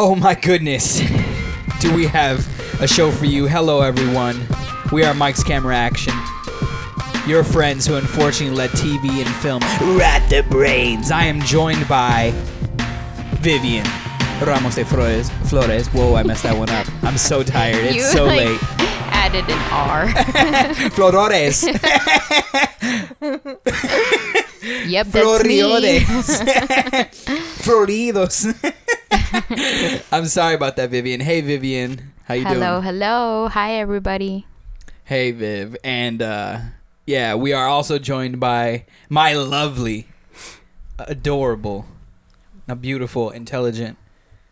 Oh 0.00 0.14
my 0.14 0.36
goodness. 0.36 1.00
Do 1.80 1.92
we 1.92 2.06
have 2.06 2.46
a 2.80 2.86
show 2.86 3.10
for 3.10 3.24
you? 3.24 3.48
Hello, 3.48 3.80
everyone. 3.80 4.46
We 4.92 5.02
are 5.02 5.12
Mike's 5.12 5.42
Camera 5.42 5.74
Action. 5.74 6.14
Your 7.26 7.42
friends 7.42 7.84
who 7.84 7.96
unfortunately 7.96 8.56
let 8.56 8.70
TV 8.70 9.08
and 9.08 9.28
film 9.42 9.58
rat 9.98 10.30
their 10.30 10.44
brains. 10.44 11.10
I 11.10 11.24
am 11.24 11.40
joined 11.40 11.88
by 11.88 12.30
Vivian 13.40 13.84
Ramos 14.40 14.76
de 14.76 14.84
Flores. 14.84 15.30
Flores. 15.48 15.88
Whoa, 15.88 16.14
I 16.14 16.22
messed 16.22 16.44
that 16.44 16.56
one 16.56 16.70
up. 16.70 16.86
I'm 17.02 17.18
so 17.18 17.42
tired. 17.42 17.84
It's 17.84 17.96
You, 17.96 18.02
so 18.02 18.26
like, 18.26 18.38
late. 18.38 18.60
Added 19.10 19.46
an 19.48 19.58
R. 19.72 20.06
Flores. 20.90 21.64
yep, 24.86 25.08
that's 25.08 25.44
me. 25.44 25.58
Floridos. 27.64 28.74
I'm 30.12 30.26
sorry 30.26 30.54
about 30.54 30.76
that, 30.76 30.90
Vivian. 30.90 31.20
Hey, 31.20 31.40
Vivian. 31.40 32.12
How 32.24 32.34
you 32.34 32.42
Hello, 32.44 32.54
doing? 32.54 32.62
hello. 32.62 32.80
Hello. 32.82 33.48
Hi, 33.48 33.72
everybody. 33.74 34.46
Hey, 35.04 35.30
Viv. 35.30 35.76
And 35.82 36.20
uh, 36.20 36.58
yeah, 37.06 37.34
we 37.34 37.52
are 37.52 37.66
also 37.66 37.98
joined 37.98 38.38
by 38.40 38.84
my 39.08 39.32
lovely, 39.32 40.08
adorable, 40.98 41.86
a 42.68 42.76
beautiful, 42.76 43.30
intelligent 43.30 43.96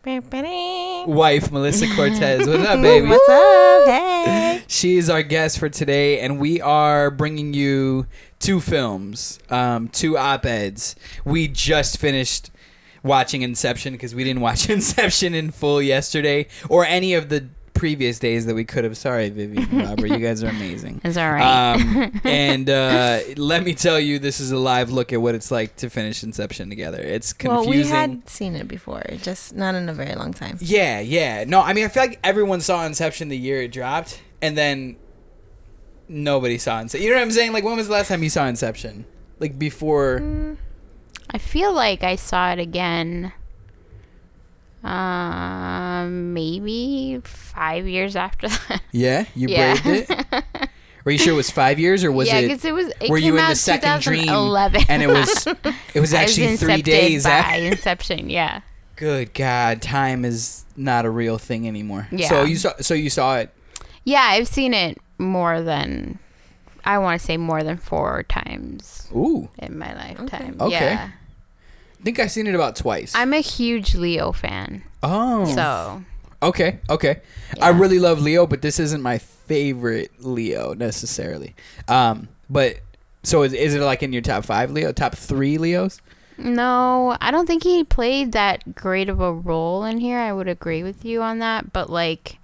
wife, 0.03 1.51
Melissa 1.51 1.87
Cortez. 1.95 2.47
What's 2.47 2.63
up, 2.67 2.81
baby? 2.81 3.07
What's 3.07 3.29
up? 3.29 3.87
Hey. 3.87 4.63
She 4.67 4.97
is 4.97 5.09
our 5.09 5.21
guest 5.21 5.59
for 5.59 5.69
today, 5.69 6.19
and 6.19 6.39
we 6.39 6.59
are 6.61 7.11
bringing 7.11 7.53
you 7.53 8.07
two 8.39 8.59
films, 8.59 9.39
um, 9.49 9.87
two 9.89 10.17
op 10.17 10.45
eds. 10.45 10.95
We 11.25 11.47
just 11.47 11.97
finished 11.99 12.49
watching 13.03 13.41
Inception 13.41 13.93
because 13.93 14.13
we 14.15 14.23
didn't 14.23 14.41
watch 14.41 14.69
Inception 14.77 15.33
in 15.33 15.51
full 15.51 15.81
yesterday 15.81 16.47
or 16.69 16.85
any 16.85 17.13
of 17.13 17.29
the 17.29 17.49
previous 17.77 18.17
days 18.19 18.45
that 18.47 18.55
we 18.55 18.65
could 18.65 18.83
have. 18.83 18.97
Sorry, 18.97 19.29
Vivian 19.29 19.69
and 19.69 19.87
Robert. 19.89 20.07
you 20.07 20.17
guys 20.17 20.43
are 20.43 20.49
amazing. 20.49 21.01
It's 21.07 21.15
all 21.15 21.31
right. 21.31 21.75
Um, 21.75 22.19
and 22.23 22.69
uh, 22.69 23.19
let 23.37 23.63
me 23.63 23.73
tell 23.73 23.99
you, 23.99 24.19
this 24.19 24.39
is 24.39 24.51
a 24.51 24.57
live 24.57 24.91
look 24.91 25.13
at 25.13 25.21
what 25.21 25.35
it's 25.35 25.51
like 25.51 25.75
to 25.77 25.89
finish 25.89 26.23
Inception 26.23 26.69
together. 26.69 26.99
It's 26.99 27.33
confusing. 27.33 27.69
Well, 27.69 27.83
we 27.83 27.87
had 27.87 28.27
seen 28.27 28.55
it 28.55 28.67
before, 28.67 29.03
just 29.21 29.55
not 29.55 29.75
in 29.75 29.87
a 29.89 29.93
very 29.93 30.15
long 30.15 30.33
time. 30.33 30.57
Yeah, 30.59 30.99
yeah. 30.99 31.43
No, 31.45 31.61
I 31.61 31.73
mean, 31.73 31.85
I 31.85 31.87
feel 31.87 32.03
like 32.03 32.19
everyone 32.23 32.61
saw 32.61 32.85
Inception 32.85 33.29
the 33.29 33.37
year 33.37 33.61
it 33.61 33.71
dropped, 33.71 34.21
and 34.41 34.57
then 34.57 34.97
nobody 36.09 36.57
saw 36.57 36.79
Inception. 36.79 37.03
You 37.05 37.11
know 37.11 37.17
what 37.17 37.23
I'm 37.23 37.31
saying? 37.31 37.53
Like, 37.53 37.63
when 37.63 37.77
was 37.77 37.87
the 37.87 37.93
last 37.93 38.07
time 38.07 38.23
you 38.23 38.29
saw 38.29 38.47
Inception? 38.47 39.05
Like 39.39 39.57
before? 39.59 40.57
I 41.29 41.37
feel 41.37 41.73
like 41.73 42.03
I 42.03 42.15
saw 42.15 42.51
it 42.51 42.59
again. 42.59 43.33
Um, 44.83 46.33
maybe 46.33 47.19
five 47.23 47.87
years 47.87 48.15
after 48.15 48.47
that. 48.69 48.81
Yeah, 48.91 49.25
you 49.35 49.49
Yeah. 49.49 49.81
braved 49.81 50.09
it. 50.09 50.69
Were 51.05 51.11
you 51.11 51.17
sure 51.17 51.33
it 51.33 51.37
was 51.37 51.49
five 51.49 51.79
years, 51.79 52.03
or 52.03 52.11
was 52.11 52.27
yeah, 52.27 52.39
it? 52.39 52.47
because 52.49 52.65
it 52.65 52.73
was. 52.73 52.91
It 52.99 53.09
were 53.09 53.17
you 53.17 53.37
in 53.37 53.47
the 53.47 53.55
second 53.55 54.01
dream? 54.01 54.23
2011. 54.23 54.81
And 54.89 55.01
it 55.01 55.07
was, 55.07 55.47
it 55.93 56.01
was 56.01 56.13
actually 56.13 56.57
three 56.57 56.81
days. 56.81 57.23
by 57.23 57.29
After. 57.29 57.61
Inception. 57.63 58.29
Yeah. 58.29 58.59
Good 58.97 59.33
God, 59.33 59.81
time 59.81 60.25
is 60.25 60.65
not 60.75 61.05
a 61.05 61.09
real 61.09 61.37
thing 61.37 61.65
anymore. 61.65 62.09
Yeah. 62.11 62.27
So 62.27 62.43
you 62.43 62.57
saw, 62.57 62.73
so 62.81 62.93
you 62.93 63.09
saw 63.09 63.37
it. 63.37 63.53
Yeah, 64.03 64.21
I've 64.21 64.49
seen 64.49 64.73
it 64.73 64.97
more 65.17 65.61
than. 65.61 66.19
I 66.83 66.97
want 66.97 67.21
to 67.21 67.25
say 67.25 67.37
more 67.37 67.63
than 67.63 67.77
four 67.77 68.23
times 68.23 69.07
Ooh, 69.15 69.49
in 69.59 69.77
my 69.77 69.93
lifetime. 69.93 70.57
Okay. 70.59 70.71
Yeah. 70.71 71.11
I 72.07 72.09
think 72.09 72.19
I've 72.19 72.31
seen 72.31 72.47
it 72.47 72.55
about 72.55 72.77
twice. 72.77 73.13
I'm 73.13 73.33
a 73.33 73.41
huge 73.41 73.93
Leo 73.93 74.31
fan. 74.31 74.81
oh, 75.03 75.43
So 75.53 76.05
Okay, 76.41 76.79
okay. 76.89 77.19
I 77.59 77.69
really 77.69 77.99
love 77.99 78.21
Leo, 78.21 78.47
but 78.47 78.61
this 78.61 78.79
isn't 78.79 79.01
my 79.01 79.17
favorite 79.17 80.11
Leo 80.19 80.73
necessarily. 80.73 81.53
Um, 81.89 82.29
but 82.49 82.77
so 83.23 83.43
is, 83.43 83.51
is 83.51 83.75
it 83.75 83.81
like 83.81 84.03
in 84.03 84.13
your 84.13 84.21
top 84.21 84.45
five 84.45 84.71
Leo, 84.71 84.93
top 84.93 85.15
three 85.15 85.57
Leos? 85.57 85.99
No, 86.37 87.17
I 87.19 87.29
don't 87.29 87.45
think 87.45 87.63
he 87.63 87.83
played 87.83 88.31
that 88.31 88.73
great 88.73 89.09
of 89.09 89.19
a 89.19 89.33
role 89.33 89.83
in 89.83 89.97
here. 89.99 90.17
I 90.17 90.31
would 90.31 90.47
agree 90.47 90.83
with 90.83 91.03
you 91.03 91.21
on 91.21 91.39
that, 91.39 91.73
but 91.73 91.89
like 91.89 92.37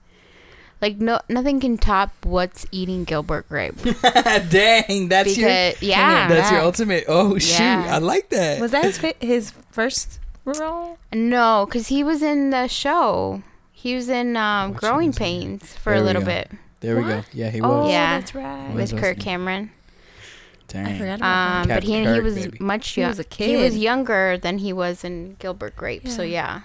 like 0.84 0.98
no 1.00 1.20
nothing 1.30 1.60
can 1.64 1.78
top 1.80 2.12
what's 2.28 2.66
eating 2.72 3.06
Gilbert 3.06 3.48
Grape. 3.48 3.76
Dang, 4.52 5.08
that's 5.08 5.38
your 5.38 5.48
yeah. 5.82 6.28
that's 6.28 6.52
your 6.52 6.60
ultimate. 6.62 7.06
Oh 7.08 7.38
shoot, 7.40 7.64
Yeah. 7.64 7.96
I 7.96 7.98
like 8.00 8.30
that. 8.30 8.60
Was 8.60 8.72
that 8.72 8.84
his 8.84 8.98
fi- 9.04 9.16
his 9.24 9.52
first 9.72 10.20
role? 10.44 10.98
No, 11.14 11.66
cuz 11.72 11.88
he 11.88 12.04
was 12.04 12.22
in 12.22 12.50
the 12.52 12.68
show. 12.68 13.42
He 13.72 13.96
was 13.96 14.08
in 14.10 14.36
um, 14.38 14.72
What 14.74 14.80
Growing 14.82 15.08
was 15.08 15.18
he 15.18 15.24
in? 15.26 15.58
Pains 15.60 15.74
for 15.74 15.92
There 15.92 16.00
a 16.02 16.06
little 16.06 16.22
bit 16.24 16.52
there 16.80 16.98
we 16.98 17.04
go. 17.04 17.24
Yeah, 17.32 17.50
he 17.50 17.62
Oh, 17.62 17.84
was. 17.84 17.92
Yeah. 17.92 18.20
that's 18.20 18.36
right. 18.36 18.74
Was 18.76 18.92
with 18.92 19.02
those 19.02 19.14
Kirk? 19.16 19.20
Cameron. 19.20 19.72
Dang. 20.68 20.86
I 20.88 20.98
forgot 20.98 21.16
about 21.20 21.62
Um, 21.62 21.68
but 21.68 21.74
Captain 21.84 22.04
he, 22.08 22.14
he 22.14 22.20
was 22.20 22.36
baby. 22.36 22.58
much 22.60 22.90
He 22.90 23.02
was 23.04 23.20
a 23.20 23.24
kid. 23.24 23.48
He 23.50 23.56
was 23.56 23.78
younger 23.78 24.38
than 24.38 24.58
he 24.60 24.74
was 24.74 25.04
in 25.04 25.36
Gilbert 25.40 25.76
Grape. 25.78 26.08
So 26.10 26.24
Yeah. 26.24 26.32
yeah. 26.32 26.62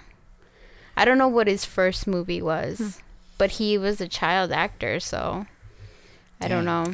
I 0.97 1.05
don't 1.05 1.17
know 1.17 1.27
what 1.29 1.47
his 1.47 1.63
first 1.63 2.05
movie 2.07 2.41
was, 2.41 2.79
Hmm. 2.79 2.89
But 3.39 3.51
he 3.51 3.79
was 3.79 3.99
a 3.99 4.07
child 4.07 4.51
actor, 4.51 4.99
so 4.99 5.47
I 6.39 6.47
don't 6.47 6.65
know. 6.65 6.85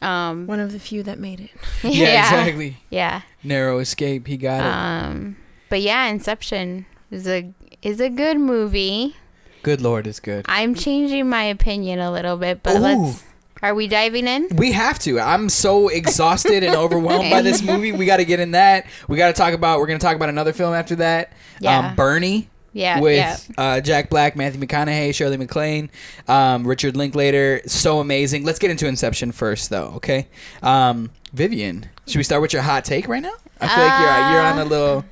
Um. 0.00 0.46
One 0.46 0.60
of 0.60 0.72
the 0.72 0.78
few 0.78 1.02
that 1.02 1.18
made 1.18 1.40
it. 1.40 1.50
Yeah, 1.82 2.22
exactly. 2.24 2.78
Yeah. 2.88 3.20
Narrow 3.44 3.80
escape. 3.80 4.26
He 4.26 4.38
got 4.38 4.60
it. 4.60 4.66
Um, 4.66 5.36
but 5.68 5.82
yeah, 5.82 6.06
Inception 6.06 6.86
is 7.10 7.28
a 7.28 7.52
is 7.82 8.00
a 8.00 8.08
good 8.08 8.38
movie. 8.38 9.16
Good 9.62 9.82
lord, 9.82 10.06
it's 10.06 10.20
good. 10.20 10.46
I'm 10.48 10.74
changing 10.74 11.28
my 11.28 11.42
opinion 11.44 11.98
a 11.98 12.10
little 12.10 12.38
bit, 12.38 12.62
but 12.62 12.76
Ooh. 12.76 12.80
let's. 12.80 13.24
Are 13.62 13.74
we 13.74 13.88
diving 13.88 14.26
in? 14.26 14.48
We 14.56 14.72
have 14.72 14.98
to. 15.00 15.20
I'm 15.20 15.50
so 15.50 15.88
exhausted 15.88 16.64
and 16.64 16.74
overwhelmed 16.84 17.30
by 17.30 17.42
this 17.42 17.62
movie. 17.62 17.92
We 17.92 18.06
got 18.06 18.16
to 18.16 18.24
get 18.24 18.40
in 18.40 18.52
that. 18.52 18.86
We 19.06 19.18
got 19.18 19.26
to 19.26 19.34
talk 19.34 19.52
about. 19.52 19.80
We're 19.80 19.86
gonna 19.86 19.98
talk 19.98 20.16
about 20.16 20.30
another 20.30 20.54
film 20.54 20.72
after 20.72 20.96
that. 20.96 21.34
Yeah. 21.60 21.90
Um, 21.90 21.94
Bernie. 21.94 22.48
Yeah. 22.72 23.00
with 23.00 23.16
yeah. 23.16 23.36
uh, 23.58 23.80
Jack 23.80 24.10
Black, 24.10 24.36
Matthew 24.36 24.60
McConaughey, 24.60 25.14
Shirley 25.14 25.36
MacLaine, 25.36 25.90
um, 26.28 26.66
Richard 26.66 26.96
Linklater. 26.96 27.62
So 27.66 28.00
amazing. 28.00 28.44
Let's 28.44 28.58
get 28.58 28.70
into 28.70 28.86
Inception 28.86 29.32
first, 29.32 29.70
though. 29.70 29.92
Okay, 29.96 30.28
um, 30.62 31.10
Vivian, 31.32 31.86
should 32.06 32.18
we 32.18 32.22
start 32.22 32.42
with 32.42 32.52
your 32.52 32.62
hot 32.62 32.84
take 32.84 33.08
right 33.08 33.22
now? 33.22 33.34
I 33.60 33.68
feel 33.68 33.84
like 33.84 34.00
you're 34.00 34.32
you're 34.32 34.42
on 34.42 34.58
a 34.58 34.64
little 34.64 34.86
little, 34.86 35.04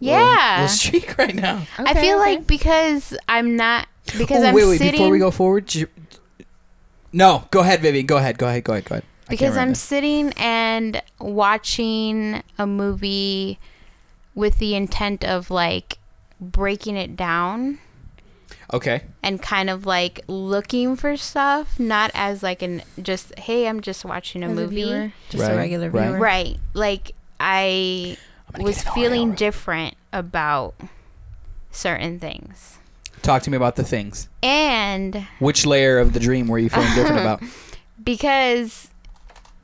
Yeah. 0.00 0.54
little 0.60 0.68
streak 0.68 1.18
right 1.18 1.34
now. 1.34 1.66
I 1.78 1.94
feel 1.94 2.18
like 2.18 2.46
because 2.46 3.16
I'm 3.28 3.56
not 3.56 3.88
because 4.18 4.42
oh, 4.42 4.48
I'm 4.48 4.54
wait, 4.54 4.66
wait. 4.66 4.78
sitting 4.78 4.92
Before 4.92 5.10
we 5.10 5.18
go 5.18 5.30
forward, 5.30 5.66
j- 5.66 5.86
no, 7.12 7.44
go 7.50 7.60
ahead, 7.60 7.80
Vivian. 7.80 8.06
Go 8.06 8.16
ahead. 8.18 8.38
Go 8.38 8.46
ahead. 8.46 8.64
Go 8.64 8.72
ahead. 8.72 8.84
Go 8.84 8.94
ahead. 8.96 9.04
Because 9.28 9.56
I'm 9.56 9.74
sitting 9.74 10.32
and 10.36 11.02
watching 11.18 12.42
a 12.58 12.66
movie 12.66 13.58
with 14.34 14.58
the 14.58 14.76
intent 14.76 15.24
of 15.24 15.50
like 15.50 15.98
breaking 16.40 16.96
it 16.96 17.16
down 17.16 17.78
okay. 18.72 19.02
and 19.22 19.40
kind 19.40 19.70
of 19.70 19.86
like 19.86 20.20
looking 20.28 20.96
for 20.96 21.16
stuff, 21.16 21.78
not 21.80 22.10
as 22.14 22.42
like 22.42 22.62
an 22.62 22.82
just 23.00 23.38
hey, 23.38 23.66
I'm 23.68 23.80
just 23.80 24.04
watching 24.04 24.42
a 24.42 24.48
As 24.48 24.52
movie. 24.54 24.84
viewer, 24.84 25.12
just 25.30 25.42
Right, 25.42 25.52
a 25.52 25.56
regular 25.56 25.90
right. 25.90 26.08
viewer. 26.08 26.18
Right. 26.18 26.56
Like 26.74 27.12
I 27.40 28.16
was 28.58 28.76
get 28.78 28.86
an 28.86 28.90
Oreo 28.90 28.94
feeling 28.94 29.28
right- 29.30 29.38
different 29.38 29.94
about 30.12 30.74
certain 31.70 32.18
things. 32.18 32.78
Talk 33.22 33.42
to 33.42 33.50
me 33.50 33.56
about 33.56 33.76
the 33.76 33.82
things. 33.84 34.28
And 34.42 35.26
Which 35.40 35.66
layer 35.66 35.98
of 35.98 36.12
the 36.12 36.20
dream 36.20 36.46
were 36.48 36.58
you 36.58 36.68
feeling 36.70 36.94
different 36.94 37.20
about? 37.20 37.42
because 38.04 38.88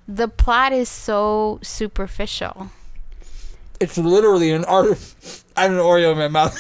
the 0.09 0.27
plot 0.27 0.73
is 0.73 0.89
so 0.89 1.61
superficial. 1.63 2.71
It's 3.83 3.99
literally 3.99 4.51
an 4.53 4.65
art. 4.65 4.99
I 5.57 5.63
have 5.63 5.73
an 5.73 5.79
Oreo 5.79 6.13
in 6.13 6.19
my 6.19 6.29
mouth. 6.29 6.57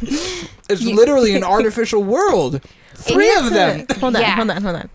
it's 0.00 0.82
literally 0.82 1.34
an 1.34 1.44
artificial 1.56 2.02
world. 2.02 2.60
Three 2.94 3.34
of 3.36 3.50
them. 3.50 3.86
Hold 4.00 4.16
on, 4.16 4.22
Yeah. 4.22 4.36
hold 4.36 4.50
on, 4.50 4.62
hold 4.62 4.76
on. 4.76 4.90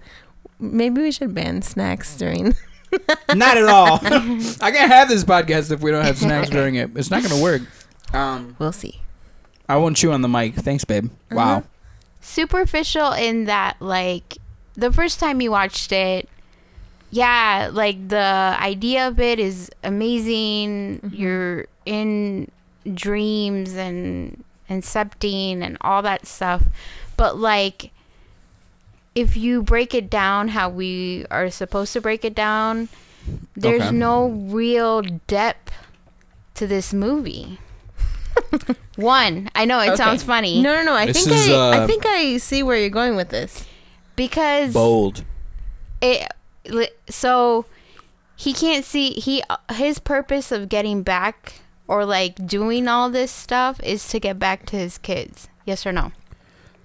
Maybe 0.59 1.01
we 1.01 1.11
should 1.11 1.33
ban 1.33 1.61
snacks 1.61 2.15
during. 2.17 2.55
Not 3.35 3.57
at 3.57 3.65
all. 3.65 3.99
I 4.01 4.71
can't 4.71 4.91
have 4.91 5.09
this 5.09 5.23
podcast 5.23 5.71
if 5.71 5.81
we 5.81 5.91
don't 5.91 6.05
have 6.05 6.17
snacks 6.17 6.49
during 6.49 6.75
it. 6.75 6.91
It's 6.95 7.11
not 7.11 7.21
gonna 7.21 7.41
work. 7.41 7.61
Um, 8.13 8.55
We'll 8.57 8.71
see. 8.71 9.01
I 9.69 9.75
won't 9.75 9.97
chew 9.97 10.13
on 10.13 10.21
the 10.21 10.29
mic. 10.29 10.55
Thanks, 10.55 10.85
babe. 10.85 11.11
Wow. 11.29 11.63
superficial 12.21 13.11
in 13.11 13.45
that 13.45 13.75
like 13.81 14.37
the 14.75 14.91
first 14.91 15.19
time 15.19 15.41
you 15.41 15.51
watched 15.51 15.91
it 15.91 16.29
yeah 17.09 17.69
like 17.71 18.09
the 18.09 18.55
idea 18.59 19.07
of 19.07 19.19
it 19.19 19.39
is 19.39 19.69
amazing 19.83 20.99
you're 21.13 21.65
in 21.85 22.49
dreams 22.93 23.73
and 23.75 24.43
incepting 24.69 25.61
and 25.61 25.77
all 25.81 26.01
that 26.01 26.25
stuff 26.27 26.63
but 27.15 27.37
like 27.37 27.91
if 29.15 29.35
you 29.37 29.63
break 29.63 29.93
it 29.95 30.09
down 30.09 30.49
how 30.49 30.69
we 30.69 31.25
are 31.31 31.49
supposed 31.49 31.93
to 31.93 32.01
break 32.01 32.25
it 32.25 32.35
down 32.35 32.89
there's 33.55 33.81
Okay. 33.83 33.95
no 33.95 34.27
real 34.29 35.01
depth 35.27 35.71
to 36.55 36.67
this 36.67 36.93
movie 36.93 37.59
One. 38.97 39.49
I 39.55 39.65
know 39.65 39.79
it 39.79 39.87
Okay. 39.89 39.95
sounds 39.95 40.21
funny 40.23 40.61
No, 40.61 40.73
no, 40.75 40.83
no. 40.83 40.93
I 40.93 41.07
This 41.07 41.23
think 41.25 41.35
is, 41.35 41.49
I, 41.49 41.53
uh, 41.53 41.83
I 41.83 41.87
think 41.87 42.05
I 42.05 42.37
see 42.37 42.61
where 42.63 42.77
you're 42.77 42.89
going 42.91 43.15
with 43.15 43.29
this. 43.29 43.65
because 44.15 44.73
Bold. 44.73 45.23
it 46.01 46.21
li- 46.21 46.27
so 47.09 47.65
he 48.35 48.53
can't 48.53 48.85
see 48.85 49.11
he 49.11 49.43
his 49.73 49.99
purpose 49.99 50.51
of 50.51 50.69
getting 50.69 51.03
back 51.03 51.61
or 51.87 52.05
like 52.05 52.47
doing 52.47 52.87
all 52.87 53.09
this 53.09 53.31
stuff 53.31 53.81
is 53.83 54.07
to 54.09 54.19
get 54.19 54.37
back 54.37 54.65
to 54.67 54.75
his 54.75 54.97
kids. 54.97 55.47
Yes 55.65 55.85
or 55.85 55.91
no? 55.91 56.11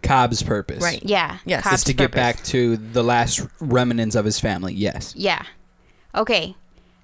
Cobb's 0.02 0.42
purpose. 0.42 0.82
Right. 0.82 1.02
Yeah. 1.04 1.38
Yes. 1.44 1.64
Is 1.64 1.70
Cobb's 1.70 1.84
to 1.84 1.92
get 1.92 2.10
back 2.10 2.42
to 2.44 2.76
the 2.76 3.04
last 3.04 3.46
remnants 3.60 4.16
of 4.16 4.24
his 4.24 4.40
family. 4.40 4.74
Yes. 4.74 5.14
Yeah. 5.16 5.44
Okay. 6.14 6.56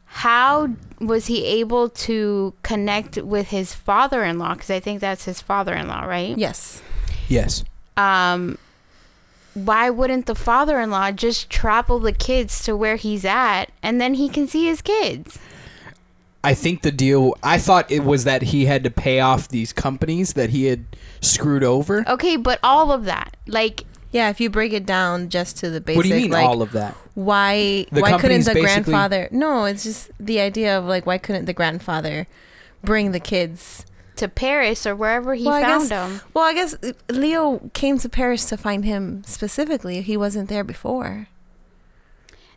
How 0.07 0.71
was 1.01 1.27
he 1.27 1.45
able 1.45 1.91
to 1.91 2.55
connect 2.63 3.19
with 3.19 3.49
his 3.49 3.75
father-in-law? 3.75 4.55
Because 4.55 4.71
I 4.71 4.81
think 4.81 5.01
that's 5.01 5.25
his 5.25 5.41
father-in-law, 5.41 6.05
right? 6.05 6.37
Yes. 6.37 6.83
Yes. 7.29 7.63
Um, 7.97 8.59
why 9.65 9.91
wouldn't 9.91 10.27
the 10.27 10.35
father-in-law 10.35 11.13
just 11.13 11.49
travel 11.51 11.99
the 11.99 12.13
kids 12.13 12.63
to 12.65 12.77
where 12.77 12.97
he's 12.97 13.25
at, 13.25 13.67
and 13.83 14.01
then 14.01 14.15
he 14.15 14.29
can 14.29 14.47
see 14.47 14.67
his 14.67 14.83
kids? 14.83 15.39
I 16.45 16.55
think 16.55 16.83
the 16.83 16.93
deal. 16.93 17.35
I 17.43 17.59
thought 17.59 17.91
it 17.91 18.05
was 18.05 18.25
that 18.25 18.43
he 18.43 18.67
had 18.67 18.85
to 18.85 18.91
pay 18.91 19.21
off 19.21 19.49
these 19.49 19.73
companies 19.73 20.35
that 20.35 20.51
he 20.51 20.67
had 20.67 20.85
screwed 21.21 21.65
over. 21.65 22.09
Okay, 22.09 22.37
but 22.37 22.61
all 22.63 22.93
of 22.93 23.05
that, 23.05 23.37
like, 23.47 23.85
Yeah, 24.11 24.31
if 24.31 24.41
you 24.41 24.49
break 24.49 24.73
it 24.73 24.87
down 24.87 25.29
just 25.29 25.59
to 25.59 25.69
the 25.69 25.81
basic, 25.83 25.97
what 25.99 26.03
do 26.05 26.09
you 26.09 26.15
mean 26.15 26.31
like 26.31 26.47
all 26.47 26.63
of 26.63 26.73
that? 26.73 26.95
why 27.15 27.85
The 27.93 28.01
why 28.01 28.13
couldn't 28.13 28.21
company's 28.21 28.47
the 28.47 28.55
basically- 28.55 28.63
grandfather? 28.93 29.29
No, 29.33 29.65
it's 29.67 29.83
just 29.85 30.11
the 30.19 30.41
idea 30.41 30.79
of 30.79 30.85
like 30.87 31.05
why 31.05 31.19
couldn't 31.19 31.45
the 31.45 31.53
grandfather 31.53 32.27
bring 32.83 33.11
the 33.13 33.21
kids? 33.21 33.85
To 34.19 34.29
Paris 34.29 34.87
or 34.87 34.95
wherever 34.95 35.35
he 35.35 35.45
Well, 35.45 35.61
found 35.63 35.81
guess- 35.83 35.89
them. 35.89 36.21
Well, 36.35 36.45
I 36.45 36.55
guess 36.55 36.75
Leo 37.09 37.71
came 37.75 37.99
to 37.99 38.09
Paris 38.09 38.45
to 38.47 38.57
find 38.57 38.85
him 38.85 39.23
specifically. 39.27 40.03
He 40.03 40.17
wasn't 40.17 40.49
there 40.49 40.65
before. 40.65 41.29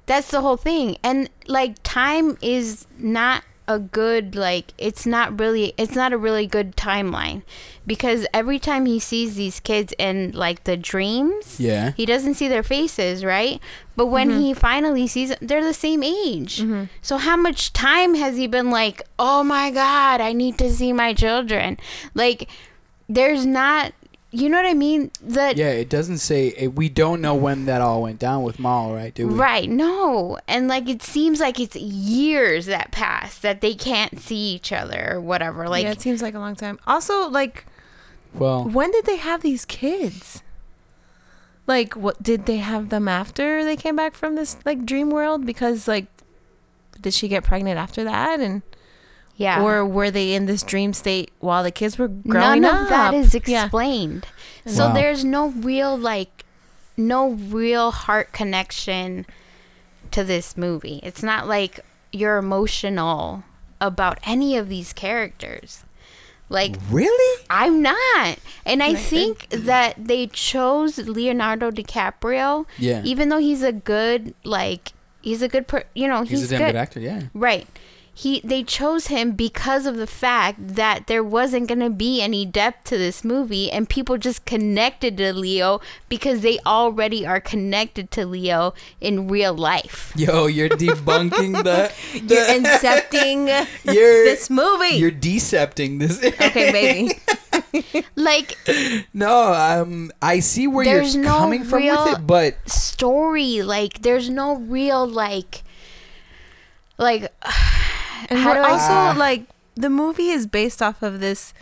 That's 0.05 0.29
the 0.31 0.41
whole 0.41 0.57
thing. 0.57 0.97
And 1.03 1.29
like 1.47 1.75
time 1.83 2.37
is 2.41 2.85
not 2.97 3.43
a 3.73 3.79
good 3.79 4.35
like 4.35 4.73
it's 4.77 5.05
not 5.05 5.39
really 5.39 5.73
it's 5.77 5.95
not 5.95 6.13
a 6.13 6.17
really 6.17 6.47
good 6.47 6.75
timeline. 6.75 7.43
Because 7.87 8.27
every 8.33 8.59
time 8.59 8.85
he 8.85 8.99
sees 8.99 9.35
these 9.35 9.59
kids 9.59 9.93
in 9.97 10.31
like 10.33 10.65
the 10.65 10.77
dreams 10.77 11.59
Yeah. 11.59 11.91
he 11.91 12.05
doesn't 12.05 12.35
see 12.35 12.47
their 12.47 12.63
faces 12.63 13.25
right? 13.25 13.59
But 13.95 14.07
when 14.07 14.29
mm-hmm. 14.29 14.39
he 14.39 14.53
finally 14.53 15.07
sees 15.07 15.29
them 15.29 15.39
they're 15.41 15.63
the 15.63 15.73
same 15.73 16.03
age. 16.03 16.61
Mm-hmm. 16.61 16.85
So 17.01 17.17
how 17.17 17.37
much 17.37 17.73
time 17.73 18.15
has 18.15 18.37
he 18.37 18.47
been 18.47 18.71
like 18.71 19.03
oh 19.17 19.43
my 19.43 19.71
god 19.71 20.21
i 20.21 20.33
need 20.33 20.57
to 20.59 20.71
see 20.71 20.93
my 20.93 21.13
children? 21.13 21.77
Like 22.13 22.49
there's 23.09 23.45
not 23.45 23.93
you 24.31 24.49
know 24.49 24.57
what 24.57 24.65
i 24.65 24.73
mean 24.73 25.11
that 25.21 25.57
Yeah. 25.57 25.71
It 25.71 25.89
doesn't 25.89 26.19
say. 26.19 26.47
It, 26.57 26.73
we 26.75 26.87
don't 26.89 27.21
know 27.21 27.35
when 27.35 27.65
that 27.65 27.81
all 27.81 28.01
went 28.01 28.17
down 28.19 28.43
with 28.43 28.59
Mal, 28.59 28.93
right? 28.93 29.13
Do 29.13 29.27
we? 29.27 29.33
Right, 29.33 29.69
no. 29.69 30.37
And 30.47 30.67
like 30.67 30.87
it 30.87 31.03
seems 31.03 31.39
like 31.39 31.59
it's 31.59 31.75
years 31.75 32.65
that 32.67 32.91
pass 32.91 33.37
that 33.39 33.61
they 33.61 33.73
can't 33.73 34.19
see 34.19 34.53
each 34.55 34.71
other 34.71 35.13
or 35.13 35.21
whatever. 35.21 35.67
Like 35.67 35.83
yeah, 35.83 35.91
it 35.91 36.01
seems 36.01 36.21
like 36.21 36.33
a 36.33 36.39
long 36.39 36.55
time. 36.55 36.79
Also, 36.87 37.27
like 37.29 37.65
Well, 38.33 38.63
when 38.63 38.91
did 38.91 39.05
they 39.05 39.17
have 39.17 39.41
these 39.41 39.65
kids? 39.65 40.43
Like, 41.67 41.95
what 41.95 42.21
did 42.23 42.47
they 42.47 42.57
have 42.57 42.89
them 42.89 43.07
after 43.07 43.63
they 43.63 43.75
came 43.75 43.95
back 43.95 44.13
from 44.13 44.35
this 44.35 44.57
like 44.65 44.85
dream 44.85 45.09
world? 45.09 45.45
Because 45.45 45.87
like, 45.87 46.07
did 46.99 47.13
she 47.13 47.27
get 47.27 47.43
pregnant 47.43 47.77
after 47.77 48.03
that, 48.03 48.39
and 48.39 48.61
yeah. 49.41 49.61
or 49.63 49.85
were 49.85 50.11
they 50.11 50.33
in 50.33 50.45
this 50.45 50.63
dream 50.63 50.93
state 50.93 51.31
while 51.39 51.63
the 51.63 51.71
kids 51.71 51.97
were 51.97 52.07
growing 52.07 52.61
None 52.61 52.65
up? 52.75 52.81
of 52.83 52.89
that 52.89 53.13
is 53.13 53.33
Yeah. 53.45 53.63
explained. 53.65 54.25
So 54.65 54.87
Wow. 54.87 54.93
there's 54.93 55.23
no 55.25 55.47
real 55.49 55.97
like 55.97 56.45
no 56.97 57.29
real 57.31 57.91
heart 57.91 58.31
connection 58.33 59.25
to 60.11 60.23
this 60.23 60.55
movie. 60.57 60.99
It's 61.03 61.23
not 61.23 61.47
like 61.47 61.79
you're 62.11 62.37
emotional 62.37 63.43
about 63.79 64.19
any 64.23 64.57
of 64.57 64.69
these 64.69 64.93
characters. 64.93 65.83
Like 66.49 66.75
really? 66.89 67.43
I'm 67.49 67.81
not. 67.81 68.37
And 68.65 68.83
I 68.83 68.93
think 68.93 69.47
that 69.49 69.95
they 69.97 70.27
chose 70.27 70.97
Leonardo 70.97 71.71
DiCaprio 71.71 72.65
Yeah. 72.77 73.01
even 73.05 73.29
though 73.29 73.37
he's 73.39 73.63
a 73.63 73.71
good 73.71 74.33
like 74.43 74.91
he's 75.21 75.41
a 75.41 75.47
good 75.47 75.67
per, 75.67 75.83
you 75.95 76.07
know, 76.09 76.23
he's, 76.23 76.41
He's, 76.41 76.51
a 76.51 76.57
damn 76.57 76.67
good. 76.67 76.75
actor. 76.75 76.99
Yeah. 76.99 77.21
Right. 77.33 77.67
He 78.21 78.39
they 78.43 78.61
chose 78.61 79.07
him 79.07 79.31
because 79.31 79.87
of 79.87 79.95
the 79.95 80.05
fact 80.05 80.75
that 80.75 81.07
there 81.07 81.23
wasn't 81.23 81.67
going 81.67 81.79
to 81.79 81.89
be 81.89 82.21
any 82.21 82.45
depth 82.45 82.83
to 82.89 82.97
this 82.99 83.23
movie 83.23 83.71
and 83.71 83.89
people 83.89 84.19
just 84.19 84.45
connected 84.45 85.17
to 85.17 85.33
Leo 85.33 85.81
because 86.07 86.41
they 86.41 86.59
already 86.59 87.25
are 87.25 87.41
connected 87.41 88.11
to 88.11 88.27
Leo 88.27 88.75
in 88.99 89.27
real 89.27 89.55
life. 89.55 90.13
Yo, 90.15 90.45
you're 90.45 90.69
debunking 90.69 91.63
the. 91.63 91.91
You're 92.13 92.45
incepting 92.45 93.47
You're 93.91 94.23
this 94.23 94.51
movie. 94.51 94.97
you're 94.97 95.09
decepting 95.09 95.97
this. 95.97 96.23
okay, 96.23 96.71
baby. 96.71 98.03
Like 98.15 98.55
no, 99.15 99.51
um, 99.51 100.11
I 100.21 100.41
see 100.41 100.67
where 100.67 100.85
you're 100.85 101.17
no 101.23 101.39
coming 101.39 101.63
from 101.63 101.85
with 101.85 102.19
it, 102.19 102.27
but 102.27 102.69
story, 102.69 103.63
like 103.63 104.03
there's 104.03 104.29
no 104.29 104.57
real 104.57 105.07
like 105.07 105.63
like 106.99 107.33
And 108.31 108.39
How 108.39 108.49
we're 108.51 108.55
do 108.55 108.61
I- 108.61 108.71
also 108.71 108.91
Ah. 108.93 109.13
like 109.17 109.43
the 109.75 109.89
movie 109.89 110.29
is 110.29 110.47
based 110.47 110.81
off 110.81 111.03
of 111.03 111.19
this 111.19 111.53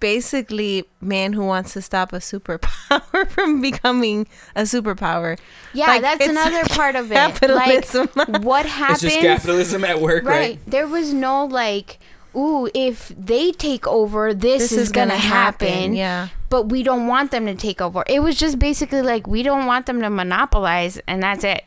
basically 0.00 0.84
man 1.00 1.32
who 1.32 1.44
wants 1.44 1.74
to 1.74 1.80
stop 1.82 2.12
a 2.12 2.16
superpower 2.16 3.28
from 3.30 3.60
becoming 3.60 4.26
a 4.56 4.62
superpower. 4.62 5.38
yeah, 5.72 5.86
Like, 5.86 6.02
that's 6.02 6.26
another 6.26 6.64
part 6.70 6.96
of 6.96 7.10
it. 7.12 7.14
Capitalism. 7.14 8.08
Like 8.14 8.42
what 8.42 8.66
it's 8.66 9.00
just 9.00 9.18
capitalism 9.20 9.84
at 9.84 10.00
work, 10.00 10.24
right? 10.24 10.36
right. 10.36 10.58
There 10.66 10.88
was 10.88 11.12
no 11.14 11.44
like, 11.44 12.00
ooh, 12.34 12.68
if 12.74 13.12
they 13.16 13.52
take 13.52 13.86
over, 13.86 14.34
this, 14.34 14.72
is, 14.72 14.90
gonna, 14.90 15.16
happen. 15.16 15.94
Yeah. 15.94 16.28
But 16.48 16.68
we 16.68 16.82
don't 16.82 17.06
want 17.06 17.30
them 17.30 17.46
to 17.46 17.54
take 17.54 17.80
over. 17.80 18.02
It 18.08 18.20
was 18.24 18.36
just 18.36 18.58
basically 18.58 19.02
like 19.02 19.26
we 19.28 19.42
don't 19.44 19.66
want 19.66 19.86
them 19.86 20.00
to 20.02 20.10
monopolize, 20.10 21.00
and 21.06 21.22
that's 21.22 21.44
it. 21.44 21.64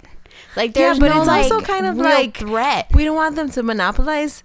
Like 0.55 0.75
Yeah, 0.75 0.87
there's 0.87 0.99
but 0.99 1.09
no 1.13 1.19
it's 1.19 1.27
like, 1.27 1.51
also 1.51 1.61
kind 1.65 1.85
of 1.85 1.97
like- 1.97 2.37
threat, 2.37 2.87
We 2.93 3.03
don't 3.03 3.15
want 3.15 3.35
them 3.35 3.49
to 3.51 3.63
monopolize 3.63 4.43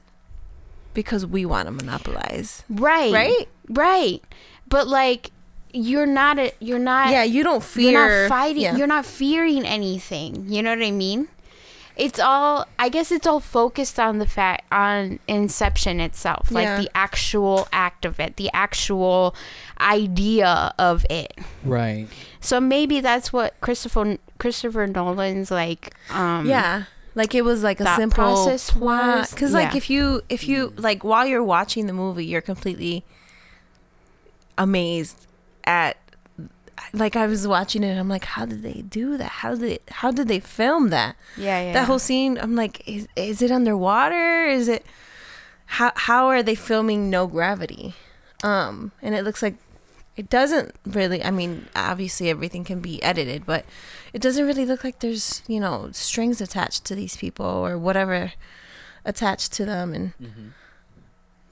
because 0.95 1.25
we 1.27 1.45
want 1.47 1.67
to 1.67 1.73
monopolize. 1.73 2.65
right? 2.69 3.13
Right? 3.13 3.49
right. 3.69 4.23
But 4.69 4.89
like, 4.89 5.31
you're 5.73 6.07
not 6.07 6.39
a, 6.39 6.53
you're 6.59 6.81
not. 6.81 7.11
Yeah, 7.11 7.23
you 7.23 7.45
don't 7.45 7.63
fear 7.63 7.93
You're 7.93 8.23
not 8.25 8.29
fighting. 8.29 8.63
yeah. 8.63 8.77
You're 8.77 8.87
not 8.89 9.07
fearing 9.07 9.65
anything. 9.65 10.47
You 10.49 10.63
know 10.65 10.75
what 10.75 10.83
I 10.85 10.91
mean? 10.91 11.29
It's 11.97 12.19
all. 12.19 12.67
I 12.79 12.89
guess 12.89 13.11
it's 13.13 13.27
all 13.27 13.41
focused 13.41 13.99
on 14.01 14.19
the 14.19 14.27
fact 14.27 14.65
on 14.73 15.19
Inception 15.29 16.01
itself, 16.01 16.51
like 16.51 16.65
Yeah. 16.65 16.81
the 16.81 16.91
actual 16.97 17.69
act 17.73 18.05
of 18.05 18.19
it, 18.19 18.37
the 18.37 18.51
actual 18.53 19.35
idea 19.81 20.73
of 20.79 21.05
it. 21.11 21.39
Right. 21.65 22.09
So 22.41 22.61
maybe 22.61 23.01
that's 23.01 23.33
what 23.33 23.61
Christopher 23.61 24.17
Christopher 24.39 24.87
Nolan's 24.87 25.51
like. 25.51 25.95
Um, 26.11 26.47
yeah 26.47 26.85
like 27.17 27.35
it 27.35 27.43
was 27.43 27.63
like 27.65 27.81
a 27.81 27.97
simple 27.97 28.15
process 28.23 28.71
plot 28.71 29.19
was- 29.19 29.31
because 29.33 29.53
like 29.53 29.73
yeah. 29.73 29.77
if 29.77 29.91
you 29.91 30.23
if 30.29 30.47
you 30.47 30.73
like 30.77 31.03
while 31.03 31.27
you're 31.27 31.43
watching 31.43 31.87
the 31.87 31.93
movie 31.93 32.25
you're 32.25 32.41
completely 32.41 33.05
amazed 34.57 35.27
at 35.65 35.97
like 36.93 37.17
i 37.17 37.27
was 37.27 37.47
watching 37.47 37.83
it 37.85 37.89
and 37.89 37.99
i'm 38.01 38.09
like 38.09 38.25
how 38.25 38.45
did 38.45 38.63
they 38.63 38.83
do 38.83 39.17
that? 39.17 39.31
How 39.31 39.55
did 39.55 39.71
it, 39.73 39.83
how 39.89 40.11
did 40.11 40.29
they 40.29 40.41
film 40.41 40.91
that? 40.91 41.17
Yeah, 41.37 41.63
yeah. 41.63 41.73
that 41.73 41.87
whole 41.87 41.99
scene 41.99 42.39
i'm 42.39 42.57
like 42.57 42.87
is, 42.89 43.07
is 43.17 43.43
it 43.43 43.51
underwater? 43.51 44.47
Is 44.47 44.69
it 44.69 44.85
how 45.67 45.93
how 45.95 46.27
are 46.27 46.43
they 46.43 46.55
filming 46.55 47.11
no 47.11 47.27
gravity? 47.27 47.95
Um 48.43 48.93
and 49.03 49.15
it 49.15 49.25
looks 49.25 49.43
like 49.43 49.55
it 50.17 50.29
doesn't 50.29 50.75
really 50.85 51.23
i 51.25 51.31
mean 51.31 51.67
obviously 51.77 52.29
everything 52.29 52.65
can 52.65 52.81
be 52.81 53.03
edited 53.03 53.47
but 53.47 53.65
it 54.13 54.21
doesn't 54.21 54.45
really 54.47 54.67
look 54.67 54.83
like 54.85 54.99
there's 54.99 55.43
you 55.47 55.61
know 55.61 55.89
strings 55.93 56.41
attached 56.41 56.85
to 56.85 56.95
these 56.95 57.17
people 57.17 57.47
or 57.47 57.79
whatever 57.79 58.33
attached 59.05 59.53
to 59.53 59.65
them 59.65 59.95
and 59.95 60.13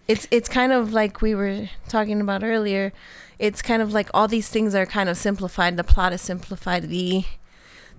it's 0.09 0.27
it's 0.31 0.49
kind 0.49 0.73
of 0.73 0.93
like 0.93 1.21
we 1.23 1.35
were 1.35 1.69
talking 1.89 2.21
about 2.21 2.43
earlier 2.43 2.93
it's 3.39 3.63
kind 3.63 3.81
of 3.81 3.93
like 3.93 4.09
all 4.13 4.27
these 4.27 4.49
things 4.49 4.75
are 4.75 4.87
kind 4.87 5.09
of 5.09 5.17
simplified 5.17 5.77
the 5.77 5.85
plot 5.85 6.13
is 6.13 6.21
simplified 6.21 6.89
the 6.89 7.25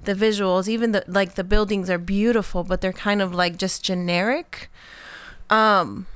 the 0.03 0.13
visuals 0.13 0.67
even 0.67 0.91
the 0.91 1.03
like 1.07 1.35
the 1.35 1.43
buildings 1.43 1.89
are 1.89 1.97
beautiful 1.97 2.63
but 2.63 2.81
they're 2.81 2.91
kind 2.93 3.21
of 3.21 3.33
like 3.33 3.57
just 3.57 3.83
generic 3.83 4.69
um 5.49 6.07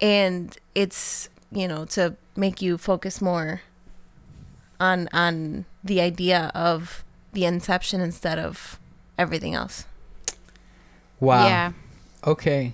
and 0.00 0.58
it's 0.74 1.28
you 1.50 1.66
know 1.66 1.84
to 1.84 2.14
make 2.36 2.60
you 2.60 2.76
focus 2.78 3.20
more 3.20 3.62
on 4.78 5.08
on 5.12 5.64
the 5.82 6.00
idea 6.00 6.52
of 6.54 7.02
the 7.32 7.44
inception 7.44 8.00
instead 8.00 8.38
of 8.38 8.78
everything 9.16 9.54
else 9.54 9.86
Wow. 11.20 11.46
Yeah. 11.46 11.72
Okay. 12.24 12.72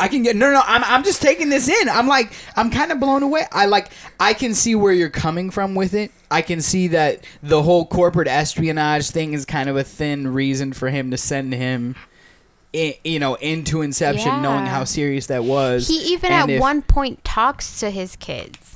I 0.00 0.08
can 0.08 0.22
get 0.22 0.34
no, 0.36 0.50
no. 0.52 0.60
I'm, 0.64 0.82
I'm 0.84 1.04
just 1.04 1.22
taking 1.22 1.48
this 1.50 1.68
in. 1.68 1.88
I'm 1.88 2.08
like, 2.08 2.32
I'm 2.56 2.70
kind 2.70 2.90
of 2.90 2.98
blown 2.98 3.22
away. 3.22 3.44
I 3.52 3.66
like, 3.66 3.90
I 4.18 4.34
can 4.34 4.52
see 4.54 4.74
where 4.74 4.92
you're 4.92 5.08
coming 5.10 5.50
from 5.50 5.74
with 5.74 5.94
it. 5.94 6.10
I 6.30 6.42
can 6.42 6.60
see 6.60 6.88
that 6.88 7.24
the 7.42 7.62
whole 7.62 7.86
corporate 7.86 8.26
espionage 8.28 9.10
thing 9.10 9.34
is 9.34 9.44
kind 9.44 9.68
of 9.68 9.76
a 9.76 9.84
thin 9.84 10.28
reason 10.34 10.72
for 10.72 10.90
him 10.90 11.12
to 11.12 11.16
send 11.16 11.54
him, 11.54 11.94
you 12.72 13.20
know, 13.20 13.34
into 13.36 13.82
Inception, 13.82 14.42
knowing 14.42 14.66
how 14.66 14.82
serious 14.84 15.28
that 15.28 15.44
was. 15.44 15.86
He 15.86 16.12
even 16.12 16.32
And 16.32 16.50
at 16.50 16.56
if- 16.56 16.60
one 16.60 16.82
point 16.82 17.22
talks 17.24 17.78
to 17.80 17.90
his 17.90 18.16
kids. 18.16 18.73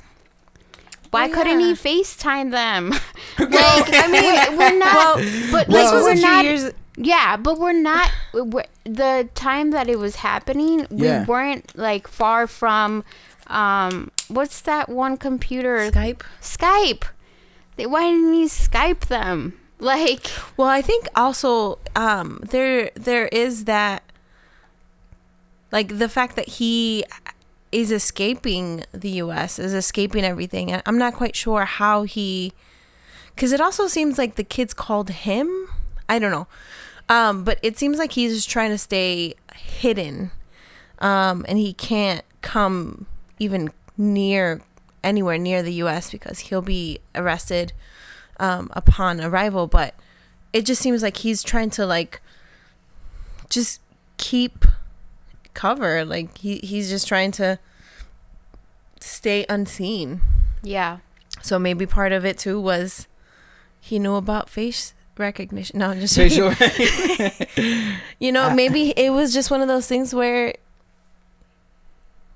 Why 1.11 1.27
Oh, 1.29 1.33
couldn't 1.33 1.59
he 1.59 1.69
yeah. 1.69 1.73
FaceTime 1.75 2.51
them? 2.51 2.89
like, 3.39 3.89
I 3.93 4.07
mean, 4.11 4.23
we're, 4.23 4.57
we're 4.57 4.77
not. 4.79 5.17
but 5.51 5.67
this 5.67 5.91
was 5.91 6.03
we're 6.03 6.11
a 6.11 6.15
few 6.15 6.21
not. 6.21 6.45
years. 6.45 6.71
Yeah, 6.97 7.37
but 7.37 7.57
we're 7.59 7.73
not. 7.73 8.11
We're, 8.33 8.65
the 8.83 9.29
time 9.33 9.71
that 9.71 9.87
it 9.87 9.97
was 9.97 10.17
happening, 10.17 10.85
we 10.89 11.07
Yeah. 11.07 11.25
weren't 11.25 11.75
like 11.77 12.07
far 12.07 12.45
from. 12.47 13.03
Um, 13.47 14.11
what's 14.27 14.61
that 14.61 14.89
one 14.89 15.17
computer? 15.17 15.89
Skype. 15.91 16.21
Skype. 16.41 17.03
They, 17.77 17.85
why 17.87 18.11
didn't 18.11 18.33
he 18.33 18.45
Skype 18.45 19.07
them? 19.07 19.57
Like, 19.79 20.27
Well, 20.57 20.67
I 20.67 20.81
think 20.81 21.07
also 21.15 21.79
um, 21.95 22.41
there 22.43 22.91
there 22.95 23.27
is 23.29 23.63
that 23.65 24.03
like 25.71 25.97
the 25.99 26.09
fact 26.09 26.35
that 26.35 26.47
he 26.47 27.05
is 27.71 27.91
escaping 27.91 28.83
the 28.91 29.09
U.S. 29.11 29.59
is 29.59 29.73
escaping 29.73 30.23
everything. 30.23 30.71
and 30.71 30.81
I'm 30.85 30.97
not 30.97 31.13
quite 31.13 31.35
sure 31.35 31.65
how 31.65 32.03
he, 32.03 32.53
because 33.35 33.51
it 33.51 33.61
also 33.61 33.87
seems 33.87 34.17
like 34.17 34.35
the 34.35 34.43
kids 34.43 34.73
called 34.73 35.09
him. 35.09 35.67
I 36.07 36.17
don't 36.17 36.31
know, 36.31 36.47
um, 37.07 37.43
but 37.43 37.59
it 37.61 37.77
seems 37.77 37.97
like 37.97 38.13
he's 38.13 38.33
just 38.33 38.49
trying 38.49 38.71
to 38.71 38.77
stay 38.77 39.35
hidden, 39.53 40.31
um, 40.99 41.45
and 41.47 41.57
he 41.57 41.73
can't 41.73 42.23
come 42.41 43.05
even 43.37 43.71
near 43.97 44.61
anywhere 45.03 45.37
near 45.37 45.61
the 45.61 45.73
U.S. 45.73 46.11
because 46.11 46.39
he'll 46.39 46.61
be 46.61 46.99
arrested 47.15 47.73
um, 48.39 48.69
upon 48.73 49.21
arrival. 49.21 49.67
But 49.67 49.93
it 50.53 50.65
just 50.65 50.81
seems 50.81 51.03
like 51.03 51.17
he's 51.17 51.43
trying 51.43 51.69
to 51.71 51.85
like 51.85 52.21
just 53.49 53.81
keep 54.17 54.65
cover. 55.59 56.05
Like 56.05 56.37
he 56.37 56.57
he's 56.63 56.89
just 56.89 57.07
trying 57.07 57.31
to 57.33 57.59
stay 58.99 59.45
unseen. 59.49 60.21
yeah. 60.63 60.97
So 61.41 61.57
maybe 61.59 61.85
part 61.85 62.11
of 62.11 62.25
it 62.25 62.37
too 62.37 62.59
was 62.59 63.07
he 63.79 63.97
knew 63.99 64.15
about 64.15 64.49
face 64.49 64.93
recognition. 65.17 65.79
No, 65.79 65.89
I'm 65.91 65.99
just 65.99 66.15
Facial- 66.15 66.51
you 68.19 68.31
know, 68.31 68.49
Uh, 68.49 68.53
maybe 68.55 68.91
it 68.97 69.11
was 69.11 69.33
just 69.33 69.49
one 69.51 69.61
of 69.61 69.67
those 69.67 69.87
things 69.87 70.13
where 70.13 70.53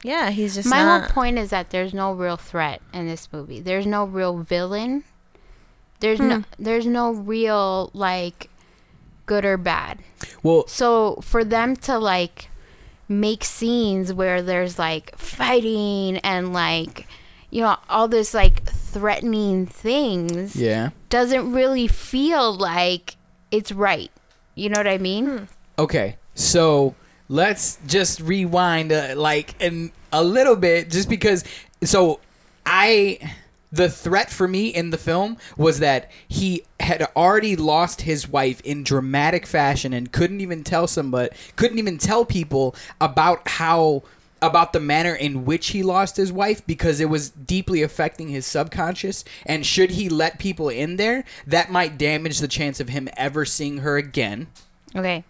yeah, 0.04 0.32
he's 0.32 0.56
just 0.56 0.70
My 0.70 0.84
not 0.84 1.02
whole 1.04 1.10
point 1.12 1.38
is 1.38 1.50
that 1.52 1.70
there's 1.70 1.94
no 1.94 2.12
real 2.14 2.36
threat 2.38 2.82
in 2.94 3.08
this 3.08 3.30
movie. 3.32 3.62
There's 3.62 3.86
no 3.86 4.04
real 4.06 4.38
villain. 4.40 5.04
There's 6.02 6.20
no 6.20 6.38
Hmm. 6.40 6.42
there's 6.60 6.86
no 6.86 7.12
real 7.12 7.90
like 7.94 8.50
good 9.26 9.46
or 9.46 9.58
bad. 9.58 10.00
well, 10.44 10.68
So 10.68 11.20
for 11.22 11.44
them 11.46 11.76
to 11.88 11.98
like 11.98 12.50
make 13.08 13.44
scenes 13.44 14.14
where 14.14 14.42
there's 14.42 14.80
like 14.80 15.18
fighting 15.18 16.18
and 16.18 16.54
like 16.54 17.08
you 17.50 17.62
know 17.62 17.78
all 17.90 18.08
this 18.08 18.34
like 18.34 18.64
threatening 18.64 19.66
things 19.66 20.56
yeah. 20.56 20.90
doesn't 21.10 21.52
really 21.52 21.88
feel 21.88 22.54
like 22.54 23.16
it's 23.54 23.72
right. 23.72 24.12
You 24.56 24.70
know 24.70 24.80
what 24.80 24.88
I 24.88 24.98
mean? 24.98 25.48
Okay, 25.78 26.18
so 26.34 26.96
let's 27.30 27.78
just 27.86 28.20
rewind 28.20 28.92
uh, 28.92 29.14
like 29.16 29.56
in 29.62 29.92
a 30.12 30.24
little 30.24 30.56
bit, 30.56 30.90
just 30.90 31.08
because. 31.08 31.44
So 31.84 32.20
I, 32.66 33.20
the 33.74 33.90
threat 33.90 34.30
for 34.30 34.48
me 34.48 34.68
in 34.68 34.92
the 34.92 35.00
film 35.00 35.36
was 35.58 35.80
that 35.80 36.10
he 36.28 36.64
had 36.80 37.10
already 37.16 37.56
lost 37.56 38.02
his 38.02 38.30
wife 38.30 38.62
in 38.62 38.84
dramatic 38.84 39.48
fashion 39.48 39.94
and 39.94 40.12
couldn't 40.12 40.42
even 40.42 40.64
tell 40.64 40.86
somebody, 40.86 41.36
couldn't 41.56 41.80
even 41.80 41.98
tell 41.98 42.24
people 42.24 42.76
about 43.02 43.48
how 43.48 44.04
about 44.44 44.74
the 44.74 44.80
manner 44.80 45.16
in 45.16 45.46
which 45.46 45.70
he 45.70 45.82
lost 45.82 46.18
his 46.18 46.32
wife 46.32 46.66
because 46.68 47.00
it 47.00 47.10
was 47.10 47.30
deeply 47.30 47.82
affecting 47.82 48.28
his 48.28 48.46
subconscious 48.46 49.24
and 49.46 49.66
should 49.66 49.92
he 49.92 50.10
let 50.10 50.38
people 50.38 50.68
in 50.68 50.98
there 50.98 51.24
that 51.48 51.72
might 51.72 51.98
damage 51.98 52.40
the 52.40 52.48
chance 52.48 52.82
of 52.82 52.90
him 52.90 53.08
ever 53.16 53.46
seeing 53.46 53.80
her 53.80 53.96
again 53.98 54.48
Okay. 54.96 55.24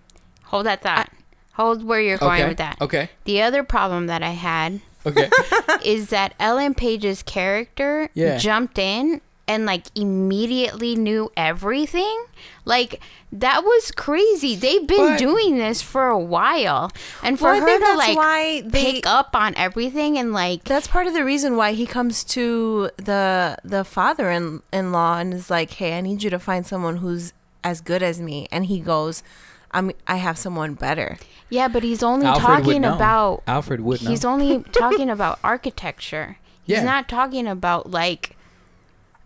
Hold 0.45 0.65
that 0.65 0.81
thought. 0.81 1.09
Hold 1.53 1.83
where 1.83 2.01
you're 2.01 2.17
going 2.17 2.41
okay 2.41 2.50
with 2.50 2.57
that. 2.57 2.81
okay 2.81 3.09
The 3.25 3.43
other 3.43 3.63
problem 3.63 4.07
that 4.07 4.23
I 4.23 4.31
had 4.31 4.81
Okay. 5.05 5.29
is 5.86 6.10
that 6.10 6.33
Ellen 6.39 6.74
Page's 6.74 7.24
character 7.24 8.10
Yeah. 8.13 8.38
jumped 8.38 8.77
in 8.77 9.22
and 9.48 9.65
like 9.65 9.88
immediately 9.95 10.95
knew 10.95 11.29
everything. 11.36 12.25
Like 12.65 13.01
that 13.33 13.63
was 13.63 13.91
crazy. 13.91 14.55
They've 14.55 14.88
been 14.88 14.98
But- 15.13 15.19
doing 15.19 15.57
this 15.57 15.81
for 15.81 16.07
a 16.07 16.17
while, 16.19 16.91
and 17.22 17.38
for 17.38 17.51
Well, 17.51 17.60
her 17.62 17.79
to 17.79 17.98
like 17.98 18.15
why 18.15 18.62
they- 18.62 18.93
pick 18.93 19.07
up 19.07 19.36
on 19.36 19.53
everything 19.55 20.17
and 20.17 20.31
like 20.31 20.63
That's 20.63 20.88
part 20.88 21.07
of 21.07 21.13
the 21.13 21.25
reason 21.25 21.57
why 21.57 21.74
he 21.74 21.86
comes 21.86 22.24
to 22.25 22.89
the 22.98 23.57
the 23.65 23.83
father 23.83 24.31
in 24.31 24.62
in 24.72 24.91
law 24.93 25.17
and 25.17 25.33
is 25.33 25.50
like, 25.50 25.72
"Hey, 25.72 25.98
I 25.98 26.01
need 26.01 26.24
you 26.24 26.29
to 26.29 26.39
find 26.39 26.65
someone 26.65 26.98
who's 26.98 27.33
as 27.63 27.81
good 27.81 28.01
as 28.03 28.22
me." 28.22 28.48
And 28.51 28.67
he 28.67 28.79
goes, 28.79 29.24
"I'm 29.74 29.92
I 30.08 30.18
have 30.18 30.38
someone 30.38 30.74
better." 30.75 31.18
yeah, 31.50 31.68
but 31.68 31.84
he's 31.84 32.01
only 32.03 32.25
Alfred 32.25 32.46
talking 32.63 32.86
about 32.86 33.44
Alfred 33.48 33.82
would 33.82 34.01
know. 34.03 34.10
he's 34.10 34.25
only 34.25 34.63
talking 34.72 35.10
about 35.10 35.39
architecture. 35.44 36.38
He's 36.63 36.77
Yeah. 36.77 36.84
not 36.84 37.08
talking 37.10 37.48
about 37.48 37.92
like 37.92 38.36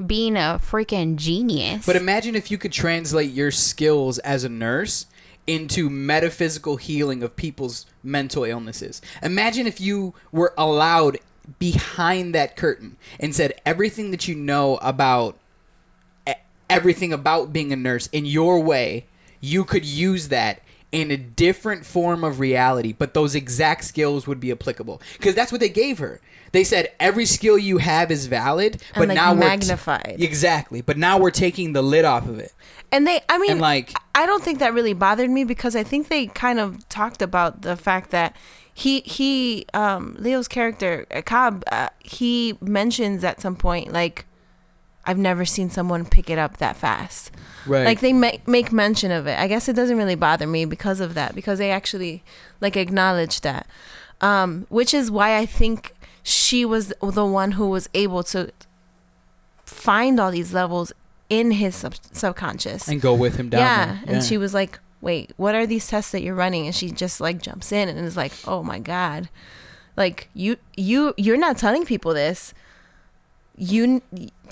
being 0.06 0.36
a 0.36 0.60
freaking 0.64 1.16
genius. 1.16 1.86
But 1.86 1.96
imagine 1.96 2.36
if 2.36 2.52
you 2.52 2.58
could 2.58 2.72
translate 2.72 3.32
your 3.32 3.50
skills 3.52 4.20
as 4.20 4.44
a 4.44 4.50
nurse 4.50 5.06
into 5.48 5.90
metaphysical 5.90 6.76
healing 6.78 7.24
of 7.24 7.36
people's 7.36 7.86
mental 8.04 8.44
illnesses. 8.44 9.02
Imagine 9.24 9.66
if 9.66 9.80
you 9.80 10.14
were 10.32 10.54
allowed 10.58 11.18
behind 11.60 12.36
that 12.36 12.56
curtain 12.58 12.98
and 13.20 13.34
said 13.34 13.54
everything 13.66 14.12
that 14.12 14.28
you 14.28 14.36
know 14.36 14.76
about 14.78 15.38
e- 16.28 16.34
everything 16.70 17.14
about 17.14 17.54
being 17.54 17.72
a 17.72 17.76
nurse 17.78 18.08
in 18.08 18.26
your 18.26 18.60
way, 18.60 19.06
you 19.40 19.64
could 19.64 19.86
use 19.86 20.30
that 20.30 20.62
in 20.92 21.12
a 21.12 21.18
different 21.18 21.86
form 21.86 22.24
of 22.24 22.40
reality, 22.40 22.94
but 22.94 23.14
those 23.14 23.36
exact 23.36 23.84
skills 23.84 24.26
would 24.26 24.40
be 24.40 24.52
applicable 24.52 25.02
because 25.18 25.36
that's 25.36 25.52
what 25.52 25.60
they 25.60 25.70
gave 25.70 26.00
her. 26.00 26.22
They 26.54 26.64
said 26.64 26.92
every 27.00 27.26
skill 27.26 27.58
you 27.58 27.78
have 27.80 28.10
is 28.10 28.28
valid, 28.28 28.82
but 28.94 29.02
And, 29.02 29.10
like, 29.10 29.16
now 29.18 29.34
we're 29.34 29.42
t- 29.42 29.48
magnified. 29.48 30.16
exactly, 30.20 30.80
but 30.82 30.98
now 30.98 31.18
we're 31.18 31.30
taking 31.30 31.74
the 31.74 31.82
lid 31.82 32.06
off 32.06 32.28
of 32.28 32.40
it. 32.40 32.54
And 32.90 33.06
they, 33.06 33.20
I 33.28 33.38
mean, 33.38 33.52
And, 33.52 33.62
like- 33.62 33.92
I 34.16 34.26
don't 34.26 34.42
think 34.44 34.60
that 34.60 34.74
really 34.74 34.94
bothered 34.94 35.30
me 35.30 35.44
because 35.44 35.76
I 35.76 35.84
think 35.84 36.08
they 36.08 36.28
kind 36.28 36.58
of 36.58 36.88
talked 36.88 37.22
about 37.22 37.64
the 37.64 37.76
fact 37.76 38.12
that 38.12 38.34
he, 38.74 39.02
he, 39.02 39.66
um, 39.74 40.16
Leo's 40.20 40.48
character, 40.48 41.06
uh, 41.14 41.22
Cobb, 41.22 41.64
uh, 41.70 41.90
he 42.00 42.58
mentions 42.62 43.24
at 43.26 43.42
some 43.42 43.56
point, 43.58 43.92
like, 43.92 44.26
I've 45.08 45.18
never 45.18 45.46
seen 45.46 45.70
someone 45.70 46.06
pick 46.06 46.30
it 46.30 46.38
up 46.38 46.58
that 46.58 46.76
fast. 46.76 47.32
Right. 47.66 47.86
Like 47.86 48.02
they 48.02 48.14
make 48.14 48.48
make 48.48 48.72
mention 48.72 49.10
of 49.12 49.26
it. 49.26 49.40
I 49.40 49.48
guess 49.48 49.68
it 49.68 49.74
doesn't 49.74 49.98
really 49.98 50.16
bother 50.16 50.46
me 50.46 50.66
because 50.66 51.00
of 51.00 51.14
that 51.14 51.34
because 51.34 51.58
they 51.60 51.72
actually 51.72 52.24
like 52.62 52.76
acknowledge 52.76 53.42
that. 53.42 53.68
Um, 54.20 54.66
which 54.70 54.94
is 54.94 55.10
why 55.10 55.38
I 55.38 55.46
think 55.46 55.94
she 56.24 56.66
was 56.66 56.94
the 57.02 57.26
one 57.26 57.54
who 57.54 57.70
was 57.70 57.88
able 57.94 58.22
to 58.24 58.52
find 59.64 60.20
all 60.20 60.32
these 60.32 60.54
levels 60.54 60.92
in 61.30 61.52
his 61.52 61.76
sub- 61.76 61.96
subconscious. 62.12 62.88
and 62.88 63.02
go 63.02 63.14
with 63.14 63.36
him 63.36 63.50
down 63.50 63.62
yeah, 63.62 64.00
there. 64.06 64.16
and 64.16 64.24
she 64.24 64.38
was 64.38 64.54
like, 64.54 64.80
"Wait, 65.02 65.32
what 65.38 65.56
are 65.56 65.66
these 65.66 65.88
tests 65.88 66.12
that 66.12 66.22
you're 66.22 66.36
running?" 66.36 66.66
And 66.66 66.76
she 66.76 66.90
just 66.92 67.22
like 67.22 67.42
jumps 67.42 67.72
in 67.72 67.88
and 67.88 68.00
is 68.00 68.18
like, 68.18 68.34
"Oh 68.46 68.62
my 68.64 68.80
god." 68.80 69.30
Like 69.96 70.30
you 70.34 70.58
you 70.76 71.14
you're 71.18 71.38
not 71.38 71.58
telling 71.58 71.86
people 71.86 72.14
this. 72.14 72.54
You 73.58 74.02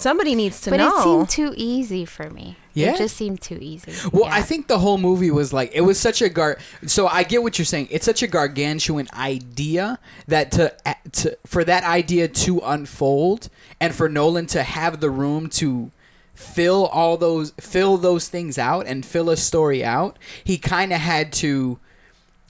somebody 0.01 0.35
needs 0.35 0.61
to 0.61 0.69
but 0.69 0.77
know. 0.77 0.89
But 0.91 0.99
it 0.99 1.03
seemed 1.03 1.29
too 1.29 1.53
easy 1.57 2.05
for 2.05 2.29
me. 2.29 2.57
Yeah? 2.73 2.93
It 2.93 2.97
just 2.97 3.15
seemed 3.15 3.41
too 3.41 3.57
easy. 3.61 3.93
Well, 4.11 4.25
Yeah. 4.25 4.35
I 4.35 4.41
think 4.41 4.67
the 4.67 4.79
whole 4.79 4.97
movie 4.97 5.31
was 5.31 5.53
like 5.53 5.71
it 5.73 5.81
was 5.81 5.99
such 5.99 6.21
a 6.21 6.29
gar. 6.29 6.57
So 6.85 7.07
I 7.07 7.23
get 7.23 7.41
what 7.41 7.57
you're 7.57 7.65
saying. 7.65 7.87
It's 7.89 8.05
such 8.05 8.21
a 8.21 8.27
gargantuan 8.27 9.07
idea 9.13 9.99
that 10.27 10.51
to 10.53 10.75
to 11.13 11.37
for 11.45 11.63
that 11.63 11.83
idea 11.83 12.27
to 12.27 12.59
unfold 12.59 13.49
and 13.79 13.95
for 13.95 14.09
Nolan 14.09 14.47
to 14.47 14.63
have 14.63 14.99
the 14.99 15.09
room 15.09 15.49
to 15.51 15.91
fill 16.33 16.87
all 16.87 17.15
those 17.15 17.51
fill 17.59 17.97
those 17.97 18.27
things 18.27 18.57
out 18.57 18.85
and 18.87 19.05
fill 19.05 19.29
a 19.29 19.37
story 19.37 19.83
out. 19.83 20.17
He 20.43 20.57
kind 20.57 20.91
of 20.91 20.99
had 20.99 21.31
to 21.33 21.79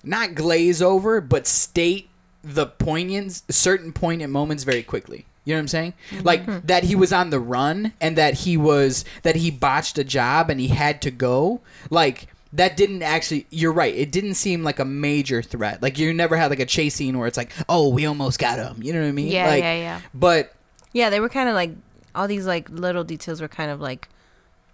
not 0.04 0.34
glaze 0.36 0.82
over, 0.82 1.22
but 1.22 1.46
state 1.46 2.10
the 2.44 2.66
poignant 2.66 3.42
certain 3.50 3.92
poignant 3.92 4.32
moments 4.32 4.64
very 4.64 4.84
quickly. 4.84 5.26
You 5.46 5.54
know 5.54 5.60
what 5.60 5.62
I'm 5.62 5.68
saying? 5.70 5.94
Mm-hmm. 6.10 6.26
Like 6.26 6.46
mm-hmm. 6.46 6.66
that 6.68 6.84
he 6.84 6.96
was 6.96 7.14
on 7.14 7.30
the 7.30 7.40
run 7.40 7.94
and 8.02 8.18
that 8.18 8.34
he 8.34 8.58
was 8.58 9.06
that 9.24 9.38
he 9.38 9.52
botched 9.52 9.98
a 9.98 10.04
job 10.04 10.50
and 10.50 10.60
he 10.60 10.70
had 10.70 11.02
to 11.04 11.12
go. 11.12 11.62
Like 11.90 12.28
that 12.52 12.76
didn't 12.76 13.04
actually. 13.04 13.46
You're 13.52 13.72
right. 13.72 13.94
It 13.94 14.12
didn't 14.12 14.34
seem 14.34 14.64
like 14.64 14.80
a 14.80 14.86
major 14.86 15.42
threat. 15.42 15.82
Like 15.82 16.00
you 16.00 16.14
never 16.14 16.36
had 16.36 16.50
like 16.50 16.60
a 16.60 16.66
chase 16.66 16.96
scene 16.96 17.18
where 17.18 17.28
it's 17.28 17.38
like, 17.38 17.52
oh, 17.70 17.90
we 17.90 18.06
almost 18.06 18.40
got 18.40 18.58
him. 18.58 18.82
You 18.82 18.94
know 18.94 19.02
what 19.02 19.08
I 19.08 19.12
mean? 19.12 19.28
Yeah, 19.28 19.48
like, 19.48 19.64
yeah, 19.64 19.76
yeah. 19.76 20.02
But 20.14 20.54
Yeah, 20.94 21.10
they 21.10 21.20
were 21.20 21.30
kind 21.30 21.48
of 21.48 21.56
like 21.56 21.72
all 22.16 22.28
these 22.28 22.48
like 22.48 22.70
little 22.70 23.04
details 23.04 23.42
were 23.42 23.48
kind 23.48 23.70
of 23.70 23.80
like 23.80 24.10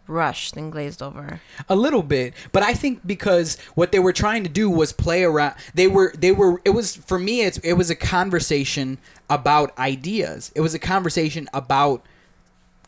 rushed 0.08 0.58
and 0.58 0.72
glazed 0.72 1.01
over. 1.01 1.41
A 1.70 1.75
little 1.75 2.03
bit, 2.03 2.34
but 2.51 2.63
I 2.63 2.74
think 2.74 3.05
because 3.05 3.58
what 3.75 3.91
they 3.91 4.00
were 4.00 4.13
trying 4.13 4.43
to 4.43 4.50
do 4.50 4.70
was 4.70 4.93
play 4.93 5.24
around. 5.24 5.55
They 5.74 5.88
were 5.88 6.13
they 6.17 6.31
were. 6.31 6.62
It 6.65 6.72
was 6.72 6.96
for 6.96 7.20
me. 7.20 7.41
It's 7.41 7.58
it 7.60 7.74
was 7.74 7.89
a 7.89 7.96
conversation 7.96 8.98
about 9.29 9.77
ideas. 9.77 10.51
It 10.55 10.62
was 10.62 10.74
a 10.74 10.79
conversation 10.79 11.50
about 11.53 12.05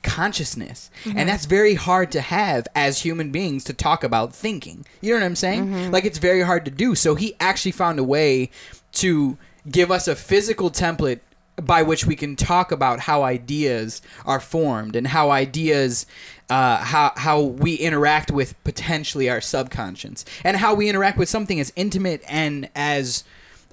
consciousness, 0.03 0.91
and 1.05 1.15
mm-hmm. 1.15 1.27
that's 1.27 1.45
very 1.45 1.75
hard 1.75 2.11
to 2.11 2.21
have 2.21 2.67
as 2.75 3.01
human 3.01 3.31
beings 3.31 3.63
to 3.65 3.73
talk 3.73 4.03
about 4.03 4.35
thinking. 4.35 4.85
You 5.01 5.13
know 5.13 5.19
what 5.19 5.25
I'm 5.25 5.35
saying? 5.35 5.67
Mm-hmm. 5.67 5.91
Like 5.91 6.05
it's 6.05 6.19
very 6.19 6.41
hard 6.41 6.65
to 6.65 6.71
do. 6.71 6.95
So 6.95 7.15
he 7.15 7.35
actually 7.39 7.71
found 7.71 7.99
a 7.99 8.03
way 8.03 8.49
to 8.93 9.37
give 9.69 9.91
us 9.91 10.07
a 10.07 10.15
physical 10.15 10.69
template 10.69 11.21
by 11.55 11.83
which 11.83 12.05
we 12.05 12.15
can 12.15 12.35
talk 12.35 12.71
about 12.71 13.01
how 13.01 13.23
ideas 13.23 14.01
are 14.25 14.39
formed 14.39 14.95
and 14.95 15.07
how 15.07 15.29
ideas 15.31 16.05
uh, 16.49 16.77
how 16.77 17.11
how 17.15 17.41
we 17.41 17.75
interact 17.75 18.31
with 18.31 18.61
potentially 18.63 19.29
our 19.29 19.41
subconscious 19.41 20.25
and 20.43 20.57
how 20.57 20.73
we 20.73 20.89
interact 20.89 21.17
with 21.17 21.29
something 21.29 21.59
as 21.59 21.71
intimate 21.75 22.21
and 22.27 22.69
as 22.75 23.23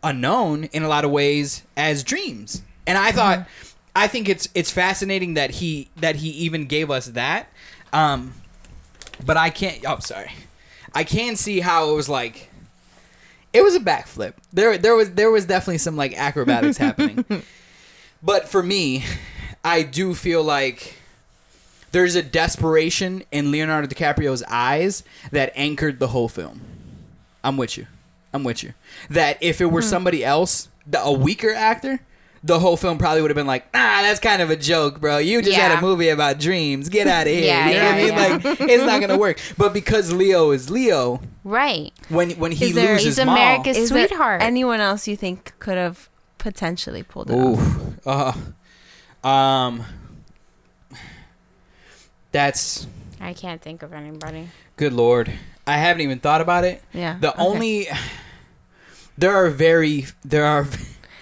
unknown 0.03 0.65
in 0.65 0.83
a 0.83 0.89
lot 0.89 1.05
of 1.05 1.11
ways 1.11 1.63
as 1.77 2.03
dreams. 2.03 2.63
And 2.87 2.97
i 2.99 3.13
thought 3.13 3.47
i 3.95 4.07
think 4.07 4.29
it's 4.29 4.49
it's 4.55 4.71
fascinating 4.71 5.35
that 5.35 5.51
he 5.51 5.89
that 5.97 6.17
he 6.17 6.31
even 6.31 6.67
gave 6.67 6.91
us 6.91 7.07
that. 7.07 7.49
Um 7.93 8.35
but 9.25 9.37
i 9.37 9.51
can't 9.51 9.85
oh 9.87 9.99
sorry. 10.01 10.33
I 10.95 11.05
can 11.05 11.37
see 11.37 11.61
how 11.61 11.91
it 11.91 11.95
was 11.95 12.09
like 12.09 12.51
it 13.53 13.63
was 13.63 13.75
a 13.75 13.81
backflip. 13.81 14.35
There 14.53 14.79
there 14.79 14.95
was 14.95 15.13
there 15.13 15.31
was 15.31 15.47
definitely 15.47 15.79
some 15.79 15.97
like 15.97 16.17
acrobatics 16.17 16.77
happening 16.77 17.25
but 18.23 18.49
for 18.49 18.63
me, 18.63 19.05
I 19.65 19.83
do 19.83 20.15
feel 20.15 20.43
like 20.43 20.97
there's 21.93 22.15
a 22.15 22.23
desperation 22.23 23.25
in 23.33 23.51
Leonardo 23.51 23.89
DiCaprio's 23.89 24.43
eyes 24.49 25.03
that 25.33 25.53
anchored 25.55 25.99
the 25.99 26.09
whole 26.09 26.29
film. 26.29 26.61
I'm 27.43 27.57
with 27.57 27.77
you. 27.77 27.87
I'm 28.33 28.45
with 28.45 28.63
you. 28.63 28.75
That 29.09 29.39
if 29.41 29.61
it 29.61 29.67
were 29.67 29.83
somebody 29.83 30.25
else, 30.25 30.69
the, 30.87 31.01
a 31.03 31.11
weaker 31.13 31.51
actor, 31.53 32.01
the 32.45 32.59
whole 32.61 32.77
film 32.77 32.97
probably 32.97 33.23
would 33.23 33.31
have 33.31 33.37
been 33.37 33.47
like, 33.47 33.65
ah, 33.75 34.01
that's 34.03 34.21
kind 34.21 34.41
of 34.41 34.51
a 34.51 34.57
joke, 34.57 35.01
bro. 35.01 35.19
You 35.19 35.43
just 35.43 35.57
had 35.57 35.77
a 35.77 35.81
movie 35.81 36.09
about 36.11 36.39
dreams. 36.39 36.89
Get 36.89 37.07
out 37.07 37.27
of 37.27 37.33
here. 37.33 37.45
Yeah, 37.45 37.69
you 37.69 37.75
know 37.75 37.85
what 37.85 37.95
I 37.95 37.99
yeah, 37.99 38.29
mean? 38.39 38.43
Like, 38.45 38.61
it's 38.71 38.85
not 38.85 39.01
gonna 39.01 39.19
work. 39.19 39.41
But 39.59 39.73
because 39.75 40.13
Leo 40.13 40.51
is 40.53 40.71
Leo, 40.71 41.21
Right. 41.45 41.93
when 42.09 42.31
when 42.33 42.53
he 42.53 42.67
Is 42.67 42.75
there- 42.75 42.93
loses 42.93 43.17
He's 43.17 43.27
mom, 43.27 43.37
America's 43.37 43.77
Is 43.77 43.91
there 43.91 44.07
sweetheart. 44.07 44.43
anyone 44.43 44.81
else 44.81 45.09
you 45.09 45.17
think 45.17 45.53
could 45.59 45.77
have 45.79 46.09
potentially 46.41 47.03
pulled 47.05 47.31
it 47.31 47.35
off? 47.39 47.79
Ooh, 48.07 48.35
uh, 49.25 49.29
um, 49.29 49.85
that's 52.33 52.87
I 53.21 53.33
can't 53.35 53.61
think 53.61 53.83
of 53.83 53.93
anybody. 53.93 54.49
good 54.77 54.93
lord. 54.93 55.33
I 55.67 55.77
haven't 55.77 56.03
even 56.03 56.19
thought 56.19 56.41
about 56.41 56.65
it. 56.65 56.83
Yeah. 56.93 57.19
The 57.21 57.33
okay. 57.33 57.43
only 57.43 57.89
there 59.19 59.33
are 59.35 59.51
very 59.51 60.07
there 60.25 60.45
are 60.45 60.67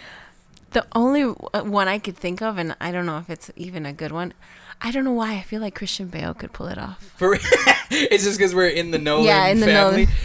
the 0.71 0.87
only 0.95 1.23
one 1.25 1.89
I 1.89 1.99
could 1.99 2.17
think 2.17 2.41
of, 2.43 2.59
and 2.59 2.77
I 2.81 2.93
don't 2.93 3.07
know 3.07 3.19
if 3.19 3.29
it's 3.31 3.51
even 3.57 3.85
a 3.87 3.93
good 3.93 4.13
one. 4.13 4.33
I 4.81 4.93
don't 4.93 5.05
know 5.05 5.13
why 5.13 5.33
I 5.35 5.43
feel 5.43 5.61
like 5.61 5.75
Christian 5.75 6.07
Bale 6.07 6.35
could 6.35 6.53
pull 6.53 6.69
it 6.69 6.79
off. 6.79 7.03
for 7.17 7.35
it's 7.91 8.23
just 8.23 8.39
because 8.39 8.55
we're 8.55 8.69
in 8.69 8.93
the 8.93 8.99
Nolan 8.99 9.25
Yeah, 9.25 9.49
in 9.49 9.59
the 9.59 9.67
family. 9.67 10.05
Nolan. 10.07 10.17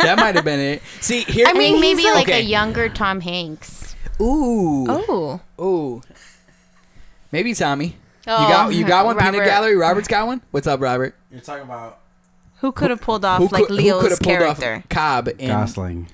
that 0.00 0.18
might 0.18 0.34
have 0.34 0.44
been 0.44 0.60
it. 0.60 0.82
See 1.00 1.22
here. 1.22 1.46
I 1.46 1.50
I 1.50 1.52
mean, 1.54 1.72
mean, 1.72 1.80
maybe 1.80 2.02
he's 2.02 2.14
like 2.14 2.28
okay. 2.28 2.40
a 2.40 2.42
younger 2.42 2.90
Tom 2.90 3.22
Hanks. 3.22 3.95
Ooh, 4.20 4.86
Oh, 4.88 5.40
ooh, 5.60 6.02
maybe 7.32 7.54
Tommy. 7.54 7.96
Oh, 8.26 8.42
you 8.42 8.48
got 8.48 8.74
you 8.74 8.86
got 8.86 9.06
one 9.06 9.16
peanut 9.18 9.44
gallery. 9.44 9.76
Robert's 9.76 10.08
got 10.08 10.26
one. 10.26 10.42
What's 10.50 10.66
up, 10.66 10.80
Robert? 10.80 11.14
You're 11.30 11.40
talking 11.40 11.62
about 11.64 12.00
who 12.60 12.72
could 12.72 12.90
have 12.90 13.00
pulled 13.00 13.24
off 13.24 13.38
Who 13.38 13.48
like 13.48 13.66
could- 13.66 13.70
who 13.70 13.76
Leo's 13.76 14.00
coulda 14.00 14.16
pulled 14.38 14.42
off 14.50 14.60
character? 14.60 14.88
Cobb 14.88 15.28
in 15.38 15.48
Gosling. 15.48 16.08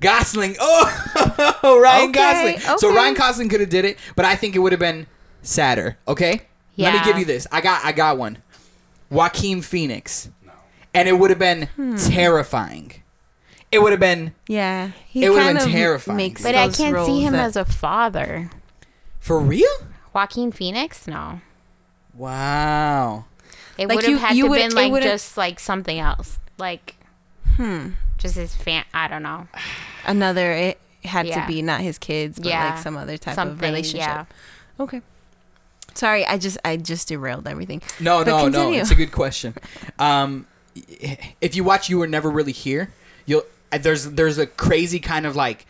Gosling. 0.00 0.56
Oh, 0.58 1.80
Ryan 1.82 2.10
Okay, 2.10 2.56
Gosling. 2.56 2.78
So. 2.78 2.94
Ryan 2.94 3.14
Gosling 3.14 3.48
could 3.48 3.60
have 3.60 3.68
did 3.70 3.84
it, 3.84 3.98
but 4.16 4.24
I 4.24 4.34
think 4.34 4.56
it 4.56 4.58
would 4.60 4.72
have 4.72 4.80
been 4.80 5.06
sadder. 5.42 5.96
Okay. 6.08 6.42
Yeah. 6.74 6.90
Let 6.90 7.00
me 7.00 7.04
give 7.12 7.18
you 7.18 7.24
this. 7.24 7.46
I 7.52 7.60
got 7.60 7.84
I 7.84 7.92
got 7.92 8.16
one. 8.18 8.38
Joaquin 9.10 9.60
Phoenix, 9.60 10.30
No. 10.46 10.52
and 10.94 11.06
it 11.06 11.12
would 11.18 11.28
have 11.30 11.38
been 11.38 11.66
Hmm. 11.76 11.96
terrifying. 11.96 12.92
It 13.72 13.80
would 13.82 13.92
have 13.92 14.00
been 14.00 14.34
Yeah, 14.46 14.90
he 15.08 15.24
It 15.24 15.30
would've 15.30 15.44
kind 15.44 15.58
been 15.58 15.66
of 15.66 15.72
terrifying. 15.72 16.16
Makes 16.18 16.42
But 16.42 16.54
I 16.54 16.66
those 16.66 16.76
can't 16.76 16.90
see 16.90 16.94
roles 16.94 17.22
him 17.24 17.32
that- 17.32 17.44
as 17.46 17.56
a 17.56 17.64
father. 17.64 18.50
for 19.18 19.40
real. 19.40 19.66
Joaquin 20.12 20.52
Phoenix? 20.52 21.06
No. 21.06 21.40
Wow. 22.14 23.24
It 23.78 23.88
Like 23.88 23.96
would 23.96 24.04
have 24.04 24.10
you- 24.12 24.18
had 24.18 24.36
you 24.36 24.44
to 24.44 24.50
would- 24.50 24.56
been 24.58 24.70
it 24.72 24.74
like 24.74 24.92
would've- 24.92 25.06
just 25.08 25.36
like 25.36 25.58
something 25.58 25.98
else. 25.98 26.38
Like 26.58 26.96
hmm. 27.56 27.90
just 28.18 28.34
his 28.36 28.54
fan 28.54 28.84
I 28.94 29.08
don't 29.08 29.22
know. 29.22 29.48
another. 30.06 30.52
It 30.52 30.80
had 31.04 31.26
Yeah. 31.26 31.40
to 31.40 31.46
be 31.46 31.62
not 31.62 31.80
his 31.80 31.98
kids, 31.98 32.38
but 32.38 32.48
Yeah. 32.48 32.74
like 32.74 32.78
some 32.82 32.96
other 32.96 33.16
type 33.16 33.34
Something, 33.34 33.56
of 33.56 33.60
relationship. 33.62 34.06
yeah. 34.08 34.24
Okay. 34.78 35.00
Sorry, 35.94 36.24
I 36.26 36.38
just 36.38 36.58
I 36.64 36.76
just 36.76 37.08
derailed 37.08 37.48
everything. 37.48 37.82
No, 38.00 38.18
But 38.18 38.26
no, 38.26 38.36
no. 38.38 38.44
continue. 38.44 38.80
It's 38.80 38.90
a 38.90 38.94
good 38.94 39.12
question. 39.12 39.54
Um, 39.98 40.46
if 41.40 41.54
you 41.54 41.64
watch, 41.64 41.88
you 41.88 41.98
were 41.98 42.06
never 42.06 42.30
really 42.30 42.52
here. 42.52 42.92
You'll 43.26 43.42
there's 43.78 44.04
there's 44.10 44.38
a 44.38 44.46
crazy 44.46 44.98
kind 45.00 45.26
of 45.26 45.34
like 45.36 45.66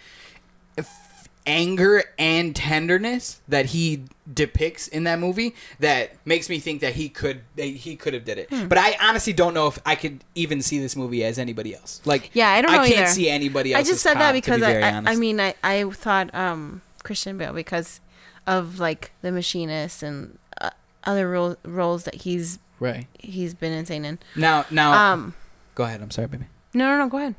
anger 1.44 2.04
and 2.20 2.54
tenderness 2.54 3.40
that 3.48 3.66
he 3.66 4.04
depicts 4.32 4.86
in 4.86 5.02
that 5.04 5.18
movie 5.18 5.54
that 5.80 6.12
makes 6.24 6.48
me 6.48 6.60
think 6.60 6.80
that 6.80 6.94
he 6.94 7.08
could 7.08 7.40
that 7.56 7.64
he 7.64 7.96
could 7.96 8.14
have 8.14 8.24
did 8.24 8.38
it. 8.38 8.48
Hmm. 8.48 8.68
But 8.68 8.78
I 8.78 8.96
honestly 9.00 9.32
don't 9.32 9.52
know 9.52 9.66
if 9.66 9.76
I 9.84 9.96
could 9.96 10.22
even 10.36 10.62
see 10.62 10.78
this 10.78 10.94
movie 10.94 11.24
as 11.24 11.38
anybody 11.38 11.74
else. 11.74 12.00
Like 12.04 12.30
Yeah, 12.32 12.48
I 12.50 12.62
don't 12.62 12.70
I 12.70 12.88
can't 12.88 13.00
either. 13.00 13.06
see 13.08 13.28
anybody 13.28 13.74
else. 13.74 13.84
I 13.86 13.90
just 13.90 14.02
said 14.02 14.14
that 14.14 14.32
because 14.32 14.60
be 14.60 14.66
I, 14.66 14.90
I, 15.00 15.02
I 15.04 15.16
mean 15.16 15.40
I 15.40 15.54
I 15.64 15.82
thought 15.90 16.32
um 16.32 16.80
Christian 17.02 17.36
Bale 17.38 17.52
because 17.52 18.00
of 18.46 18.78
like 18.78 19.10
the 19.22 19.32
machinist 19.32 20.04
and 20.04 20.38
uh, 20.60 20.70
other 21.02 21.28
role, 21.28 21.56
roles 21.64 22.04
that 22.04 22.14
he's 22.22 22.60
right 22.78 23.06
he's 23.18 23.52
been 23.54 23.72
insane 23.72 24.04
in. 24.04 24.20
now 24.36 24.64
now 24.70 25.12
Um, 25.12 25.34
go 25.74 25.82
ahead. 25.84 26.00
I'm 26.00 26.12
sorry, 26.12 26.28
baby. 26.28 26.44
no, 26.72 26.86
no, 26.88 26.98
no. 26.98 27.08
Go 27.08 27.18
ahead. 27.18 27.34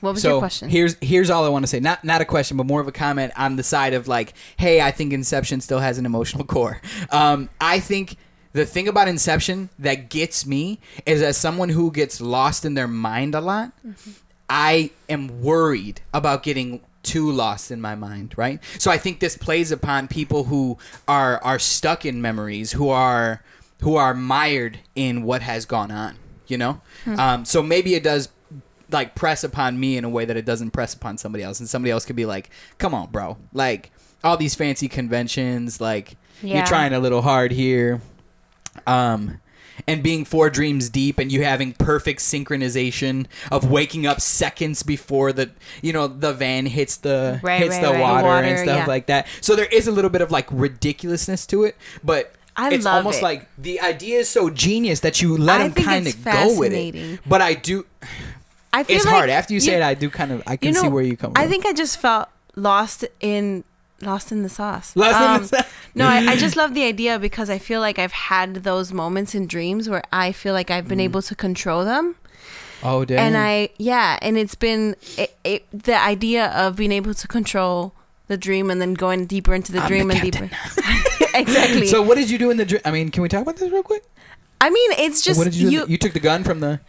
What 0.00 0.14
was 0.14 0.22
so 0.22 0.30
your 0.30 0.38
question? 0.40 0.68
here's 0.68 0.96
here's 1.00 1.30
all 1.30 1.44
I 1.44 1.48
want 1.48 1.64
to 1.64 1.66
say. 1.66 1.80
Not 1.80 2.04
not 2.04 2.20
a 2.20 2.24
question, 2.24 2.56
but 2.56 2.66
more 2.66 2.80
of 2.80 2.88
a 2.88 2.92
comment 2.92 3.32
on 3.36 3.56
the 3.56 3.62
side 3.62 3.94
of 3.94 4.08
like, 4.08 4.34
hey, 4.56 4.80
I 4.80 4.90
think 4.90 5.12
Inception 5.12 5.60
still 5.60 5.80
has 5.80 5.98
an 5.98 6.06
emotional 6.06 6.44
core. 6.54 6.80
Um, 7.10 7.48
I 7.60 7.80
think 7.80 8.16
the 8.52 8.64
thing 8.64 8.88
about 8.88 9.08
Inception 9.08 9.70
that 9.78 10.08
gets 10.08 10.46
me 10.46 10.80
is 11.06 11.22
as 11.22 11.36
someone 11.36 11.68
who 11.68 11.90
gets 11.90 12.20
lost 12.20 12.64
in 12.64 12.74
their 12.74 12.88
mind 12.88 13.34
a 13.34 13.40
lot, 13.40 13.72
I 14.48 14.90
am 15.08 15.42
worried 15.42 16.00
about 16.12 16.42
getting 16.42 16.80
too 17.02 17.30
lost 17.30 17.70
in 17.70 17.80
my 17.80 17.94
mind, 17.94 18.34
right? 18.36 18.60
So 18.78 18.90
I 18.90 18.98
think 18.98 19.20
this 19.20 19.36
plays 19.36 19.70
upon 19.70 20.08
people 20.08 20.44
who 20.44 20.78
are 21.06 21.42
are 21.42 21.58
stuck 21.58 22.04
in 22.04 22.20
memories, 22.20 22.72
who 22.72 22.88
are 22.88 23.42
who 23.80 23.96
are 23.96 24.14
mired 24.14 24.80
in 24.94 25.22
what 25.22 25.42
has 25.42 25.64
gone 25.64 25.90
on, 25.90 26.16
you 26.46 26.58
know? 26.58 26.80
Um, 27.06 27.44
so 27.44 27.62
maybe 27.62 27.94
it 27.94 28.02
does 28.02 28.28
like 28.90 29.14
press 29.14 29.44
upon 29.44 29.78
me 29.78 29.96
in 29.96 30.04
a 30.04 30.08
way 30.08 30.24
that 30.24 30.36
it 30.36 30.44
doesn't 30.44 30.70
press 30.70 30.94
upon 30.94 31.18
somebody 31.18 31.44
else 31.44 31.60
and 31.60 31.68
somebody 31.68 31.90
else 31.90 32.04
could 32.04 32.16
be 32.16 32.26
like, 32.26 32.50
"Come 32.78 32.94
on, 32.94 33.10
bro. 33.10 33.36
Like 33.52 33.90
all 34.24 34.36
these 34.36 34.54
fancy 34.54 34.88
conventions, 34.88 35.80
like 35.80 36.16
you're 36.42 36.64
trying 36.66 36.92
a 36.92 36.98
little 37.00 37.22
hard 37.22 37.52
here." 37.52 38.00
Um 38.86 39.40
and 39.86 40.02
being 40.02 40.24
four 40.24 40.50
dreams 40.50 40.90
deep 40.90 41.18
and 41.18 41.30
you 41.30 41.44
having 41.44 41.72
perfect 41.72 42.20
synchronization 42.20 43.26
of 43.50 43.70
waking 43.70 44.06
up 44.06 44.20
seconds 44.20 44.82
before 44.82 45.32
the 45.32 45.50
you 45.82 45.92
know 45.92 46.06
the 46.08 46.32
van 46.32 46.66
hits 46.66 46.96
the 46.96 47.40
Right, 47.42 47.60
hits 47.62 47.76
right, 47.76 47.82
the 47.82 47.90
right. 47.92 48.00
water, 48.00 48.22
The 48.22 48.26
water, 48.28 48.46
and 48.46 48.58
stuff 48.58 48.78
yeah. 48.80 48.86
like 48.86 49.06
that. 49.06 49.26
So 49.40 49.54
there 49.54 49.66
is 49.66 49.86
a 49.86 49.92
little 49.92 50.10
bit 50.10 50.20
of 50.20 50.30
like 50.30 50.48
ridiculousness 50.50 51.46
to 51.46 51.64
it, 51.64 51.76
but 52.02 52.34
I 52.56 52.72
it's 52.74 52.84
love 52.84 52.96
almost 52.96 53.20
it. 53.20 53.22
like 53.24 53.48
the 53.56 53.80
idea 53.80 54.18
is 54.18 54.28
so 54.28 54.50
genius 54.50 55.00
that 55.00 55.22
you 55.22 55.36
let 55.36 55.60
I 55.60 55.64
him 55.66 55.72
kind 55.74 56.06
of 56.08 56.24
go 56.24 56.58
with 56.58 56.72
it. 56.72 57.20
But 57.24 57.40
I 57.40 57.54
do 57.54 57.86
I 58.72 58.82
feel 58.84 58.96
it's 58.96 59.04
like 59.06 59.14
hard 59.14 59.30
after 59.30 59.54
you 59.54 59.60
say 59.60 59.76
it. 59.76 59.82
I 59.82 59.94
do 59.94 60.10
kind 60.10 60.30
of 60.32 60.42
I 60.46 60.56
can 60.56 60.68
you 60.68 60.74
know, 60.74 60.82
see 60.82 60.88
where 60.88 61.02
you 61.02 61.16
come. 61.16 61.32
I 61.34 61.40
from. 61.40 61.44
I 61.44 61.50
think 61.50 61.66
I 61.66 61.72
just 61.72 61.98
felt 61.98 62.28
lost 62.56 63.04
in 63.20 63.64
lost 64.00 64.30
in 64.30 64.42
the 64.42 64.48
sauce. 64.48 64.94
Lost 64.94 65.16
in 65.16 65.22
the 65.22 65.28
Um, 65.40 65.44
sauce. 65.46 65.72
no, 65.94 66.06
I, 66.06 66.18
I 66.32 66.36
just 66.36 66.54
love 66.62 66.74
the 66.74 66.84
idea 66.84 67.18
because 67.18 67.50
I 67.50 67.58
feel 67.58 67.80
like 67.80 67.98
I've 67.98 68.12
had 68.12 68.56
those 68.62 68.92
moments 68.92 69.34
in 69.34 69.46
dreams 69.46 69.88
where 69.88 70.02
I 70.12 70.32
feel 70.32 70.52
like 70.54 70.70
I've 70.70 70.84
Mm. 70.84 70.88
been 70.88 71.00
able 71.00 71.22
to 71.22 71.34
control 71.34 71.84
them. 71.84 72.14
oh 72.82 73.04
damn. 73.04 73.18
and 73.18 73.36
I 73.36 73.70
yeah, 73.78 74.18
and 74.22 74.38
it's 74.38 74.54
been 74.54 74.94
it, 75.16 75.34
it, 75.44 75.64
the 75.72 75.98
idea 76.00 76.46
of 76.48 76.76
being 76.76 76.92
able 76.92 77.14
to 77.14 77.26
control 77.26 77.92
the 78.28 78.36
dream 78.36 78.70
and 78.70 78.80
then 78.80 78.92
going 78.94 79.24
deeper 79.26 79.54
into 79.54 79.72
the 79.72 79.80
I'm 79.80 79.88
dream 79.88 80.08
the 80.08 80.14
and 80.14 80.22
deeper. 80.30 80.50
exactly. 81.34 81.86
So 81.86 82.02
what 82.02 82.16
did 82.16 82.30
you 82.30 82.38
do 82.38 82.50
in 82.50 82.56
the 82.58 82.64
dream? 82.64 82.82
I 82.84 82.90
mean, 82.90 83.10
can 83.10 83.22
we 83.22 83.28
talk 83.28 83.42
about 83.42 83.56
this 83.56 83.72
real 83.72 83.82
quick? 83.82 84.04
I 84.60 84.70
mean, 84.70 84.90
it's 84.98 85.22
just 85.22 85.38
what 85.38 85.44
did 85.44 85.54
you 85.54 85.70
do? 85.70 85.76
you. 85.76 85.86
you 85.88 85.98
took 85.98 86.12
the 86.12 86.20
gun 86.20 86.44
from 86.44 86.60
the. 86.60 86.80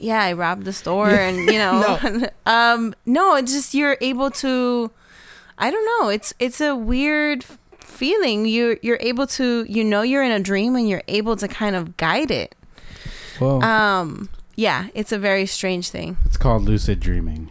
Yeah, 0.00 0.22
I 0.22 0.32
robbed 0.32 0.64
the 0.64 0.72
store 0.72 1.10
and 1.10 1.36
you 1.38 1.58
know 1.58 1.98
um 2.46 2.94
no, 3.06 3.36
it's 3.36 3.52
just 3.52 3.74
you're 3.74 3.96
able 4.00 4.30
to 4.42 4.90
I 5.58 5.70
don't 5.70 5.84
know. 5.84 6.08
It's 6.08 6.32
it's 6.38 6.60
a 6.60 6.74
weird 6.74 7.44
feeling. 7.78 8.46
You 8.46 8.78
you're 8.82 8.98
able 9.00 9.26
to 9.38 9.64
you 9.68 9.84
know 9.84 10.02
you're 10.02 10.22
in 10.22 10.32
a 10.32 10.40
dream 10.40 10.74
and 10.76 10.88
you're 10.88 11.02
able 11.06 11.36
to 11.36 11.46
kind 11.48 11.76
of 11.76 11.96
guide 11.96 12.30
it. 12.30 12.54
Whoa. 13.38 13.60
Um 13.60 14.28
yeah, 14.56 14.88
it's 14.94 15.12
a 15.12 15.18
very 15.18 15.46
strange 15.46 15.90
thing. 15.90 16.16
It's 16.24 16.36
called 16.36 16.62
lucid 16.62 17.00
dreaming. 17.00 17.50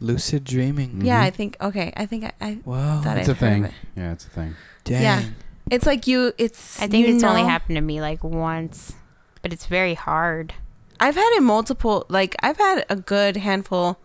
Lucid 0.00 0.44
dreaming. 0.44 1.00
Yeah, 1.04 1.20
Mhm. 1.22 1.26
I 1.26 1.30
think 1.30 1.56
okay, 1.60 1.92
I 1.96 2.06
think 2.06 2.24
I, 2.24 2.32
I 2.40 2.58
Wow. 2.64 3.00
That 3.02 3.18
It's 3.18 3.28
I 3.28 3.32
a 3.32 3.34
heard 3.34 3.46
of 3.48 3.52
thing. 3.52 3.64
it. 3.64 3.72
Yeah, 3.96 4.12
it's 4.12 4.24
a 4.26 4.30
thing. 4.30 4.54
Dang. 4.84 5.02
yeah. 5.02 5.22
it's 5.70 5.84
like 5.86 6.06
you 6.06 6.32
it's 6.38 6.80
I 6.80 6.86
think 6.86 7.06
you 7.08 7.14
it's 7.14 7.24
only 7.24 7.42
happened 7.42 7.74
to 7.76 7.82
me 7.82 8.00
like 8.00 8.22
once, 8.22 8.94
but 9.42 9.52
it's 9.52 9.66
very 9.66 9.94
hard. 9.94 10.54
I've 11.00 11.14
had 11.14 11.36
it 11.36 11.42
multiple 11.42 12.06
like 12.08 12.34
I've 12.42 12.58
had 12.58 12.84
a 12.88 12.96
good 12.96 13.36
handful 13.36 13.98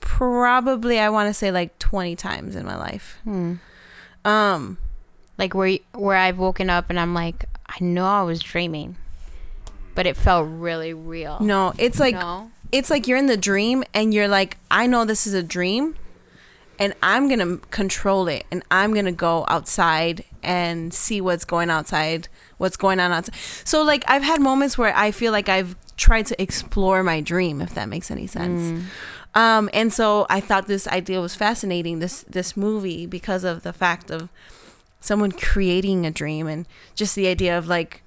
probably 0.00 0.98
I 0.98 1.08
want 1.10 1.28
to 1.28 1.34
say 1.34 1.50
like 1.50 1.78
20 1.78 2.16
times 2.16 2.56
in 2.56 2.64
my 2.64 2.76
life. 2.76 3.18
Hmm. 3.24 3.54
Um 4.24 4.78
Like 5.38 5.54
where 5.54 5.78
where 5.92 6.16
I've 6.16 6.38
woken 6.38 6.70
up 6.70 6.90
and 6.90 6.98
I'm 6.98 7.14
like, 7.14 7.46
I 7.66 7.76
know 7.80 8.04
I 8.04 8.22
was 8.22 8.40
dreaming, 8.40 8.96
but 9.94 10.06
it 10.06 10.16
felt 10.16 10.48
really 10.48 10.92
real. 10.92 11.38
no, 11.40 11.72
it's 11.78 11.98
like 12.00 12.14
no? 12.14 12.50
it's 12.72 12.90
like 12.90 13.06
you're 13.08 13.18
in 13.18 13.26
the 13.26 13.36
dream 13.36 13.84
and 13.94 14.12
you're 14.12 14.28
like 14.28 14.58
I 14.70 14.86
know 14.86 15.04
this 15.04 15.26
is 15.26 15.34
a 15.34 15.42
dream 15.42 15.96
and 16.78 16.94
I'm 17.02 17.28
going 17.28 17.40
to 17.40 17.58
control 17.68 18.26
it 18.26 18.46
and 18.50 18.62
I'm 18.70 18.94
going 18.94 19.04
to 19.04 19.12
go 19.12 19.44
outside 19.48 20.24
and 20.42 20.94
see 20.94 21.20
what's 21.20 21.44
going 21.44 21.68
outside, 21.68 22.26
what's 22.60 22.76
going 22.76 23.00
on 23.00 23.10
outside. 23.10 23.34
So 23.64 23.82
like 23.82 24.04
I've 24.06 24.22
had 24.22 24.40
moments 24.40 24.76
where 24.76 24.94
I 24.94 25.10
feel 25.10 25.32
like 25.32 25.48
I've 25.48 25.74
tried 25.96 26.26
to 26.26 26.40
explore 26.40 27.02
my 27.02 27.20
dream 27.20 27.60
if 27.62 27.74
that 27.74 27.88
makes 27.88 28.10
any 28.10 28.26
sense. 28.26 28.60
Mm. 28.60 28.84
Um, 29.34 29.70
and 29.72 29.92
so 29.92 30.26
I 30.28 30.40
thought 30.40 30.66
this 30.66 30.86
idea 30.86 31.20
was 31.20 31.34
fascinating. 31.34 32.00
This 32.00 32.22
this 32.28 32.56
movie 32.56 33.06
because 33.06 33.44
of 33.44 33.62
the 33.62 33.72
fact 33.72 34.10
of 34.10 34.28
someone 35.00 35.32
creating 35.32 36.04
a 36.04 36.10
dream 36.10 36.46
and 36.46 36.68
just 36.94 37.14
the 37.16 37.26
idea 37.26 37.56
of 37.56 37.66
like 37.66 38.02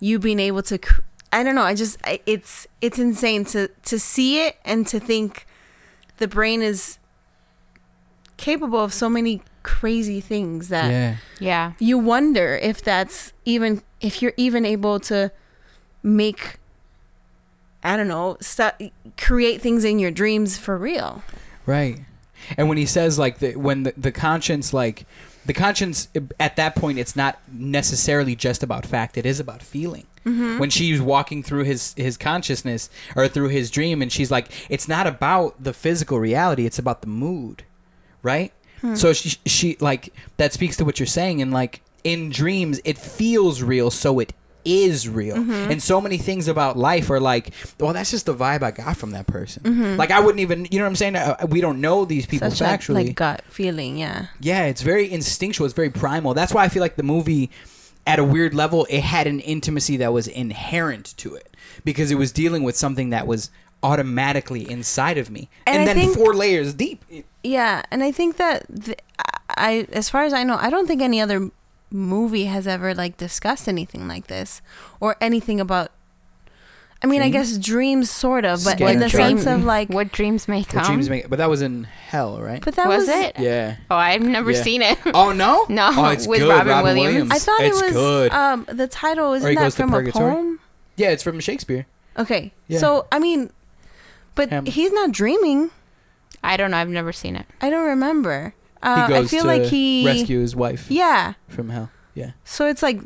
you 0.00 0.18
being 0.18 0.40
able 0.40 0.62
to. 0.62 0.78
Cr- 0.78 1.02
I 1.30 1.42
don't 1.42 1.54
know. 1.54 1.62
I 1.62 1.74
just 1.74 1.98
I, 2.04 2.20
it's 2.24 2.66
it's 2.80 2.98
insane 2.98 3.44
to 3.46 3.68
to 3.68 3.98
see 3.98 4.46
it 4.46 4.56
and 4.64 4.86
to 4.86 4.98
think 4.98 5.46
the 6.16 6.28
brain 6.28 6.62
is 6.62 6.98
capable 8.38 8.82
of 8.82 8.94
so 8.94 9.10
many 9.10 9.42
crazy 9.68 10.20
things 10.20 10.68
that 10.68 10.90
Yeah. 10.90 11.16
Yeah. 11.38 11.72
you 11.78 11.98
wonder 11.98 12.56
if 12.56 12.82
that's 12.82 13.32
even 13.44 13.82
if 14.00 14.22
you're 14.22 14.32
even 14.36 14.64
able 14.64 14.98
to 15.00 15.30
make 16.02 16.56
I 17.84 17.96
don't 17.96 18.08
know, 18.08 18.36
stu- 18.40 18.90
create 19.16 19.60
things 19.60 19.84
in 19.84 19.98
your 19.98 20.10
dreams 20.10 20.58
for 20.58 20.76
real. 20.76 21.22
Right. 21.64 22.00
And 22.56 22.68
when 22.68 22.76
he 22.78 22.86
says 22.86 23.18
like 23.18 23.38
the 23.38 23.56
when 23.56 23.82
the, 23.84 23.94
the 23.96 24.10
conscience 24.10 24.72
like 24.72 25.06
the 25.46 25.52
conscience 25.52 26.08
at 26.40 26.56
that 26.56 26.74
point 26.76 26.98
it's 26.98 27.16
not 27.16 27.38
necessarily 27.52 28.34
just 28.34 28.62
about 28.62 28.84
fact 28.84 29.16
it 29.16 29.24
is 29.24 29.40
about 29.40 29.62
feeling 29.62 30.06
mm-hmm. 30.24 30.58
when 30.58 30.70
she's 30.70 31.00
walking 31.00 31.42
through 31.42 31.64
his 31.64 31.94
his 31.96 32.16
consciousness 32.16 32.90
or 33.16 33.28
through 33.28 33.48
his 33.48 33.70
dream 33.70 34.02
and 34.02 34.12
she's 34.12 34.30
like 34.30 34.48
it's 34.68 34.86
not 34.86 35.06
about 35.06 35.62
the 35.62 35.72
physical 35.72 36.18
reality 36.18 36.66
it's 36.66 36.78
about 36.78 37.00
the 37.00 37.06
mood 37.06 37.64
right 38.22 38.52
Hmm. 38.80 38.94
so 38.94 39.12
she 39.12 39.36
she 39.46 39.76
like 39.80 40.12
that 40.36 40.52
speaks 40.52 40.76
to 40.76 40.84
what 40.84 41.00
you're 41.00 41.06
saying 41.06 41.42
and 41.42 41.52
like 41.52 41.82
in 42.04 42.30
dreams 42.30 42.80
it 42.84 42.96
feels 42.98 43.62
real 43.62 43.90
so 43.90 44.20
it 44.20 44.32
is 44.64 45.08
real 45.08 45.36
mm-hmm. 45.36 45.70
and 45.70 45.82
so 45.82 46.00
many 46.00 46.18
things 46.18 46.46
about 46.46 46.76
life 46.76 47.10
are 47.10 47.20
like 47.20 47.52
well 47.80 47.92
that's 47.92 48.10
just 48.10 48.26
the 48.26 48.34
vibe 48.34 48.62
i 48.62 48.70
got 48.70 48.96
from 48.96 49.12
that 49.12 49.26
person 49.26 49.62
mm-hmm. 49.62 49.96
like 49.96 50.10
i 50.10 50.20
wouldn't 50.20 50.40
even 50.40 50.66
you 50.70 50.78
know 50.78 50.84
what 50.84 50.90
i'm 50.90 50.96
saying 50.96 51.16
Uh, 51.16 51.36
uh 51.40 51.46
we 51.46 51.60
don't 51.60 51.80
know 51.80 52.04
these 52.04 52.26
people 52.26 52.50
Such 52.50 52.80
factually 52.80 53.06
like 53.06 53.14
gut 53.14 53.42
feeling, 53.48 53.98
yeah. 53.98 54.26
yeah, 54.40 54.64
it's 54.66 54.82
very 54.82 55.10
instinctual. 55.10 55.64
It's 55.64 55.74
very 55.74 55.90
primal. 55.90 56.32
That's 56.32 56.54
why 56.54 56.64
I 56.64 56.68
feel 56.68 56.80
like 56.80 56.94
the 56.94 57.02
movie, 57.02 57.50
at 58.06 58.20
a 58.20 58.24
weird 58.24 58.54
level, 58.54 58.86
it 58.88 59.00
had 59.00 59.26
an 59.26 59.40
intimacy 59.40 59.96
that 59.96 60.12
was 60.12 60.28
inherent 60.28 61.16
to 61.18 61.34
it 61.34 61.56
because 61.84 62.12
it 62.12 62.14
was 62.14 62.30
dealing 62.30 62.62
with 62.62 62.76
something 62.76 63.10
that 63.10 63.26
was 63.26 63.50
automatically 63.82 64.68
inside 64.70 65.18
of 65.18 65.30
me, 65.30 65.48
And 65.66 65.78
and, 65.78 65.88
then 65.88 65.96
think- 65.96 66.16
four 66.16 66.34
layers 66.34 66.74
deep. 66.74 67.04
Yeah, 67.42 67.82
and 67.90 68.02
I 68.02 68.10
think 68.12 68.36
that 68.36 68.64
th- 68.84 68.98
I, 69.50 69.86
as 69.92 70.08
far 70.10 70.24
as 70.24 70.32
I 70.32 70.42
know, 70.42 70.56
I 70.60 70.70
don't 70.70 70.86
think 70.86 71.00
any 71.02 71.20
other 71.20 71.50
movie 71.90 72.44
has 72.46 72.66
ever 72.66 72.94
like 72.94 73.16
discussed 73.16 73.68
anything 73.68 74.06
like 74.08 74.26
this 74.26 74.60
or 75.00 75.16
anything 75.20 75.60
about. 75.60 75.90
I 77.00 77.06
mean, 77.06 77.22
I 77.22 77.28
guess 77.28 77.56
dreams, 77.58 78.10
sort 78.10 78.44
of, 78.44 78.64
but 78.64 78.72
Scary 78.78 78.92
in 78.94 78.98
the 78.98 79.08
dreams. 79.08 79.44
sense 79.44 79.46
of 79.46 79.64
like. 79.64 79.88
what 79.88 80.10
dreams 80.10 80.48
may 80.48 80.62
What 80.62 80.84
dreams 80.84 81.08
make, 81.08 81.28
but 81.30 81.38
that 81.38 81.48
was 81.48 81.62
in 81.62 81.84
hell, 81.84 82.40
right? 82.42 82.60
But 82.64 82.74
that 82.74 82.88
was, 82.88 83.06
was, 83.06 83.08
it? 83.08 83.38
yeah. 83.38 83.76
Oh, 83.88 83.94
I've 83.94 84.20
never 84.22 84.50
Yeah. 84.50 84.62
seen 84.62 84.82
it. 84.82 84.98
Oh 85.14 85.30
no. 85.32 85.64
No, 85.68 85.90
Oh, 85.94 86.06
it's 86.10 86.26
with 86.26 86.40
good. 86.40 86.48
Robin 86.66 86.82
Williams. 86.96 87.30
I 87.30 87.38
thought 87.38 87.60
it's 87.60 87.80
it 87.80 87.84
was. 87.84 87.92
good. 87.92 88.32
Um, 88.32 88.66
the 88.68 88.88
title 88.88 89.32
isn't 89.34 89.54
that 89.54 89.72
from 89.74 89.94
a 89.94 90.10
poem? 90.10 90.58
yeah, 90.96 91.10
it's 91.10 91.22
from 91.22 91.38
Shakespeare. 91.38 91.86
Okay, 92.18 92.52
Yeah. 92.66 92.80
so 92.80 93.06
I 93.12 93.20
mean, 93.20 93.52
but 94.34 94.50
Hamlet. 94.50 94.74
he's 94.74 94.90
not 94.90 95.12
dreaming. 95.12 95.70
I 96.42 96.56
don't 96.56 96.70
know. 96.70 96.76
I've 96.76 96.88
never 96.88 97.12
seen 97.12 97.36
it. 97.36 97.46
I 97.60 97.70
don't 97.70 97.86
remember. 97.86 98.54
Uh, 98.82 99.06
he 99.06 99.12
goes 99.12 99.24
I 99.26 99.28
feel 99.28 99.42
to 99.42 99.46
like 99.48 99.62
he 99.64 100.06
rescue 100.06 100.38
his 100.40 100.54
wife 100.54 100.90
Yeah, 100.90 101.34
from 101.48 101.68
hell. 101.70 101.90
Yeah. 102.18 102.32
so 102.44 102.66
it's 102.66 102.82
like 102.82 103.00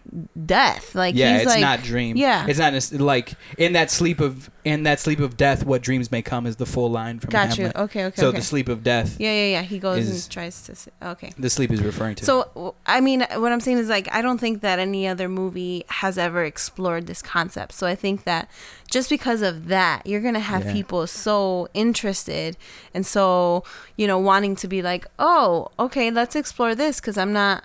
death. 0.46 0.94
Like 0.94 1.14
yeah, 1.14 1.36
it's 1.38 1.46
like 1.46 1.60
not 1.60 1.82
dream. 1.82 2.16
yeah. 2.16 2.46
it's 2.48 2.58
not 2.58 3.00
like 3.00 3.34
in 3.58 3.74
that 3.74 3.90
sleep 3.90 4.20
of 4.20 4.50
in 4.64 4.84
that 4.84 5.00
sleep 5.00 5.20
of 5.20 5.36
death. 5.36 5.64
What 5.66 5.82
dreams 5.82 6.10
may 6.10 6.22
come 6.22 6.46
is 6.46 6.56
the 6.56 6.66
full 6.66 6.90
line 6.90 7.20
from 7.20 7.30
Got 7.30 7.58
you. 7.58 7.64
Hamlet. 7.64 7.76
Okay, 7.76 8.04
okay. 8.06 8.20
so 8.20 8.28
okay. 8.28 8.38
the 8.38 8.44
sleep 8.44 8.68
of 8.68 8.82
death, 8.82 9.16
Yeah, 9.18 9.32
yeah, 9.32 9.46
yeah. 9.46 9.62
He 9.62 9.78
goes 9.78 10.08
and 10.08 10.30
tries 10.30 10.62
to. 10.62 10.74
Say, 10.74 10.90
okay. 11.02 11.32
the 11.38 11.50
sleep 11.50 11.70
is 11.70 11.82
referring 11.82 12.14
to. 12.16 12.24
So 12.24 12.74
I 12.86 13.00
mean, 13.00 13.26
what 13.36 13.52
I'm 13.52 13.60
saying 13.60 13.78
is 13.78 13.88
like 13.88 14.08
I 14.12 14.22
don't 14.22 14.38
think 14.38 14.62
that 14.62 14.78
any 14.78 15.06
other 15.06 15.28
movie 15.28 15.84
has 15.88 16.16
ever 16.16 16.44
explored 16.44 17.06
this 17.06 17.20
concept. 17.22 17.72
So 17.72 17.86
I 17.86 17.94
think 17.94 18.24
that 18.24 18.48
just 18.90 19.10
because 19.10 19.42
of 19.42 19.68
that, 19.68 20.06
you're 20.06 20.20
gonna 20.20 20.40
have 20.40 20.66
Yeah. 20.66 20.72
people 20.72 21.06
so 21.06 21.68
interested 21.74 22.56
and 22.94 23.04
so 23.06 23.64
you 23.96 24.06
know 24.06 24.18
wanting 24.18 24.56
to 24.56 24.68
be 24.68 24.80
like, 24.82 25.06
oh, 25.18 25.68
okay, 25.78 26.10
let's 26.10 26.36
explore 26.36 26.74
this 26.74 27.00
because 27.00 27.18
I'm 27.18 27.32
not 27.32 27.64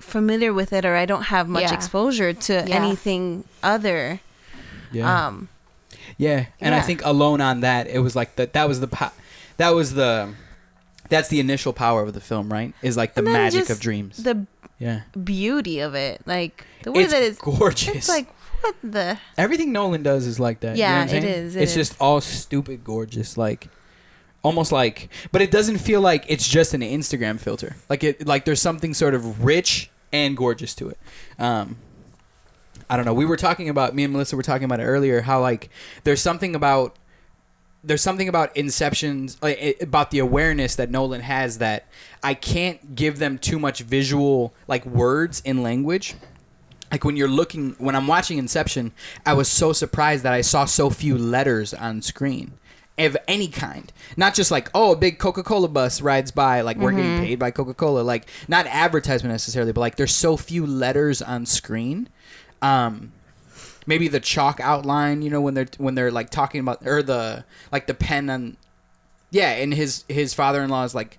familiar 0.00 0.52
with 0.52 0.72
it 0.72 0.84
or 0.84 0.96
I 0.96 1.06
don't 1.06 1.24
have 1.24 1.48
much 1.48 1.62
Yeah. 1.62 1.74
exposure 1.74 2.32
to 2.32 2.52
Yeah. 2.66 2.76
anything 2.76 3.44
other. 3.62 4.20
yeah, 4.92 5.26
Um, 5.26 5.48
yeah, 6.16 6.46
and 6.60 6.74
I 6.74 6.80
think 6.80 7.04
alone 7.04 7.40
on 7.40 7.60
that, 7.60 7.86
it 7.86 8.00
was 8.00 8.16
like 8.16 8.36
that. 8.36 8.52
That 8.54 8.66
was 8.68 8.80
the 8.80 8.88
po- 8.88 9.12
that 9.56 9.70
was 9.70 9.94
the 9.94 10.30
that's 11.08 11.28
the 11.28 11.40
initial 11.40 11.72
power 11.72 12.02
of 12.02 12.12
the 12.14 12.20
film, 12.20 12.52
right? 12.52 12.72
Is 12.82 12.96
like 12.96 13.14
the 13.14 13.22
magic 13.22 13.68
of 13.70 13.80
dreams. 13.80 14.16
the 14.22 14.46
yeah, 14.78 15.02
beauty 15.22 15.80
of 15.80 15.94
it, 15.94 16.22
like 16.26 16.64
the 16.82 16.92
way 16.92 17.02
it's 17.02 17.12
that 17.12 17.22
it's, 17.22 17.38
gorgeous. 17.38 17.94
it's 17.94 18.08
like 18.08 18.28
what 18.62 18.74
the 18.82 19.18
Everything 19.38 19.72
Nolan 19.72 20.02
does 20.02 20.26
is 20.26 20.38
like 20.40 20.60
that. 20.60 20.76
you 20.76 20.82
know 20.82 20.88
Yeah, 20.88 20.98
what 21.04 21.10
I'm 21.10 21.16
it 21.16 21.22
saying? 21.22 21.24
is, 21.46 21.56
it 21.56 21.62
it's 21.62 21.72
is. 21.72 21.76
just 21.88 22.00
all 22.00 22.20
stupid 22.20 22.84
gorgeous, 22.84 23.36
like 23.36 23.68
almost 24.42 24.72
like, 24.72 25.08
but 25.32 25.42
it 25.42 25.50
doesn't 25.50 25.78
feel 25.78 26.00
like 26.00 26.24
it's 26.28 26.48
just 26.48 26.74
an 26.74 26.80
Instagram 26.80 27.38
filter. 27.38 27.76
Like 27.88 28.04
it, 28.04 28.26
like 28.26 28.44
there's 28.44 28.62
something 28.62 28.94
sort 28.94 29.14
of 29.14 29.44
rich 29.44 29.90
and 30.12 30.36
gorgeous 30.36 30.74
to 30.76 30.88
it. 30.88 30.98
Um, 31.38 31.76
I 32.88 32.96
don't 32.96 33.04
know. 33.04 33.14
We 33.14 33.26
were 33.26 33.36
talking 33.36 33.68
about 33.68 33.94
me 33.94 34.04
and 34.04 34.12
Melissa 34.12 34.36
were 34.36 34.42
talking 34.42 34.64
about 34.64 34.80
it 34.80 34.84
earlier. 34.84 35.20
How 35.22 35.40
like 35.40 35.70
there's 36.04 36.20
something 36.20 36.54
about 36.54 36.96
there's 37.82 38.02
something 38.02 38.28
about 38.28 38.54
Inception's 38.56 39.38
like, 39.40 39.78
about 39.80 40.10
the 40.10 40.18
awareness 40.18 40.74
that 40.76 40.90
Nolan 40.90 41.22
has 41.22 41.58
that 41.58 41.86
I 42.22 42.34
can't 42.34 42.94
give 42.94 43.18
them 43.18 43.38
too 43.38 43.58
much 43.58 43.80
visual 43.80 44.52
like 44.66 44.84
words 44.84 45.40
in 45.44 45.62
language 45.62 46.14
like 46.90 47.04
when 47.04 47.16
you're 47.16 47.28
looking 47.28 47.74
when 47.78 47.94
i'm 47.94 48.06
watching 48.06 48.38
inception 48.38 48.92
i 49.24 49.32
was 49.32 49.48
so 49.48 49.72
surprised 49.72 50.24
that 50.24 50.32
i 50.32 50.40
saw 50.40 50.64
so 50.64 50.90
few 50.90 51.16
letters 51.16 51.72
on 51.72 52.02
screen 52.02 52.52
of 53.06 53.16
any 53.28 53.48
kind. 53.48 53.92
Not 54.16 54.34
just 54.34 54.50
like 54.50 54.70
oh 54.74 54.92
a 54.92 54.96
big 54.96 55.18
coca-cola 55.18 55.68
bus 55.68 56.00
rides 56.00 56.30
by 56.30 56.60
like 56.62 56.76
we're 56.76 56.92
getting 56.92 57.20
paid 57.20 57.38
by 57.38 57.50
coca-cola. 57.50 58.00
Like 58.00 58.28
not 58.48 58.66
advertisement 58.66 59.32
necessarily 59.32 59.72
but 59.72 59.80
like 59.80 59.96
there's 59.96 60.14
so 60.14 60.36
few 60.36 60.66
letters 60.66 61.22
on 61.22 61.46
screen. 61.46 62.08
Um 62.62 63.12
maybe 63.86 64.08
the 64.08 64.20
chalk 64.20 64.60
outline 64.60 65.22
you 65.22 65.30
know 65.30 65.40
when 65.40 65.54
they're 65.54 65.68
when 65.78 65.94
they're 65.94 66.10
like 66.10 66.30
talking 66.30 66.60
about 66.60 66.86
or 66.86 67.02
the 67.02 67.44
like 67.72 67.86
the 67.86 67.94
pen 67.94 68.28
on 68.28 68.56
yeah 69.30 69.50
and 69.50 69.72
his 69.74 70.04
his 70.08 70.34
father-in-law's 70.34 70.94
like 70.94 71.18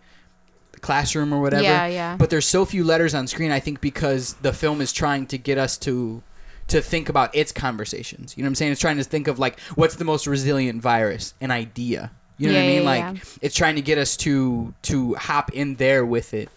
classroom 0.82 1.34
or 1.34 1.41
whatever. 1.41 1.63
Yeah, 1.63 1.86
yeah. 1.88 2.15
but 2.17 2.30
there's 2.30 2.48
so 2.48 2.65
few 2.65 2.84
letters 2.84 3.13
on 3.13 3.28
screen 3.28 3.52
i 3.52 3.60
think 3.60 3.82
because 3.82 4.34
the 4.36 4.52
film 4.52 4.82
is 4.82 4.91
trying 4.91 5.28
to 5.28 5.38
get 5.38 5.58
us 5.58 5.78
to 5.78 6.24
to 6.72 6.82
think 6.82 7.10
about 7.10 7.34
its 7.36 7.52
conversations 7.52 8.36
you 8.36 8.44
know 8.44 8.48
what 8.48 8.52
i'm 8.52 8.56
saying 8.56 8.72
it's 8.72 8.82
trying 8.82 8.98
to 8.98 9.04
think 9.04 9.28
of 9.28 9.40
like 9.40 9.60
what's 9.76 9.96
the 9.96 10.06
most 10.06 10.28
resilient 10.28 10.82
virus 10.82 11.34
an 11.42 11.52
idea 11.52 12.12
you 12.38 12.48
know 12.48 12.54
what 12.54 12.64
i 12.64 12.68
mean 12.68 12.84
yeah, 12.84 12.90
like 12.90 13.16
yeah. 13.16 13.24
it's 13.42 13.56
trying 13.56 13.76
to 13.76 13.82
get 13.82 13.98
us 13.98 14.18
to 14.18 14.74
to 14.82 15.14
hop 15.16 15.52
in 15.54 15.76
there 15.76 16.06
with 16.06 16.34
it 16.34 16.50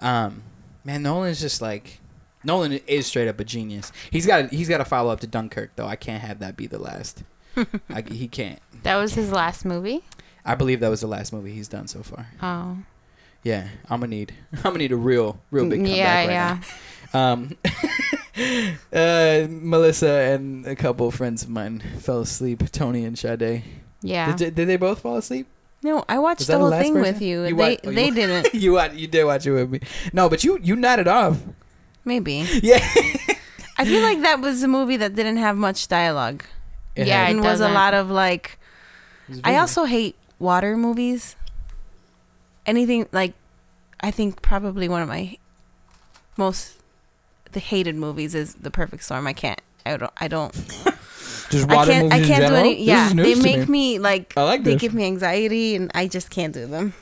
um 0.00 0.42
man 0.84 1.02
nolan's 1.02 1.40
just 1.40 1.60
like 1.60 1.98
Nolan 2.44 2.72
is 2.86 3.06
straight 3.06 3.28
up 3.28 3.38
a 3.38 3.44
genius. 3.44 3.92
He's 4.10 4.26
got 4.26 4.50
he's 4.50 4.68
got 4.68 4.78
to 4.78 4.84
follow 4.84 5.12
up 5.12 5.20
to 5.20 5.26
Dunkirk 5.26 5.76
though. 5.76 5.86
I 5.86 5.96
can't 5.96 6.22
have 6.22 6.40
that 6.40 6.56
be 6.56 6.66
the 6.66 6.78
last. 6.78 7.22
I, 7.88 8.02
he 8.02 8.28
can't. 8.28 8.58
That 8.82 8.96
was 8.96 9.14
his 9.14 9.30
last 9.30 9.64
movie. 9.64 10.02
I 10.44 10.54
believe 10.54 10.80
that 10.80 10.88
was 10.88 11.02
the 11.02 11.06
last 11.06 11.32
movie 11.32 11.52
he's 11.52 11.68
done 11.68 11.86
so 11.86 12.02
far. 12.02 12.26
Oh, 12.42 12.78
Yeah, 13.42 13.68
I'm 13.88 14.00
gonna 14.00 14.08
need. 14.08 14.34
I'm 14.56 14.62
gonna 14.62 14.78
need 14.78 14.92
a 14.92 14.96
real, 14.96 15.40
real 15.50 15.68
big 15.68 15.80
comeback 15.80 15.96
yeah, 15.96 16.14
right 16.16 16.30
yeah. 16.30 16.60
now. 17.14 17.32
Um, 17.32 17.56
uh, 18.92 19.46
Melissa 19.48 20.08
and 20.10 20.66
a 20.66 20.74
couple 20.76 21.08
of 21.08 21.14
friends 21.14 21.42
of 21.42 21.48
mine 21.50 21.82
fell 21.98 22.20
asleep. 22.20 22.62
Tony 22.72 23.04
and 23.04 23.18
Sade. 23.18 23.62
Yeah. 24.02 24.34
Did, 24.34 24.54
did 24.54 24.68
they 24.68 24.76
both 24.76 25.00
fall 25.00 25.16
asleep? 25.16 25.46
No, 25.82 26.04
I 26.08 26.18
watched 26.18 26.46
the 26.46 26.52
that 26.52 26.52
the 26.52 26.58
whole 26.58 26.70
thing 26.70 26.94
person? 26.94 27.02
with 27.14 27.22
you. 27.22 27.40
You 27.40 27.46
they 27.46 27.52
wa- 27.52 27.76
oh, 27.84 27.90
you 27.90 27.94
they 27.94 28.08
wa- 28.08 28.14
didn't. 28.14 28.54
you 28.62 28.72
wa- 28.72 28.88
you 28.92 29.06
did 29.06 29.24
watch 29.24 29.46
it 29.46 29.52
with 29.52 29.70
me. 29.70 29.80
No, 30.12 30.28
but 30.28 30.44
you 30.44 30.58
you 30.62 30.76
nodded 30.76 31.08
off. 31.08 31.38
Maybe. 32.04 32.46
Yeah. 32.62 32.78
I 33.78 33.84
feel 33.84 34.02
like 34.02 34.20
that 34.22 34.40
was 34.40 34.62
a 34.62 34.68
movie 34.68 34.96
that 34.98 35.14
didn't 35.16 35.38
have 35.38 35.56
much 35.56 35.88
dialogue. 35.88 36.44
It 36.94 37.06
Yeah, 37.08 37.22
had- 37.24 37.30
it 37.30 37.36
and 37.36 37.44
was 37.44 37.60
a 37.60 37.68
lot 37.68 37.94
of 37.94 38.10
like 38.10 38.58
I 39.44 39.56
also 39.56 39.84
hate 39.84 40.14
water 40.38 40.76
movies. 40.76 41.36
Anything 42.64 43.08
like 43.12 43.34
I 44.00 44.10
think 44.10 44.40
probably 44.42 44.88
one 44.88 45.02
of 45.02 45.08
my 45.08 45.36
most 46.36 46.78
the 47.52 47.60
hated 47.60 47.96
movies 47.96 48.34
is 48.34 48.54
The 48.54 48.70
Perfect 48.70 49.04
Storm. 49.04 49.26
I 49.26 49.32
can't 49.32 49.60
I 49.84 49.96
don't 49.96 50.12
I 50.18 50.28
don't 50.28 50.52
just 51.50 51.68
I 51.70 51.84
can't 51.84 52.12
I 52.12 52.24
can't 52.24 52.46
do 52.46 52.54
any 52.54 52.82
yeah, 52.82 53.12
they 53.12 53.34
make 53.34 53.68
me. 53.68 53.94
me 53.94 53.98
like 53.98 54.36
I 54.36 54.42
like 54.42 54.64
they 54.64 54.72
this. 54.72 54.80
give 54.80 54.94
me 54.94 55.04
anxiety 55.04 55.76
and 55.76 55.90
I 55.94 56.08
just 56.08 56.30
can't 56.30 56.54
do 56.54 56.66
them. 56.66 56.94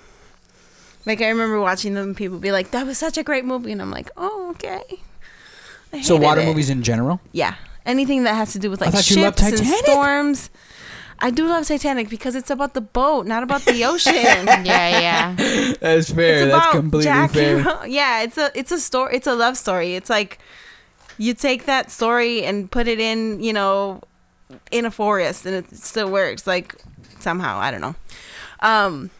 Like 1.06 1.20
I 1.20 1.28
remember 1.28 1.60
watching 1.60 1.94
them 1.94 2.14
people 2.14 2.38
be 2.38 2.52
like, 2.52 2.70
That 2.72 2.86
was 2.86 2.98
such 2.98 3.16
a 3.16 3.22
great 3.22 3.44
movie 3.44 3.72
and 3.72 3.80
I'm 3.80 3.90
like, 3.90 4.10
Oh, 4.16 4.50
okay. 4.50 5.00
So 6.02 6.16
water 6.16 6.40
it. 6.42 6.46
movies 6.46 6.70
in 6.70 6.82
general. 6.82 7.20
Yeah. 7.32 7.54
Anything 7.86 8.24
that 8.24 8.34
has 8.34 8.52
to 8.52 8.58
do 8.58 8.70
with 8.70 8.80
like 8.80 8.92
thought 8.92 9.10
you 9.10 9.22
loved 9.22 9.38
ships 9.40 9.60
and 9.60 9.68
storms. 9.68 10.50
I 11.20 11.30
do 11.30 11.46
love 11.46 11.66
Titanic 11.66 12.08
because 12.08 12.34
it's 12.34 12.50
about 12.50 12.74
the 12.74 12.80
boat, 12.80 13.26
not 13.26 13.42
about 13.42 13.62
the 13.62 13.84
ocean. 13.84 14.14
yeah, 14.14 14.64
yeah. 14.64 15.34
That's 15.80 16.10
fair. 16.10 16.44
it's 16.44 16.52
That's 16.52 16.66
about 16.66 16.70
completely 16.72 17.04
Jack 17.04 17.30
fair. 17.32 17.62
Ro- 17.62 17.84
yeah, 17.84 18.22
it's 18.22 18.38
a 18.38 18.50
it's 18.54 18.72
a 18.72 18.80
story. 18.80 19.16
It's 19.16 19.26
a 19.26 19.34
love 19.34 19.56
story. 19.56 19.94
It's 19.94 20.08
like 20.10 20.38
you 21.18 21.34
take 21.34 21.66
that 21.66 21.90
story 21.90 22.44
and 22.44 22.70
put 22.70 22.88
it 22.88 22.98
in, 22.98 23.42
you 23.42 23.52
know, 23.52 24.00
in 24.70 24.84
a 24.86 24.90
forest, 24.90 25.44
and 25.46 25.54
it 25.54 25.76
still 25.76 26.10
works. 26.10 26.46
Like 26.46 26.74
somehow, 27.18 27.58
I 27.58 27.70
don't 27.70 27.80
know. 27.82 27.94
Um, 28.60 29.10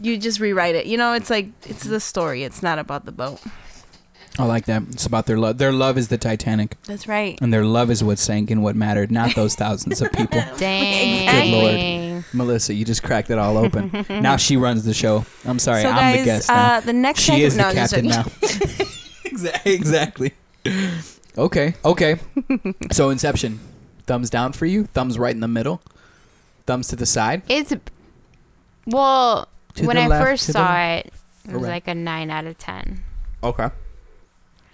you 0.00 0.18
just 0.18 0.40
rewrite 0.40 0.74
it. 0.74 0.86
You 0.86 0.98
know, 0.98 1.14
it's 1.14 1.30
like 1.30 1.48
it's 1.64 1.84
the 1.84 2.00
story. 2.00 2.44
It's 2.44 2.62
not 2.62 2.78
about 2.78 3.06
the 3.06 3.12
boat. 3.12 3.40
I 4.38 4.44
like 4.44 4.66
that. 4.66 4.82
It's 4.90 5.06
about 5.06 5.24
their 5.26 5.38
love. 5.38 5.56
Their 5.58 5.72
love 5.72 5.96
is 5.96 6.08
the 6.08 6.18
Titanic, 6.18 6.76
That's 6.82 7.08
right. 7.08 7.38
and 7.40 7.52
their 7.52 7.64
love 7.64 7.90
is 7.90 8.04
what 8.04 8.18
sank 8.18 8.50
and 8.50 8.62
what 8.62 8.76
mattered, 8.76 9.10
not 9.10 9.34
those 9.34 9.54
thousands 9.62 10.02
of 10.02 10.12
people. 10.12 10.42
Dang. 10.58 11.30
Good 11.50 12.12
lord. 12.14 12.24
Melissa, 12.34 12.74
you 12.74 12.84
just 12.84 13.02
cracked 13.02 13.30
it 13.30 13.38
all 13.38 13.56
open. 13.56 14.04
now 14.10 14.36
she 14.36 14.56
runs 14.58 14.84
the 14.84 14.92
show. 14.92 15.24
I'm 15.46 15.58
sorry, 15.58 15.82
so 15.82 15.88
I'm 15.88 15.96
guys, 15.96 16.18
the 16.18 16.24
guest 16.24 16.48
now. 16.50 16.76
uh, 16.76 16.80
the 16.80 16.92
next 16.92 17.20
she 17.22 17.42
is 17.42 17.56
the 17.56 17.62
no, 17.62 17.72
just 17.72 17.94
captain 17.94 18.08
now. 18.10 18.24
Exactly. 19.64 20.32
Okay. 21.38 21.74
Okay. 21.84 22.16
so 22.92 23.10
Inception, 23.10 23.60
thumbs 24.06 24.28
down 24.30 24.52
for 24.52 24.66
you. 24.66 24.84
Thumbs 24.84 25.18
right 25.18 25.34
in 25.34 25.40
the 25.40 25.48
middle. 25.48 25.80
Thumbs 26.66 26.88
to 26.88 26.96
the 26.96 27.06
side. 27.06 27.42
It's 27.48 27.72
well, 28.86 29.48
To 29.76 29.86
when 29.86 29.96
I 29.98 30.08
left, 30.08 30.24
first 30.24 30.46
to 30.46 30.52
the- 30.52 30.58
saw 30.58 30.76
it, 30.94 31.12
it 31.46 31.52
was 31.52 31.62
Right. 31.62 31.68
like 31.70 31.88
a 31.88 31.94
nine 31.94 32.30
out 32.30 32.44
of 32.46 32.58
ten. 32.58 33.02
Okay. 33.42 33.68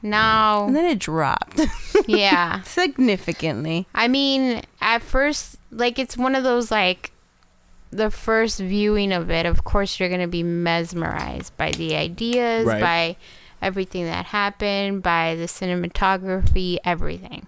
Now, 0.03 0.67
And 0.67 0.75
then 0.77 0.85
it 0.87 0.99
dropped 0.99 1.61
yeah. 2.09 2.63
significantly. 2.63 3.87
I 3.95 4.09
mean, 4.09 4.63
at 4.81 5.03
first, 5.03 5.57
like 5.71 5.99
it's 5.99 6.17
one 6.17 6.35
of 6.35 6.43
those 6.45 6.71
like 6.71 7.13
the 7.91 8.11
first 8.11 8.59
viewing 8.59 9.13
of 9.13 9.31
it. 9.31 9.47
Of 9.47 9.65
course, 9.65 10.01
you're 10.01 10.09
gonna 10.09 10.27
be 10.29 10.43
mesmerized 10.43 11.57
by 11.57 11.71
the 11.73 11.95
ideas, 11.95 12.67
Right. 12.67 12.81
by 12.81 13.17
everything 13.61 14.05
that 14.07 14.27
happened, 14.27 15.03
by 15.03 15.37
the 15.37 15.45
cinematography, 15.45 16.79
everything. 16.85 17.47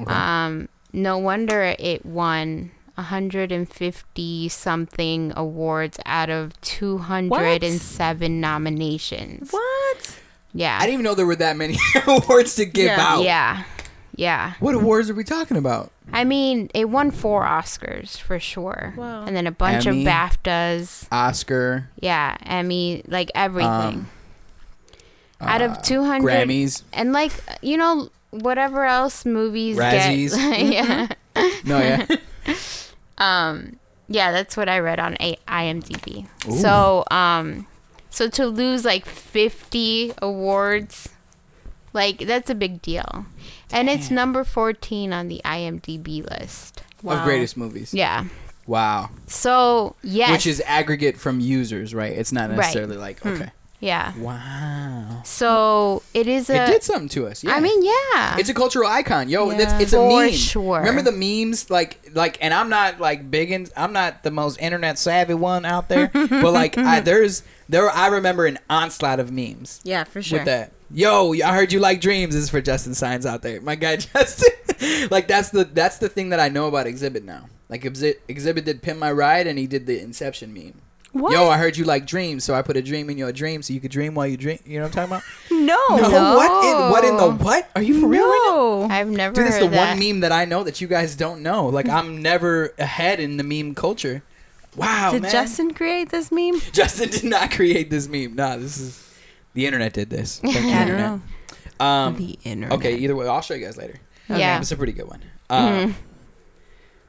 Okay. 0.00 0.10
Um, 0.12 0.68
no 0.92 1.18
wonder 1.18 1.74
it 1.78 2.06
won 2.06 2.70
150 2.94 4.48
something 4.48 5.32
awards 5.36 5.98
out 6.06 6.30
of 6.30 6.58
207 6.62 8.40
nominations. 8.40 9.50
What? 9.50 10.03
Yeah. 10.54 10.76
I 10.78 10.82
didn't 10.82 10.94
even 10.94 11.04
know 11.04 11.14
there 11.14 11.26
were 11.26 11.36
that 11.36 11.56
many 11.56 11.76
awards 12.06 12.54
to 12.56 12.64
give 12.64 12.86
Yeah. 12.86 12.96
out. 13.00 13.22
yeah. 13.24 13.64
Yeah. 14.16 14.52
What 14.60 14.76
awards 14.76 15.10
are 15.10 15.14
we 15.14 15.24
talking 15.24 15.56
about? 15.56 15.90
I 16.12 16.22
mean, 16.22 16.70
it 16.74 16.88
won 16.88 17.10
four 17.10 17.42
Oscars 17.44 18.16
for 18.20 18.38
sure. 18.38 18.94
Wow. 18.96 19.24
And 19.24 19.34
then 19.34 19.46
a 19.48 19.50
bunch 19.50 19.86
Emmy. 19.88 20.02
of 20.06 20.12
BAFTAs. 20.12 21.08
Oscar, 21.10 21.88
Yeah, 22.00 22.36
Emmy, 22.46 23.02
like 23.08 23.32
everything. 23.34 23.70
Um, 23.70 24.10
Out 25.40 25.62
uh, 25.62 25.64
of 25.70 25.82
200 25.82 26.22
Grammys. 26.48 26.82
and 26.92 27.12
like, 27.12 27.32
you 27.62 27.76
know, 27.76 28.08
whatever 28.30 28.84
else 28.84 29.24
movies 29.26 29.76
Razzies. 29.78 30.36
get. 30.36 30.60
yeah. 31.36 31.52
No, 31.64 31.78
yeah. 31.78 32.06
Um 33.18 33.76
yeah, 34.06 34.32
that's 34.32 34.56
what 34.56 34.68
I 34.68 34.80
read 34.80 35.00
on 35.00 35.16
A- 35.20 35.38
IMDb. 35.48 36.26
Ooh. 36.48 36.56
So, 36.58 37.04
um 37.10 37.66
so 38.14 38.28
to 38.28 38.46
lose 38.46 38.84
like 38.84 39.06
50 39.06 40.12
awards 40.22 41.08
like 41.94 42.18
that's 42.18 42.50
a 42.50 42.54
big 42.54 42.82
deal. 42.82 43.26
And 43.72 43.88
it's 43.88 44.10
number 44.10 44.44
14 44.44 45.12
on 45.12 45.28
the 45.28 45.40
IMDb 45.44 46.28
list. 46.28 46.82
Of 47.04 47.22
greatest 47.22 47.56
movies. 47.56 47.94
Yeah. 47.94 48.24
Wow. 48.66 49.10
So, 49.26 49.94
yes. 50.02 50.30
Which 50.30 50.46
is 50.46 50.62
aggregate 50.66 51.16
from 51.18 51.38
users, 51.40 51.94
right? 51.94 52.12
It's 52.12 52.32
not 52.32 52.50
Right. 52.50 52.56
necessarily 52.58 52.96
like 52.96 53.20
hmm. 53.20 53.28
okay. 53.28 53.52
Yeah. 53.84 54.12
Wow. 54.18 55.20
So, 55.24 56.02
it 56.14 56.26
is 56.26 56.48
a 56.48 56.64
it 56.64 56.66
did 56.66 56.82
something 56.82 57.08
to 57.10 57.26
us. 57.26 57.44
Yeah. 57.44 57.52
I 57.54 57.60
mean, 57.60 57.82
yeah. 57.84 58.38
it's 58.38 58.48
a 58.48 58.54
cultural 58.54 58.88
icon, 58.88 59.28
yo. 59.28 59.50
Yeah. 59.50 59.58
It's, 59.62 59.72
it's 59.84 59.92
a 59.92 59.96
For 59.96 60.22
meme. 60.24 60.32
sure. 60.32 60.78
Remember 60.78 61.02
the 61.02 61.12
memes, 61.12 61.68
like, 61.70 62.10
like, 62.14 62.38
and 62.40 62.54
I'm 62.54 62.70
not 62.70 62.98
like 63.00 63.30
big 63.30 63.50
in. 63.50 63.68
I'm 63.76 63.92
not 63.92 64.22
the 64.22 64.30
most 64.30 64.58
internet 64.60 64.98
savvy 64.98 65.34
one 65.34 65.64
out 65.66 65.88
there, 65.90 66.08
but 66.12 66.52
like, 66.52 66.78
I, 66.78 67.00
there's 67.00 67.42
there. 67.68 67.90
I 67.90 68.06
remember 68.08 68.46
an 68.46 68.58
onslaught 68.70 69.20
of 69.20 69.30
memes 69.30 69.80
Yeah, 69.84 70.04
for 70.04 70.22
sure. 70.22 70.38
with 70.40 70.46
that. 70.46 70.72
Yo, 70.90 71.32
I 71.34 71.54
heard 71.54 71.72
you 71.72 71.80
like 71.80 72.00
dreams. 72.00 72.34
This 72.34 72.44
is 72.44 72.50
for 72.50 72.60
Justin 72.62 72.94
Signs 72.94 73.26
out 73.26 73.42
there. 73.42 73.60
My 73.60 73.74
guy 73.74 73.96
Justin. 74.14 75.08
like 75.10 75.28
that's 75.28 75.50
the 75.50 75.64
that's 75.64 75.98
the 75.98 76.08
thing 76.08 76.30
that 76.30 76.40
I 76.40 76.48
know 76.48 76.68
about 76.68 76.86
Xzibit 76.86 77.24
now. 77.24 77.48
Like 77.68 77.82
Xzibit, 77.82 78.16
Xzibit 78.28 78.64
did 78.64 78.80
Pimp 78.82 78.98
My 78.98 79.10
Ride, 79.12 79.46
and 79.46 79.58
he 79.58 79.66
did 79.66 79.86
the 79.86 80.00
Inception 80.00 80.54
meme. 80.54 80.80
What? 81.14 81.32
Yo, 81.32 81.48
I 81.48 81.56
heard 81.58 81.76
you 81.76 81.84
like 81.84 82.06
dreams, 82.06 82.44
so 82.44 82.54
I 82.54 82.62
put 82.62 82.76
a 82.76 82.82
dream 82.82 83.08
in 83.08 83.16
your 83.16 83.32
dream 83.32 83.62
so 83.62 83.72
you 83.72 83.80
could 83.80 83.90
dream 83.92 84.14
while 84.14 84.26
you 84.26 84.36
dream. 84.36 84.58
You 84.66 84.78
know 84.80 84.86
what 84.86 84.96
I'm 84.98 85.08
talking 85.08 85.26
no. 85.66 85.76
about? 85.86 86.10
No. 86.10 86.36
What 86.36 86.64
in 86.64 86.90
what 86.90 87.04
in 87.04 87.16
the 87.16 87.44
what? 87.44 87.70
Are 87.76 87.82
you 87.82 88.00
for 88.00 88.08
real 88.08 88.24
right 88.26 88.42
now? 88.46 88.52
No. 88.54 88.88
I've 88.90 89.08
never 89.08 89.34
Dude, 89.34 89.46
it's 89.46 89.56
heard 89.56 89.64
the 89.64 89.68
that. 89.70 89.90
one 89.90 89.98
meme 90.00 90.20
that 90.20 90.32
I 90.32 90.44
know 90.44 90.64
that 90.64 90.80
you 90.80 90.88
guys 90.88 91.14
don't 91.16 91.42
know. 91.42 91.66
Like 91.68 91.88
I'm 91.88 92.20
never 92.20 92.74
ahead 92.78 93.20
in 93.20 93.36
the 93.36 93.44
meme 93.44 93.74
culture. 93.74 94.22
Wow, 94.76 95.12
Did 95.12 95.22
man. 95.22 95.30
Justin 95.30 95.72
create 95.72 96.08
this 96.10 96.32
meme? 96.32 96.58
Justin 96.72 97.08
did 97.10 97.22
not 97.24 97.52
create 97.52 97.90
this 97.90 98.08
meme. 98.08 98.34
Nah, 98.34 98.56
this 98.56 98.76
is 98.78 99.14
the 99.52 99.66
internet 99.66 99.92
did 99.92 100.10
this. 100.10 100.38
Thank 100.42 100.54
you, 100.56 100.60
I 100.60 100.64
don't 100.64 100.80
internet. 100.82 101.20
know. 101.78 101.86
Um, 101.86 102.16
the 102.16 102.36
internet. 102.42 102.72
okay, 102.78 102.96
either 102.96 103.14
way, 103.14 103.28
I'll 103.28 103.40
show 103.40 103.54
you 103.54 103.64
guys 103.64 103.76
later. 103.76 104.00
Yeah. 104.28 104.58
It's 104.58 104.72
a 104.72 104.76
pretty 104.76 104.92
good 104.92 105.06
one. 105.08 105.22
Um, 105.48 105.68
Mhm. 105.90 105.94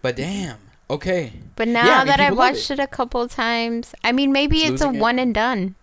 But 0.04 0.16
damn. 0.16 0.58
Okay. 0.90 1.34
But 1.56 1.68
now 1.68 1.86
Yeah, 1.86 1.96
I 1.96 1.98
mean, 2.00 2.08
that 2.08 2.20
I've 2.20 2.38
watched 2.38 2.72
it. 2.72 2.80
a 2.80 2.88
couple 2.88 3.28
times, 3.28 3.94
I 4.04 4.12
mean, 4.12 4.32
maybe 4.32 4.60
It's 4.60 4.74
it's, 4.74 4.82
a 4.82 4.88
losing 4.88 5.02
one 5.02 5.20
and 5.20 5.34
done. 5.34 5.76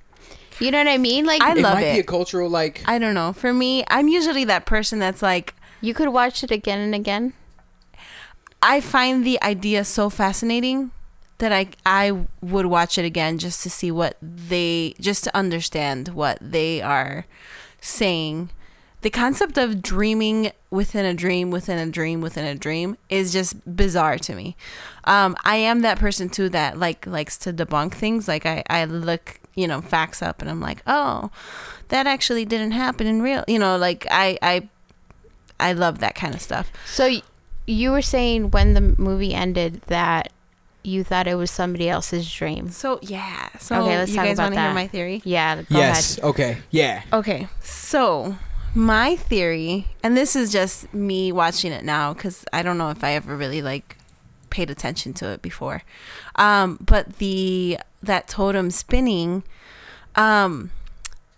You 0.61 0.71
know 0.71 0.79
what 0.79 0.89
I 0.89 0.99
mean? 0.99 1.25
Like, 1.25 1.43
I 1.43 1.49
love 1.49 1.59
it 1.59 1.63
love 1.63 1.75
might 1.75 1.93
be 1.95 1.99
a 1.99 2.05
cultural 2.05 2.49
like. 2.49 2.83
I 2.87 2.99
don't 2.99 3.15
know. 3.15 3.33
For 3.33 3.53
me, 3.53 3.85
I'm 3.89 4.07
usually 4.09 4.45
that 4.45 4.67
person 4.67 4.99
that's 4.99 5.23
like, 5.23 5.55
you 5.81 5.95
could 5.95 6.09
watch 6.09 6.45
it 6.45 6.51
again 6.51 6.79
and 6.79 6.95
again. 6.95 7.33
I 8.63 8.81
find 8.81 9.27
the 9.27 9.43
idea 9.43 9.85
so 9.85 10.09
fascinating 10.09 10.93
that 11.39 11.53
I 11.53 11.69
I 11.85 12.27
would 12.41 12.67
watch 12.67 12.97
it 12.97 13.05
again 13.05 13.39
just 13.39 13.63
to 13.65 13.71
see 13.71 13.91
what 13.91 14.17
they 14.23 14.95
just 15.01 15.25
to 15.25 15.37
understand 15.37 16.11
what 16.11 16.39
they 16.41 16.81
are 16.81 17.27
saying. 17.81 18.51
The 19.03 19.11
concept 19.11 19.59
of 19.59 19.83
dreaming 19.83 20.53
within 20.71 21.05
a 21.05 21.13
dream 21.13 21.51
within 21.51 21.77
a 21.79 21.91
dream 21.91 22.21
within 22.21 22.45
a 22.45 22.55
dream 22.55 22.97
is 23.09 23.33
just 23.33 23.57
bizarre 23.77 24.17
to 24.19 24.35
me. 24.35 24.57
Um, 25.05 25.37
I 25.45 25.57
am 25.57 25.81
that 25.81 25.99
person 25.99 26.29
too 26.29 26.49
that 26.51 26.79
like 26.79 27.07
likes 27.07 27.37
to 27.39 27.53
debunk 27.53 27.95
things. 27.95 28.29
Like 28.29 28.47
I, 28.47 28.63
I 28.71 28.85
look, 28.85 29.41
you 29.57 29.67
know, 29.67 29.81
facts 29.81 30.23
up 30.23 30.41
and 30.41 30.49
I'm 30.49 30.61
like, 30.61 30.83
oh, 30.87 31.31
that 31.89 32.07
actually 32.07 32.45
didn't 32.45 32.71
happen 32.73 33.07
in 33.09 33.23
real. 33.23 33.45
You 33.49 33.59
know, 33.59 33.77
like 33.77 34.07
I 34.11 34.39
I 34.41 34.69
I 35.59 35.73
love 35.73 35.99
that 35.99 36.15
kind 36.15 36.35
of 36.35 36.41
stuff. 36.41 36.73
So 36.87 37.07
y- 37.09 37.23
you 37.67 37.91
were 37.91 38.03
saying 38.03 38.53
when 38.53 38.75
the 38.75 38.81
movie 38.81 39.35
ended 39.35 39.83
that 39.89 40.33
you 40.85 41.03
thought 41.05 41.27
it 41.27 41.35
was 41.35 41.51
somebody 41.51 41.89
else's 41.89 42.33
dream. 42.33 42.71
So 42.71 43.01
yeah. 43.03 43.49
So 43.59 43.83
Okay, 43.83 43.99
let's 43.99 44.11
you 44.11 44.17
talk 44.17 44.27
guys 44.27 44.37
about 44.39 44.45
want 44.45 44.55
to 44.55 44.61
hear 44.61 44.75
my 44.75 44.87
theory? 44.87 45.23
Yeah. 45.25 45.57
Go 45.57 45.65
yes. 45.71 46.19
Ahead. 46.19 46.31
Okay. 46.31 46.59
Yeah. 46.71 47.03
Okay. 47.13 47.49
So 47.61 48.37
my 48.75 49.17
theory, 49.17 49.87
and 50.03 50.17
this 50.17 50.35
is 50.37 50.51
just 50.53 50.93
me 50.95 51.31
watching 51.33 51.73
it 51.73 51.85
now 51.85 52.15
because 52.15 52.45
I 52.53 52.63
don't 52.63 52.79
know 52.79 52.91
if 52.91 53.03
I 53.05 53.13
ever 53.13 53.37
really 53.37 53.63
like 53.63 53.97
paid 54.51 54.71
attention 54.71 55.13
to 55.15 55.29
it 55.31 55.43
before. 55.43 55.83
Um, 56.37 56.79
but 56.81 57.17
the 57.19 57.79
that 58.03 58.29
totem 58.29 58.71
spinning, 58.71 59.43
um, 60.17 60.71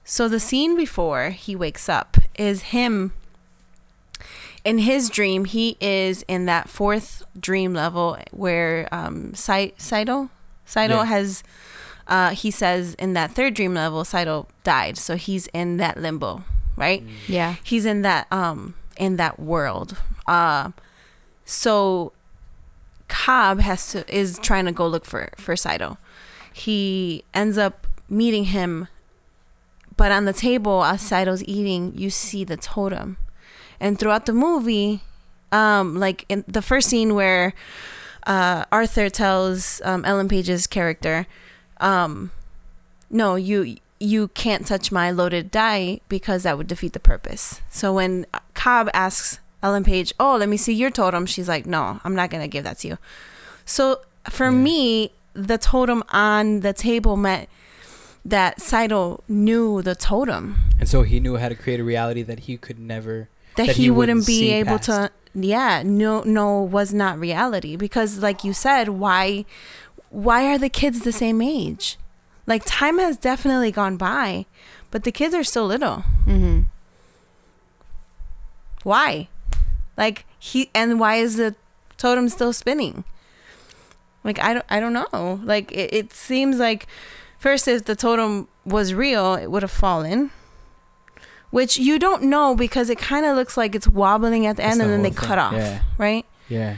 so 0.04 0.28
the 0.28 0.40
scene 0.40 0.76
before 0.76 1.30
he 1.30 1.54
wakes 1.56 1.88
up 1.88 2.16
is 2.36 2.62
him. 2.62 3.12
In 4.64 4.78
his 4.78 5.10
dream, 5.10 5.44
he 5.44 5.76
is 5.78 6.24
in 6.26 6.46
that 6.46 6.70
fourth 6.70 7.22
dream 7.38 7.74
level 7.74 8.16
where 8.30 8.88
um, 8.90 9.34
Sai- 9.34 9.72
Saito, 9.76 10.30
Saito 10.64 10.96
Yeah. 10.96 11.04
has. 11.04 11.42
Uh, 12.06 12.30
he 12.30 12.50
says 12.50 12.94
in 12.94 13.14
that 13.14 13.30
third 13.32 13.54
dream 13.54 13.72
level, 13.74 14.04
Saito 14.04 14.46
died, 14.62 14.98
so 14.98 15.16
he's 15.16 15.46
in 15.54 15.78
that 15.78 15.96
limbo, 15.98 16.44
right? 16.76 17.02
Yeah. 17.28 17.56
he's 17.62 17.84
in 17.84 18.02
that 18.02 18.26
um 18.32 18.74
in 18.96 19.16
that 19.16 19.38
world 19.40 19.96
uh 20.26 20.70
so 21.44 22.12
cobb 23.08 23.60
has 23.60 23.90
to 23.92 24.14
is 24.14 24.38
trying 24.42 24.64
to 24.64 24.72
go 24.72 24.86
look 24.86 25.04
for 25.04 25.30
for 25.36 25.56
saito 25.56 25.98
he 26.52 27.24
ends 27.34 27.58
up 27.58 27.86
meeting 28.08 28.44
him 28.44 28.88
but 29.96 30.10
on 30.12 30.24
the 30.24 30.32
table 30.32 30.84
as 30.84 31.02
saito's 31.02 31.42
eating 31.44 31.92
you 31.96 32.08
see 32.10 32.44
the 32.44 32.56
totem 32.56 33.16
and 33.80 33.98
throughout 33.98 34.26
the 34.26 34.32
movie 34.32 35.02
um 35.52 35.96
like 35.96 36.24
in 36.28 36.44
the 36.48 36.62
first 36.62 36.88
scene 36.88 37.14
where 37.14 37.52
uh 38.26 38.64
arthur 38.72 39.10
tells 39.10 39.82
um 39.84 40.04
ellen 40.04 40.28
page's 40.28 40.66
character 40.66 41.26
um 41.80 42.30
no 43.10 43.34
you 43.34 43.76
you 44.04 44.28
can't 44.28 44.66
touch 44.66 44.92
my 44.92 45.10
loaded 45.10 45.50
die 45.50 46.00
because 46.08 46.42
that 46.44 46.56
would 46.58 46.66
defeat 46.66 46.92
the 46.92 47.00
purpose 47.00 47.60
so 47.70 47.92
when 47.98 48.26
cobb 48.54 48.88
asks 48.92 49.38
ellen 49.62 49.84
page 49.84 50.12
oh 50.20 50.36
let 50.36 50.48
me 50.48 50.56
see 50.56 50.72
your 50.74 50.90
totem 50.90 51.24
she's 51.26 51.48
like 51.48 51.64
no 51.66 52.00
i'm 52.04 52.14
not 52.14 52.28
gonna 52.30 52.48
give 52.48 52.64
that 52.64 52.78
to 52.78 52.88
you 52.88 52.98
so 53.64 54.00
for 54.30 54.46
Yeah. 54.50 54.58
me 54.66 55.12
the 55.32 55.58
totem 55.58 56.02
on 56.10 56.60
the 56.60 56.72
table 56.72 57.16
meant 57.16 57.48
that 58.24 58.60
saito 58.60 59.22
knew 59.28 59.82
the 59.82 59.94
totem 59.94 60.56
And 60.80 60.88
so 60.88 61.02
he 61.02 61.20
knew 61.20 61.36
how 61.36 61.48
to 61.48 61.54
create 61.54 61.80
a 61.80 61.84
reality 61.84 62.22
that 62.22 62.40
he 62.40 62.56
could 62.56 62.78
never. 62.78 63.28
that, 63.56 63.66
That 63.68 63.76
he, 63.76 63.84
he 63.84 63.90
wouldn't 63.90 64.26
be 64.26 64.50
able 64.52 64.78
past. 64.78 64.86
to 64.86 65.10
yeah 65.34 65.82
no 65.84 66.22
no 66.22 66.62
was 66.62 66.92
not 66.94 67.18
reality 67.18 67.74
because 67.76 68.18
like 68.18 68.44
you 68.44 68.52
said 68.52 68.88
why 68.90 69.44
why 70.10 70.46
are 70.50 70.58
the 70.58 70.68
kids 70.68 71.00
the 71.00 71.12
same 71.12 71.40
age 71.42 71.98
like 72.46 72.62
time 72.66 72.98
has 72.98 73.16
definitely 73.16 73.70
gone 73.70 73.96
by 73.96 74.46
but 74.90 75.04
the 75.04 75.12
kids 75.12 75.34
are 75.34 75.44
still 75.44 75.66
little 75.66 76.04
Mm-hmm. 76.26 76.60
why 78.82 79.28
like 79.96 80.24
he 80.38 80.70
and 80.74 80.98
why 81.00 81.16
is 81.16 81.36
the 81.36 81.54
totem 81.96 82.28
still 82.28 82.52
spinning 82.52 83.04
like 84.24 84.38
i 84.40 84.52
don't 84.54 84.64
i 84.68 84.80
don't 84.80 84.92
know 84.92 85.40
like 85.44 85.70
it, 85.72 85.92
it 85.94 86.12
seems 86.12 86.58
like 86.58 86.86
first 87.38 87.66
if 87.68 87.84
the 87.84 87.94
totem 87.96 88.48
was 88.64 88.92
real 88.94 89.34
it 89.34 89.50
would 89.50 89.62
have 89.62 89.70
fallen 89.70 90.30
which 91.50 91.76
you 91.76 91.98
don't 91.98 92.22
know 92.22 92.54
because 92.54 92.90
it 92.90 92.98
kind 92.98 93.24
of 93.24 93.36
looks 93.36 93.56
like 93.56 93.74
it's 93.74 93.86
wobbling 93.86 94.44
at 94.46 94.56
the 94.56 94.62
That's 94.62 94.72
end 94.72 94.80
the 94.80 94.84
and 94.84 94.92
then 94.92 95.02
they 95.02 95.10
whole 95.16 95.28
cut 95.28 95.38
off 95.38 95.52
Yeah. 95.54 95.82
right 95.98 96.26
Yeah. 96.48 96.76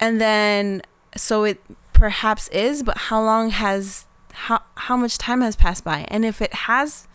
and 0.00 0.20
then 0.20 0.82
so 1.16 1.44
it 1.44 1.62
perhaps 1.92 2.48
is 2.48 2.82
but 2.82 2.96
how 2.98 3.22
long 3.22 3.50
has 3.50 4.06
how 4.46 4.62
how 4.76 4.96
much 4.96 5.18
time 5.18 5.40
has 5.40 5.56
passed 5.56 5.84
by? 5.84 6.06
And 6.08 6.24
if 6.24 6.40
it 6.40 6.54
has 6.54 7.08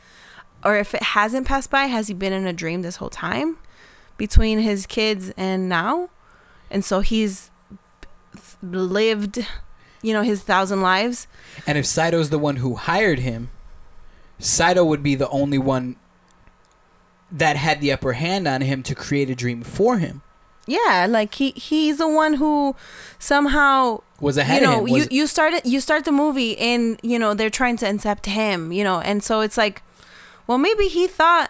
or 0.63 0.77
if 0.77 0.93
it 0.93 1.03
hasn't 1.03 1.47
passed 1.47 1.69
by 1.69 1.86
has 1.86 2.07
he 2.07 2.13
been 2.13 2.33
in 2.33 2.45
a 2.47 2.53
dream 2.53 2.81
this 2.81 2.97
whole 2.97 3.09
time 3.09 3.57
between 4.17 4.59
his 4.59 4.86
kids 4.86 5.31
and 5.38 5.69
now? 5.69 6.09
And 6.69 6.83
so 6.83 6.99
he's 7.01 7.49
lived 8.62 9.45
you 10.01 10.13
know 10.13 10.21
his 10.21 10.41
thousand 10.43 10.81
lives. 10.81 11.27
And 11.65 11.77
if 11.77 11.86
Saito's 11.86 12.29
the 12.29 12.39
one 12.39 12.57
who 12.57 12.75
hired 12.75 13.19
him, 13.19 13.49
Saito 14.39 14.83
would 14.83 15.01
be 15.03 15.15
the 15.15 15.29
only 15.29 15.57
one 15.57 15.95
that 17.31 17.55
had 17.55 17.79
the 17.81 17.91
upper 17.91 18.13
hand 18.13 18.47
on 18.47 18.62
him 18.62 18.83
to 18.83 18.93
create 18.93 19.29
a 19.29 19.36
dream 19.36 19.63
for 19.63 19.97
him. 19.97 20.21
yeah 20.67 21.07
like 21.09 21.33
he 21.36 21.51
he's 21.51 21.97
the 21.97 22.07
one 22.07 22.36
who 22.36 22.75
somehow 23.19 23.99
Was 24.23 24.38
ahead 24.38 24.62
you 24.62 24.67
know 24.67 24.79
of 24.81 24.88
him. 24.88 24.93
Was, 24.93 25.03
you 25.12 25.19
you 25.19 25.27
started 25.27 25.62
you 25.73 25.79
start 25.88 26.05
the 26.05 26.12
movie 26.23 26.53
and 26.57 26.99
you 27.12 27.17
know 27.21 27.33
they're 27.38 27.49
trying 27.62 27.77
to 27.83 27.86
incept 27.93 28.25
him 28.25 28.71
you 28.71 28.83
know 28.83 28.99
and 29.09 29.23
so 29.23 29.41
it's 29.45 29.57
like 29.57 29.83
well 30.47 30.57
maybe 30.67 30.88
he 30.97 31.03
thought 31.07 31.49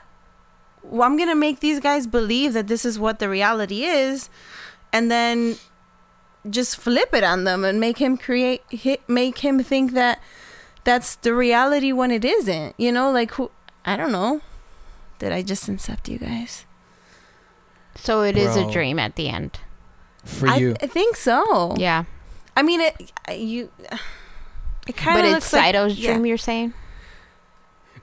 well 0.84 1.04
i'm 1.08 1.16
gonna 1.18 1.36
make 1.48 1.60
these 1.60 1.80
guys 1.80 2.08
believe 2.08 2.54
that 2.54 2.68
this 2.68 2.84
is 2.90 2.98
what 3.06 3.20
the 3.20 3.30
reality 3.30 3.84
is 3.84 4.30
and 4.92 5.10
then 5.12 5.56
just 6.50 6.76
flip 6.86 7.14
it 7.14 7.24
on 7.24 7.44
them 7.46 7.64
and 7.64 7.80
make 7.80 8.00
him 8.00 8.18
create 8.18 8.62
hit, 8.70 9.00
make 9.08 9.38
him 9.48 9.62
think 9.72 9.94
that 9.94 10.22
that's 10.84 11.16
the 11.16 11.34
reality 11.34 11.92
when 11.92 12.12
it 12.12 12.26
isn't 12.26 12.74
you 12.78 12.92
know 12.92 13.12
like 13.12 13.32
who 13.38 13.50
i 13.86 13.96
don't 13.96 14.12
know 14.12 14.42
did 15.20 15.32
i 15.32 15.42
just 15.42 15.70
incept 15.70 16.08
you 16.10 16.18
guys 16.18 16.66
So 17.96 18.24
it 18.24 18.36
is 18.36 18.56
a 18.58 18.66
dream 18.72 18.98
at 19.00 19.16
the 19.16 19.30
end. 19.30 19.60
for 20.26 20.48
I, 20.50 20.58
you. 20.58 20.76
I 20.82 20.88
think 20.88 21.16
so 21.16 21.76
Yeah. 21.78 22.06
I 22.56 22.62
mean 22.62 22.82
it 22.82 23.12
you 23.32 23.70
it 24.88 24.98
kind 24.98 25.18
of. 25.18 25.24
But 25.24 25.30
of 25.32 25.38
it's 25.38 25.54
looks 25.54 25.54
like 25.54 25.76
Saito's 25.76 25.98
yeah. 25.98 26.12
dream, 26.14 26.26
you're 26.26 26.38
saying? 26.38 26.74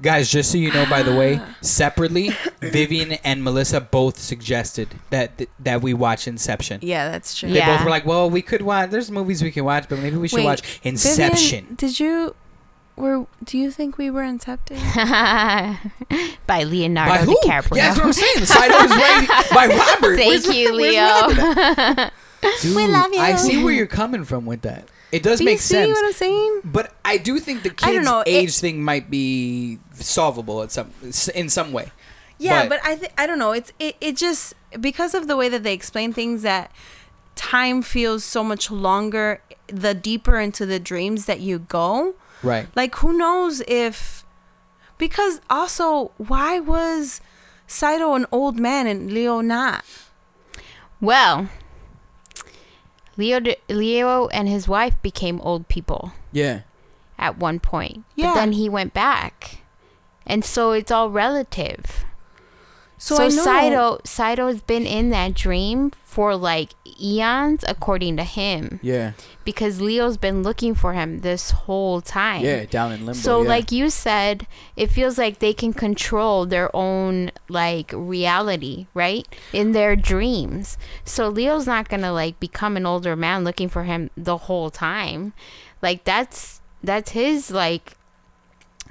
Guys, 0.00 0.30
just 0.30 0.50
so 0.50 0.56
you 0.56 0.72
know, 0.72 0.86
by 0.88 1.02
the 1.02 1.14
way, 1.14 1.38
separately, 1.60 2.30
Vivian 2.62 3.12
and 3.22 3.44
Melissa 3.44 3.82
both 3.82 4.18
suggested 4.18 4.88
that 5.10 5.46
that 5.58 5.82
we 5.82 5.92
watch 5.92 6.26
Inception. 6.26 6.80
Yeah, 6.82 7.10
that's 7.10 7.36
true. 7.36 7.50
They 7.50 7.56
Yeah. 7.56 7.76
both 7.76 7.84
were 7.84 7.90
like, 7.90 8.06
"Well, 8.06 8.30
we 8.30 8.40
could 8.40 8.62
watch. 8.62 8.88
There's 8.90 9.10
movies 9.10 9.42
we 9.42 9.50
can 9.50 9.64
watch, 9.66 9.90
but 9.90 9.98
maybe 9.98 10.16
we 10.16 10.26
should 10.28 10.36
Wait, 10.36 10.44
watch 10.46 10.80
Inception." 10.82 11.64
Vivian, 11.66 11.74
did 11.74 12.00
you 12.00 12.34
were 12.96 13.26
do 13.44 13.58
you 13.58 13.70
think 13.70 13.98
we 13.98 14.08
were 14.08 14.22
incepted? 14.22 14.78
By 16.46 16.62
Leonardo 16.64 17.12
by 17.12 17.18
who? 17.18 17.36
DiCaprio. 17.44 17.76
Yeah, 17.76 17.92
that's 17.92 17.98
what 17.98 18.06
I'm 18.06 18.12
saying. 18.14 18.46
Saito 18.46 18.84
is 18.84 18.90
right 18.90 19.46
by 19.52 19.66
Robert. 20.00 20.16
Thank 20.16 20.46
Where's- 20.46 20.56
you, 20.56 20.74
where's 20.76 21.96
Leo. 21.98 22.10
Robert? 22.42 22.60
Dude, 22.62 22.76
We 22.76 22.86
love 22.86 23.12
you. 23.12 23.20
I 23.20 23.36
see 23.36 23.62
where 23.62 23.72
you're 23.72 23.86
coming 23.86 24.24
from 24.24 24.46
with 24.46 24.62
that. 24.62 24.88
It 25.12 25.22
does 25.22 25.38
Do 25.40 25.44
make 25.44 25.54
you 25.54 25.58
see 25.58 25.74
sense. 25.74 25.90
what 25.96 26.06
I'm 26.06 26.12
saying? 26.12 26.60
But 26.64 26.94
I 27.04 27.16
do 27.16 27.38
think 27.40 27.62
the 27.64 27.70
I 27.82 27.86
don't 27.86 27.94
kids' 27.96 28.06
know, 28.06 28.20
it- 28.20 28.28
age 28.30 28.58
thing 28.58 28.82
might 28.82 29.10
be 29.10 29.78
solvable 29.94 30.62
at 30.62 30.70
some 30.72 30.92
in 31.34 31.48
some 31.48 31.72
way. 31.72 31.90
Yeah, 32.38 32.62
But- 32.62 32.68
but, 32.82 32.84
I 32.90 32.94
th- 32.96 33.12
I 33.18 33.26
don't 33.26 33.38
know. 33.38 33.52
It's 33.52 33.72
it, 33.78 33.96
it 34.00 34.16
just 34.16 34.54
because 34.80 35.12
of 35.14 35.26
the 35.26 35.36
way 35.36 35.48
that 35.48 35.62
they 35.62 35.74
explain 35.74 36.12
things 36.12 36.42
that 36.42 36.70
time 37.36 37.82
feels 37.82 38.22
so 38.24 38.42
much 38.44 38.70
longer 38.70 39.42
the 39.66 39.94
deeper 39.94 40.38
into 40.38 40.64
the 40.64 40.78
dreams 40.78 41.26
that 41.26 41.40
you 41.40 41.58
go. 41.58 42.14
Right. 42.42 42.68
Like 42.76 42.94
who 42.96 43.12
knows 43.12 43.62
if 43.68 44.24
because 44.96 45.40
also 45.50 46.12
why 46.18 46.60
was 46.60 47.20
Saito 47.66 48.14
an 48.14 48.26
old 48.32 48.58
man 48.58 48.86
and 48.86 49.12
Leo 49.12 49.40
not? 49.40 49.84
Well, 51.00 51.48
Leo, 53.20 53.38
d- 53.38 53.56
Leo 53.68 54.28
and 54.28 54.48
his 54.48 54.66
wife 54.66 54.94
became 55.02 55.40
old 55.42 55.68
people 55.68 56.12
Yeah. 56.32 56.60
at 57.18 57.36
one 57.38 57.60
point. 57.60 58.04
Yeah. 58.16 58.28
But 58.28 58.34
then 58.36 58.52
he 58.52 58.68
went 58.68 58.94
back. 58.94 59.58
And 60.26 60.42
so 60.44 60.72
it's 60.72 60.90
all 60.90 61.10
relative. 61.10 62.04
So, 62.96 63.16
So, 63.16 63.24
I 63.24 63.28
know 63.28 63.44
Saito 63.44 64.00
Saito's 64.04 64.60
been 64.62 64.86
in 64.86 65.10
that 65.10 65.34
dream 65.34 65.92
for 66.10 66.34
like 66.34 66.70
eons 67.00 67.64
according 67.68 68.16
to 68.16 68.24
him 68.24 68.80
Yeah. 68.82 69.12
because 69.44 69.80
Leo's 69.80 70.16
been 70.16 70.42
looking 70.42 70.74
for 70.74 70.92
him 70.92 71.20
this 71.20 71.52
whole 71.52 72.00
time. 72.00 72.42
Yeah. 72.44 72.64
Down 72.64 72.90
in 72.90 73.00
limbo. 73.06 73.12
So 73.12 73.42
yeah. 73.42 73.48
like 73.48 73.70
you 73.70 73.90
said, 73.90 74.48
it 74.74 74.88
feels 74.90 75.18
like 75.18 75.38
they 75.38 75.52
can 75.52 75.72
control 75.72 76.46
their 76.46 76.68
own 76.74 77.30
like 77.48 77.92
reality, 77.94 78.88
right? 78.92 79.24
In 79.52 79.70
their 79.70 79.94
dreams. 79.94 80.76
So 81.04 81.28
Leo's 81.28 81.66
not 81.68 81.88
going 81.88 82.02
to 82.02 82.10
like 82.12 82.40
become 82.40 82.76
an 82.76 82.86
older 82.86 83.14
man 83.14 83.44
looking 83.44 83.68
for 83.68 83.84
him 83.84 84.10
the 84.16 84.36
whole 84.36 84.68
time. 84.70 85.32
Like 85.80 86.02
that's 86.02 86.60
that's 86.82 87.12
his 87.12 87.52
like 87.52 87.92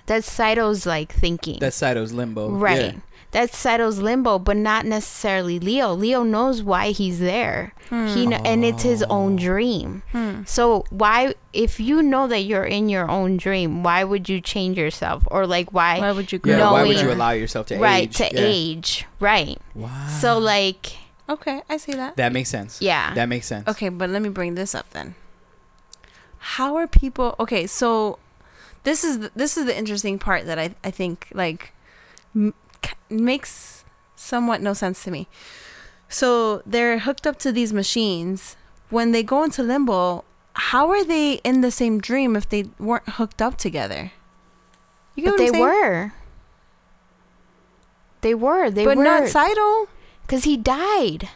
that's 0.06 0.28
Saito's 0.30 0.86
like 0.86 1.12
thinking. 1.12 1.60
that's 1.60 1.76
Saito's 1.78 2.14
limbo. 2.14 2.50
right. 2.50 2.94
Yeah. 2.96 3.00
That's 3.32 3.56
Saito's 3.56 4.00
limbo, 4.00 4.40
but 4.40 4.58
not 4.58 4.86
necessarily 4.88 5.60
Leo. 5.60 5.94
Leo 5.94 6.24
knows 6.24 6.64
why 6.64 6.90
he's 6.92 7.20
there. 7.20 7.74
He 7.90 8.28
kn- 8.28 8.46
and 8.46 8.64
it's 8.66 8.84
his 8.84 9.04
own 9.04 9.34
oh. 9.34 9.38
dream. 9.38 10.02
Hmm. 10.12 10.44
So 10.46 10.84
why, 10.90 11.36
if 11.54 11.80
you 11.80 12.02
know 12.04 12.28
that 12.28 12.40
you're 12.42 12.64
in 12.64 12.90
your 12.90 13.10
own 13.10 13.38
dream, 13.38 13.82
why 13.84 14.04
would 14.04 14.30
you 14.30 14.42
change 14.42 14.78
yourself 14.78 15.24
or 15.30 15.46
like 15.48 15.72
why? 15.74 16.00
why 16.00 16.12
would 16.12 16.32
you 16.32 16.40
Yeah. 16.44 16.72
why 16.72 16.84
would 16.86 17.00
you 17.00 17.12
allow 17.12 17.32
yourself 17.32 17.68
to 17.68 17.78
right 17.78 18.04
age? 18.10 18.20
Right 18.20 18.30
to 18.32 18.36
Yeah. 18.36 18.48
age, 18.48 19.06
right? 19.20 19.58
Wow. 19.76 20.08
So 20.22 20.38
like, 20.40 20.98
Okay, 21.28 21.62
I 21.70 21.78
see 21.78 21.94
that. 21.94 22.16
that 22.18 22.32
makes 22.34 22.50
sense. 22.50 22.82
yeah, 22.82 23.14
That 23.14 23.30
makes 23.30 23.46
sense. 23.48 23.68
Okay, 23.68 23.90
but 23.90 24.10
let 24.10 24.22
me 24.24 24.30
bring 24.30 24.56
this 24.56 24.74
up 24.74 24.90
then. 24.92 25.14
How 26.40 26.76
are 26.76 26.88
people 26.88 27.36
Okay, 27.40 27.68
so 27.68 28.18
this 28.84 29.04
is 29.04 29.20
the, 29.20 29.32
this 29.36 29.58
is 29.58 29.66
the 29.66 29.78
interesting 29.78 30.18
part 30.20 30.46
that 30.46 30.58
I 30.58 30.74
I 30.84 30.92
think 30.92 31.28
like 31.34 31.74
m- 32.36 32.54
k- 32.54 32.69
makes 33.10 33.84
somewhat 34.16 34.62
no 34.62 34.74
sense 34.74 35.04
to 35.04 35.12
me. 35.12 35.28
So 36.08 36.62
they're 36.66 37.00
hooked 37.00 37.28
up 37.28 37.38
to 37.40 37.52
these 37.52 37.72
machines 37.72 38.56
when 38.90 39.12
they 39.12 39.24
go 39.24 39.44
into 39.44 39.64
limbo, 39.64 40.24
how 40.54 40.90
are 40.90 41.04
they 41.04 41.34
in 41.44 41.62
the 41.62 41.72
same 41.72 42.00
dream 42.00 42.36
if 42.36 42.50
they 42.50 42.66
weren't 42.80 43.08
hooked 43.10 43.42
up 43.42 43.58
together? 43.58 44.12
You 45.16 45.24
get 45.24 45.38
But 45.38 45.52
they 45.52 45.60
were. 45.60 46.14
They 48.22 48.36
were. 48.36 48.70
They 48.70 48.86
but 48.86 48.98
were. 48.98 49.04
not 49.04 49.28
Saito. 49.28 49.88
Because 50.24 50.44
he 50.44 50.58
died. 50.58 51.30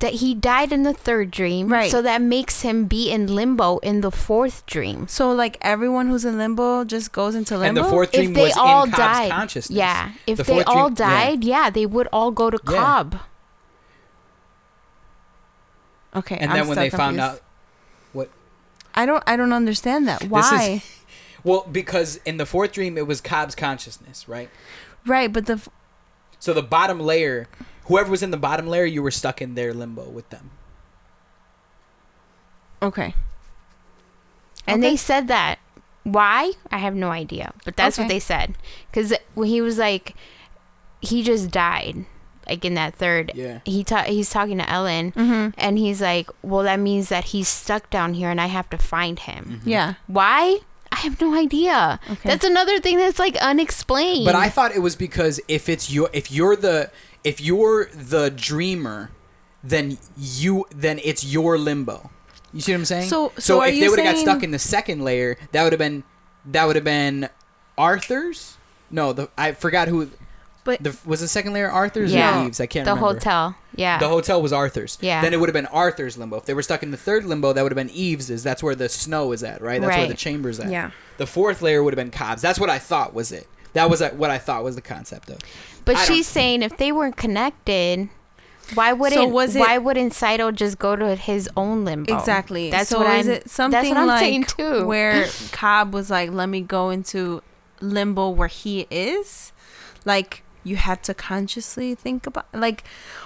That 0.00 0.14
he 0.14 0.34
died 0.34 0.72
in 0.72 0.82
the 0.82 0.92
third 0.92 1.30
dream. 1.30 1.72
Right. 1.72 1.90
So 1.90 2.02
that 2.02 2.20
makes 2.20 2.60
him 2.60 2.84
be 2.84 3.10
in 3.10 3.34
limbo 3.34 3.78
in 3.78 4.02
the 4.02 4.10
fourth 4.10 4.66
dream. 4.66 5.08
So 5.08 5.32
like 5.32 5.56
everyone 5.62 6.08
who's 6.08 6.24
in 6.26 6.36
limbo 6.36 6.84
just 6.84 7.12
goes 7.12 7.34
into 7.34 7.54
limbo. 7.56 7.66
And 7.68 7.76
limbo. 7.76 7.88
the 7.88 7.94
fourth 7.94 8.12
dream 8.12 8.28
If 8.30 8.34
they 8.36 8.42
was 8.42 8.56
all 8.58 8.84
in 8.84 8.90
Cobb's 8.90 8.98
died. 9.18 9.30
consciousness. 9.30 9.76
Yeah. 9.76 10.12
If 10.26 10.36
The 10.38 10.44
they 10.44 10.62
all 10.64 10.90
dream- 10.90 10.94
died, 11.08 11.44
yeah. 11.44 11.70
they 11.70 11.86
would 11.86 12.08
all 12.12 12.30
go 12.30 12.50
to 12.50 12.58
Yeah. 12.68 12.72
Cobb. 12.78 13.20
okay, 16.14 16.36
And 16.36 16.50
I'm 16.50 16.56
then 16.58 16.66
when 16.68 16.74
still 16.76 16.84
they 16.84 16.90
found 16.90 17.20
out, 17.20 17.40
what? 18.12 18.30
I 18.94 19.06
don't 19.06 19.22
I 19.26 19.36
don't 19.36 19.52
understand 19.52 20.06
that. 20.08 20.24
Why? 20.24 20.82
Well, 21.44 21.64
because 21.70 22.18
in 22.24 22.38
the 22.38 22.46
fourth 22.46 22.72
dream 22.72 22.98
it 22.98 23.06
was 23.06 23.20
Cobb's 23.20 23.54
consciousness, 23.54 24.28
right? 24.28 24.50
right, 25.06 25.32
but 25.32 25.46
the 25.46 25.52
f- 25.52 25.68
So 26.40 26.52
the 26.52 26.62
bottom 26.62 26.98
layer, 26.98 27.46
whoever 27.86 28.10
was 28.10 28.22
in 28.22 28.30
the 28.30 28.36
bottom 28.36 28.66
layer, 28.66 28.84
you 28.84 29.02
were 29.02 29.10
stuck 29.10 29.40
in 29.42 29.54
their 29.54 29.72
limbo 29.74 30.08
with 30.08 30.28
them. 30.30 30.50
okay. 32.82 33.14
And 34.66 34.82
Okay. 34.82 34.90
they 34.90 34.96
said 34.96 35.28
that. 35.28 35.58
Why? 36.02 36.52
I 36.70 36.78
have 36.78 36.94
no 36.94 37.10
idea. 37.10 37.52
But 37.64 37.76
that's 37.76 37.98
what 37.98 38.08
they 38.08 38.20
said. 38.20 38.56
Because 38.90 39.12
when 39.34 39.48
he 39.48 39.60
was 39.60 39.78
like, 39.78 40.14
he 41.00 41.22
just 41.22 41.50
died. 41.50 42.04
Like 42.48 42.64
in 42.64 42.74
that 42.74 42.94
third. 42.94 43.32
Yeah. 43.34 43.60
He 43.64 43.82
ta- 43.82 44.04
he's 44.04 44.30
talking 44.30 44.58
to 44.58 44.68
Ellen. 44.70 45.10
mm-hmm. 45.12 45.50
And 45.58 45.78
he's 45.78 46.00
like, 46.00 46.28
well, 46.42 46.62
that 46.62 46.78
means 46.78 47.08
that 47.08 47.24
he's 47.26 47.48
stuck 47.48 47.90
down 47.90 48.14
here 48.14 48.30
and 48.30 48.40
I 48.40 48.46
have 48.46 48.70
to 48.70 48.78
find 48.78 49.18
him. 49.18 49.62
Yeah. 49.64 49.94
Why? 50.06 50.58
I 50.92 50.96
have 50.96 51.20
no 51.20 51.34
idea. 51.34 51.98
Okay. 52.08 52.28
That's 52.28 52.44
another 52.44 52.78
thing 52.78 52.98
that's 52.98 53.18
like 53.18 53.36
unexplained. 53.38 54.26
But 54.26 54.36
I 54.36 54.48
thought 54.48 54.74
it 54.76 54.78
was 54.80 54.94
because 54.94 55.40
if 55.48 55.68
it's 55.68 55.92
your 55.92 56.08
if 56.12 56.30
you're 56.30 56.54
the 56.56 56.90
if 57.26 57.40
you're 57.40 57.86
the 57.92 58.30
dreamer, 58.30 59.10
then 59.62 59.98
you 60.16 60.64
then 60.74 61.00
it's 61.04 61.24
your 61.24 61.58
limbo. 61.58 62.10
You 62.52 62.60
see 62.62 62.72
what 62.72 62.78
I'm 62.78 62.84
saying? 62.84 63.08
So- 63.10 63.32
so 63.38 63.60
are 63.60 63.68
if 63.68 63.78
they 63.80 63.88
would 63.88 63.98
have 63.98 64.14
got 64.14 64.20
stuck 64.20 64.42
in 64.42 64.50
the 64.52 64.58
second 64.58 65.02
layer, 65.04 65.36
that 65.52 65.62
would 65.64 65.72
have 65.72 65.78
been 65.78 66.04
that 66.46 66.64
would 66.66 66.76
have 66.76 66.84
been 66.84 67.28
Arthur's. 67.76 68.56
No, 68.90 69.12
the 69.12 69.28
I 69.36 69.52
forgot 69.52 69.88
who. 69.88 70.10
But 70.64 70.82
The, 70.82 70.96
was 71.04 71.20
the 71.20 71.28
second 71.28 71.52
layer 71.52 71.70
Arthur's 71.70 72.12
Yeah. 72.12 72.40
or 72.40 72.44
Eames's? 72.44 72.60
I 72.60 72.66
can't 72.66 72.84
the 72.86 72.90
remember. 72.94 73.14
hotel. 73.14 73.54
Yeah. 73.76 73.98
The 73.98 74.08
hotel 74.08 74.42
was 74.42 74.52
Arthur's. 74.52 74.98
Yeah. 75.00 75.20
Then 75.22 75.32
it 75.32 75.38
would 75.38 75.48
have 75.48 75.54
been 75.54 75.66
Arthur's 75.66 76.18
limbo. 76.18 76.38
If 76.38 76.44
they 76.46 76.54
were 76.54 76.62
stuck 76.62 76.82
in 76.82 76.90
the 76.90 76.96
third 76.96 77.24
limbo, 77.24 77.52
that 77.52 77.62
would 77.62 77.70
have 77.70 77.76
been 77.76 77.94
Eames's. 77.94 78.42
That's 78.42 78.64
where 78.64 78.74
the 78.74 78.88
snow 78.88 79.30
is 79.30 79.44
at, 79.44 79.60
right? 79.62 79.80
That's 79.80 79.96
where 79.96 80.08
the 80.08 80.14
chamber's 80.14 80.58
at. 80.58 80.68
Yeah. 80.70 80.90
The 81.18 81.26
fourth 81.26 81.62
layer 81.62 81.84
would 81.84 81.92
have 81.96 82.04
been 82.04 82.10
Cobb's. 82.10 82.42
That's 82.42 82.58
what 82.58 82.68
I 82.68 82.80
thought 82.80 83.14
was 83.14 83.30
it. 83.30 83.46
That 83.74 83.88
was 83.88 84.00
what 84.16 84.30
I 84.30 84.38
thought 84.38 84.64
was 84.64 84.74
the 84.74 84.80
concept 84.82 85.30
of. 85.30 85.38
But 85.86 85.96
I 85.96 86.04
she's 86.04 86.26
saying 86.26 86.62
if 86.62 86.76
they 86.76 86.92
weren't 86.92 87.16
connected, 87.16 88.10
why 88.74 88.92
wouldn't 88.92 89.30
was 89.30 89.56
it- 89.56 89.60
why 89.60 89.78
wouldn't 89.78 90.12
Saito 90.12 90.50
just 90.50 90.78
go 90.78 90.94
to 90.96 91.14
his 91.16 91.48
own 91.56 91.84
limbo? 91.86 92.14
Exactly. 92.18 92.70
That's 92.70 92.90
so 92.90 92.98
what 92.98 93.10
is 93.16 93.26
I'm. 93.28 93.32
it 93.34 93.48
something 93.50 93.70
that's 93.80 93.88
what 93.88 93.96
I'm 93.98 94.06
like 94.06 94.18
saying 94.20 94.44
too. 94.44 94.84
where 94.86 95.26
Cobb 95.52 95.94
was 95.94 96.10
like, 96.10 96.30
"Let 96.32 96.48
me 96.50 96.60
go 96.60 96.90
into 96.90 97.42
limbo 97.80 98.28
where 98.28 98.48
he 98.48 98.86
is," 98.90 99.52
like 100.04 100.42
you 100.64 100.74
had 100.76 101.00
to 101.04 101.14
consciously 101.14 101.94
think 101.94 102.26
about, 102.26 102.44
like, 102.52 102.82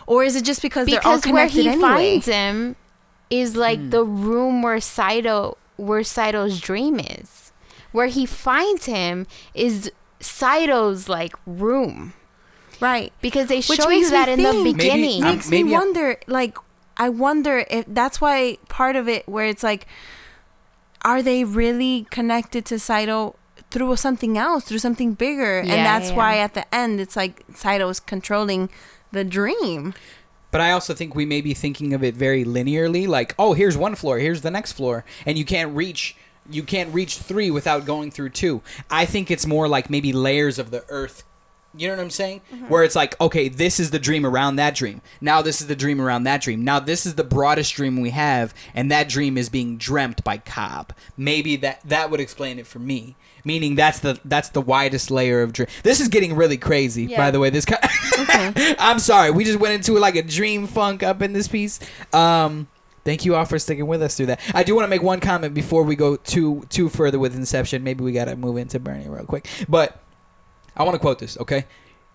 or 0.06 0.22
is 0.22 0.36
it 0.36 0.44
just 0.44 0.60
because, 0.60 0.86
they're 0.86 1.00
all 1.06 1.16
because 1.16 1.32
where 1.32 1.46
he 1.46 1.66
anyway? 1.66 1.80
finds 1.80 2.26
him 2.26 2.76
is 3.30 3.56
like 3.56 3.78
Hmm. 3.78 3.88
the 3.90 4.04
room 4.04 4.60
where 4.60 4.78
Saito 4.80 5.56
where 5.76 6.02
Saito's 6.04 6.60
dream 6.60 7.00
is. 7.00 7.52
Where 7.92 8.08
he 8.08 8.26
finds 8.26 8.84
him 8.84 9.26
is 9.54 9.90
Saito's 10.20 11.08
like 11.08 11.32
room 11.46 12.12
right? 12.80 13.12
because 13.20 13.48
they 13.48 13.56
Which 13.62 13.80
show 13.80 13.88
makes 13.88 14.06
you 14.06 14.10
that 14.10 14.28
in 14.28 14.42
the 14.42 14.50
think- 14.52 14.64
Maybe 14.64 14.72
beginning. 14.78 15.22
I'm- 15.24 15.34
makes 15.36 15.48
maybe 15.50 15.64
me 15.64 15.74
I'm- 15.74 15.80
wonder 15.80 16.16
like 16.26 16.56
i 16.96 17.08
wonder 17.08 17.64
if 17.70 17.84
that's 17.88 18.20
why 18.20 18.58
part 18.68 18.94
of 18.96 19.08
it 19.08 19.26
where 19.28 19.46
it's 19.46 19.62
like 19.62 19.86
are 21.02 21.22
they 21.22 21.44
really 21.44 22.06
connected 22.10 22.64
to 22.66 22.78
saito 22.78 23.36
through 23.70 23.96
something 23.96 24.36
else 24.36 24.64
through 24.64 24.78
something 24.78 25.14
bigger 25.14 25.62
Yeah, 25.64 25.74
and 25.74 25.86
that's 25.86 26.10
yeah, 26.10 26.16
why 26.16 26.38
at 26.38 26.54
the 26.54 26.74
end 26.74 27.00
it's 27.00 27.16
like 27.16 27.42
saito's 27.54 28.00
controlling 28.00 28.68
the 29.12 29.24
dream 29.24 29.94
But 30.50 30.60
I 30.60 30.72
also 30.72 30.94
think 30.94 31.14
we 31.14 31.24
may 31.24 31.40
be 31.40 31.54
thinking 31.54 31.94
of 31.94 32.02
it 32.02 32.16
very 32.16 32.44
linearly, 32.44 33.06
like, 33.06 33.36
oh, 33.38 33.52
here's 33.54 33.76
one 33.76 33.94
floor, 33.94 34.18
here's 34.18 34.40
the 34.42 34.50
next 34.50 34.72
floor, 34.72 35.04
and 35.24 35.38
you 35.38 35.44
can't 35.44 35.72
reach 35.76 36.16
you 36.50 36.64
can't 36.64 36.92
reach 36.92 37.18
three 37.18 37.50
without 37.52 37.84
going 37.86 38.10
through 38.10 38.30
two. 38.30 38.60
I 38.90 39.06
think 39.06 39.30
it's 39.30 39.46
more 39.46 39.68
like 39.68 39.88
maybe 39.88 40.12
layers 40.12 40.58
of 40.58 40.72
the 40.72 40.82
earth. 40.88 41.22
You 41.76 41.88
know 41.88 41.94
what 41.96 42.02
I'm 42.02 42.10
saying? 42.10 42.40
Where 42.68 42.82
it's 42.82 42.96
like, 42.96 43.20
okay, 43.20 43.48
this 43.48 43.78
is 43.78 43.90
the 43.90 44.00
dream 44.00 44.26
around 44.26 44.56
that 44.56 44.74
dream. 44.74 45.02
Now 45.20 45.40
this 45.40 45.60
is 45.60 45.68
the 45.68 45.76
dream 45.76 46.00
around 46.00 46.24
that 46.24 46.42
dream. 46.42 46.64
Now 46.64 46.80
this 46.80 47.06
is 47.06 47.14
the 47.14 47.22
broadest 47.24 47.74
dream 47.74 48.00
we 48.00 48.10
have, 48.10 48.52
and 48.74 48.90
that 48.90 49.08
dream 49.08 49.38
is 49.38 49.48
being 49.48 49.76
dreamt 49.76 50.24
by 50.24 50.38
Cobb. 50.38 50.92
Maybe 51.16 51.54
that 51.56 51.80
that 51.84 52.10
would 52.10 52.18
explain 52.20 52.58
it 52.58 52.66
for 52.66 52.80
me. 52.80 53.14
Meaning 53.44 53.74
that's 53.76 54.00
the 54.00 54.18
that's 54.24 54.48
the 54.50 54.60
widest 54.60 55.10
layer 55.10 55.42
of 55.42 55.52
dream. 55.52 55.68
This 55.84 56.00
is 56.00 56.08
getting 56.08 56.34
really 56.34 56.58
crazy, 56.58 57.06
by 57.16 57.30
the 57.30 57.38
way. 57.38 57.50
This 57.50 57.64
kind 57.64 57.80
I'm 58.78 58.98
sorry. 58.98 59.30
We 59.30 59.44
just 59.44 59.60
went 59.60 59.74
into 59.74 59.92
like 59.98 60.16
a 60.16 60.22
dream 60.22 60.66
funk 60.66 61.02
up 61.02 61.22
in 61.22 61.32
this 61.32 61.46
piece. 61.48 61.78
Um, 62.12 62.66
thank 63.04 63.24
you 63.24 63.36
all 63.36 63.44
for 63.44 63.58
sticking 63.58 63.86
with 63.86 64.02
us 64.02 64.16
through 64.16 64.26
that. 64.26 64.40
I 64.54 64.62
do 64.64 64.74
want 64.74 64.84
to 64.84 64.90
make 64.90 65.02
one 65.02 65.20
comment 65.20 65.54
before 65.54 65.84
we 65.84 65.94
go 65.96 66.16
too 66.16 66.64
too 66.68 66.88
further 66.88 67.18
with 67.18 67.34
Inception. 67.36 67.84
Maybe 67.84 68.02
we 68.02 68.12
got 68.12 68.24
to 68.26 68.36
move 68.36 68.56
into 68.56 68.78
Bernie 68.80 69.08
real 69.08 69.24
quick. 69.24 69.48
But 69.68 69.96
I 70.76 70.84
want 70.84 70.94
to 70.94 70.98
quote 70.98 71.18
this, 71.18 71.38
okay? 71.38 71.66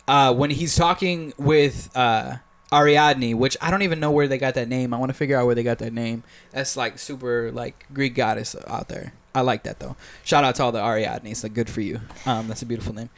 Uh, 0.07 0.33
when 0.33 0.49
he's 0.49 0.75
talking 0.75 1.33
with 1.37 1.89
uh, 1.95 2.37
Ariadne, 2.71 3.35
which 3.35 3.57
I 3.61 3.71
don't 3.71 3.81
even 3.83 3.99
know 3.99 4.11
where 4.11 4.27
they 4.27 4.37
got 4.37 4.55
that 4.55 4.67
name. 4.67 4.93
I 4.93 4.97
want 4.97 5.09
to 5.09 5.13
figure 5.13 5.37
out 5.37 5.45
where 5.45 5.55
they 5.55 5.63
got 5.63 5.79
that 5.79 5.93
name. 5.93 6.23
That's 6.51 6.75
like 6.75 6.99
super 6.99 7.51
like 7.51 7.85
Greek 7.93 8.15
goddess 8.15 8.55
out 8.67 8.89
there. 8.89 9.13
I 9.33 9.41
like 9.41 9.63
that 9.63 9.79
though. 9.79 9.95
Shout 10.23 10.43
out 10.43 10.55
to 10.55 10.63
all 10.63 10.71
the 10.71 10.79
Ariadnes. 10.79 11.43
Like 11.43 11.53
good 11.53 11.69
for 11.69 11.81
you. 11.81 12.01
Um, 12.25 12.47
that's 12.47 12.61
a 12.61 12.65
beautiful 12.65 12.93
name. 12.93 13.09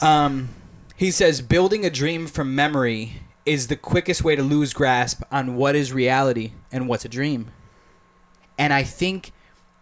Um, 0.00 0.50
he 0.96 1.10
says 1.10 1.40
building 1.40 1.84
a 1.84 1.90
dream 1.90 2.26
from 2.26 2.54
memory 2.54 3.14
is 3.46 3.68
the 3.68 3.76
quickest 3.76 4.22
way 4.22 4.36
to 4.36 4.42
lose 4.42 4.72
grasp 4.72 5.22
on 5.32 5.56
what 5.56 5.74
is 5.74 5.92
reality 5.92 6.52
and 6.70 6.88
what's 6.88 7.04
a 7.04 7.08
dream. 7.08 7.50
And 8.58 8.72
I 8.72 8.82
think 8.82 9.32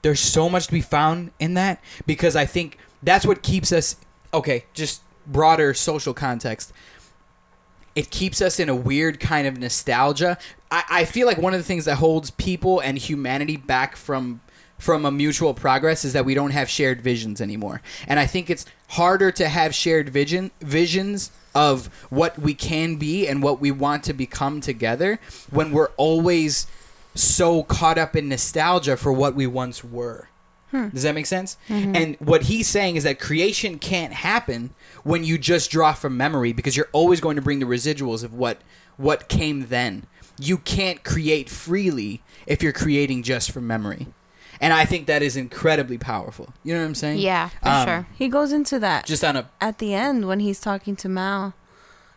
there's 0.02 0.20
so 0.20 0.48
much 0.48 0.66
to 0.66 0.72
be 0.72 0.80
found 0.80 1.32
in 1.40 1.54
that 1.54 1.82
because 2.06 2.36
I 2.36 2.46
think 2.46 2.78
that's 3.02 3.26
what 3.26 3.42
keeps 3.42 3.72
us 3.72 3.96
okay, 4.32 4.64
just 4.74 5.02
broader 5.26 5.74
social 5.74 6.14
context. 6.14 6.72
It 7.94 8.10
keeps 8.10 8.42
us 8.42 8.60
in 8.60 8.68
a 8.68 8.74
weird 8.74 9.20
kind 9.20 9.46
of 9.46 9.58
nostalgia. 9.58 10.38
I, 10.70 10.84
I 10.90 11.04
feel 11.04 11.26
like 11.26 11.38
one 11.38 11.54
of 11.54 11.60
the 11.60 11.64
things 11.64 11.86
that 11.86 11.96
holds 11.96 12.30
people 12.30 12.80
and 12.80 12.98
humanity 12.98 13.56
back 13.56 13.96
from 13.96 14.40
from 14.78 15.06
a 15.06 15.10
mutual 15.10 15.54
progress 15.54 16.04
is 16.04 16.12
that 16.12 16.26
we 16.26 16.34
don't 16.34 16.50
have 16.50 16.68
shared 16.68 17.00
visions 17.00 17.40
anymore. 17.40 17.80
And 18.06 18.20
I 18.20 18.26
think 18.26 18.50
it's 18.50 18.66
harder 18.88 19.32
to 19.32 19.48
have 19.48 19.74
shared 19.74 20.10
vision 20.10 20.50
visions 20.60 21.30
of 21.54 21.86
what 22.10 22.38
we 22.38 22.52
can 22.52 22.96
be 22.96 23.26
and 23.26 23.42
what 23.42 23.58
we 23.60 23.70
want 23.70 24.04
to 24.04 24.12
become 24.12 24.60
together 24.60 25.18
when 25.50 25.72
we're 25.72 25.90
always 25.96 26.66
so 27.14 27.62
caught 27.62 27.96
up 27.96 28.14
in 28.14 28.28
nostalgia 28.28 28.96
for 28.96 29.12
what 29.12 29.34
we 29.34 29.46
once 29.46 29.82
were. 29.82 30.28
Does 30.72 31.04
that 31.04 31.14
make 31.14 31.26
sense? 31.26 31.56
And 31.68 32.16
what 32.20 32.42
he's 32.44 32.66
saying 32.68 32.96
is 32.96 33.04
that 33.04 33.18
creation 33.18 33.78
can't 33.78 34.12
happen 34.12 34.70
when 35.04 35.24
you 35.24 35.38
just 35.38 35.70
draw 35.70 35.92
from 35.94 36.16
memory 36.16 36.52
because 36.52 36.76
you're 36.76 36.88
always 36.92 37.20
going 37.20 37.36
to 37.36 37.42
bring 37.42 37.60
the 37.60 37.66
residuals 37.66 38.22
of 38.24 38.34
what 38.34 38.60
what 38.96 39.28
came 39.28 39.66
then. 39.68 40.04
You 40.38 40.58
can't 40.58 41.02
create 41.02 41.48
freely 41.48 42.22
if 42.46 42.62
you're 42.62 42.72
creating 42.74 43.22
just 43.22 43.50
from 43.52 43.66
memory. 43.66 44.08
And 44.60 44.72
I 44.72 44.84
think 44.86 45.06
that 45.06 45.22
is 45.22 45.36
incredibly 45.36 45.98
powerful. 45.98 46.52
You 46.64 46.74
know 46.74 46.80
what 46.80 46.86
I'm 46.86 46.94
saying? 46.94 47.18
yeah, 47.20 47.48
for 47.62 47.68
Um, 47.68 47.86
sure. 47.86 48.06
he 48.16 48.28
goes 48.28 48.52
into 48.52 48.78
that 48.78 49.06
Just 49.06 49.22
on 49.24 49.36
a 49.36 49.48
at 49.60 49.78
the 49.78 49.94
end 49.94 50.26
when 50.26 50.40
he's 50.40 50.60
talking 50.60 50.96
to 50.96 51.08
Mal 51.08 51.54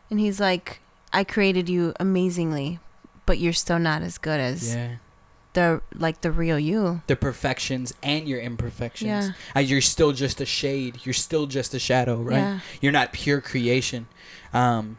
and 0.09 0.19
he's 0.19 0.39
like 0.39 0.79
i 1.13 1.23
created 1.23 1.67
you 1.69 1.93
amazingly 1.99 2.79
but 3.25 3.37
you're 3.39 3.53
still 3.53 3.79
not 3.79 4.01
as 4.01 4.17
good 4.17 4.39
as 4.39 4.73
yeah. 4.75 4.95
The 5.53 5.81
like 5.95 6.21
the 6.21 6.31
real 6.31 6.59
you 6.59 7.01
the 7.07 7.15
perfections 7.15 7.93
and 8.03 8.27
your 8.27 8.39
imperfections. 8.39 9.09
Yeah. 9.27 9.31
Uh, 9.55 9.59
you're 9.59 9.81
still 9.81 10.11
just 10.11 10.39
a 10.41 10.45
shade. 10.45 10.99
You're 11.05 11.13
still 11.13 11.47
just 11.47 11.73
a 11.73 11.79
shadow, 11.79 12.17
right? 12.17 12.37
Yeah. 12.37 12.59
You're 12.81 12.91
not 12.91 13.13
pure 13.13 13.41
creation. 13.41 14.07
Um, 14.53 14.97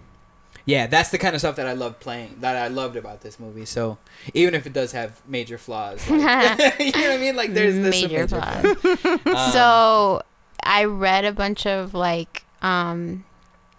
yeah, 0.67 0.87
that's 0.87 1.11
the 1.11 1.19
kind 1.19 1.35
of 1.35 1.41
stuff 1.41 1.57
that 1.57 1.67
I 1.67 1.73
love 1.73 1.99
playing. 2.01 2.37
That 2.41 2.57
I 2.57 2.69
loved 2.69 2.97
about 2.97 3.23
this 3.23 3.41
movie. 3.41 3.65
So 3.65 3.99
even 4.35 4.55
if 4.55 4.67
it 4.67 4.73
does 4.73 4.93
have 4.93 5.21
major 5.27 5.59
flaws, 5.59 6.09
like, 6.09 6.21
you 6.79 6.93
know 6.93 7.01
what 7.01 7.11
I 7.11 7.17
mean? 7.17 7.37
Like 7.37 7.55
there's, 7.55 7.75
some 7.75 7.91
Major 7.91 8.09
major 8.09 8.29
flaws. 8.29 9.21
Um, 9.27 9.53
so 9.53 10.23
I 10.63 10.85
read 10.85 11.25
a 11.25 11.33
bunch 11.33 11.67
of 11.67 11.95
like 11.95 12.45
um 12.63 13.25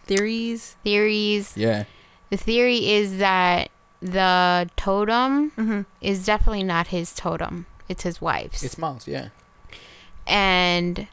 theories 0.05 0.75
theories. 0.83 1.53
yeah, 1.55 1.83
The 2.29 2.37
theory 2.37 2.89
is 2.93 3.19
that 3.19 3.69
the 4.01 4.69
totem 4.75 5.51
Mhm. 5.51 5.85
is 6.01 6.25
definitely 6.25 6.63
not 6.63 6.87
his 6.87 7.13
totem. 7.13 7.65
It's 7.87 8.03
his 8.03 8.19
wife's. 8.21 8.63
It's 8.63 8.77
Mal's, 8.77 9.07
yeah. 9.07 9.29
and 10.27 11.07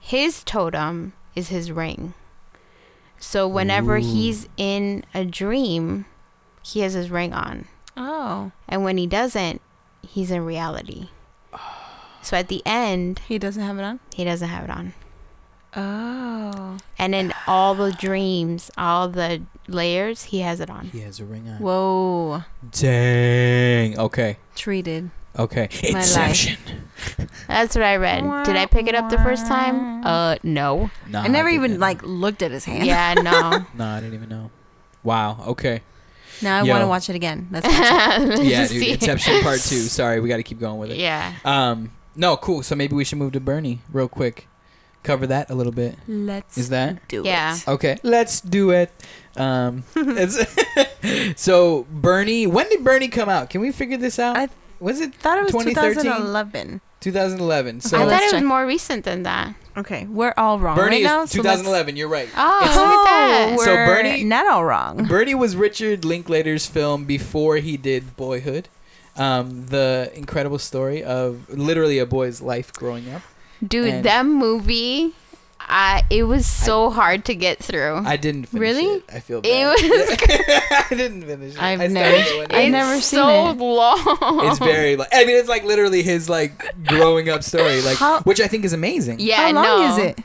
his 0.00 0.42
totem 0.44 1.12
is 1.34 1.48
his 1.48 1.70
ring. 1.72 2.14
So 3.18 3.48
whenever 3.48 3.96
Ooh. 3.96 4.00
he's 4.02 4.48
in 4.56 5.04
a 5.14 5.24
dream, 5.24 6.06
he 6.62 6.80
has 6.80 6.92
his 6.94 7.10
ring 7.10 7.32
on. 7.32 7.66
Oh, 7.96 8.52
And 8.68 8.84
when 8.84 8.96
he 8.98 9.06
doesn't, 9.06 9.60
he's 10.02 10.30
in 10.30 10.44
reality. 10.44 11.08
So 12.22 12.36
at 12.36 12.48
the 12.48 12.62
end, 12.66 13.20
he 13.26 13.38
doesn't 13.38 13.62
have 13.62 13.78
it 13.78 13.82
on. 13.82 14.00
he 14.14 14.24
doesn't 14.24 14.48
have 14.48 14.64
it 14.64 14.70
on. 14.70 14.92
Oh, 15.74 16.76
And 16.98 17.14
in 17.14 17.32
all 17.46 17.74
the 17.74 17.92
dreams, 17.92 18.70
all 18.76 19.08
the 19.08 19.42
layers, 19.68 20.24
he 20.24 20.40
has 20.40 20.60
it 20.60 20.70
on. 20.70 20.86
He 20.86 21.00
has 21.00 21.20
a 21.20 21.24
ring 21.24 21.48
on. 21.48 21.58
whoa! 21.58 22.42
Dang. 22.70 23.98
Okay. 23.98 24.36
Treated. 24.54 25.10
Okay. 25.38 25.68
My 25.84 25.90
life. 25.90 25.96
Inception. 25.96 26.58
That's 27.46 27.76
what 27.76 27.84
I 27.84 27.96
read. 27.96 28.22
Did 28.44 28.56
I 28.56 28.66
pick 28.66 28.88
it 28.88 28.94
up 28.94 29.10
the 29.10 29.18
first 29.18 29.46
time? 29.46 30.04
Uh, 30.04 30.36
no. 30.42 30.90
No, 31.08 31.20
I 31.20 31.28
never 31.28 31.48
even 31.48 31.70
didn't. 31.72 31.80
like 31.80 32.02
looked 32.02 32.42
at 32.42 32.50
his 32.50 32.64
hand. 32.64 32.86
Yeah, 32.86 33.14
no. 33.14 33.64
No, 33.74 33.84
I 33.86 34.00
didn't 34.00 34.14
even 34.14 34.28
know. 34.28 34.50
Wow. 35.04 35.44
Okay. 35.48 35.82
Now 36.42 36.58
I 36.58 36.62
want 36.64 36.82
to 36.82 36.86
watch 36.88 37.08
it 37.08 37.14
again. 37.16 37.48
Let's 37.52 37.66
watch 37.66 38.38
it. 38.40 38.44
Yeah, 38.44 38.62
Just 38.62 38.72
dude. 38.72 38.88
Inception 38.88 39.42
Part 39.42 39.60
Two. 39.60 39.76
Sorry, 39.80 40.20
we 40.20 40.28
got 40.28 40.38
to 40.38 40.42
keep 40.42 40.58
going 40.58 40.78
with 40.78 40.90
it. 40.90 40.96
Yeah. 40.98 41.32
Um. 41.44 41.92
No. 42.16 42.36
Cool. 42.36 42.62
So 42.62 42.74
maybe 42.74 42.96
we 42.96 43.04
should 43.04 43.18
move 43.18 43.32
to 43.32 43.40
Bernie 43.40 43.80
real 43.92 44.08
quick. 44.08 44.48
Cover 45.08 45.26
that 45.28 45.48
a 45.48 45.54
little 45.54 45.72
bit. 45.72 45.96
Let's 46.06 46.58
Is 46.58 46.68
that 46.68 47.08
do 47.08 47.22
Yeah. 47.24 47.56
it. 47.56 47.66
okay? 47.66 47.96
Let's 48.02 48.42
do 48.42 48.70
it. 48.70 48.92
Um. 49.38 49.84
it's 49.96 50.38
so 51.42 51.86
Bernie. 51.90 52.46
When 52.46 52.68
did 52.68 52.84
Bernie 52.84 53.08
come 53.08 53.30
out? 53.30 53.48
Can 53.48 53.62
we 53.62 53.72
figure 53.72 53.96
this 53.96 54.18
out? 54.18 54.36
I 54.36 54.48
was 54.80 55.00
it 55.00 55.14
Thought 55.14 55.38
it 55.38 55.42
was 55.44 55.52
2013? 55.64 56.02
2011. 56.04 56.80
2011? 57.00 57.80
So 57.80 57.96
I 57.96 58.00
thought 58.04 58.20
it 58.20 58.24
was 58.24 58.32
check. 58.32 58.44
more 58.44 58.66
recent 58.66 59.04
than 59.04 59.22
that. 59.22 59.54
Okay, 59.78 60.04
we're 60.10 60.34
all 60.36 60.58
wrong 60.58 60.76
Bernie 60.76 60.96
right 60.96 61.04
now. 61.04 61.22
is 61.22 61.30
so 61.30 61.40
let's- 61.42 61.60
2011. 61.62 61.96
You're 61.96 62.08
right. 62.08 62.28
Oh, 62.36 62.58
It's- 62.62 62.76
look 62.76 62.86
at 62.86 63.04
that. 63.04 63.56
we're 63.56 63.64
So 63.64 63.74
Bernie- 63.74 64.24
not 64.24 64.46
all 64.46 64.64
wrong. 64.64 65.04
Bernie 65.06 65.34
was 65.34 65.56
Richard 65.56 66.04
Linklater's 66.04 66.66
film 66.66 67.04
before 67.06 67.56
he 67.56 67.76
did 67.78 68.14
Boyhood. 68.16 68.68
Um, 69.16 69.66
the 69.66 70.10
incredible 70.14 70.58
story 70.58 71.02
of 71.02 71.48
literally 71.48 71.98
a 71.98 72.06
boy's 72.06 72.40
life 72.42 72.72
growing 72.74 73.10
up. 73.10 73.22
Dude, 73.66 73.88
And- 73.88 74.04
that 74.04 74.24
movie, 74.26 75.12
I 75.60 76.02
it 76.10 76.22
was 76.24 76.46
so 76.46 76.90
hard 76.90 77.24
to 77.26 77.34
get 77.34 77.58
through. 77.62 78.02
I 78.06 78.16
didn't 78.16 78.46
finish 78.46 78.60
Really? 78.60 78.84
it. 78.86 79.02
I 79.12 79.20
feel 79.20 79.40
It 79.44 79.64
was. 79.66 80.18
I 80.90 80.94
didn't 80.94 81.22
finish 81.24 81.54
it. 81.54 81.62
I've 81.62 81.80
I 81.80 81.86
never- 81.88 82.22
started. 82.24 82.54
I've 82.54 82.60
it's 82.64 82.72
never 82.72 82.94
seen 82.94 83.02
so 83.02 83.50
it. 83.50 83.56
long. 83.58 84.46
It's 84.48 84.58
very 84.58 84.96
like 84.96 85.08
I 85.12 85.24
mean 85.24 85.36
it's 85.36 85.48
like 85.48 85.64
literally 85.64 86.02
his 86.02 86.28
like 86.28 86.64
growing 86.86 87.28
up 87.28 87.42
story 87.42 87.80
like 87.82 87.98
How- 87.98 88.20
which 88.22 88.40
I 88.40 88.46
think 88.48 88.64
is 88.64 88.72
amazing. 88.72 89.20
yeah. 89.20 89.36
How 89.36 89.52
long 89.52 89.64
no. 89.64 89.92
is 89.92 89.98
it? 89.98 90.18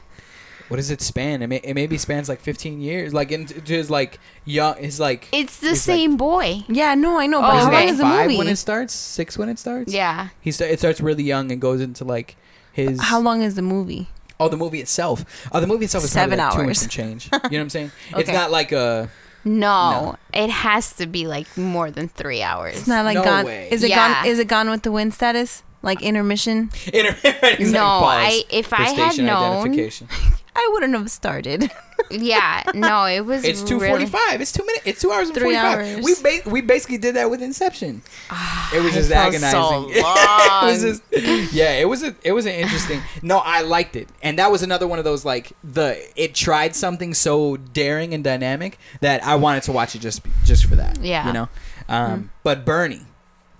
What 0.69 0.77
does 0.77 0.89
it 0.89 1.01
span? 1.01 1.41
It, 1.43 1.47
may, 1.47 1.57
it 1.57 1.73
maybe 1.75 1.97
spans 1.97 2.29
like 2.29 2.39
15 2.39 2.79
years 2.79 3.13
like 3.13 3.31
into 3.31 3.55
into 3.57 3.73
his 3.73 3.89
like 3.91 4.19
young 4.45 4.77
his 4.77 4.97
like 4.99 5.27
It's 5.33 5.59
the 5.59 5.69
He's 5.69 5.87
like- 5.87 5.95
same 5.97 6.15
boy. 6.15 6.63
Yeah, 6.69 6.95
no, 6.95 7.19
I 7.19 7.27
know, 7.27 7.39
Oh, 7.39 7.41
but 7.41 7.57
is 7.57 7.63
how 7.65 7.69
it 7.69 7.73
long 7.73 7.89
is 7.89 7.97
the 7.97 8.03
five 8.03 8.25
movie? 8.27 8.37
when 8.37 8.47
it 8.47 8.55
starts? 8.55 8.93
6 8.93 9.37
when 9.37 9.49
it 9.49 9.59
starts? 9.59 9.91
Yeah. 9.93 10.29
He 10.39 10.51
sta- 10.51 10.65
it 10.71 10.79
starts 10.79 11.01
really 11.01 11.23
young 11.23 11.51
and 11.51 11.59
goes 11.59 11.81
into 11.81 12.05
like 12.05 12.37
his 12.73 12.99
How 13.01 13.19
long 13.21 13.41
is 13.41 13.55
the 13.55 13.61
movie? 13.61 14.07
Oh, 14.39 14.49
the 14.49 14.57
movie 14.57 14.81
itself. 14.81 15.23
Oh, 15.53 15.59
the 15.61 15.67
movie 15.67 15.85
itself 15.85 16.03
is 16.03 16.11
Seven 16.11 16.37
probably 16.39 16.43
like 16.43 16.53
two 16.53 16.59
and 16.61 16.69
hours. 16.69 16.87
change. 16.87 17.29
You 17.31 17.39
know 17.39 17.39
what 17.49 17.53
I'm 17.61 17.69
saying? 17.69 17.91
It's 18.17 18.29
not 18.29 18.51
like 18.51 18.71
a 18.73 19.09
No, 19.45 19.51
No. 19.53 20.15
it 20.33 20.49
has 20.49 20.93
to 20.97 21.05
be 21.05 21.27
like 21.27 21.47
more 21.57 21.91
than 21.91 22.09
three 22.09 22.41
hours. 22.41 22.75
It's 22.77 22.87
not 22.87 23.05
like 23.05 23.15
No 23.15 23.23
gone. 23.23 23.45
way. 23.45 23.69
Is 23.71 23.83
it 23.83 23.89
Yeah. 23.91 24.21
gone? 24.23 24.27
Is 24.27 24.39
it 24.39 24.47
gone 24.47 24.69
with 24.69 24.81
the 24.83 24.91
wind 24.91 25.13
status? 25.13 25.63
Like 25.83 26.01
intermission? 26.01 26.71
inter- 26.91 27.15
it's 27.23 27.69
no, 27.69 27.79
pause 27.79 28.17
I 28.17 28.43
if 28.49 28.73
I 28.73 28.83
had 28.89 29.11
station 29.11 29.25
known. 29.27 29.77
I 30.55 30.69
wouldn't 30.71 30.93
have 30.93 31.09
started. 31.09 31.71
yeah, 32.11 32.63
no, 32.73 33.05
it 33.05 33.21
was. 33.25 33.43
It's 33.43 33.63
two 33.63 33.79
really, 33.79 33.89
forty 33.89 34.05
five. 34.05 34.39
It's 34.39 34.51
two 34.51 34.63
minutes. 34.65 34.85
It's 34.85 35.01
two 35.01 35.11
hours 35.11 35.29
and 35.29 35.35
Three 35.35 35.55
forty 35.55 35.57
five. 35.57 35.79
hours. 35.79 36.05
We 36.05 36.15
ba- 36.21 36.49
we 36.49 36.61
basically 36.61 36.99
did 36.99 37.15
that 37.15 37.29
with 37.29 37.41
Inception. 37.41 38.01
Ah, 38.29 38.71
it 38.73 38.81
was 38.81 38.93
just 38.93 39.09
felt 39.09 39.33
agonizing. 39.33 39.59
so 39.59 39.89
it 39.91 40.65
was 40.65 40.81
just 40.83 41.53
yeah. 41.53 41.71
It 41.73 41.89
was 41.89 42.03
a 42.03 42.15
it 42.23 42.33
was 42.33 42.45
an 42.45 42.53
interesting. 42.53 43.01
no, 43.21 43.39
I 43.39 43.61
liked 43.61 43.95
it, 43.95 44.09
and 44.21 44.37
that 44.39 44.51
was 44.51 44.61
another 44.61 44.87
one 44.87 44.99
of 44.99 45.05
those 45.05 45.25
like 45.25 45.53
the 45.63 46.01
it 46.15 46.35
tried 46.35 46.75
something 46.75 47.13
so 47.13 47.57
daring 47.57 48.13
and 48.13 48.23
dynamic 48.23 48.77
that 49.01 49.23
I 49.25 49.35
wanted 49.35 49.63
to 49.63 49.71
watch 49.71 49.95
it 49.95 49.99
just 49.99 50.21
just 50.45 50.65
for 50.65 50.75
that. 50.75 51.01
Yeah. 51.01 51.27
you 51.27 51.33
know. 51.33 51.49
Um, 51.89 52.19
hmm. 52.19 52.27
But 52.43 52.63
Bernie, 52.63 53.01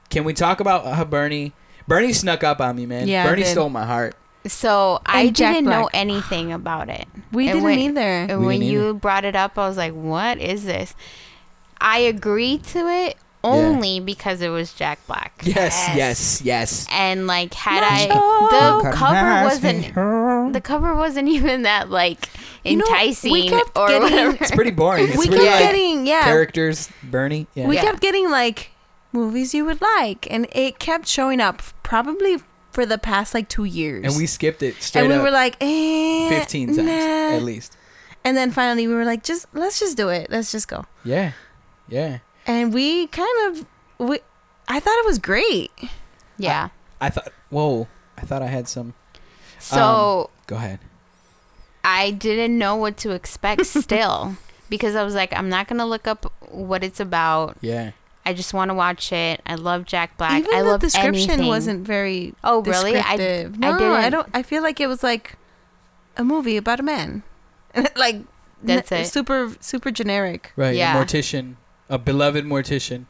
can 0.10 0.24
we 0.26 0.34
talk 0.34 0.60
about 0.60 0.86
how 0.86 1.04
Bernie? 1.06 1.54
Bernie 1.88 2.14
snuck 2.14 2.44
up 2.44 2.62
on 2.62 2.76
me, 2.76 2.86
man. 2.86 3.08
Yeah, 3.08 3.24
I 3.24 3.28
Bernie 3.30 3.44
did. 3.44 3.52
stole 3.52 3.70
my 3.70 3.86
heart. 3.86 4.16
So 4.46 5.00
I 5.06 5.30
Jack 5.30 5.56
didn't 5.56 5.70
know 5.70 5.82
Black. 5.84 5.92
anything 5.94 6.52
about 6.52 6.90
it. 6.90 7.08
We 7.32 7.46
And 7.48 7.54
didn't 7.56 7.64
when- 7.64 7.80
either. 7.80 8.02
And 8.02 8.40
We 8.42 8.46
when 8.48 8.60
didn't 8.60 8.72
you 8.74 8.80
either. 8.90 8.94
brought 8.94 9.26
it 9.26 9.36
up, 9.36 9.58
I 9.58 9.68
was 9.68 9.78
like, 9.78 9.94
"What 9.94 10.38
is 10.40 10.66
this?" 10.66 10.94
I 11.80 12.00
agreed 12.00 12.64
to 12.66 12.88
it 12.88 13.18
only 13.44 14.00
because 14.00 14.42
it 14.42 14.50
was 14.50 14.72
Jack 14.74 15.00
Black. 15.08 15.34
Yes, 15.44 15.90
yes, 15.96 16.42
yes. 16.44 16.88
And 16.92 17.26
like, 17.28 17.54
had 17.54 17.84
Nacho. 17.84 18.12
I 18.16 18.82
the 18.84 18.92
cover 18.96 19.44
wasn't 19.46 20.54
the 20.54 20.62
cover 20.62 20.94
wasn't 20.96 21.28
even 21.30 21.62
that 21.64 21.90
like 21.90 22.30
You 22.66 22.78
know, 22.78 22.86
we 22.90 22.92
enticing 22.92 23.50
kept 23.50 23.78
or 23.78 23.88
getting- 23.88 24.02
whatever. 24.04 24.38
It's 24.42 24.52
pretty 24.52 24.72
boring. 24.72 25.08
It's 25.10 25.18
we 25.18 25.28
really 25.30 25.46
kept 25.46 25.60
like 25.62 25.70
getting 25.72 26.06
yeah. 26.08 26.24
characters. 26.24 26.90
Bernie. 27.04 27.48
Yeah. 27.56 27.68
We 27.68 27.76
Yeah. 27.76 27.84
kept 27.84 28.02
getting 28.02 28.30
like 28.30 28.72
movies 29.14 29.54
you 29.54 29.64
would 29.66 29.82
like, 29.82 30.30
and 30.30 30.48
it 30.52 30.80
kept 30.80 31.08
showing 31.08 31.40
up 31.40 31.62
probably 31.84 32.38
for 32.72 32.86
the 32.86 32.98
past 32.98 33.34
like 33.34 33.48
two 33.48 33.64
years. 33.64 34.04
and 34.04 34.18
we 34.18 34.26
skipped 34.26 34.64
it 34.64 34.76
straight 34.82 35.02
and 35.02 35.10
we 35.10 35.16
up 35.16 35.24
were 35.24 35.32
like, 35.32 35.56
eh, 35.62 36.28
15 36.30 36.76
times 36.76 36.78
nah. 36.80 37.36
at 37.36 37.44
least. 37.44 37.78
And 38.26 38.36
then 38.36 38.52
finally 38.52 38.88
we 38.88 38.96
were 38.96 39.06
like, 39.06 39.24
just 39.24 39.46
let's 39.54 39.80
just 39.80 39.96
do 39.96 40.10
it. 40.10 40.30
Let's 40.30 40.52
just 40.52 40.68
go. 40.68 40.86
Yeah. 41.06 41.34
Yeah. 41.88 42.20
And 42.48 42.74
we 42.74 43.08
kind 43.08 43.30
of 43.48 43.66
we 44.00 44.20
I 44.68 44.80
thought 44.80 44.98
it 45.00 45.06
was 45.06 45.20
great. 45.20 45.72
yeah. 46.38 46.70
I 47.00 47.10
thought, 47.10 47.32
whoa, 47.50 47.88
I 48.18 48.22
thought 48.22 48.42
I 48.42 48.48
had 48.48 48.68
some. 48.68 48.94
So 49.60 50.30
Go 50.48 50.56
ahead. 50.56 50.80
I 51.84 52.12
didn't 52.12 52.58
know 52.58 52.76
what 52.76 52.98
to 52.98 53.12
expect 53.12 53.66
still 53.66 54.38
because 54.70 54.96
I 54.96 55.04
was 55.04 55.16
like, 55.16 55.34
I'm 55.34 55.50
not 55.50 55.68
gonna 55.68 55.86
look 55.86 56.08
up 56.08 56.32
what 56.50 56.84
it's 56.84 57.00
about. 57.00 57.58
Yeah. 57.62 57.92
I 58.26 58.34
just 58.34 58.54
want 58.54 58.70
to 58.70 58.74
watch 58.76 59.12
it. 59.12 59.42
I 59.46 59.56
love 59.56 59.86
Jack 59.86 60.18
Black. 60.18 60.40
Even 60.40 60.54
I 60.54 60.62
the 60.62 60.70
love 60.70 60.82
description 60.82 61.32
anything. 61.32 61.48
wasn't 61.48 61.86
very 61.86 62.34
Oh, 62.44 62.62
really? 62.62 62.96
I- 62.98 63.18
descriptive. 63.18 63.56
I 63.56 63.58
no, 63.58 63.94
I, 63.94 64.02
didn't- 64.02 64.12
don't 64.14 64.30
I 64.34 64.44
feel 64.44 64.64
like 64.64 64.80
it 64.80 64.88
was 64.88 65.04
like 65.04 65.36
a 66.18 66.24
movie 66.24 66.58
about 66.58 66.80
a 66.80 66.84
man. 66.84 67.24
like 67.96 68.22
That's 68.62 68.92
n- 68.92 69.02
it. 69.02 69.06
Super 69.08 69.54
super 69.60 69.92
generic. 69.92 70.54
Right. 70.56 70.76
Yeah. 70.76 70.98
A 71.00 71.04
mortician, 71.06 71.56
a 71.90 71.98
beloved 71.98 72.46
mortician, 72.46 73.06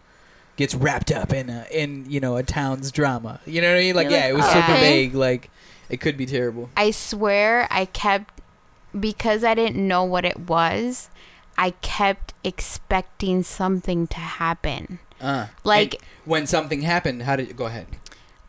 gets 0.55 0.73
wrapped 0.73 1.11
up 1.11 1.31
in 1.33 1.49
a, 1.49 1.67
in 1.71 2.09
you 2.09 2.19
know 2.19 2.37
a 2.37 2.43
town's 2.43 2.91
drama. 2.91 3.39
You 3.45 3.61
know 3.61 3.69
what 3.69 3.77
I 3.77 3.81
mean? 3.81 3.95
Like 3.95 4.05
You're 4.09 4.13
yeah, 4.19 4.25
like, 4.25 4.29
it 4.29 4.35
was 4.35 4.45
oh, 4.45 4.53
super 4.53 4.71
okay. 4.71 4.79
vague. 4.81 5.13
Like 5.15 5.51
it 5.89 5.97
could 6.01 6.17
be 6.17 6.25
terrible. 6.25 6.69
I 6.75 6.89
swear 6.91 7.67
I 7.69 7.85
kept 7.85 8.41
because 8.99 9.43
I 9.43 9.53
didn't 9.53 9.85
know 9.87 10.03
what 10.03 10.25
it 10.25 10.39
was. 10.47 11.09
I 11.57 11.71
kept 11.81 12.33
expecting 12.43 13.43
something 13.43 14.07
to 14.07 14.17
happen. 14.19 14.99
Uh, 15.21 15.47
Like- 15.63 16.01
when 16.25 16.47
something 16.47 16.81
happened, 16.81 17.23
how 17.23 17.35
did 17.35 17.47
you 17.47 17.53
go 17.53 17.65
ahead? 17.67 17.87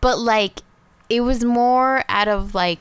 But 0.00 0.18
like 0.18 0.60
it 1.08 1.20
was 1.20 1.44
more 1.44 2.04
out 2.08 2.28
of 2.28 2.54
like 2.54 2.78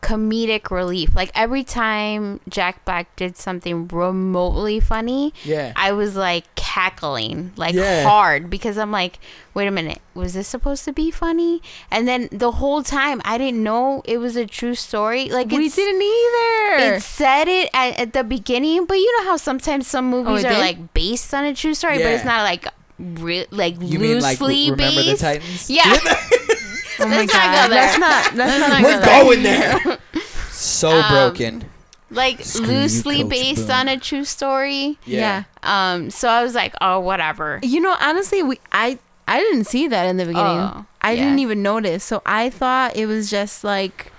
comedic 0.00 0.70
relief. 0.70 1.14
Like 1.14 1.30
every 1.34 1.64
time 1.64 2.40
Jack 2.48 2.84
Black 2.84 3.14
did 3.16 3.36
something 3.36 3.88
remotely 3.88 4.80
funny, 4.80 5.34
Yeah. 5.44 5.72
I 5.76 5.92
was 5.92 6.14
like 6.16 6.52
cackling 6.54 7.52
like 7.56 7.74
Yeah. 7.74 8.04
hard 8.04 8.48
because 8.48 8.78
I'm 8.78 8.92
like, 8.92 9.18
wait 9.54 9.66
a 9.66 9.70
minute, 9.70 9.98
was 10.14 10.34
this 10.34 10.46
supposed 10.46 10.84
to 10.84 10.92
be 10.92 11.10
funny? 11.10 11.60
And 11.90 12.06
then 12.06 12.28
the 12.30 12.52
whole 12.52 12.82
time 12.82 13.20
I 13.24 13.38
didn't 13.38 13.62
know 13.62 14.02
it 14.04 14.18
was 14.18 14.36
a 14.36 14.46
true 14.46 14.74
story. 14.76 15.28
Like 15.30 15.50
we 15.50 15.68
didn't 15.68 16.02
either. 16.02 16.96
it 16.96 17.02
said 17.02 17.48
it 17.48 17.68
at, 17.74 17.98
at 17.98 18.12
the 18.12 18.22
beginning, 18.24 18.84
but 18.86 18.94
you 18.98 19.18
know 19.18 19.24
how 19.30 19.36
sometimes 19.36 19.86
some 19.88 20.08
movies 20.08 20.44
Oh, 20.44 20.48
are 20.48 20.52
did? 20.52 20.58
like 20.60 20.94
based 20.94 21.34
on 21.34 21.44
a 21.44 21.54
true 21.54 21.74
story, 21.74 21.98
but 21.98 22.06
it's 22.06 22.24
not 22.24 22.42
like 22.42 22.66
re- 22.98 23.46
like 23.50 23.74
You 23.80 23.98
mean 23.98 24.20
like 24.20 24.40
loosely 24.40 24.70
remember 24.70 25.00
the 25.02 25.10
based. 25.10 25.20
Titans? 25.22 25.70
Yeah. 25.70 25.84
oh 27.00 27.06
my 27.06 27.16
let's 27.18 27.32
not 27.34 27.42
god. 27.42 27.68
go 27.68 27.74
there. 27.74 27.82
Let's 27.84 27.98
not 27.98 28.34
let's 28.34 28.58
not 28.58 28.68
not 28.70 28.82
We're 28.82 29.00
there. 29.00 29.22
going 29.22 29.42
there. 29.42 29.98
so 30.50 30.90
Um, 30.90 31.12
broken. 31.12 31.64
like 32.10 32.44
Screw 32.44 32.66
you, 32.66 32.72
loosely 32.72 33.24
based 33.24 33.62
Boone. 33.68 33.70
on 33.76 33.88
a 33.88 33.98
true 33.98 34.24
story. 34.24 34.98
Yeah. 35.04 35.44
Um, 35.62 36.10
so 36.10 36.28
I 36.28 36.42
was 36.42 36.54
like, 36.54 36.74
oh, 36.80 37.00
whatever. 37.00 37.60
You 37.62 37.80
know, 37.80 37.94
honestly, 38.00 38.42
we 38.42 38.58
I 38.72 38.98
I 39.26 39.40
didn't 39.40 39.64
see 39.64 39.88
that 39.88 40.04
in 40.06 40.16
the 40.16 40.24
beginning. 40.24 40.46
Oh, 40.46 40.86
I 41.02 41.12
yeah. 41.12 41.24
didn't 41.24 41.38
even 41.40 41.62
notice. 41.62 42.02
So 42.04 42.22
I 42.26 42.50
thought 42.50 42.96
it 42.96 43.06
was 43.06 43.30
just 43.30 43.62
like 43.64 44.12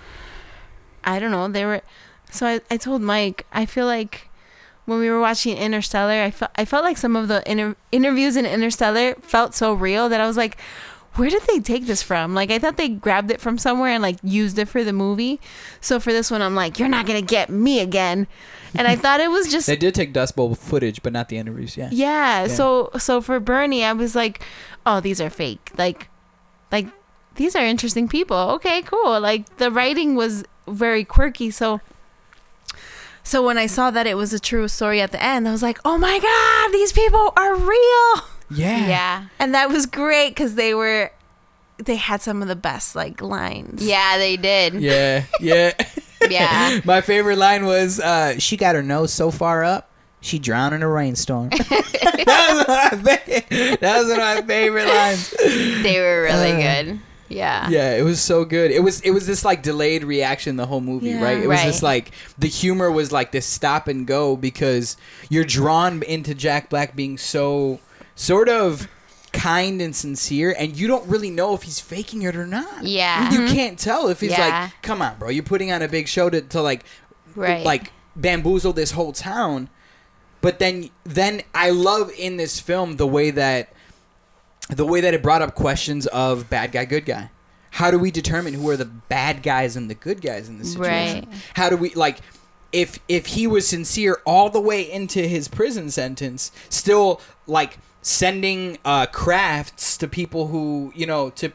I 1.04 1.18
don't 1.18 1.30
know, 1.30 1.48
they 1.48 1.64
were 1.64 1.82
so 2.30 2.46
I, 2.46 2.60
I 2.70 2.76
told 2.76 3.02
Mike, 3.02 3.44
I 3.52 3.66
feel 3.66 3.86
like 3.86 4.28
when 4.86 4.98
we 5.00 5.08
were 5.10 5.20
watching 5.20 5.56
Interstellar, 5.56 6.22
I 6.22 6.30
felt 6.30 6.50
I 6.56 6.64
felt 6.64 6.84
like 6.84 6.96
some 6.96 7.16
of 7.16 7.28
the 7.28 7.42
inter- 7.50 7.76
interviews 7.92 8.36
in 8.36 8.46
Interstellar 8.46 9.14
felt 9.20 9.54
so 9.54 9.72
real 9.72 10.08
that 10.08 10.20
I 10.20 10.26
was 10.26 10.36
like, 10.36 10.56
where 11.14 11.28
did 11.28 11.42
they 11.42 11.58
take 11.58 11.86
this 11.86 12.02
from? 12.02 12.34
Like 12.34 12.50
I 12.50 12.58
thought 12.58 12.76
they 12.76 12.88
grabbed 12.88 13.30
it 13.30 13.40
from 13.40 13.58
somewhere 13.58 13.90
and 13.90 14.02
like 14.02 14.16
used 14.22 14.58
it 14.58 14.68
for 14.68 14.84
the 14.84 14.92
movie. 14.92 15.40
So 15.80 15.98
for 15.98 16.12
this 16.12 16.30
one, 16.30 16.40
I'm 16.40 16.54
like, 16.54 16.78
you're 16.78 16.88
not 16.88 17.06
gonna 17.06 17.22
get 17.22 17.50
me 17.50 17.80
again. 17.80 18.26
And 18.74 18.86
I 18.86 18.96
thought 19.02 19.20
it 19.20 19.30
was 19.30 19.50
just 19.50 19.66
They 19.66 19.76
did 19.76 19.94
take 19.94 20.12
Dust 20.12 20.36
Bowl 20.36 20.54
footage, 20.54 21.02
but 21.02 21.12
not 21.12 21.28
the 21.28 21.38
interviews. 21.38 21.76
Yeah. 21.76 21.88
yeah. 21.90 22.42
Yeah. 22.42 22.46
So 22.46 22.90
so 22.98 23.20
for 23.20 23.40
Bernie, 23.40 23.84
I 23.84 23.92
was 23.92 24.14
like, 24.14 24.42
oh, 24.86 25.00
these 25.00 25.20
are 25.20 25.30
fake. 25.30 25.72
Like, 25.76 26.08
like 26.70 26.86
these 27.34 27.56
are 27.56 27.64
interesting 27.64 28.08
people. 28.08 28.36
Okay, 28.36 28.82
cool. 28.82 29.20
Like 29.20 29.56
the 29.56 29.70
writing 29.70 30.14
was 30.14 30.44
very 30.68 31.04
quirky. 31.04 31.50
So 31.50 31.80
so 33.22 33.44
when 33.44 33.58
I 33.58 33.66
saw 33.66 33.90
that 33.90 34.06
it 34.06 34.16
was 34.16 34.32
a 34.32 34.38
true 34.40 34.68
story 34.68 35.00
at 35.00 35.12
the 35.12 35.22
end, 35.22 35.48
I 35.48 35.52
was 35.52 35.62
like, 35.62 35.78
oh 35.84 35.98
my 35.98 36.18
god, 36.18 36.72
these 36.72 36.92
people 36.92 37.32
are 37.36 37.54
real. 37.56 38.22
Yeah. 38.50 38.88
Yeah. 38.88 39.24
And 39.38 39.54
that 39.54 39.68
was 39.68 39.86
great 39.86 40.30
because 40.30 40.54
they 40.54 40.74
were 40.74 41.12
they 41.78 41.96
had 41.96 42.20
some 42.20 42.42
of 42.42 42.48
the 42.48 42.56
best 42.56 42.94
like 42.94 43.22
lines. 43.22 43.82
Yeah, 43.84 44.18
they 44.18 44.36
did. 44.36 44.74
Yeah. 44.74 45.24
Yeah. 45.40 45.72
Yeah. 46.28 46.80
My 46.84 47.00
favorite 47.00 47.38
line 47.38 47.64
was, 47.64 47.98
uh, 47.98 48.38
"She 48.38 48.58
got 48.58 48.74
her 48.74 48.82
nose 48.82 49.10
so 49.10 49.30
far 49.30 49.64
up, 49.64 49.90
she 50.20 50.38
drowned 50.38 50.74
in 50.74 50.82
a 50.82 50.86
rainstorm." 50.88 51.48
that, 51.48 52.48
was 52.50 52.66
one 52.92 53.02
my 53.04 53.76
that 53.80 53.98
was 53.98 54.08
one 54.10 54.20
of 54.20 54.26
my 54.26 54.42
favorite 54.46 54.86
lines. 54.86 55.30
They 55.82 55.98
were 55.98 56.24
really 56.24 56.52
Uh, 56.52 56.56
good. 56.84 57.00
Yeah. 57.30 57.70
Yeah, 57.70 57.94
it 57.96 58.02
was 58.02 58.20
so 58.20 58.44
good. 58.44 58.70
It 58.70 58.82
was 58.82 59.00
it 59.00 59.12
was 59.12 59.26
this 59.26 59.44
like 59.44 59.62
delayed 59.62 60.04
reaction 60.04 60.56
the 60.56 60.66
whole 60.66 60.82
movie, 60.82 61.08
Yeah. 61.08 61.22
right? 61.22 61.38
It 61.38 61.48
was 61.48 61.62
this 61.62 61.76
Right. 61.82 62.04
like 62.04 62.10
the 62.38 62.48
humor 62.48 62.90
was 62.90 63.12
like 63.12 63.32
this 63.32 63.46
stop 63.46 63.88
and 63.88 64.06
go 64.06 64.36
because 64.36 64.98
you're 65.30 65.44
drawn 65.44 66.02
into 66.02 66.34
Jack 66.34 66.68
Black 66.68 66.94
being 66.94 67.16
so 67.16 67.80
sort 68.20 68.50
of 68.50 68.86
kind 69.32 69.80
and 69.80 69.96
sincere 69.96 70.54
and 70.58 70.76
you 70.76 70.86
don't 70.86 71.08
really 71.08 71.30
know 71.30 71.54
if 71.54 71.62
he's 71.62 71.80
faking 71.80 72.20
it 72.20 72.36
or 72.36 72.46
not. 72.46 72.84
Yeah. 72.84 73.30
You 73.32 73.38
mm-hmm. 73.38 73.54
can't 73.54 73.78
tell 73.78 74.08
if 74.08 74.20
he's 74.20 74.32
Yeah. 74.32 74.46
like, 74.64 74.82
"Come 74.82 75.00
on, 75.00 75.18
bro, 75.18 75.30
you're 75.30 75.42
putting 75.42 75.72
on 75.72 75.80
a 75.80 75.88
big 75.88 76.06
show 76.06 76.28
to 76.28 76.42
to 76.42 76.60
like 76.60 76.84
Right. 77.34 77.64
like 77.64 77.92
bamboozle 78.14 78.74
this 78.74 78.90
whole 78.90 79.12
town." 79.12 79.70
But 80.42 80.58
then 80.58 80.90
then 81.04 81.42
I 81.54 81.70
love 81.70 82.10
in 82.18 82.36
this 82.36 82.60
film 82.60 82.98
the 82.98 83.06
way 83.06 83.30
that 83.30 83.72
the 84.68 84.84
way 84.84 85.00
that 85.00 85.14
it 85.14 85.22
brought 85.22 85.40
up 85.40 85.54
questions 85.54 86.06
of 86.08 86.50
bad 86.50 86.72
guy, 86.72 86.84
good 86.84 87.06
guy. 87.06 87.30
How 87.70 87.90
do 87.90 87.98
we 87.98 88.10
determine 88.10 88.52
who 88.52 88.68
are 88.68 88.76
the 88.76 88.84
bad 88.84 89.42
guys 89.42 89.76
and 89.76 89.88
the 89.88 89.94
good 89.94 90.20
guys 90.20 90.46
in 90.48 90.58
this 90.58 90.72
situation? 90.72 91.26
Right. 91.30 91.40
How 91.54 91.70
do 91.70 91.78
we 91.78 91.94
like 91.94 92.18
if 92.70 92.98
if 93.08 93.26
he 93.26 93.46
was 93.46 93.66
sincere 93.66 94.20
all 94.26 94.50
the 94.50 94.60
way 94.60 94.82
into 94.90 95.22
his 95.22 95.48
prison 95.48 95.90
sentence, 95.90 96.52
still 96.68 97.22
like 97.46 97.78
sending 98.02 98.78
uh 98.84 99.06
crafts 99.06 99.96
to 99.98 100.08
people 100.08 100.48
who, 100.48 100.92
you 100.94 101.06
know, 101.06 101.30
to 101.30 101.52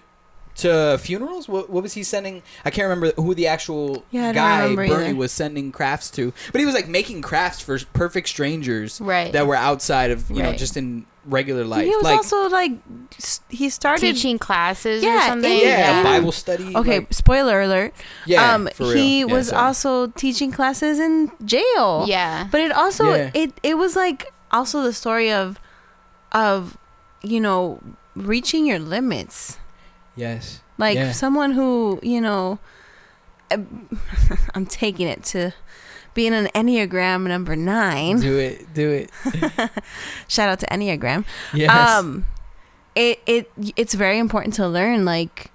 to 0.55 0.97
funerals? 1.01 1.49
What, 1.49 1.69
what 1.69 1.83
was 1.83 1.93
he 1.93 2.03
sending? 2.03 2.41
I 2.63 2.69
can't 2.69 2.85
remember 2.87 3.11
who 3.21 3.33
the 3.35 3.47
actual 3.47 4.05
Yeah, 4.11 4.31
guy 4.31 4.73
Bernie 4.73 4.89
either. 4.93 5.15
was 5.15 5.31
sending 5.33 5.71
crafts 5.73 6.09
to, 6.11 6.31
but 6.53 6.59
he 6.59 6.65
was 6.65 6.73
like 6.73 6.87
making 6.87 7.21
crafts 7.23 7.61
for 7.61 7.77
perfect 7.93 8.29
strangers 8.29 9.01
Right. 9.01 9.33
that 9.33 9.47
were 9.47 9.55
outside 9.57 10.11
of 10.11 10.29
you 10.31 10.41
know 10.41 10.53
just 10.53 10.77
in 10.77 11.05
regular 11.25 11.65
life. 11.65 11.83
he 11.83 11.89
was 11.89 12.03
like, 12.03 12.17
also 12.17 12.47
like 12.49 12.71
he 13.49 13.67
started 13.69 13.99
Teaching 14.13 14.37
classes 14.37 15.03
or 15.03 15.07
Yeah, 15.07 15.27
something. 15.27 15.51
yeah, 15.59 16.01
Yeah. 16.01 16.03
Bible 16.03 16.31
study. 16.31 16.73
Okay, 16.75 16.99
like- 16.99 17.13
spoiler 17.13 17.61
alert. 17.61 17.93
yeah, 18.25 18.53
um 18.53 18.69
for 18.75 18.83
real. 18.83 18.93
he 18.95 19.19
Yeah, 19.21 19.25
was 19.25 19.47
sorry. 19.49 19.61
also 19.65 20.07
teaching 20.07 20.51
classes 20.51 20.99
in 20.99 21.31
jail. 21.43 22.05
Yeah. 22.07 22.47
But 22.49 22.61
it 22.61 22.71
also 22.71 23.13
Yeah. 23.13 23.31
it 23.33 23.59
it 23.63 23.77
was 23.77 23.95
like 23.97 24.31
also 24.51 24.83
the 24.83 24.93
story 24.93 25.31
of 25.33 25.59
of 26.35 26.77
you 27.23 27.39
know 27.39 27.79
reaching 28.15 28.65
your 28.67 28.77
limits. 28.79 29.57
yes, 30.15 30.61
Like 30.77 30.95
Yeah. 30.97 31.11
someone 31.13 31.51
who, 31.53 31.99
you 32.03 32.21
know 32.21 32.59
I'm 34.53 34.65
taking 34.65 35.07
it 35.07 35.23
to 35.25 35.53
being 36.13 36.33
an 36.33 36.47
Enneagram 36.55 37.27
number 37.27 37.55
9. 37.55 38.19
do 38.19 38.37
it, 38.37 38.73
do 38.73 38.89
it. 38.89 39.11
Shout 40.27 40.49
out 40.49 40.59
to 40.59 40.65
Enneagram. 40.67 41.25
Yes, 41.53 41.71
um 41.71 42.25
it 42.95 43.19
it 43.25 43.51
it's 43.75 43.93
very 43.93 44.17
important 44.17 44.53
to 44.55 44.67
learn 44.67 45.03
like 45.05 45.51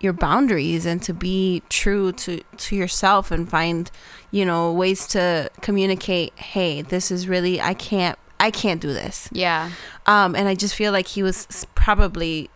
your 0.00 0.12
boundaries 0.12 0.84
and 0.84 1.02
to 1.02 1.14
be 1.14 1.62
true 1.70 2.12
to 2.12 2.42
to 2.58 2.76
yourself 2.76 3.30
and 3.30 3.48
find 3.48 3.90
you 4.30 4.44
know 4.44 4.70
ways 4.72 5.06
to 5.08 5.50
communicate 5.62 6.38
hey 6.38 6.82
this 6.82 7.10
is 7.10 7.26
really 7.26 7.58
i 7.58 7.72
can't 7.72 8.18
i 8.40 8.50
can't 8.50 8.80
do 8.80 8.92
this 8.92 9.28
Yeah. 9.32 9.70
um 10.06 10.34
and 10.34 10.48
i 10.48 10.54
just 10.54 10.74
feel 10.74 10.92
like 10.92 11.08
he 11.08 11.22
was 11.22 11.66
probably 11.74 12.50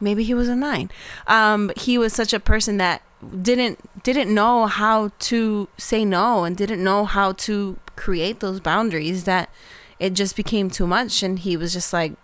maybe 0.00 0.24
he 0.24 0.34
was 0.34 0.48
a 0.48 0.56
nine 0.56 0.90
um 1.26 1.70
he 1.76 1.98
was 1.98 2.12
such 2.12 2.32
a 2.32 2.40
person 2.40 2.76
that 2.78 3.02
didn't 3.42 3.78
didn't 4.02 4.32
know 4.34 4.66
how 4.66 5.10
to 5.18 5.68
say 5.76 6.04
no 6.04 6.44
and 6.44 6.56
didn't 6.56 6.82
know 6.82 7.04
how 7.04 7.32
to 7.32 7.78
create 7.96 8.40
those 8.40 8.60
boundaries 8.60 9.24
that 9.24 9.50
it 9.98 10.14
just 10.14 10.34
became 10.36 10.70
too 10.70 10.86
much 10.86 11.22
and 11.22 11.40
he 11.40 11.54
was 11.56 11.72
just 11.74 11.92
like 11.92 12.14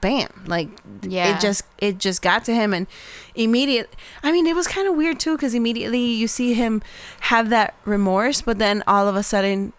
bam 0.00 0.28
like 0.46 0.68
Yeah. 1.02 1.36
it 1.36 1.40
just 1.40 1.64
it 1.78 1.98
just 1.98 2.22
got 2.22 2.44
to 2.46 2.54
him 2.54 2.72
and 2.72 2.86
immediate 3.34 3.94
i 4.22 4.32
mean 4.32 4.46
it 4.46 4.56
was 4.56 4.66
kind 4.66 4.88
of 4.88 4.94
weird 4.96 5.20
too 5.20 5.36
because 5.36 5.54
immediately 5.54 6.00
you 6.00 6.26
see 6.26 6.54
him 6.54 6.82
have 7.20 7.50
that 7.50 7.74
remorse 7.84 8.40
but 8.40 8.58
then 8.58 8.82
all 8.86 9.06
of 9.06 9.14
a 9.14 9.22
sudden 9.22 9.74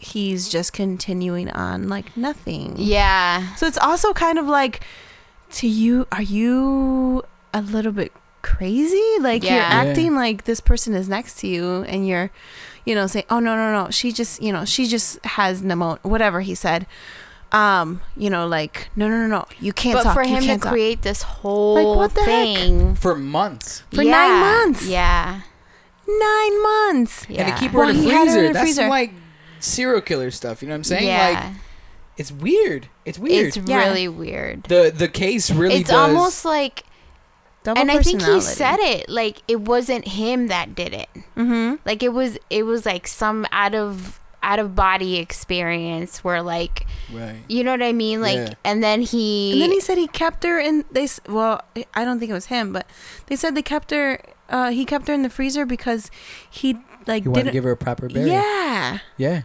he's 0.00 0.48
just 0.48 0.72
continuing 0.72 1.50
on 1.50 1.88
like 1.88 2.16
nothing 2.16 2.74
Yeah. 2.76 3.54
so 3.56 3.66
it's 3.66 3.78
also 3.78 4.12
kind 4.12 4.38
of 4.38 4.46
like 4.46 4.80
to 5.52 5.68
you 5.68 6.06
are 6.12 6.22
you 6.22 7.22
a 7.52 7.60
little 7.60 7.92
bit 7.92 8.12
crazy 8.42 9.16
like 9.20 9.42
you're 9.42 9.52
Yeah. 9.52 9.84
Yeah. 9.84 9.90
acting 9.90 10.14
like 10.14 10.44
this 10.44 10.60
person 10.60 10.94
is 10.94 11.08
next 11.08 11.38
to 11.40 11.46
you 11.46 11.82
and 11.82 12.06
you're 12.08 12.30
you 12.86 12.94
know 12.94 13.06
saying 13.06 13.26
oh 13.28 13.38
no 13.40 13.54
no 13.56 13.72
no 13.84 13.90
she 13.90 14.12
just 14.12 14.42
you 14.42 14.52
know 14.52 14.64
she 14.64 14.86
just 14.86 15.22
has 15.24 15.62
pneumonia 15.62 15.98
whatever 16.02 16.40
he 16.40 16.54
said 16.54 16.86
um 17.52 18.00
you 18.16 18.30
know 18.30 18.46
like 18.46 18.88
no 18.96 19.08
no 19.08 19.16
no 19.18 19.26
no 19.26 19.44
you 19.60 19.72
can't 19.72 19.96
But 19.96 20.04
talk 20.04 20.14
for 20.14 20.22
you 20.22 20.36
him 20.36 20.42
to 20.44 20.56
talk. 20.58 20.72
create 20.72 21.02
this 21.02 21.22
whole 21.22 21.96
what 21.96 22.14
the 22.14 22.22
heck? 22.22 22.28
thing 22.56 22.94
for 22.94 23.14
months, 23.16 23.82
For 23.92 24.04
nine 24.04 24.40
months. 24.40 24.86
Yeah. 24.86 25.40
nine 26.06 26.62
months 26.62 27.26
Yeah. 27.28 27.42
and 27.46 27.52
to 27.56 27.60
keep 27.60 27.72
her 27.72 27.78
Well, 27.80 27.88
in 27.90 27.96
a 27.96 28.00
he 28.00 28.08
freezer. 28.10 28.52
That's 28.52 28.58
freezer. 28.60 28.88
like 28.88 29.12
serial 29.64 30.00
killer 30.00 30.30
stuff. 30.30 30.62
You 30.62 30.68
know 30.68 30.74
what 30.74 30.78
I'm 30.78 30.84
saying? 30.84 31.06
yeah. 31.06 31.40
Like 31.44 31.54
it's 32.16 32.30
weird. 32.32 32.88
It's 33.04 33.18
weird. 33.18 33.46
it's 33.48 33.56
Yeah. 33.56 33.78
really 33.88 34.08
weird. 34.08 34.64
the 34.64 34.92
the 34.94 35.08
case 35.08 35.50
really 35.50 35.76
it's 35.76 35.90
does. 35.90 35.98
almost 35.98 36.44
like 36.44 36.84
Double 37.62 37.78
and 37.80 37.90
I 37.90 38.00
think 38.02 38.22
he 38.22 38.40
said 38.40 38.78
it 38.80 39.08
like 39.08 39.42
it 39.46 39.60
wasn't 39.60 40.08
him 40.08 40.46
that 40.48 40.74
did 40.74 40.94
it. 40.94 41.08
mm-hmm 41.36 41.74
Like 41.84 42.02
it 42.02 42.12
was 42.12 42.38
it 42.48 42.62
was 42.64 42.86
like 42.86 43.06
some 43.06 43.46
out 43.52 43.74
of 43.74 44.18
out 44.42 44.58
of 44.58 44.74
body 44.74 45.18
experience 45.18 46.24
where 46.24 46.40
like 46.42 46.86
right. 47.12 47.36
you 47.48 47.62
know 47.62 47.72
what 47.72 47.82
I 47.82 47.92
mean 47.92 48.22
like 48.22 48.36
Yeah. 48.36 48.54
and 48.64 48.82
then 48.82 49.02
he 49.02 49.52
and 49.52 49.60
then 49.62 49.70
he 49.70 49.80
said 49.80 49.98
he 49.98 50.06
kept 50.08 50.44
her 50.44 50.58
in 50.58 50.84
they 50.90 51.04
s- 51.04 51.20
well 51.28 51.60
i 51.92 52.04
don't 52.06 52.18
think 52.18 52.30
it 52.30 52.34
was 52.34 52.46
him 52.46 52.72
but 52.72 52.86
they 53.26 53.36
said 53.36 53.54
they 53.54 53.60
kept 53.60 53.90
her 53.90 54.18
uh 54.48 54.70
he 54.70 54.86
kept 54.86 55.08
her 55.08 55.12
in 55.14 55.20
the 55.20 55.28
freezer 55.28 55.66
because 55.66 56.10
he 56.50 56.78
like 57.06 57.24
You 57.24 57.30
want 57.30 57.40
to 57.40 57.44
didn't 57.44 57.52
give 57.54 57.64
her 57.64 57.70
a 57.72 57.76
proper 57.76 58.08
burial. 58.08 58.28
yeah 58.28 58.98
Yeah. 59.16 59.42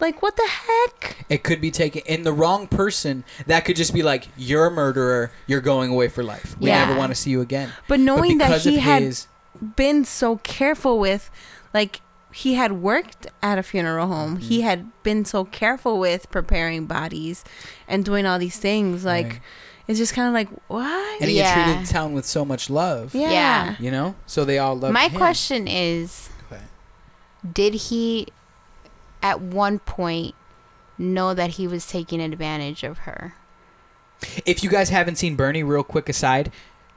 like 0.00 0.22
what 0.22 0.36
the 0.36 0.46
heck 0.48 1.24
It 1.28 1.42
could 1.42 1.60
be 1.60 1.70
taken 1.70 2.02
in 2.06 2.22
the 2.22 2.32
wrong 2.32 2.66
person. 2.68 3.24
That 3.46 3.64
could 3.64 3.76
just 3.76 3.92
be 3.94 4.02
like, 4.02 4.28
you're 4.36 4.66
a 4.66 4.70
murderer. 4.70 5.32
You're 5.46 5.60
going 5.60 5.90
away 5.90 6.08
for 6.08 6.22
life. 6.22 6.56
We 6.60 6.68
Yeah. 6.68 6.84
never 6.86 6.98
want 6.98 7.10
to 7.10 7.14
see 7.16 7.30
you 7.30 7.40
again. 7.40 7.72
but 7.88 7.98
knowing 8.00 8.38
that 8.38 8.60
he 8.62 8.78
had 8.78 9.02
his, 9.02 9.26
been 9.76 10.04
so 10.04 10.36
careful 10.38 10.98
with 10.98 11.30
like 11.72 12.00
he 12.32 12.54
had 12.54 12.72
worked 12.72 13.26
at 13.42 13.56
a 13.58 13.62
funeral 13.62 14.06
home 14.08 14.36
he 14.36 14.58
Mm-hmm. 14.58 14.66
had 14.68 15.02
been 15.02 15.24
so 15.24 15.44
careful 15.46 15.98
with 15.98 16.30
preparing 16.30 16.84
bodies 16.86 17.42
and 17.88 18.04
doing 18.04 18.26
all 18.26 18.38
these 18.38 18.58
things 18.58 19.02
like 19.06 19.26
Right. 19.26 19.40
it's 19.88 19.98
just 19.98 20.12
kind 20.12 20.28
of 20.28 20.34
like 20.34 20.48
what 20.68 21.20
and 21.22 21.30
he 21.30 21.38
Yeah. 21.38 21.48
had 21.54 21.64
treated 21.64 21.86
the 21.88 21.92
town 21.94 22.12
with 22.12 22.26
so 22.26 22.44
much 22.44 22.68
love. 22.68 23.14
yeah, 23.14 23.30
Yeah. 23.30 23.74
You 23.80 23.90
know, 23.90 24.14
so 24.26 24.44
they 24.44 24.58
all 24.58 24.76
love. 24.76 24.92
My 24.92 25.08
him. 25.08 25.16
question 25.16 25.66
is 25.66 26.25
Okay. 26.25 26.25
Did 27.52 27.74
he 27.74 28.28
at 29.22 29.40
one 29.40 29.78
point 29.78 30.34
know 30.98 31.34
that 31.34 31.50
he 31.50 31.66
was 31.66 31.86
taking 31.86 32.20
advantage 32.20 32.82
of 32.82 32.98
her? 32.98 33.34
If 34.44 34.64
you 34.64 34.70
guys 34.70 34.88
haven't 34.88 35.16
seen 35.16 35.36
Bernie, 35.36 35.62
real 35.62 35.84
quick 35.84 36.08
aside, 36.08 36.50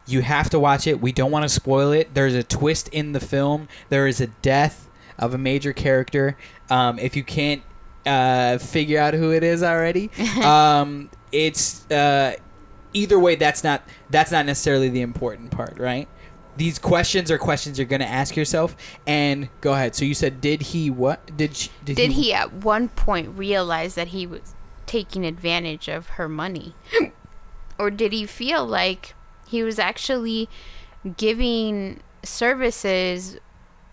you 0.07 0.21
have 0.21 0.49
to 0.51 0.59
watch 0.59 0.87
it. 0.87 1.01
We 1.01 1.11
don't 1.11 1.31
want 1.31 1.43
to 1.43 1.49
spoil 1.49 1.91
it. 1.91 2.13
There's 2.13 2.33
a 2.33 2.43
twist 2.43 2.87
in 2.89 3.11
the 3.11 3.19
film. 3.19 3.67
There 3.89 4.07
is 4.07 4.21
a 4.21 4.27
death 4.27 4.89
of 5.17 5.33
a 5.33 5.37
major 5.37 5.73
character. 5.73 6.37
Um, 6.69 6.97
if 6.97 7.15
you 7.15 7.23
can't 7.23 7.61
uh, 8.05 8.57
figure 8.57 8.99
out 8.99 9.13
who 9.13 9.31
it 9.31 9.43
is 9.43 9.61
already, 9.61 10.09
um, 10.43 11.09
it's 11.31 11.89
uh, 11.91 12.35
either 12.93 13.19
way. 13.19 13.35
That's 13.35 13.63
not 13.63 13.83
that's 14.09 14.31
not 14.31 14.45
necessarily 14.45 14.89
the 14.89 15.01
important 15.01 15.51
part, 15.51 15.77
right? 15.77 16.07
These 16.59 16.77
questions 16.77 17.31
are 17.31 17.37
questions 17.39 17.79
you're 17.79 17.87
gonna 17.87 18.05
ask 18.05 18.35
yourself. 18.35 18.75
And 19.07 19.49
go 19.61 19.73
ahead. 19.73 19.95
So 19.95 20.05
you 20.05 20.13
said, 20.13 20.39
did 20.41 20.61
he 20.61 20.89
what? 20.91 21.35
Did 21.35 21.55
she, 21.55 21.69
did, 21.83 21.95
Did 21.97 22.11
he 22.11 22.33
at 22.33 22.53
one 22.53 22.89
point 22.89 23.35
realize 23.37 23.95
that 23.95 24.09
he 24.09 24.27
was 24.27 24.53
taking 24.85 25.25
advantage 25.25 25.87
of 25.87 26.07
her 26.09 26.29
money? 26.29 26.75
or 27.79 27.89
did 27.89 28.11
he 28.13 28.25
feel 28.25 28.65
like 28.65 29.15
he 29.47 29.63
was 29.63 29.79
actually 29.79 30.47
giving 31.17 32.01
services 32.23 33.37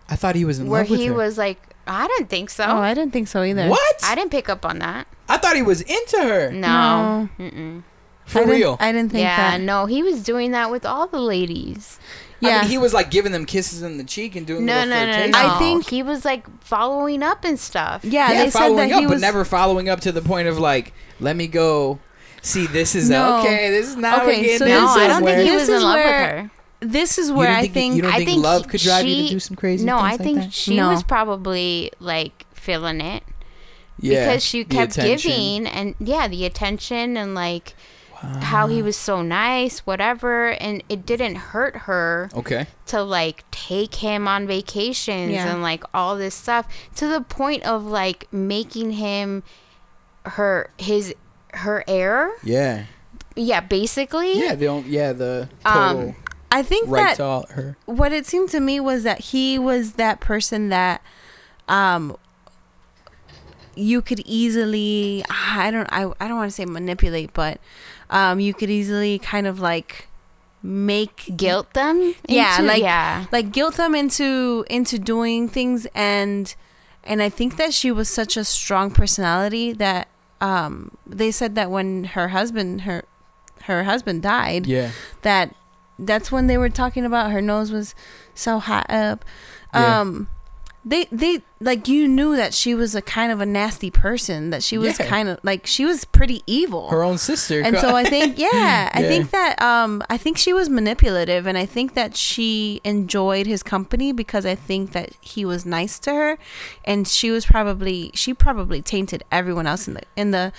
I 0.09 0.17
thought 0.17 0.35
he 0.37 0.45
was 0.45 0.59
in 0.59 0.69
where 0.69 0.83
love 0.83 0.91
with 0.91 1.01
he 1.01 1.07
her. 1.07 1.15
was 1.15 1.37
like, 1.39 1.59
I 1.87 2.07
didn't 2.07 2.29
think 2.29 2.51
so. 2.51 2.65
Oh, 2.65 2.77
I 2.79 2.95
didn't 2.95 3.13
think 3.13 3.29
so 3.29 3.43
either. 3.43 3.69
what? 3.69 3.97
I 4.05 4.15
didn't 4.15 4.31
pick 4.31 4.49
up 4.49 4.65
on 4.65 4.79
that. 4.81 5.07
I 5.29 5.37
thought 5.39 5.57
he 5.57 5.63
was 5.63 5.81
into 5.81 6.19
her. 6.23 6.53
No. 6.53 7.29
Mm-mm. 7.39 7.83
For 8.25 8.39
I 8.39 8.45
didn't- 8.45 8.57
real. 8.57 8.77
I 8.81 8.93
didn't 8.93 9.13
think 9.13 9.23
Yeah, 9.23 9.53
that. 9.53 9.61
no, 9.61 9.87
he 9.87 10.03
was 10.03 10.23
doing 10.23 10.51
that 10.53 10.71
with 10.71 10.85
all 10.87 11.07
the 11.09 11.21
ladies. 11.21 11.99
I 12.43 12.49
Yeah. 12.49 12.61
mean, 12.61 12.71
he 12.71 12.79
was 12.79 12.93
like 12.93 13.11
giving 13.11 13.33
them 13.33 13.47
kisses 13.47 13.83
in 13.83 13.97
the 13.99 14.05
cheek 14.05 14.37
and 14.37 14.47
doing 14.47 14.67
No, 14.67 14.75
little 14.75 14.91
no, 14.91 15.07
no, 15.07 15.27
no. 15.27 15.39
I 15.39 15.59
think- 15.59 15.89
he 15.89 16.03
was 16.03 16.25
like 16.25 16.45
following 16.63 17.23
up 17.23 17.45
and 17.45 17.59
stuff. 17.59 18.05
yeah, 18.05 18.31
yeah, 18.33 18.45
they 18.45 18.51
said 18.51 18.59
following 18.59 18.91
that 18.91 18.97
up, 18.97 19.01
he 19.01 19.07
but 19.07 19.21
never 19.21 19.45
following 19.45 19.89
up 19.89 20.01
to 20.01 20.13
the 20.13 20.21
point 20.23 20.47
of 20.49 20.59
like, 20.59 20.93
let 21.19 21.35
me 21.37 21.47
go. 21.47 21.99
See, 22.43 22.67
this 22.67 22.95
is 22.95 23.09
No. 23.11 23.41
okay. 23.41 23.71
This 23.71 23.89
is 23.89 23.97
not 23.97 24.23
Okay, 24.23 24.41
we're 24.43 24.59
so 24.59 24.67
No, 24.67 24.81
this 24.83 24.91
I 24.91 25.03
is 25.07 25.09
don't 25.15 25.23
where- 25.23 25.37
think 25.37 25.47
he 25.49 25.57
This 25.57 25.61
was 25.63 25.69
in 25.71 25.75
is 25.77 25.83
love 25.83 25.95
where- 25.95 26.07
with 26.07 26.43
her. 26.43 26.51
This 26.81 27.19
is 27.19 27.33
where 27.33 27.47
don't 27.49 27.57
I 27.57 27.61
think, 27.63 27.73
think 27.75 27.97
you 27.97 28.03
don't 28.03 28.13
I 28.13 28.17
think, 28.19 28.29
think 28.31 28.43
love 28.45 28.69
could 28.69 28.81
drive 28.83 29.07
you 29.07 29.15
she- 29.15 29.29
to 29.29 29.35
do 29.35 29.41
some 29.41 29.57
crazy 29.57 29.85
No, 29.87 29.97
things 29.97 30.05
I 30.07 30.11
like 30.11 30.21
think 30.21 30.39
that? 30.41 30.53
she 30.53 30.77
No. 30.77 30.91
was 30.91 31.03
probably 31.03 31.91
like 32.01 32.45
feeling 32.55 33.01
it 33.01 33.23
yeah, 33.99 34.27
because 34.27 34.45
she 34.45 34.63
kept 34.65 34.95
giving 34.97 35.67
and 35.67 35.95
yeah, 35.99 36.29
the 36.29 36.45
attention 36.45 37.17
and 37.17 37.35
like 37.35 37.75
how 38.21 38.67
he 38.67 38.83
was 38.83 38.97
so 38.97 39.23
nice, 39.23 39.81
whatever, 39.81 40.49
and 40.53 40.83
it 40.89 41.05
didn't 41.05 41.35
hurt 41.37 41.77
her 41.77 42.31
Okay. 42.35 42.67
to 42.87 43.03
like 43.03 43.45
take 43.51 43.97
him 43.97 44.27
on 44.27 44.47
vacations 44.47 45.33
Yeah. 45.33 45.53
and 45.53 45.63
like 45.63 45.85
all 45.93 46.17
this 46.17 46.35
stuff 46.35 46.67
to 46.97 47.07
the 47.07 47.21
point 47.21 47.65
of 47.65 47.85
like 47.85 48.27
making 48.33 48.93
him 48.93 49.43
her 50.25 50.71
his 50.79 51.15
her 51.55 51.85
heir. 51.87 52.33
Yeah. 52.43 52.85
Yeah, 53.35 53.61
basically. 53.61 54.39
Yeah. 54.39 54.55
The 54.55 54.67
only, 54.69 54.89
yeah 54.91 55.13
the 55.13 55.49
Um, 55.65 55.75
total 55.75 56.15
I 56.51 56.63
think 56.63 56.89
right 56.89 57.03
that 57.09 57.17
to 57.17 57.25
all 57.25 57.47
her. 57.51 57.77
what 57.87 58.13
it 58.13 58.25
seemed 58.25 58.49
to 58.51 58.61
me 58.61 58.81
was 58.81 59.03
that 59.03 59.21
he 59.21 59.59
was 59.59 59.93
that 59.95 60.21
person 60.21 60.69
that 60.71 61.03
um 61.69 62.17
you 63.75 64.01
could 64.01 64.21
easily 64.25 65.23
I 65.29 65.71
don't 65.71 65.89
I, 65.93 66.11
I 66.21 66.29
don't 66.29 66.37
want 66.37 66.51
to 66.51 66.55
say 66.55 66.65
manipulate 66.65 67.33
but 67.35 67.61
um 68.11 68.41
you 68.41 68.53
could 68.55 68.71
easily 68.71 69.19
kind 69.19 69.47
of 69.47 69.61
like 69.61 70.09
make 70.63 71.31
Guilt 71.37 71.73
them. 71.75 72.15
yeah 72.29 72.57
into- 72.57 72.67
like 72.69 72.83
yeah. 72.83 73.27
like 73.33 73.53
guilt 73.53 73.77
them 73.77 73.95
into 73.95 74.65
into 74.69 74.99
doing 74.99 75.49
things 75.49 75.87
and 75.95 76.55
and 77.05 77.23
I 77.23 77.29
think 77.29 77.57
that 77.57 77.73
she 77.73 77.93
was 77.93 78.09
such 78.09 78.37
a 78.37 78.45
strong 78.45 78.91
personality 78.91 79.73
that 79.75 80.09
um 80.41 80.97
they 81.07 81.31
said 81.31 81.55
that 81.55 81.71
when 81.71 82.05
her 82.05 82.29
husband 82.29 82.83
her 82.83 83.05
her 83.63 83.85
husband 83.85 84.23
died 84.23 84.67
Yeah. 84.67 84.91
that 85.23 85.55
that's 85.99 86.31
when 86.33 86.47
they 86.47 86.59
were 86.59 86.69
talking 86.71 87.05
about 87.05 87.31
her 87.31 87.41
nose 87.41 87.71
was 87.73 87.95
so 88.35 88.59
high 88.59 88.85
up. 88.89 89.25
Yeah. 89.73 90.01
Um 90.01 90.29
they 90.89 91.07
they 91.11 91.43
like 91.59 91.89
you 91.89 92.07
knew 92.07 92.37
that 92.37 92.55
she 92.55 92.75
was 92.75 92.95
a 92.95 93.03
kind 93.03 93.33
of 93.33 93.41
a 93.41 93.47
nasty 93.47 93.91
person, 93.91 94.51
that 94.51 94.63
she 94.63 94.79
was 94.79 95.01
Yeah. 95.01 95.07
kind 95.07 95.29
of 95.29 95.41
like 95.43 95.67
she 95.67 95.85
was 95.85 96.05
pretty 96.05 96.43
evil. 96.47 96.89
Her 96.91 97.03
own 97.03 97.19
sister. 97.19 97.61
and 97.61 97.77
so 97.77 97.97
I 97.97 98.05
think 98.15 98.39
yeah, 98.39 98.89
I 98.95 99.03
think 99.03 99.31
that 99.31 99.61
um 99.61 100.03
I 100.09 100.17
think 100.17 100.39
she 100.39 100.53
was 100.53 100.69
manipulative 100.71 101.45
and 101.47 101.59
I 101.59 101.67
think 101.67 101.95
that 101.95 102.15
she 102.17 102.81
enjoyed 102.85 103.47
his 103.47 103.65
company 103.65 104.13
because 104.13 104.47
I 104.47 104.55
think 104.55 104.93
that 104.93 105.11
he 105.21 105.45
was 105.45 105.67
nice 105.67 105.99
to 106.01 106.15
her 106.15 106.39
and 106.85 107.09
she 107.09 107.31
was 107.33 107.47
probably 107.47 108.13
she 108.15 108.33
probably 108.33 108.81
tainted 108.81 109.25
everyone 109.33 109.67
else 109.67 109.89
in 109.89 109.95
the 109.95 110.03
in 110.15 110.31
the 110.31 110.53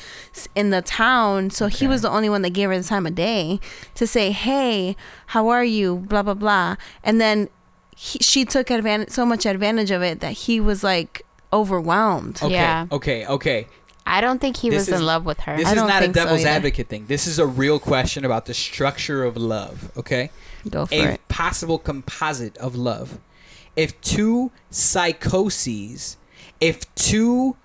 in 0.55 0.71
the 0.71 0.81
town 0.81 1.51
so 1.51 1.67
he 1.67 1.87
was 1.87 2.01
the 2.01 2.09
only 2.09 2.27
one 2.27 2.41
that 2.41 2.49
gave 2.51 2.67
her 2.69 2.77
the 2.77 2.83
time 2.83 3.05
of 3.07 3.15
day 3.15 3.61
to 3.95 4.05
say 4.05 4.31
hey 4.31 4.95
how 5.27 5.47
are 5.47 5.63
you 5.63 5.95
blah 6.09 6.21
blah 6.23 6.33
blah 6.33 6.75
and 7.03 7.21
then 7.21 7.47
he, 7.99 8.19
she 8.19 8.45
took 8.45 8.69
advantage 8.69 9.09
so 9.09 9.25
much 9.25 9.45
advantage 9.47 9.89
of 9.89 10.03
it 10.03 10.19
that 10.19 10.33
he 10.33 10.59
was 10.59 10.83
like 10.83 11.25
overwhelmed 11.51 12.39
okay. 12.43 12.53
Yeah. 12.53 12.85
Okay. 12.91 13.25
Okay. 13.25 13.67
I 14.05 14.21
don't 14.21 14.39
think 14.39 14.55
he 14.57 14.69
This 14.69 14.81
was 14.87 14.89
is- 14.89 14.99
in 15.01 15.05
love 15.05 15.25
with 15.25 15.39
her. 15.41 15.57
This 15.57 15.65
I 15.67 15.71
is 15.71 15.75
don't 15.75 15.87
not 15.87 16.01
a 16.01 16.05
think 16.05 16.15
so 16.15 16.23
devil's 16.23 16.41
either. 16.41 16.49
advocate 16.49 16.87
thing. 16.87 17.07
This 17.07 17.25
is 17.27 17.39
a 17.39 17.45
real 17.47 17.79
question 17.79 18.23
about 18.23 18.45
the 18.45 18.53
structure 18.53 19.23
of 19.25 19.35
love. 19.35 19.91
Okay. 19.97 20.29
go 20.69 20.85
for 20.85 20.93
a 20.95 21.13
it 21.15 21.27
possible 21.27 21.77
composite 21.79 22.55
of 22.59 22.75
love. 22.75 23.17
If 23.75 23.99
two 24.01 24.51
psychoses, 24.69 26.17
if 26.61 26.93
two 26.95 27.57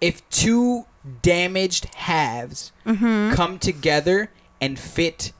if 0.00 0.28
two 0.30 0.84
damaged 1.22 1.86
halves 1.94 2.72
Mm-hmm. 2.86 3.34
come 3.34 3.58
together 3.58 4.30
and 4.60 4.78
fit 4.78 5.32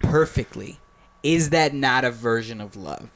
perfectly, 0.00 0.80
is 1.22 1.50
that 1.50 1.74
not 1.74 2.04
a 2.04 2.10
version 2.10 2.60
of 2.60 2.76
love? 2.76 3.10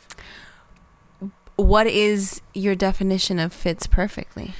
what 1.56 1.86
is 1.86 2.40
your 2.54 2.74
definition 2.74 3.38
of 3.38 3.52
fits 3.52 3.86
perfectly 3.86 4.54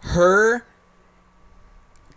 Her 0.00 0.64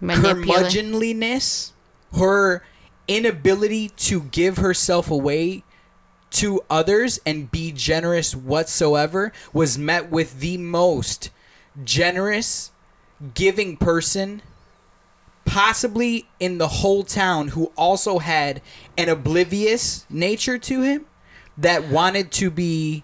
curmudgeonliness, 0.01 1.71
her 2.15 2.63
inability 3.07 3.89
to 3.89 4.21
give 4.21 4.57
herself 4.57 5.09
away 5.09 5.63
to 6.31 6.61
others 6.69 7.19
and 7.25 7.49
be 7.49 7.71
generous 7.71 8.35
whatsoever 8.35 9.31
was 9.53 9.77
met 9.77 10.11
with 10.11 10.39
the 10.39 10.57
most 10.57 11.29
generous, 11.83 12.71
giving 13.33 13.77
person 13.77 14.41
possibly 15.47 16.27
in 16.39 16.57
the 16.59 16.67
whole 16.67 17.03
town 17.03 17.47
who 17.49 17.71
also 17.77 18.19
had 18.19 18.61
an 18.97 19.09
oblivious 19.09 20.05
nature 20.09 20.57
to 20.59 20.81
him 20.81 21.05
that 21.57 21.87
wanted 21.87 22.31
to 22.33 22.51
be 22.51 23.03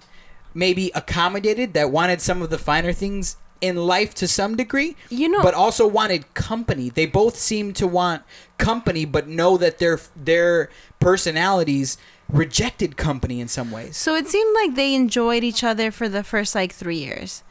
maybe 0.54 0.92
accommodated, 0.94 1.74
that 1.74 1.90
wanted 1.90 2.22
some 2.22 2.42
of 2.44 2.50
the 2.52 2.58
finer 2.60 2.94
things 2.94 3.38
in 3.62 3.78
life 3.78 4.14
to 4.14 4.28
some 4.28 4.58
degree 4.58 4.94
You 5.10 5.30
know- 5.30 5.42
but 5.42 5.54
also 5.54 5.88
wanted 5.88 6.32
company. 6.34 6.90
They 6.90 7.06
both 7.06 7.38
seem 7.40 7.72
to 7.76 7.88
want 7.88 8.24
company, 8.58 9.06
but 9.06 9.28
know 9.28 9.56
that 9.58 9.80
their 9.80 10.00
their 10.16 10.70
personalities 11.00 11.98
rejected 12.30 12.98
company 12.98 13.40
in 13.40 13.48
some 13.48 13.72
ways. 13.72 13.96
So 13.96 14.16
it 14.16 14.28
seemed 14.28 14.54
like 14.54 14.76
they 14.76 14.94
enjoyed 14.94 15.44
each 15.46 15.64
other 15.64 15.92
for 15.92 16.10
the 16.10 16.24
first 16.24 16.54
like 16.56 16.74
three 16.74 16.98
years. 16.98 17.42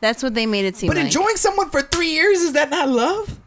That's 0.00 0.22
what 0.24 0.34
they 0.34 0.44
made 0.46 0.64
it 0.64 0.76
seem 0.76 0.88
But 0.88 0.96
like. 0.96 1.06
enjoying 1.06 1.36
someone 1.36 1.70
for 1.70 1.82
three 1.82 2.10
years 2.10 2.40
is 2.40 2.52
that 2.54 2.68
not 2.70 2.88
love? 2.88 3.38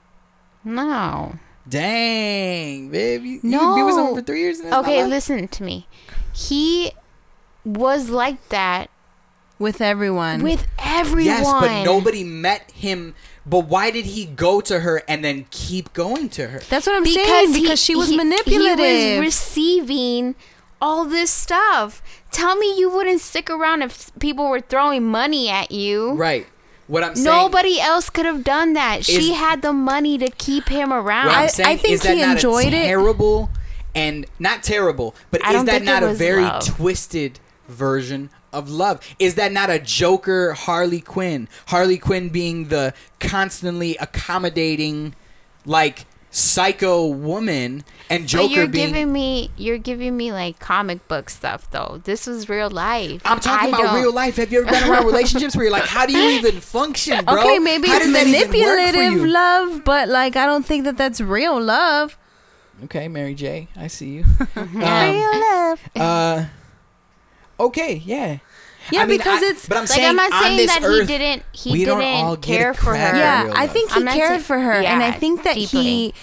No. 0.64 1.36
Dang, 1.68 2.90
babe, 2.90 3.24
you, 3.24 3.32
you 3.34 3.40
No. 3.44 3.76
be 3.76 3.84
with 3.84 3.96
someone 3.96 4.16
for 4.16 4.22
three 4.22 4.42
years. 4.42 4.60
And 4.60 4.74
Okay, 4.74 5.06
listen 5.06 5.48
to 5.48 5.64
me. 5.64 5.88
He 6.34 6.92
was 7.66 8.10
like 8.10 8.50
that 8.50 8.90
with 9.60 9.80
everyone. 9.82 10.44
with 10.44 10.68
everyone. 10.80 11.26
Yes, 11.26 11.46
but 11.46 11.84
nobody 11.84 12.24
met 12.24 12.70
him. 12.72 13.16
But 13.46 13.62
why 13.68 13.92
did 13.92 14.06
he 14.06 14.26
go 14.26 14.62
to 14.62 14.82
her 14.82 15.04
and 15.08 15.24
then 15.24 15.46
keep 15.52 15.94
going 15.94 16.30
to 16.30 16.48
her? 16.48 16.60
That's 16.70 16.88
what 16.88 16.96
I'm 16.96 17.04
because 17.04 17.26
saying. 17.28 17.54
he- 17.54 17.62
Because 17.62 17.82
she 17.82 17.96
was 17.96 18.10
he- 18.10 18.18
manipulative. 18.18 18.80
He 18.86 19.12
was 19.18 19.26
receiving 19.26 20.36
all 20.82 21.06
this 21.06 21.30
stuff. 21.32 22.02
Tell 22.32 22.56
me 22.56 22.78
you 22.78 22.90
wouldn't 22.90 23.22
stick 23.22 23.50
around 23.50 23.82
if 23.84 24.12
people 24.20 24.50
were 24.50 24.60
throwing 24.62 25.06
money 25.06 25.50
at 25.50 25.72
you. 25.72 26.12
Right. 26.14 26.48
What 26.94 27.04
I'm 27.04 27.16
saying. 27.16 27.26
Nobody 27.26 27.82
else 27.82 28.12
could 28.12 28.28
have 28.28 28.44
done 28.44 28.74
that. 28.74 29.04
she 29.04 29.34
had 29.34 29.64
the 29.64 29.74
money 29.74 30.20
to 30.20 30.30
keep 30.30 30.70
him 30.70 30.94
around. 30.94 31.26
What 31.26 31.36
I- 31.36 31.44
I'm 31.46 31.50
saying 31.50 31.70
I 31.70 31.76
think 31.78 31.94
is 31.96 32.02
that 32.02 32.14
he 32.16 32.22
not 32.22 32.36
enjoyed 32.36 32.72
a 32.72 32.78
it. 32.78 32.84
terrible 32.84 33.50
and 33.96 34.28
not 34.38 34.62
terrible, 34.62 35.16
but 35.32 35.44
I 35.44 35.56
is 35.56 35.64
that 35.64 35.82
not 35.82 36.04
a 36.04 36.14
very 36.14 36.44
love. 36.44 36.64
twisted 36.64 37.40
version 37.68 38.30
of 38.52 38.70
love? 38.70 39.00
Is 39.18 39.34
that 39.36 39.52
not 39.52 39.72
a 39.72 39.80
Joker 39.80 40.54
Harley 40.54 41.02
Quinn? 41.02 41.48
Harley 41.70 41.98
Quinn 41.98 42.30
being 42.30 42.68
the 42.68 42.94
constantly 43.20 43.98
accommodating 43.98 45.16
like 45.66 46.06
psycho 46.36 47.06
woman 47.06 47.84
and 48.10 48.24
but 48.24 48.28
Joker 48.28 48.54
you're 48.54 48.68
being 48.68 48.88
giving 48.88 49.14
me 49.14 49.52
you're 49.56 49.78
giving 49.78 50.18
me 50.18 50.32
like 50.32 50.58
comic 50.60 51.08
book 51.08 51.30
stuff 51.30 51.70
though. 51.70 52.02
This 52.06 52.26
was 52.26 52.50
real 52.50 52.72
life. 52.72 53.22
I'm 53.24 53.40
talking 53.40 53.68
I 53.74 53.78
about 53.78 53.92
don't- 53.94 54.02
real 54.02 54.12
life. 54.14 54.38
Have 54.38 54.52
you 54.52 54.64
ever 54.64 54.72
been 54.72 54.90
around 54.90 55.06
relationships 55.06 55.56
where 55.56 55.66
you're 55.66 55.72
like, 55.72 55.84
how 55.86 56.08
do 56.08 56.14
you 56.18 56.32
even 56.40 56.60
function, 56.60 57.24
bro? 57.24 57.40
okay, 57.40 57.60
maybe 57.60 57.88
How 57.88 57.98
it's 57.98 58.06
does 58.06 58.14
that 58.14 58.28
even 58.28 58.42
work 58.42 58.50
for 58.52 58.58
manipulative 58.58 59.30
love, 59.30 59.84
but 59.86 60.10
like 60.10 60.36
I 60.36 60.48
don't 60.48 60.66
think 60.66 60.86
that 60.86 60.98
that's 60.98 61.22
real 61.22 61.62
love. 61.62 62.18
Okay, 62.86 63.08
Mary 63.08 63.36
J, 63.36 63.68
I 63.76 63.86
see 63.88 64.10
you. 64.16 64.26
Um, 64.56 64.74
real 64.74 65.40
love. 65.40 65.80
uh, 65.96 66.46
okay, 67.60 68.02
yeah. 68.04 68.40
Yeah, 68.92 69.02
I 69.02 69.06
mean, 69.06 69.18
because 69.18 69.42
I- 69.42 69.46
it's 69.48 69.68
But 69.68 69.78
I'm 69.78 69.82
Like 69.84 69.90
saying 69.90 70.08
I'm 70.10 70.16
not 70.16 70.34
on 70.34 70.42
saying 70.44 70.58
this 70.58 70.68
that 70.68 70.84
earth, 70.84 71.08
he 71.10 71.18
didn't 71.18 71.44
he 71.54 71.72
we 71.72 71.86
don't 71.86 72.02
all 72.04 72.36
didn't 72.36 72.46
get 72.46 72.58
care 72.58 72.74
for 72.74 72.96
her. 72.96 73.16
yeah, 73.18 73.52
I 73.56 73.68
think 73.68 73.92
he 73.92 74.04
cared 74.04 74.30
saying- 74.30 74.40
for 74.42 74.60
her, 74.60 74.74
and 74.74 75.02
I 75.04 75.12
think 75.12 75.44
that 75.44 75.56
he. 75.58 76.14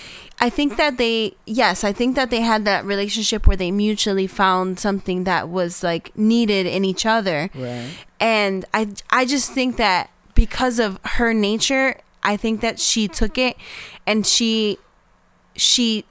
I 0.42 0.48
think 0.48 0.78
that 0.78 0.96
they 0.96 1.34
yes, 1.44 1.84
I 1.84 1.92
think 1.92 2.16
that 2.16 2.30
they 2.30 2.40
had 2.40 2.64
that 2.64 2.86
relationship 2.86 3.46
where 3.46 3.58
they 3.58 3.70
mutually 3.70 4.26
found 4.26 4.78
something 4.80 5.24
that 5.24 5.50
was 5.50 5.82
like 5.82 6.16
needed 6.16 6.64
in 6.66 6.82
each 6.82 7.04
other. 7.04 7.50
Right. 7.54 7.90
And 8.18 8.64
I 8.72 8.88
I 9.10 9.26
just 9.26 9.52
think 9.52 9.76
that 9.76 10.08
because 10.34 10.78
of 10.78 10.98
her 11.04 11.34
nature, 11.34 11.96
I 12.22 12.38
think 12.38 12.62
that 12.62 12.80
she 12.80 13.06
took 13.06 13.36
it 13.36 13.54
and 14.06 14.26
she 14.26 14.78
she 15.56 16.06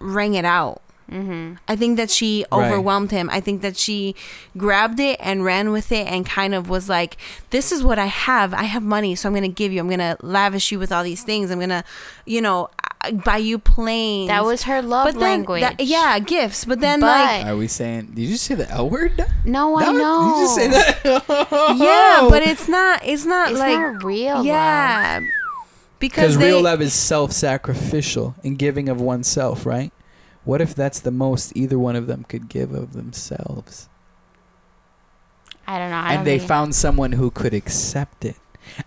rang 0.00 0.34
it 0.34 0.44
out. 0.44 0.82
Mm-hmm. 1.10 1.54
I 1.66 1.74
think 1.76 1.96
that 1.96 2.10
she 2.10 2.44
Right. 2.52 2.66
overwhelmed 2.66 3.10
him. 3.10 3.28
I 3.32 3.40
think 3.40 3.62
that 3.62 3.76
she 3.76 4.14
grabbed 4.56 5.00
it 5.00 5.18
and 5.20 5.44
ran 5.44 5.72
with 5.72 5.90
it 5.90 6.06
and 6.06 6.24
kind 6.24 6.54
of 6.54 6.68
was 6.68 6.88
like, 6.88 7.16
"This 7.50 7.72
is 7.72 7.82
what 7.82 7.98
I 7.98 8.06
have. 8.06 8.54
I 8.54 8.62
have 8.64 8.82
money, 8.84 9.14
so 9.16 9.28
I'm 9.28 9.34
gonna 9.34 9.48
give 9.48 9.72
you. 9.72 9.80
I'm 9.80 9.88
gonna 9.90 10.16
lavish 10.22 10.70
you 10.70 10.78
with 10.78 10.92
all 10.92 11.02
these 11.02 11.22
things. 11.24 11.50
I'm 11.50 11.58
gonna, 11.58 11.82
you 12.26 12.40
know, 12.40 12.68
uh, 13.02 13.10
buy 13.10 13.38
you 13.38 13.58
planes." 13.58 14.28
That 14.28 14.44
was 14.44 14.62
her 14.64 14.80
love 14.82 15.06
but 15.06 15.14
then, 15.14 15.22
language. 15.22 15.62
that- 15.62 15.80
yeah, 15.80 16.18
gifts. 16.20 16.64
But 16.64 16.80
then, 16.80 17.00
But- 17.00 17.06
like, 17.06 17.46
Are 17.46 17.56
we 17.56 17.66
saying? 17.66 18.12
Did 18.14 18.22
you 18.28 18.36
say 18.36 18.54
the 18.54 18.70
L 18.70 18.88
word? 18.88 19.24
No, 19.44 19.76
I 19.76 19.86
That 19.86 19.92
was- 19.94 20.00
know. 20.00 20.32
Did 20.34 20.40
you 20.42 20.48
say 20.48 20.68
that? 20.68 21.76
yeah, 21.76 22.28
but 22.30 22.42
it's 22.42 22.68
not. 22.68 23.00
It's 23.04 23.24
not 23.24 23.50
It's 23.50 23.58
like 23.58 23.76
not 23.78 24.04
real. 24.04 24.36
love. 24.36 24.46
yeah, 24.46 25.18
Because 25.18 26.34
because 26.34 26.38
they, 26.38 26.46
real 26.52 26.62
love 26.62 26.80
is 26.80 26.92
self-sacrificial 26.94 28.36
and 28.44 28.58
giving 28.58 28.88
of 28.88 29.00
oneself, 29.00 29.66
right? 29.66 29.92
What 30.44 30.60
if 30.60 30.74
that's 30.74 31.00
the 31.00 31.10
most 31.10 31.52
either 31.56 31.78
one 31.78 31.96
of 31.96 32.06
them 32.06 32.24
could 32.24 32.48
give 32.48 32.72
of 32.72 32.92
themselves? 32.92 33.88
I 35.66 35.78
don't 35.78 35.90
know. 35.90 35.96
I 35.96 36.08
don't 36.10 36.18
and 36.18 36.26
they 36.26 36.38
think- 36.38 36.48
found 36.48 36.74
someone 36.74 37.12
who 37.12 37.30
could 37.30 37.54
accept 37.54 38.24
it. 38.24 38.36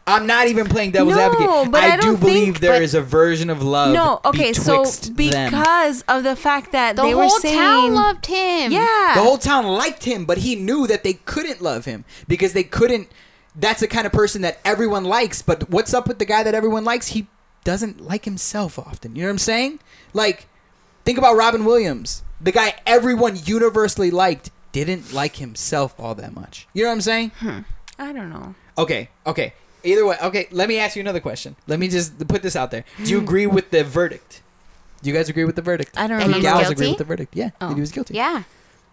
I'm 0.07 0.25
not 0.27 0.47
even 0.47 0.67
playing 0.67 0.91
devil's 0.91 1.15
No, 1.15 1.21
advocate. 1.31 1.71
but 1.71 1.83
I 1.83 1.95
do 1.97 2.01
don't 2.03 2.19
believe 2.19 2.43
think- 2.45 2.59
there 2.59 2.73
but- 2.73 2.81
is 2.83 2.93
a 2.93 3.01
version 3.01 3.49
of 3.49 3.61
love. 3.61 3.93
no. 3.93 4.21
Okay, 4.23 4.53
so 4.53 4.77
betwixt 4.83 5.15
them. 5.15 5.49
because 5.49 6.01
of 6.07 6.23
the 6.23 6.35
fact 6.35 6.71
that 6.71 6.95
the 6.95 7.01
they 7.03 7.11
whole 7.11 7.23
were 7.23 7.29
saying, 7.39 7.57
town 7.57 7.93
loved 7.95 8.25
him. 8.27 8.71
yeah, 8.71 9.13
the 9.15 9.21
whole 9.21 9.37
town 9.37 9.65
liked 9.65 10.03
him, 10.05 10.25
but 10.25 10.39
he 10.39 10.55
knew 10.55 10.87
that 10.87 11.03
they 11.03 11.13
couldn't 11.13 11.61
love 11.61 11.85
him 11.85 12.05
because 12.27 12.53
they 12.53 12.63
couldn't. 12.63 13.09
That's 13.55 13.81
the 13.81 13.87
kind 13.87 14.05
of 14.05 14.11
person 14.13 14.41
that 14.43 14.59
everyone 14.63 15.03
likes. 15.05 15.41
But 15.41 15.69
what's 15.69 15.93
up 15.93 16.07
with 16.07 16.17
the 16.19 16.25
guy 16.25 16.43
that 16.43 16.55
everyone 16.55 16.83
likes? 16.85 17.07
He 17.09 17.27
doesn't 17.63 18.01
like 18.01 18.25
himself 18.25 18.79
often. 18.79 19.15
You 19.15 19.23
know 19.23 19.27
what 19.29 19.33
I'm 19.33 19.37
saying? 19.39 19.79
Like, 20.13 20.47
think 21.05 21.17
about 21.17 21.35
Robin 21.35 21.65
Williams, 21.65 22.23
the 22.41 22.51
guy 22.51 22.75
everyone 22.85 23.37
universally 23.43 24.11
liked, 24.11 24.51
didn't 24.71 25.13
like 25.13 25.37
himself 25.37 25.93
all 25.99 26.15
that 26.15 26.33
much. 26.33 26.67
You 26.73 26.83
know 26.83 26.89
what 26.89 26.95
I'm 26.95 27.01
saying? 27.01 27.31
Hmm. 27.39 27.59
I 27.99 28.11
don't 28.13 28.29
know. 28.29 28.55
Okay, 28.77 29.09
okay. 29.27 29.53
Either 29.83 30.05
way, 30.05 30.15
okay. 30.23 30.47
Let 30.51 30.67
me 30.69 30.79
ask 30.79 30.95
you 30.95 31.01
another 31.01 31.19
question. 31.19 31.55
Let 31.67 31.79
me 31.79 31.87
just 31.89 32.17
put 32.27 32.41
this 32.41 32.55
out 32.55 32.71
there. 32.71 32.85
Do 33.03 33.09
you 33.11 33.19
agree 33.19 33.45
with 33.47 33.69
the 33.71 33.83
verdict? 33.83 34.41
Do 35.01 35.09
you 35.09 35.15
guys 35.15 35.27
agree 35.29 35.43
with 35.43 35.55
the 35.57 35.61
verdict? 35.61 35.91
I 35.97 36.07
don't 36.07 36.17
That 36.19 36.27
The 36.27 36.33
he's 36.33 36.37
remember. 36.43 36.59
gals 36.61 36.71
agree 36.71 36.85
guilty? 36.85 36.91
with 36.91 36.97
the 36.99 37.03
verdict. 37.03 37.35
Yeah, 37.35 37.49
Oh. 37.59 37.73
he 37.73 37.81
was 37.81 37.91
guilty. 37.91 38.13
Yeah. 38.15 38.43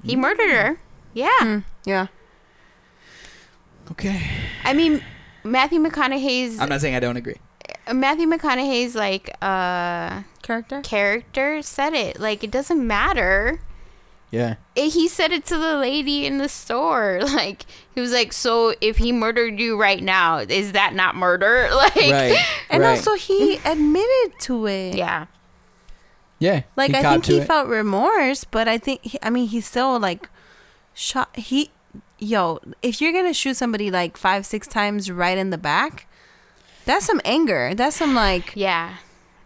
He 0.05 0.17
murdered 0.17 0.51
her. 0.51 0.79
Yeah. 1.15 1.31
Mm, 1.41 1.65
yeah, 1.85 2.07
Okay. 3.93 4.21
I 4.65 4.73
mean, 4.73 5.03
Matthew 5.45 5.81
McConaughey's 5.81 6.59
I'm 6.61 6.69
not 6.69 6.81
saying 6.81 6.95
I 6.95 7.01
don't 7.01 7.17
agree. 7.17 7.37
Matthew 7.93 8.27
McConaughey's 8.27 8.95
like 8.95 9.31
uh 9.43 10.23
character. 10.43 10.81
character 10.83 11.63
said 11.63 11.93
it. 11.95 12.21
Like 12.21 12.43
it 12.45 12.51
doesn't 12.51 12.85
matter. 12.87 13.61
Yeah. 14.31 14.57
It- 14.77 14.91
he 14.93 15.09
said 15.09 15.33
it 15.33 15.45
to 15.47 15.59
the 15.59 15.77
lady 15.77 16.25
in 16.27 16.39
the 16.39 16.49
store. 16.49 17.21
Like 17.25 17.65
he 17.95 18.01
was 18.01 18.13
like, 18.13 18.33
"So 18.33 18.75
if 18.81 18.99
he 18.99 19.11
murdered 19.13 19.59
you 19.59 19.81
right 19.81 20.03
now, 20.03 20.39
is 20.39 20.73
that 20.73 20.95
not 20.95 21.17
murder?" 21.17 21.69
Like, 21.75 21.97
Right. 21.97 22.37
And 22.71 22.83
right. 22.83 22.91
also, 22.99 23.15
he 23.15 23.57
admitted 23.65 24.39
to 24.43 24.67
it. 24.67 24.95
yeah, 24.97 25.27
yeah. 26.39 26.63
Like 26.77 26.95
I 26.95 27.03
think 27.03 27.27
he 27.27 27.39
it. 27.39 27.47
felt 27.47 27.69
remorse, 27.69 28.45
but 28.45 28.69
I 28.69 28.79
think 28.79 29.03
he, 29.03 29.19
I 29.23 29.31
mean 29.31 29.49
he's 29.49 29.67
still 29.67 29.99
like 29.99 30.29
shot. 30.95 31.35
He, 31.37 31.71
yo, 32.19 32.61
if 32.83 33.01
you're 33.01 33.13
gonna 33.13 33.35
shoot 33.35 33.57
somebody 33.57 33.91
like 33.91 34.17
five, 34.17 34.47
six 34.47 34.67
times 34.69 35.11
right 35.11 35.37
in 35.37 35.51
the 35.51 35.59
back, 35.59 36.07
that's 36.91 37.07
some 37.07 37.21
anger. 37.25 37.75
That's 37.75 37.97
some 37.97 38.15
like. 38.15 38.53
yeah. 38.57 38.97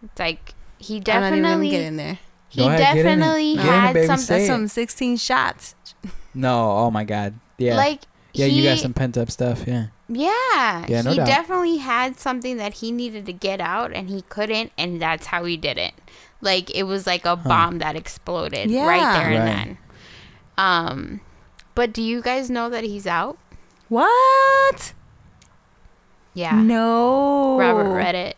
It's 0.03 0.19
like 0.19 0.53
he 0.77 0.99
definitely 0.99 1.37
I'm 1.39 1.41
not 1.43 1.63
even 1.65 1.69
definitely 1.69 1.69
get 1.71 1.81
in 1.83 1.97
there. 1.97 2.19
he 2.49 2.61
ahead, 2.63 2.79
get 2.79 2.91
in 2.91 2.97
it. 2.97 3.03
definitely 3.03 3.55
Get 3.55 3.61
in 3.65 3.67
it, 3.67 3.71
had 3.71 3.93
baby. 3.93 4.07
some 4.07 4.19
That's 4.25 4.47
some 4.47 4.67
16 4.67 5.17
shots. 5.17 5.75
No. 6.33 6.71
Oh 6.71 6.91
my 6.91 7.03
God. 7.03 7.33
Yeah. 7.57 7.75
like 7.77 8.01
yeah. 8.33 8.45
you 8.47 8.63
got 8.63 8.77
some 8.79 8.93
pent 8.93 9.17
up 9.17 9.31
stuff. 9.31 9.63
Yeah. 9.65 9.87
Yeah, 10.07 10.85
Yeah, 10.87 11.01
no 11.01 11.09
he 11.11 11.17
doubt. 11.17 11.25
definitely 11.27 11.77
had 11.77 12.19
something 12.19 12.57
that 12.57 12.73
he 12.75 12.91
needed 12.91 13.25
to 13.25 13.33
get 13.33 13.59
out 13.59 13.91
and 13.91 14.07
he 14.09 14.21
couldn't, 14.23 14.71
and 14.77 15.01
that's 15.01 15.25
how 15.27 15.45
he 15.45 15.57
did 15.57 15.79
it. 15.79 15.93
Like 16.41 16.69
it 16.75 16.83
was 16.83 17.07
like 17.07 17.25
a 17.25 17.35
bomb 17.35 17.79
that 17.79 17.95
exploded 17.95 18.69
right 18.69 18.99
Yeah. 19.01 19.17
there 19.17 19.31
and 19.31 19.47
then. 19.47 19.77
Um, 20.59 21.21
but 21.73 21.91
do 21.91 22.03
you 22.03 22.21
guys 22.21 22.49
know 22.51 22.69
that 22.69 22.83
he's 22.83 23.07
out? 23.07 23.37
What? 23.89 24.93
Yeah, 26.35 26.61
No. 26.61 27.57
Robert 27.59 27.93
read 27.95 28.13
it. 28.15 28.37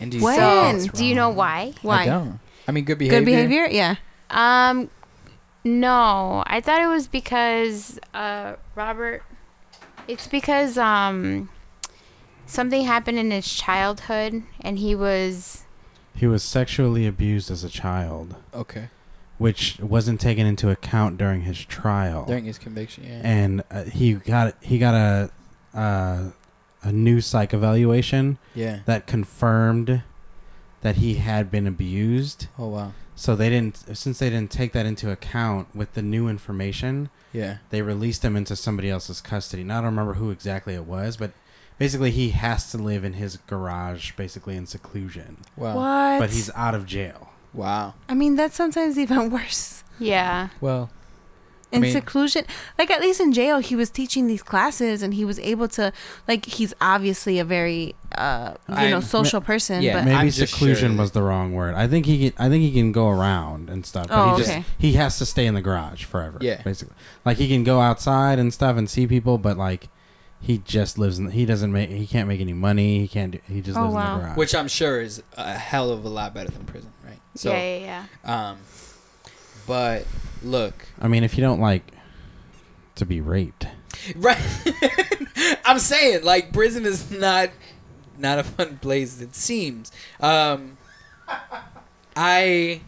And 0.00 0.10
do 0.10 0.18
you 0.18 0.24
When? 0.24 0.36
think 0.36 0.82
that's 0.88 0.98
do 0.98 1.04
you 1.06 1.14
know 1.14 1.28
wrong? 1.28 1.36
why? 1.36 1.72
Why? 1.82 2.02
I 2.02 2.06
don't. 2.06 2.40
I 2.68 2.72
mean, 2.72 2.84
good 2.84 2.98
behavior. 2.98 3.20
Good 3.20 3.24
behavior? 3.26 3.66
Yeah. 3.70 3.94
Um, 4.30 4.90
no, 5.64 6.42
I 6.46 6.60
thought 6.60 6.80
it 6.82 6.88
was 6.88 7.06
because 7.08 7.98
uh 8.12 8.56
Robert. 8.74 9.22
It's 10.08 10.26
because 10.26 10.76
um 10.76 11.48
something 12.46 12.84
happened 12.84 13.18
in 13.18 13.30
his 13.30 13.50
childhood 13.52 14.42
and 14.60 14.78
he 14.78 14.94
was 14.96 15.62
He 16.16 16.26
was 16.26 16.42
sexually 16.42 17.06
abused 17.06 17.50
as 17.50 17.62
a 17.62 17.68
child, 17.68 18.34
Okay. 18.52 18.88
which 19.38 19.78
wasn't 19.80 20.20
taken 20.20 20.44
into 20.46 20.68
account 20.70 21.16
during 21.18 21.42
his 21.42 21.64
trial. 21.64 22.24
During 22.26 22.44
his 22.46 22.58
conviction. 22.58 23.04
Yeah. 23.04 23.20
and 23.22 23.62
uh, 23.70 23.84
he 23.84 24.14
got 24.14 24.56
he 24.60 24.78
got 24.78 24.94
a 24.94 25.30
uh, 25.78 26.30
a 26.82 26.92
new 26.92 27.20
psych 27.20 27.54
evaluation 27.54 28.38
yeah. 28.54 28.80
that 28.86 29.06
confirmed 29.06 30.02
that 30.80 30.96
he 30.96 31.14
had 31.14 31.50
been 31.50 31.66
abused. 31.66 32.48
Oh 32.58 32.68
wow. 32.68 32.92
So 33.14 33.36
they 33.36 33.50
didn't 33.50 33.96
since 33.96 34.18
they 34.18 34.30
didn't 34.30 34.50
take 34.50 34.72
that 34.72 34.86
into 34.86 35.10
account 35.10 35.68
with 35.74 35.92
the 35.94 36.02
new 36.02 36.28
information, 36.28 37.10
Yeah. 37.32 37.58
they 37.70 37.82
released 37.82 38.24
him 38.24 38.36
into 38.36 38.56
somebody 38.56 38.90
else's 38.90 39.20
custody. 39.20 39.62
Now 39.64 39.78
I 39.78 39.80
don't 39.82 39.90
remember 39.90 40.14
who 40.14 40.30
exactly 40.30 40.74
it 40.74 40.84
was, 40.86 41.16
but 41.16 41.32
basically 41.78 42.10
he 42.10 42.30
has 42.30 42.70
to 42.72 42.78
live 42.78 43.04
in 43.04 43.12
his 43.14 43.36
garage 43.46 44.12
basically 44.12 44.56
in 44.56 44.66
seclusion. 44.66 45.38
Wow. 45.56 45.76
What? 45.76 46.18
But 46.20 46.30
he's 46.30 46.50
out 46.54 46.74
of 46.74 46.86
jail. 46.86 47.28
Wow. 47.54 47.94
I 48.08 48.14
mean, 48.14 48.34
that's 48.34 48.56
sometimes 48.56 48.98
even 48.98 49.30
worse. 49.36 49.84
yeah. 50.00 50.48
Well. 50.60 50.90
I 51.72 51.76
in 51.76 51.82
mean- 51.82 51.92
seclusion 51.92 52.44
like 52.78 52.90
at 52.90 53.00
least 53.00 53.20
in 53.20 53.32
jail 53.32 53.58
he 53.58 53.74
was 53.74 53.90
teaching 53.90 54.26
these 54.26 54.42
classes 54.42 55.02
and 55.02 55.14
he 55.14 55.24
was 55.24 55.38
able 55.40 55.68
to 55.68 55.92
like 56.28 56.44
he's 56.46 56.74
obviously 56.80 57.38
a 57.38 57.44
very 57.44 57.94
uh 58.18 58.54
you 58.68 58.74
know 58.74 58.80
I'm- 58.82 59.02
social 59.02 59.40
person 59.40 59.82
yeah, 59.82 59.94
but 59.94 60.04
Maybe 60.04 60.16
I'm 60.16 60.30
seclusion 60.30 60.92
sure- 60.92 61.00
was 61.00 61.12
the 61.12 61.22
wrong 61.22 61.52
word. 61.54 61.74
I 61.74 61.88
think 61.88 62.04
he 62.06 62.30
can, 62.30 62.44
I 62.44 62.48
think 62.48 62.62
he 62.62 62.72
can 62.72 62.92
go 62.92 63.08
around 63.08 63.70
and 63.70 63.86
stuff. 63.86 64.08
But 64.08 64.18
Oh, 64.18 64.30
he 64.32 64.42
just 64.42 64.50
okay. 64.50 64.64
he 64.78 64.92
has 64.94 65.18
to 65.18 65.26
stay 65.26 65.46
in 65.46 65.54
the 65.54 65.62
garage 65.62 66.04
forever. 66.04 66.38
Yeah. 66.40 66.60
basically. 66.62 66.94
Like 67.24 67.38
he 67.38 67.48
can 67.48 67.64
go 67.64 67.80
outside 67.80 68.38
and 68.38 68.52
stuff 68.52 68.76
and 68.76 68.88
see 68.90 69.06
people, 69.06 69.38
but 69.38 69.56
like 69.56 69.88
he 70.40 70.58
just 70.58 70.98
lives 70.98 71.18
in. 71.20 71.30
He 71.30 71.46
doesn't 71.46 71.70
make. 71.72 71.88
He 71.88 72.04
can't 72.06 72.26
make 72.28 72.40
any 72.40 72.52
money. 72.52 72.98
He 72.98 73.06
can't. 73.08 73.30
Do, 73.32 73.38
he 73.48 73.60
just 73.60 73.78
Oh, 73.78 73.82
lives 73.84 73.94
wow. 73.94 74.14
in 74.14 74.18
the 74.18 74.24
garage. 74.26 74.36
Which 74.36 74.54
I'm 74.56 74.66
sure 74.68 75.00
is 75.00 75.22
a 75.36 75.54
hell 75.54 75.90
of 75.90 76.04
a 76.04 76.08
lot 76.08 76.34
better 76.34 76.50
than 76.50 76.64
prison, 76.64 76.92
right? 77.06 77.20
So, 77.36 77.52
yeah, 77.52 77.76
yeah, 77.78 78.04
yeah. 78.24 78.50
um, 78.50 78.58
but 79.66 80.04
look, 80.44 80.74
I 81.00 81.08
mean, 81.08 81.24
if 81.24 81.36
you 81.36 81.42
don't 81.42 81.60
like 81.60 81.84
to 82.96 83.06
be 83.06 83.20
raped, 83.20 83.66
right? 84.16 84.38
I'm 85.64 85.78
saying 85.78 86.24
like 86.24 86.52
prison 86.52 86.84
is 86.84 87.10
not 87.10 87.50
not 88.18 88.38
a 88.38 88.44
fun 88.44 88.78
place. 88.78 89.20
It 89.20 89.34
seems. 89.34 89.92
Um, 90.20 90.76
I 92.16 92.80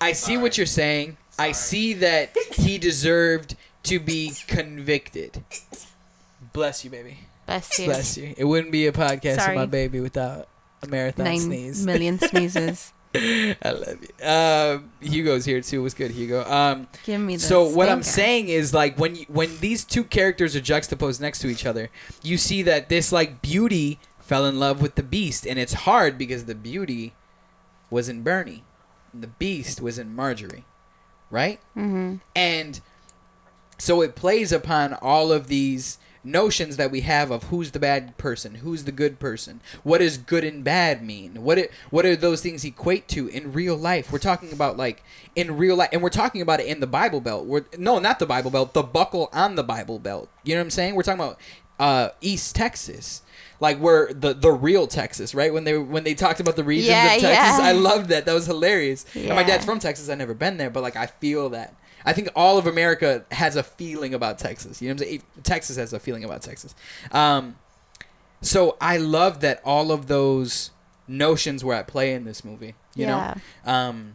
I 0.00 0.12
see 0.12 0.36
what 0.36 0.56
you're 0.56 0.66
saying. 0.66 1.16
I 1.38 1.52
see 1.52 1.94
that 1.94 2.36
he 2.52 2.78
deserved 2.78 3.56
to 3.84 3.98
be 3.98 4.32
convicted. 4.46 5.42
Bless 6.52 6.84
you, 6.84 6.90
baby. 6.90 7.18
Bless 7.46 7.78
you. 7.78 7.86
Bless 7.86 8.16
you. 8.16 8.34
It 8.36 8.44
wouldn't 8.44 8.72
be 8.72 8.86
a 8.86 8.92
podcast 8.92 9.36
Sorry. 9.36 9.54
of 9.54 9.60
my 9.60 9.66
baby 9.66 10.00
without 10.00 10.48
a 10.82 10.86
marathon 10.86 11.24
nine 11.24 11.40
sneeze. 11.40 11.84
million 11.84 12.18
sneezes 12.28 12.92
I 13.14 13.56
love 13.64 13.98
you. 14.02 14.26
Um, 14.26 14.90
Hugo's 15.00 15.44
here 15.44 15.60
too. 15.60 15.82
What's 15.82 15.94
good, 15.94 16.12
Hugo? 16.12 16.44
Um, 16.44 16.86
give 17.04 17.20
me 17.20 17.36
the 17.36 17.42
so 17.42 17.68
what 17.68 17.88
I'm 17.88 18.04
saying 18.04 18.48
is 18.48 18.72
like 18.72 18.98
when 18.98 19.16
you, 19.16 19.26
when 19.28 19.58
these 19.58 19.84
two 19.84 20.04
characters 20.04 20.54
are 20.54 20.60
juxtaposed 20.60 21.20
next 21.20 21.40
to 21.40 21.48
each 21.48 21.66
other, 21.66 21.90
you 22.22 22.38
see 22.38 22.62
that 22.62 22.88
this 22.88 23.10
like 23.10 23.42
beauty 23.42 23.98
fell 24.20 24.46
in 24.46 24.60
love 24.60 24.80
with 24.80 24.94
the 24.94 25.02
beast, 25.02 25.44
and 25.44 25.58
it's 25.58 25.72
hard 25.72 26.16
because 26.16 26.44
the 26.44 26.54
beauty 26.54 27.14
was 27.90 28.08
in 28.08 28.22
Bernie, 28.22 28.62
the 29.12 29.26
beast 29.26 29.80
was 29.80 29.98
in 29.98 30.14
Marjorie, 30.14 30.64
right? 31.30 31.60
Mm-hmm. 31.76 32.16
And 32.36 32.80
so 33.76 34.02
it 34.02 34.14
plays 34.14 34.52
upon 34.52 34.94
all 34.94 35.32
of 35.32 35.48
these 35.48 35.98
notions 36.22 36.76
that 36.76 36.90
we 36.90 37.00
have 37.02 37.30
of 37.30 37.44
who's 37.44 37.70
the 37.70 37.78
bad 37.78 38.16
person, 38.18 38.56
who's 38.56 38.84
the 38.84 38.92
good 38.92 39.18
person, 39.18 39.60
what 39.82 39.98
does 39.98 40.18
good 40.18 40.44
and 40.44 40.62
bad 40.62 41.02
mean, 41.02 41.42
what 41.42 41.58
it, 41.58 41.70
what 41.90 42.04
are 42.04 42.16
those 42.16 42.42
things 42.42 42.64
equate 42.64 43.08
to 43.08 43.28
in 43.28 43.52
real 43.52 43.76
life? 43.76 44.12
We're 44.12 44.18
talking 44.18 44.52
about 44.52 44.76
like 44.76 45.02
in 45.34 45.56
real 45.56 45.76
life, 45.76 45.90
and 45.92 46.02
we're 46.02 46.10
talking 46.10 46.42
about 46.42 46.60
it 46.60 46.66
in 46.66 46.80
the 46.80 46.86
Bible 46.86 47.20
Belt. 47.20 47.46
We're 47.46 47.64
no, 47.78 47.98
not 47.98 48.18
the 48.18 48.26
Bible 48.26 48.50
Belt, 48.50 48.74
the 48.74 48.82
buckle 48.82 49.28
on 49.32 49.54
the 49.54 49.64
Bible 49.64 49.98
Belt. 49.98 50.28
You 50.44 50.54
know 50.54 50.60
what 50.60 50.66
I'm 50.66 50.70
saying? 50.70 50.94
We're 50.94 51.02
talking 51.02 51.20
about 51.20 51.38
uh, 51.78 52.10
East 52.20 52.54
Texas. 52.54 53.22
Like 53.58 53.78
where 53.78 54.10
the 54.14 54.32
the 54.32 54.50
real 54.50 54.86
Texas, 54.86 55.34
right? 55.34 55.52
When 55.52 55.64
they 55.64 55.76
when 55.76 56.02
they 56.02 56.14
talked 56.14 56.40
about 56.40 56.56
the 56.56 56.64
regions 56.64 56.88
Yeah, 56.88 57.14
of 57.16 57.20
Texas, 57.20 57.58
yeah. 57.58 57.68
I 57.68 57.72
loved 57.72 58.08
that. 58.08 58.24
That 58.24 58.32
was 58.32 58.46
hilarious. 58.46 59.04
And 59.14 59.34
my 59.34 59.42
dad's 59.42 59.66
from 59.66 59.78
Texas. 59.78 60.08
I've 60.08 60.16
never 60.16 60.32
been 60.32 60.56
there, 60.56 60.70
but 60.70 60.82
like 60.82 60.96
I 60.96 61.06
feel 61.06 61.50
that. 61.50 61.74
I 62.04 62.12
think 62.12 62.28
all 62.34 62.58
of 62.58 62.66
America 62.66 63.24
has 63.30 63.56
a 63.56 63.62
feeling 63.62 64.14
about 64.14 64.38
Texas. 64.38 64.80
You 64.80 64.88
know 64.88 64.94
what 64.94 65.02
I'm 65.02 65.08
saying? 65.08 65.22
Texas 65.42 65.76
has 65.76 65.92
a 65.92 66.00
feeling 66.00 66.24
about 66.24 66.42
Texas. 66.42 66.74
Um, 67.12 67.56
so 68.42 68.76
I 68.80 68.96
love 68.96 69.40
that 69.40 69.60
all 69.64 69.92
of 69.92 70.06
those 70.06 70.70
notions 71.06 71.62
were 71.64 71.74
at 71.74 71.86
play 71.86 72.12
in 72.14 72.24
this 72.24 72.44
movie. 72.44 72.74
You 72.94 73.06
Yeah. 73.06 73.34
know, 73.66 73.70
um, 73.72 74.14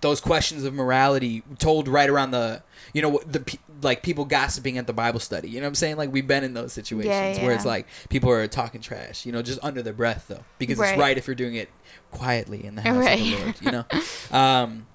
those 0.00 0.20
questions 0.20 0.64
of 0.64 0.72
morality 0.72 1.42
told 1.58 1.86
right 1.86 2.08
around 2.08 2.30
the, 2.30 2.62
you 2.94 3.02
know, 3.02 3.20
the 3.26 3.44
like 3.82 4.02
people 4.02 4.24
gossiping 4.24 4.78
at 4.78 4.86
the 4.86 4.92
Bible 4.94 5.20
study. 5.20 5.48
You 5.50 5.60
know 5.60 5.66
what 5.66 5.68
I'm 5.70 5.74
saying? 5.74 5.96
Like 5.96 6.10
we've 6.12 6.26
been 6.26 6.42
in 6.44 6.54
those 6.54 6.72
situations 6.72 7.38
where 7.38 7.52
it's 7.52 7.66
like 7.66 7.86
people 8.08 8.30
are 8.30 8.46
talking 8.46 8.80
trash. 8.80 9.26
You 9.26 9.32
know, 9.32 9.42
just 9.42 9.58
under 9.62 9.82
their 9.82 9.92
breath 9.92 10.26
though, 10.28 10.44
because 10.58 10.78
it's 10.78 10.90
Right. 10.92 10.98
right 10.98 11.18
if 11.18 11.26
you're 11.26 11.34
doing 11.34 11.54
it 11.54 11.68
quietly 12.12 12.64
in 12.64 12.76
the 12.76 12.82
house 12.82 13.04
of 13.06 13.18
the 13.18 13.36
Lord. 13.36 13.54
You 13.60 13.70
know. 13.72 13.84
Um, 14.30 14.86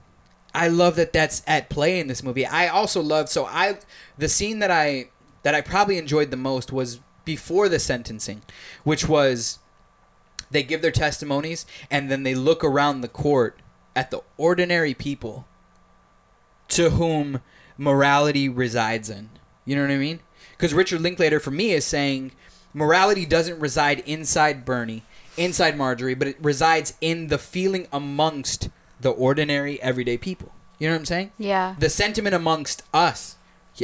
I 0.56 0.70
love 0.70 0.96
that 0.96 1.14
that's 1.14 1.44
at 1.46 1.70
play 1.70 2.00
in 2.00 2.08
this 2.08 2.24
movie. 2.24 2.46
I 2.46 2.68
also 2.68 3.02
love 3.02 3.30
so 3.30 3.46
I 3.46 3.78
the 4.18 4.30
scene 4.30 4.60
that 4.60 4.72
I 4.72 5.10
that 5.44 5.54
I 5.54 5.62
probably 5.62 5.98
enjoyed 5.98 6.32
the 6.32 6.38
most 6.38 6.72
was 6.72 7.02
before 7.26 7.68
the 7.68 7.80
sentencing, 7.80 8.42
which 8.84 9.08
was 9.08 9.60
they 10.50 10.64
give 10.64 10.82
their 10.82 10.92
testimonies 10.92 11.66
and 11.92 12.10
then 12.10 12.24
they 12.24 12.34
look 12.36 12.64
around 12.64 13.02
the 13.02 13.08
court 13.08 13.60
at 13.96 14.12
the 14.12 14.22
ordinary 14.38 14.94
people 14.94 15.46
to 16.70 16.92
whom 16.92 17.42
morality 17.78 18.48
resides 18.48 19.10
in. 19.10 19.30
You 19.66 19.76
know 19.76 19.82
what 19.82 19.92
I 19.92 19.98
mean? 19.98 20.20
Because 20.52 20.74
Richard 20.74 21.02
Linklater, 21.02 21.40
for 21.40 21.52
me, 21.52 21.72
is 21.72 21.86
saying 21.86 22.32
morality 22.74 23.26
doesn't 23.26 23.60
reside 23.60 24.00
inside 24.02 24.64
Bernie, 24.64 25.04
inside 25.38 25.78
Marjorie, 25.78 26.16
but 26.16 26.28
it 26.28 26.38
resides 26.42 26.94
in 27.02 27.28
the 27.28 27.38
feeling 27.38 27.88
amongst 27.92 28.70
the 29.02 29.10
ordinary, 29.10 29.82
everyday 29.82 30.18
people. 30.18 30.52
You 30.80 30.88
know 30.88 30.94
what 30.96 31.00
I'm 31.00 31.06
saying? 31.06 31.32
Yeah. 31.38 31.76
the 31.80 31.90
sentiment 31.90 32.36
amongst 32.36 32.84
us 32.94 33.36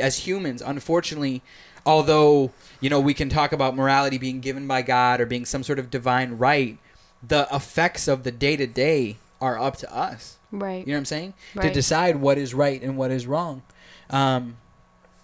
as 0.01 0.19
humans 0.19 0.61
unfortunately 0.61 1.41
although 1.85 2.51
you 2.79 2.89
know 2.89 2.99
we 2.99 3.13
can 3.13 3.27
talk 3.27 3.51
about 3.51 3.75
morality 3.75 4.17
being 4.17 4.39
given 4.39 4.65
by 4.67 4.81
god 4.81 5.19
or 5.19 5.25
being 5.25 5.43
some 5.45 5.63
sort 5.63 5.77
of 5.79 5.89
divine 5.89 6.37
right 6.37 6.77
the 7.21 7.45
effects 7.51 8.07
of 8.07 8.23
the 8.23 8.31
day 8.31 8.55
to 8.55 8.65
day 8.65 9.17
are 9.41 9.59
up 9.59 9.75
to 9.75 9.93
us 9.93 10.37
Right. 10.49 10.79
you 10.87 10.93
know 10.93 10.97
what 10.97 10.99
i'm 10.99 11.05
saying 11.05 11.33
to 11.55 11.73
decide 11.73 12.15
what 12.17 12.37
is 12.37 12.53
right 12.53 12.81
and 12.81 12.95
what 12.95 13.11
is 13.11 13.27
wrong 13.27 13.63
um, 14.09 14.55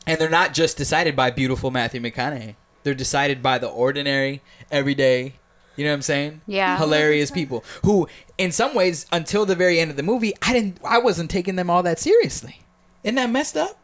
and 0.05 0.19
they're 0.19 0.29
not 0.29 0.53
just 0.53 0.75
decided 0.77 1.15
by 1.15 1.31
beautiful 1.31 1.71
matthew 1.71 2.01
mcconaughey 2.01 2.55
they're 2.83 2.93
decided 2.93 3.41
by 3.41 3.57
the 3.57 3.67
ordinary 3.69 4.41
everyday 4.69 5.33
you 5.77 5.85
know 5.85 5.91
what 5.91 5.95
i'm 5.95 6.01
saying? 6.01 6.41
Yeah. 6.47 6.77
hilarious 6.77 7.31
people 7.31 7.63
who 7.83 8.07
in 8.37 8.51
some 8.51 8.75
ways 8.75 9.05
until 9.11 9.45
the 9.45 9.55
very 9.55 9.79
end 9.79 9.91
of 9.91 9.97
the 9.97 10.03
movie 10.03 10.33
i 10.41 10.51
didn't 10.51 10.79
i 10.83 10.97
wasn't 10.97 11.31
taking 11.31 11.55
them 11.55 11.69
all 11.69 11.83
that 11.83 11.99
seriously. 11.99 12.61
Isn't 13.03 13.15
that 13.15 13.29
messed 13.29 13.55
up? 13.55 13.79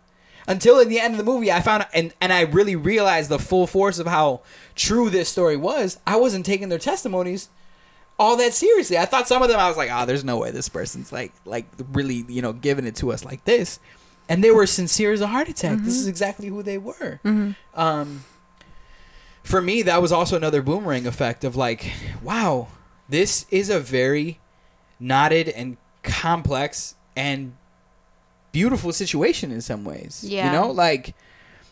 Until 0.46 0.80
at 0.82 0.90
the 0.90 1.00
end 1.00 1.14
of 1.14 1.18
the 1.18 1.24
movie 1.24 1.52
i 1.52 1.62
found 1.62 1.86
and, 1.94 2.14
and 2.20 2.34
i 2.34 2.42
really 2.42 2.76
realized 2.76 3.30
the 3.30 3.40
full 3.40 3.68
force 3.68 4.00
of 4.00 4.08
how 4.08 4.42
true 4.76 5.10
this 5.10 5.30
story 5.30 5.56
was. 5.56 6.00
I 6.06 6.18
wasn't 6.18 6.46
taking 6.46 6.70
their 6.70 6.80
testimonies 6.80 7.50
all 8.20 8.38
that 8.38 8.54
seriously. 8.54 8.98
I 8.98 9.06
thought 9.06 9.28
some 9.28 9.42
of 9.42 9.50
them 9.50 9.60
i 9.60 9.68
was 9.68 9.78
like 9.78 9.90
oh 9.92 10.06
there's 10.06 10.24
no 10.24 10.38
way 10.38 10.52
this 10.52 10.70
person's 10.70 11.12
like 11.12 11.32
like 11.46 11.66
really 11.92 12.26
you 12.28 12.42
know 12.42 12.54
giving 12.54 12.86
it 12.86 12.96
to 12.98 13.12
us 13.12 13.24
like 13.24 13.46
this. 13.46 13.80
And 14.30 14.44
they 14.44 14.52
were 14.52 14.66
sincere 14.66 15.12
as 15.12 15.20
a 15.20 15.28
heart 15.28 15.50
attack. 15.50 15.80
This 15.80 15.96
mm-hmm. 15.96 16.02
is 16.02 16.08
exactly 16.08 16.48
who 16.48 16.64
they 16.64 16.78
were. 16.78 17.20
Mm-hmm. 17.24 17.52
Um 17.80 18.24
for 19.44 19.62
me 19.62 19.82
that 19.84 20.02
was 20.02 20.12
also 20.12 20.36
another 20.36 20.62
boomerang 20.62 21.06
effect 21.06 21.44
of 21.44 21.56
like 21.56 21.92
wow 22.22 22.68
this 23.10 23.46
is 23.52 23.70
a 23.70 23.80
very 23.80 24.40
knotted 25.00 25.50
and 25.50 25.78
complex 26.02 26.96
and 27.16 27.54
beautiful 28.52 28.92
situation 28.94 29.52
in 29.52 29.62
some 29.62 29.84
ways 29.84 30.24
Yeah. 30.28 30.46
you 30.48 30.52
know 30.52 30.72
like 30.72 31.14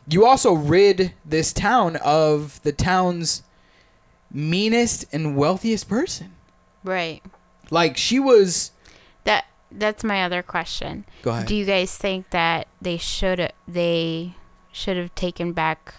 you 0.10 0.26
also 0.26 0.54
rid 0.54 1.14
this 1.26 1.54
town 1.54 1.96
of 1.98 2.62
the 2.64 2.72
town's 2.72 3.44
meanest 4.32 5.06
and 5.14 5.36
wealthiest 5.36 5.88
person 5.90 6.34
Right. 6.84 7.22
like 7.70 7.96
she 7.98 8.20
was 8.20 8.72
That 9.26 9.46
that's 9.72 10.04
my 10.04 10.24
other 10.24 10.42
question. 10.42 11.06
go 11.22 11.32
ahead 11.32 11.48
Do 11.48 11.56
you 11.56 11.66
guys 11.66 11.96
think 11.98 12.30
that 12.32 12.68
they 12.82 12.98
should 12.98 13.52
they 13.68 14.36
should 14.72 14.98
have 14.98 15.14
taken 15.16 15.54
back 15.54 15.94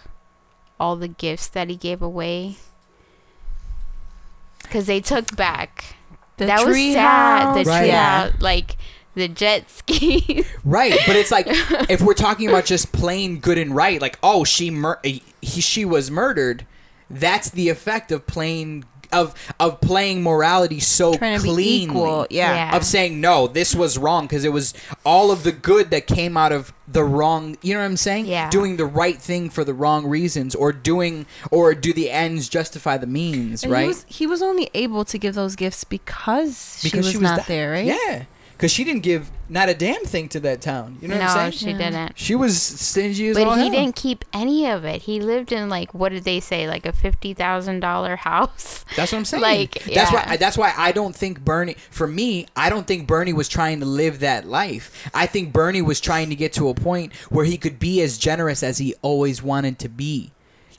all 0.83 0.95
the 0.97 1.07
gifts 1.07 1.47
that 1.47 1.69
he 1.69 1.75
gave 1.77 2.01
away? 2.01 2.55
Because 4.61 4.85
they 4.85 4.99
took 4.99 5.35
back. 5.35 5.95
The 6.37 6.45
that 6.47 6.65
was 6.65 6.75
tree 6.75 6.93
sad. 6.93 7.53
The 7.55 7.59
house, 7.59 7.67
Right. 7.67 7.79
tree 7.79 7.87
yeah. 7.87 8.29
house, 8.31 8.41
like 8.41 8.77
the 9.15 9.27
jet 9.27 9.69
ski. 9.79 10.43
Right, 10.63 10.99
but 11.07 11.15
it's 11.15 11.31
like 11.31 11.45
if 11.89 12.01
we're 12.01 12.13
talking 12.13 12.49
about 12.49 12.65
just 12.65 12.91
plain 12.91 13.39
good 13.39 13.57
and 13.57 13.75
right, 13.75 14.01
like 14.01 14.17
oh 14.23 14.43
she 14.43 14.71
mur- 14.71 14.99
he, 15.03 15.21
she 15.41 15.85
was 15.85 16.09
murdered, 16.11 16.65
that's 17.09 17.49
the 17.49 17.69
effect 17.69 18.11
of 18.11 18.25
plain 18.27 18.83
of 19.13 19.33
of 19.59 19.79
playing 19.81 20.23
morality 20.23 20.79
so 20.79 21.13
Trying 21.15 21.37
to 21.37 21.43
be 21.43 21.49
cleanly. 21.49 21.83
equal. 21.83 22.27
Yeah. 22.29 22.53
Yeah. 22.53 22.75
Of 22.75 22.83
saying 22.83 23.21
no, 23.21 23.47
this 23.47 23.75
was 23.75 23.97
wrong 23.97 24.25
because 24.25 24.43
it 24.43 24.51
was 24.53 24.73
all 25.05 25.31
of 25.31 25.43
the 25.43 25.51
good 25.51 25.91
that 25.91 26.07
came 26.07 26.35
out 26.37 26.51
of 26.51 26.73
the 26.87 27.03
wrong. 27.03 27.57
You 27.61 27.73
know 27.73 27.79
what 27.79 27.85
I'm 27.85 27.97
saying? 27.97 28.25
Yeah. 28.25 28.49
Doing 28.49 28.77
the 28.77 28.85
right 28.85 29.21
thing 29.21 29.49
for 29.49 29.63
the 29.63 29.73
wrong 29.73 30.05
reasons, 30.05 30.53
or 30.55 30.71
doing, 30.73 31.25
or 31.51 31.73
do 31.73 31.93
the 31.93 32.11
ends 32.11 32.49
justify 32.49 32.97
the 32.97 33.07
means? 33.07 33.63
And 33.63 33.71
right? 33.71 33.83
He 33.83 33.87
was, 33.87 34.05
he 34.07 34.27
was 34.27 34.41
only 34.41 34.69
able 34.73 35.05
to 35.05 35.17
give 35.17 35.33
those 35.35 35.55
gifts 35.55 35.83
because, 35.85 36.79
she 36.81 36.95
was 36.97 37.19
not 37.21 37.47
there, 37.47 37.71
right? 37.71 37.85
Yeah, 37.85 38.25
because 38.53 38.71
she 38.71 38.83
didn't 38.83 39.03
give 39.03 39.29
not 39.49 39.69
a 39.69 39.73
damn 39.73 40.03
thing 40.05 40.29
to 40.29 40.39
that 40.39 40.61
town. 40.61 40.97
You 41.01 41.09
know 41.09 41.15
what 41.15 41.23
I'm 41.23 41.27
no, 41.27 41.51
saying? 41.51 41.51
she 41.51 41.73
didn't. 41.77 42.17
She 42.17 42.33
was 42.33 42.61
stingy 42.61 43.27
as 43.27 43.37
all 43.37 43.45
But 43.45 43.57
he 43.57 43.63
hell. 43.63 43.71
didn't 43.71 43.95
keep 43.95 44.25
any 44.33 44.67
of 44.67 44.85
it. 44.85 45.03
He 45.03 45.19
lived 45.19 45.51
in 45.51 45.69
like 45.69 45.93
what 45.93 46.09
did 46.09 46.23
they 46.23 46.39
say, 46.39 46.67
like 46.67 46.85
a 46.85 46.93
fifty 46.93 47.33
thousand 47.33 47.81
dollar 47.81 48.15
house. 48.15 48.85
That's 48.95 49.11
what 49.11 49.19
I'm 49.19 49.25
saying. 49.25 49.43
Like, 49.43 49.73
that's 49.83 50.11
yeah. 50.11 50.29
why. 50.29 50.37
That's 50.37 50.57
why 50.57 50.73
I 50.77 50.91
don't 50.91 51.15
think 51.15 51.43
Bernie. 51.43 51.75
For 51.91 52.07
me, 52.07 52.47
I 52.55 52.69
don't 52.69 52.87
think 52.87 53.07
Bernie 53.07 53.33
was 53.33 53.47
trying 53.49 53.79
to 53.81 53.85
live 53.85 54.19
that 54.19 54.45
life. 54.45 55.09
I 55.13 55.25
think 55.25 55.51
Bernie 55.53 55.81
was 55.81 55.99
trying 55.99 56.29
to 56.29 56.35
get 56.35 56.53
to 56.53 56.69
a 56.69 56.73
point 56.73 57.13
where 57.29 57.45
he 57.45 57.57
could 57.57 57.79
be 57.79 58.01
as 58.01 58.17
generous 58.17 58.63
as 58.63 58.77
he 58.77 58.95
always 59.01 59.43
wanted 59.43 59.79
to 59.79 59.89
be. 59.89 60.31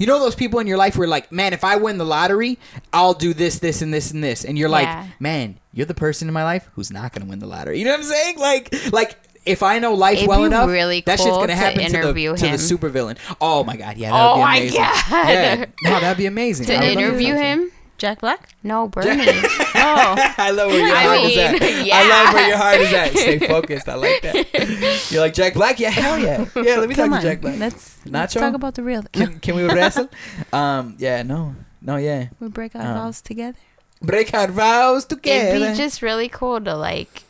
You 0.05 0.09
know 0.09 0.19
those 0.21 0.35
people 0.35 0.59
in 0.61 0.67
your 0.67 0.77
life 0.77 0.97
who 0.97 1.01
are 1.03 1.07
like, 1.07 1.33
man, 1.33 1.55
if 1.55 1.65
I 1.65 1.77
win 1.77 1.97
the 1.97 2.05
lottery, 2.05 2.59
I'll 2.93 3.15
do 3.15 3.33
this, 3.33 3.59
this, 3.59 3.81
and 3.81 3.91
this, 3.95 4.11
and 4.11 4.23
this, 4.23 4.45
and 4.45 4.59
you're 4.59 4.69
Yeah. 4.69 5.01
like, 5.07 5.09
man, 5.19 5.59
you're 5.73 5.87
the 5.87 5.95
person 5.95 6.29
in 6.29 6.35
my 6.35 6.45
life 6.45 6.69
who's 6.75 6.91
not 6.91 7.15
gonna 7.15 7.25
win 7.25 7.39
the 7.39 7.47
lottery. 7.47 7.79
You 7.79 7.87
know 7.87 7.93
what 7.93 8.01
I'm 8.01 8.05
saying? 8.07 8.39
Like, 8.39 8.93
like. 8.93 9.17
If 9.47 9.63
I 9.63 9.79
know 9.79 9.93
life 9.93 10.17
It'd 10.17 10.29
well 10.29 10.45
enough, 10.45 10.71
really 10.71 11.03
that 11.03 11.19
shit's 11.19 11.31
gonna 11.31 11.49
to 11.49 11.55
happen 11.55 11.85
to 11.85 11.91
the, 11.93 11.99
interview 11.99 12.35
to 12.35 12.43
the 12.47 12.53
supervillain. 12.57 13.19
Oh 13.43 13.63
my 13.63 13.77
god, 13.77 13.99
yeah, 13.99 14.11
that 14.11 14.23
would 14.23 14.31
Oh 14.31 14.35
be 14.37 14.41
my 14.41 14.57
amazing. 14.57 14.79
God. 14.81 15.29
Yeah, 15.29 15.65
no, 15.83 16.01
that'd 16.01 16.17
be 16.17 16.25
amazing. 16.25 16.67
To 16.67 16.73
would 16.75 16.83
interview 16.85 17.35
him? 17.35 17.71
Jack 18.05 18.21
Black? 18.21 18.51
No, 18.63 18.87
Bernie. 18.95 19.25
Oh. 19.27 20.15
I 20.37 20.51
love 20.51 20.69
where 20.71 20.87
your 20.87 20.95
I 20.95 21.03
heart 21.05 21.21
is 21.21 21.37
mean, 21.37 21.39
at. 21.41 21.63
I 21.95 22.09
love 22.11 22.35
where 22.35 22.49
your 22.49 22.57
heart 22.59 22.81
is 22.81 22.93
at. 22.93 23.11
Stay 23.13 23.39
focused. 23.39 23.89
I 23.89 23.95
like 23.95 24.21
that. 24.21 25.11
You're 25.11 25.23
like 25.23 25.33
Jack 25.33 25.55
Black? 25.55 25.81
Yeah, 25.81 25.89
hell 25.89 26.19
yeah. 26.19 26.45
Yeah, 26.55 26.77
let 26.77 26.89
me 26.91 26.95
Come 27.01 27.09
talk 27.11 27.17
on. 27.17 27.23
to 27.23 27.27
Jack 27.29 27.41
Black. 27.41 27.59
Let's, 27.59 28.01
let's 28.05 28.35
talk 28.35 28.53
about 28.53 28.75
the 28.75 28.83
real 28.83 29.01
thing. 29.01 29.27
Can, 29.27 29.39
can 29.41 29.55
we 29.57 29.65
wrestle? 29.65 30.11
um, 30.53 30.97
yeah, 30.99 31.23
no, 31.23 31.55
no, 31.81 31.97
yeah. 31.97 32.29
we 32.41 32.49
break 32.49 32.75
our 32.77 32.83
Um, 32.83 32.95
vows 32.95 33.23
together. 33.23 33.57
Break 34.03 34.35
our 34.35 34.49
vows 34.49 35.07
together. 35.07 35.57
It'd 35.57 35.73
be 35.73 35.77
just 35.79 36.03
really 36.03 36.29
cool 36.29 36.61
to 36.61 36.77
like 36.77 37.23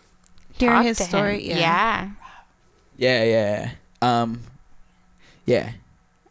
Hear 0.58 0.70
talk 0.72 0.84
his 0.86 0.98
to 0.98 1.04
story. 1.04 1.44
Him. 1.50 1.58
Yeah. 1.58 2.10
yeah, 2.96 3.22
yeah. 3.22 3.70
Um, 4.02 4.40
yeah. 5.46 5.70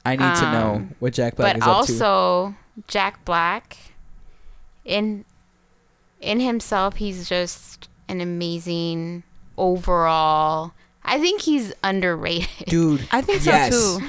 I 0.05 0.17
need 0.17 0.35
to 0.35 0.51
know 0.51 0.71
Um, 0.83 0.95
what 0.99 1.13
Jack 1.13 1.37
Black 1.37 1.55
is 1.55 1.61
up 1.63 1.85
to. 1.87 1.93
But 1.93 2.03
also 2.03 2.55
Jack 2.89 3.23
Black 3.23 3.77
in 4.85 5.25
in 6.21 6.39
himself 6.39 6.95
he's 6.95 7.27
just 7.27 7.89
an 8.07 8.21
amazing 8.21 9.23
overall 9.57 10.73
I 11.05 11.19
think 11.19 11.41
he's 11.41 11.73
underrated. 11.83 12.47
Dude, 12.67 13.05
I 13.11 13.21
think 13.21 13.41
so 13.41 13.51
yes. 13.51 13.69
too. 13.71 13.99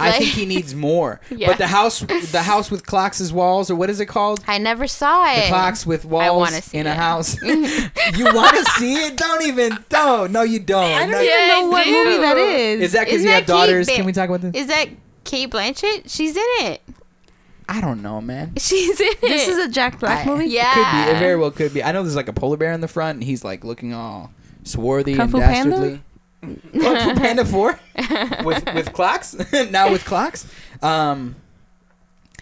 I 0.00 0.12
think 0.12 0.30
he 0.32 0.46
needs 0.46 0.74
more. 0.74 1.20
Yeah. 1.30 1.48
But 1.48 1.58
the 1.58 1.66
house, 1.66 2.00
the 2.00 2.42
house 2.42 2.70
with 2.70 2.86
clocks 2.86 3.20
as 3.20 3.32
walls, 3.32 3.70
or 3.70 3.74
what 3.74 3.88
is 3.90 4.00
it 4.00 4.06
called? 4.06 4.44
I 4.46 4.58
never 4.58 4.86
saw 4.86 5.32
it. 5.32 5.42
The 5.42 5.48
clocks 5.48 5.86
with 5.86 6.04
wanna 6.04 6.32
walls 6.32 6.54
see 6.64 6.78
in 6.78 6.86
a 6.86 6.90
it. 6.90 6.96
house. 6.96 7.40
you 7.42 8.24
want 8.24 8.56
to 8.56 8.64
see 8.72 8.94
it? 8.94 9.16
Don't 9.16 9.46
even. 9.46 9.78
Don't. 9.88 10.30
No, 10.32 10.42
you 10.42 10.60
don't. 10.60 10.84
I 10.92 11.00
don't 11.00 11.10
No, 11.10 11.20
even 11.22 11.48
know 11.48 11.66
I 11.66 11.68
what 11.68 11.86
movie 11.86 12.16
that 12.18 12.36
is. 12.36 12.78
is. 12.80 12.84
Is 12.86 12.92
that 12.92 13.06
because 13.06 13.24
you 13.24 13.30
have 13.30 13.46
daughters? 13.46 13.86
babe? 13.86 13.96
Can 13.96 14.06
we 14.06 14.12
talk 14.12 14.28
about 14.28 14.42
this? 14.42 14.54
Is 14.54 14.66
that 14.68 14.88
Cate 15.24 15.50
Blanchett, 15.50 16.02
she's 16.06 16.36
in 16.36 16.42
it. 16.66 16.82
I 17.74 17.80
don't 17.80 18.02
know, 18.02 18.20
man. 18.20 18.52
She's 18.58 19.00
in 19.00 19.06
it. 19.08 19.20
This 19.22 19.48
is 19.48 19.58
a 19.58 19.68
Jack 19.68 19.98
Black 19.98 20.26
I- 20.26 20.30
movie. 20.30 20.46
yeah. 20.46 20.74
Could 20.74 21.06
be. 21.10 21.16
It 21.16 21.18
very 21.18 21.36
well 21.36 21.50
could 21.50 21.72
be. 21.72 21.82
I 21.82 21.92
know 21.92 22.02
there's 22.02 22.16
like 22.16 22.28
a 22.28 22.32
polar 22.32 22.56
bear 22.58 22.72
in 22.72 22.80
the 22.82 22.88
front, 22.88 23.16
and 23.16 23.24
he's 23.24 23.44
like 23.44 23.64
looking 23.64 23.94
all 23.94 24.30
swarthy 24.64 25.14
Kung 25.14 25.22
and 25.22 25.30
Fu 25.32 25.38
Panda? 25.38 25.70
dastardly. 25.70 26.02
Kung 26.82 27.14
Fu 27.14 27.20
Panda 27.20 27.44
Four 27.44 27.78
with 28.44 28.64
with 28.74 28.92
clocks 28.92 29.34
now 29.70 29.90
with 29.90 30.04
clocks. 30.04 30.46
Um, 30.82 31.36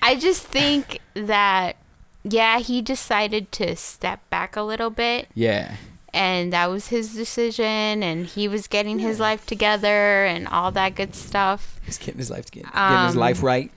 I 0.02 0.16
just 0.16 0.42
think 0.46 0.98
that 1.14 1.76
yeah, 2.24 2.58
he 2.58 2.82
decided 2.82 3.52
to 3.52 3.76
step 3.76 4.20
back 4.30 4.56
a 4.56 4.62
little 4.62 4.90
bit 4.90 5.28
yeah, 5.34 5.76
and 6.14 6.52
that 6.52 6.70
was 6.70 6.88
his 6.88 7.14
decision 7.14 8.02
and 8.02 8.26
he 8.26 8.48
was 8.48 8.66
getting 8.66 8.98
his 8.98 9.20
life 9.20 9.44
together 9.46 10.24
and 10.24 10.48
all 10.48 10.70
that 10.72 10.94
good 10.94 11.14
stuff. 11.14 11.78
he's 11.84 11.98
getting 11.98 12.18
his 12.18 12.30
life 12.30 12.50
getting, 12.50 12.70
getting 12.70 13.06
his 13.06 13.14
Um, 13.16 13.20
life 13.20 13.42
right. 13.42 13.70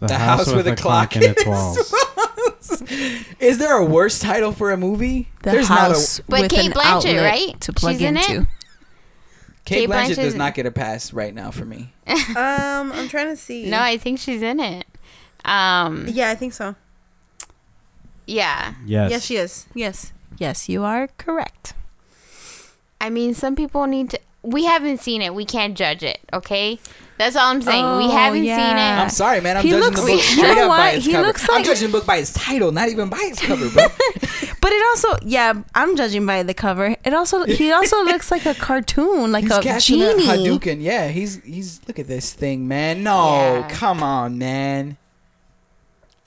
The, 0.00 0.08
The 0.08 0.14
house, 0.14 0.38
House 0.40 0.46
with, 0.48 0.56
with 0.56 0.68
a 0.68 0.72
a 0.72 0.76
clock, 0.76 1.12
Clock 1.12 1.16
in 1.24 1.30
its 1.30 1.42
in 1.46 1.52
its 1.52 1.90
walls. 1.90 2.82
Is 3.40 3.58
there 3.58 3.76
a 3.78 3.84
worse 3.84 4.18
title 4.18 4.52
for 4.52 4.70
a 4.72 4.76
movie? 4.76 5.28
The 5.42 5.52
There's 5.52 5.68
house 5.68 6.20
But 6.28 6.42
with 6.42 6.50
Cate 6.50 6.66
an 6.66 6.72
Blanchett, 6.72 7.16
outlet 7.16 7.24
right? 7.32 7.60
To 7.62 7.72
plug 7.72 7.92
She's 7.94 8.02
in 8.02 8.16
it? 8.16 8.28
into. 8.28 8.40
Cate, 9.64 9.78
Cate 9.78 9.88
Blanchett 9.90 10.06
Blanchett 10.10 10.16
does 10.16 10.34
not 10.34 10.54
get 10.54 10.66
a 10.66 10.70
pass 10.70 11.12
right 11.12 11.34
now 11.34 11.50
for 11.50 11.64
me. 11.64 11.92
Um, 12.36 12.92
I'm 12.92 13.08
trying 13.08 13.28
to 13.28 13.36
see. 13.36 13.68
No, 13.70 13.80
I 13.80 13.96
think 13.96 14.18
she's 14.20 14.42
in 14.42 14.60
it. 14.60 14.86
Um 15.44 16.06
yeah, 16.08 16.30
I 16.30 16.34
think 16.34 16.52
so. 16.52 16.74
yeah. 18.26 18.74
Yes. 18.84 19.10
Yes, 19.10 19.24
she 19.24 19.36
is. 19.36 19.66
Yes. 19.74 20.12
Yes, 20.38 20.68
you 20.68 20.84
are 20.84 21.08
correct. 21.18 21.72
I 23.00 23.10
mean, 23.10 23.34
some 23.34 23.56
people 23.56 23.86
need 23.86 24.10
to 24.10 24.20
we 24.42 24.64
haven't 24.64 24.98
seen 25.00 25.22
it. 25.22 25.34
We 25.34 25.44
can't 25.44 25.76
judge 25.76 26.02
it, 26.02 26.20
okay? 26.32 26.78
That's 27.18 27.34
all 27.36 27.46
I'm 27.50 27.62
saying. 27.62 27.82
we 27.96 28.04
Oh, 28.04 28.10
haven't 28.10 28.44
yeah. 28.44 28.56
seen 28.56 28.76
it. 28.76 29.02
I'm 29.02 29.08
sorry, 29.10 29.40
man. 29.40 29.56
I'm 29.56 29.62
He 29.64 29.70
judging 29.70 29.84
looks- 29.84 30.00
the 30.02 30.06
book 30.12 30.30
you 30.36 30.42
know 30.42 30.50
up 30.50 30.56
by 30.56 30.66
what? 30.68 30.94
its 30.96 31.06
He 31.06 31.12
cover. 31.12 31.26
looks 31.26 31.46
I'm 31.50 31.64
judging 31.64 31.88
the 31.88 31.92
book 31.92 32.06
by 32.06 32.16
its 32.16 32.32
title, 32.34 32.72
not 32.72 32.88
even 32.90 33.08
by 33.08 33.18
its 33.22 33.40
cover, 33.40 33.68
bro. 33.70 33.86
But 34.60 34.72
it 34.72 34.82
also, 34.88 35.16
yeah, 35.22 35.52
I'm 35.76 35.96
judging 35.96 36.26
by 36.26 36.42
the 36.42 36.52
cover. 36.52 36.96
It 37.04 37.14
also, 37.14 37.44
he 37.44 37.70
also 37.70 38.02
looks 38.04 38.32
like 38.32 38.46
a 38.46 38.54
cartoon, 38.54 39.30
like 39.30 39.44
he's 39.44 39.52
a 39.52 39.62
catching 39.62 40.00
that 40.00 40.18
genie. 40.18 40.26
Hadouken. 40.26 40.82
Yeah, 40.82 41.06
he's 41.08 41.40
he's. 41.44 41.80
Look 41.86 42.00
at 42.00 42.08
this 42.08 42.32
thing, 42.32 42.66
man. 42.66 43.04
No, 43.04 43.14
Yeah. 43.60 43.68
come 43.70 44.02
on, 44.02 44.38
man. 44.38 44.96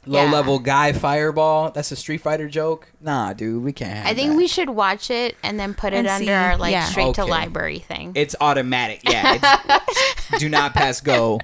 Low 0.09 0.23
Yeah. 0.23 0.31
level 0.31 0.57
guy 0.57 0.91
fireball. 0.93 1.69
That's 1.71 1.91
a 1.91 1.95
Street 1.95 2.17
Fighter 2.21 2.49
joke. 2.49 2.87
Nah, 2.99 3.33
dude, 3.33 3.63
we 3.63 3.71
can't. 3.71 3.91
Have 3.91 4.07
I 4.07 4.13
think 4.15 4.31
that. 4.31 4.37
we 4.37 4.47
should 4.47 4.69
watch 4.71 5.11
it 5.11 5.37
and 5.43 5.59
then 5.59 5.75
put 5.75 5.93
it 5.93 5.97
And 5.97 6.07
under 6.07 6.33
our 6.33 6.57
like 6.57 6.71
yeah. 6.71 6.85
straight 6.85 7.13
to 7.15 7.25
library 7.25 7.77
thing. 7.79 8.13
It's 8.15 8.35
automatic. 8.41 9.01
Yeah. 9.07 9.37
It's, 9.39 10.29
do 10.39 10.49
not 10.49 10.73
pass 10.73 10.99
go. 10.99 11.39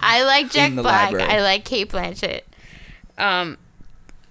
I 0.00 0.22
like 0.22 0.50
Jack 0.52 0.72
Black. 0.74 1.10
library. 1.12 1.28
I 1.28 1.42
like 1.42 1.64
Cate 1.64 1.90
Blanchett. 1.90 2.42
Um, 3.18 3.58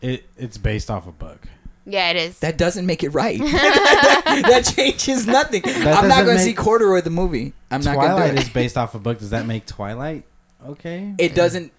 It, 0.01 0.23
it's 0.37 0.57
based 0.57 0.89
off 0.89 1.05
a 1.07 1.11
book. 1.11 1.41
yeah, 1.85 2.09
it 2.11 2.15
is. 2.15 2.39
That 2.39 2.57
doesn't 2.57 2.85
make 2.85 3.03
it 3.03 3.09
right. 3.09 3.37
that 3.41 4.71
changes 4.75 5.27
nothing. 5.27 5.61
I'm 5.65 6.07
not 6.07 6.23
going 6.25 6.37
to 6.37 6.43
see 6.43 6.53
Corduroy 6.53 7.01
the 7.01 7.09
movie. 7.09 7.51
I'm 7.69 7.81
not 7.81 7.95
going 7.95 8.07
to 8.09 8.13
Twilight 8.15 8.31
do 8.35 8.37
it. 8.37 8.43
is 8.43 8.49
based 8.49 8.77
off 8.77 8.95
a 8.95 8.99
book. 8.99 9.19
Does 9.19 9.31
that 9.31 9.45
make 9.45 9.65
Twilight 9.65 10.23
okay? 10.65 11.13
it 11.17 11.35
doesn't 11.35 11.71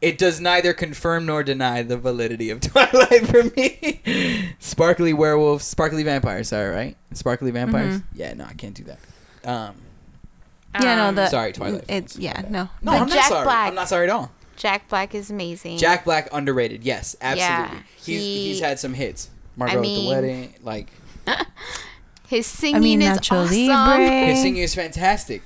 it 0.00 0.16
does 0.18 0.40
neither 0.40 0.72
confirm 0.72 1.26
nor 1.26 1.42
deny 1.42 1.82
the 1.82 1.96
validity 1.96 2.50
of 2.50 2.60
Twilight 2.62 3.26
for 3.26 3.44
me. 3.56 4.54
sparkly 4.58 5.12
werewolves, 5.12 5.64
sparkly 5.64 6.02
vampires, 6.02 6.48
sorry, 6.48 6.70
right? 6.70 6.96
Sparkly 7.14 7.50
vampires? 7.50 8.00
Yeah, 8.14 8.34
no, 8.34 8.44
I 8.44 8.52
can't 8.54 8.74
do 8.74 8.84
that. 8.84 8.98
Um 9.44 9.74
Yeah, 10.80 10.94
no, 10.96 11.12
the 11.12 11.28
Sorry, 11.28 11.52
Twilight 11.52 11.84
It's 11.88 12.16
yeah, 12.18 12.42
no. 12.48 12.64
No, 12.64 12.68
But 12.82 12.92
I'm 12.94 13.08
not 13.08 13.10
Jack 13.10 13.24
sorry. 13.28 13.44
Black- 13.44 13.68
I'm 13.68 13.74
not 13.74 13.88
sorry 13.88 14.04
at 14.04 14.10
all. 14.10 14.30
Jack 14.56 14.88
Black 14.88 15.14
is 15.14 15.30
amazing. 15.30 15.78
Jack 15.78 16.04
Black 16.04 16.28
underrated. 16.32 16.82
Yes, 16.84 17.16
absolutely. 17.20 17.76
Yeah, 17.78 17.82
he's 17.96 18.06
he- 18.22 18.48
he's 18.48 18.60
had 18.60 18.78
some 18.78 18.94
hits. 18.94 19.30
Margot 19.56 19.74
at 19.76 19.80
mean- 19.80 20.04
the 20.04 20.10
wedding, 20.10 20.54
like 20.62 20.88
his 22.28 22.46
singing 22.46 22.76
I 22.76 22.80
mean, 22.80 23.02
is 23.02 23.18
Nacho 23.18 23.44
awesome. 23.44 23.66
Libre. 23.68 24.26
his 24.26 24.40
singing 24.40 24.62
is 24.62 24.74
fantastic. 24.74 25.42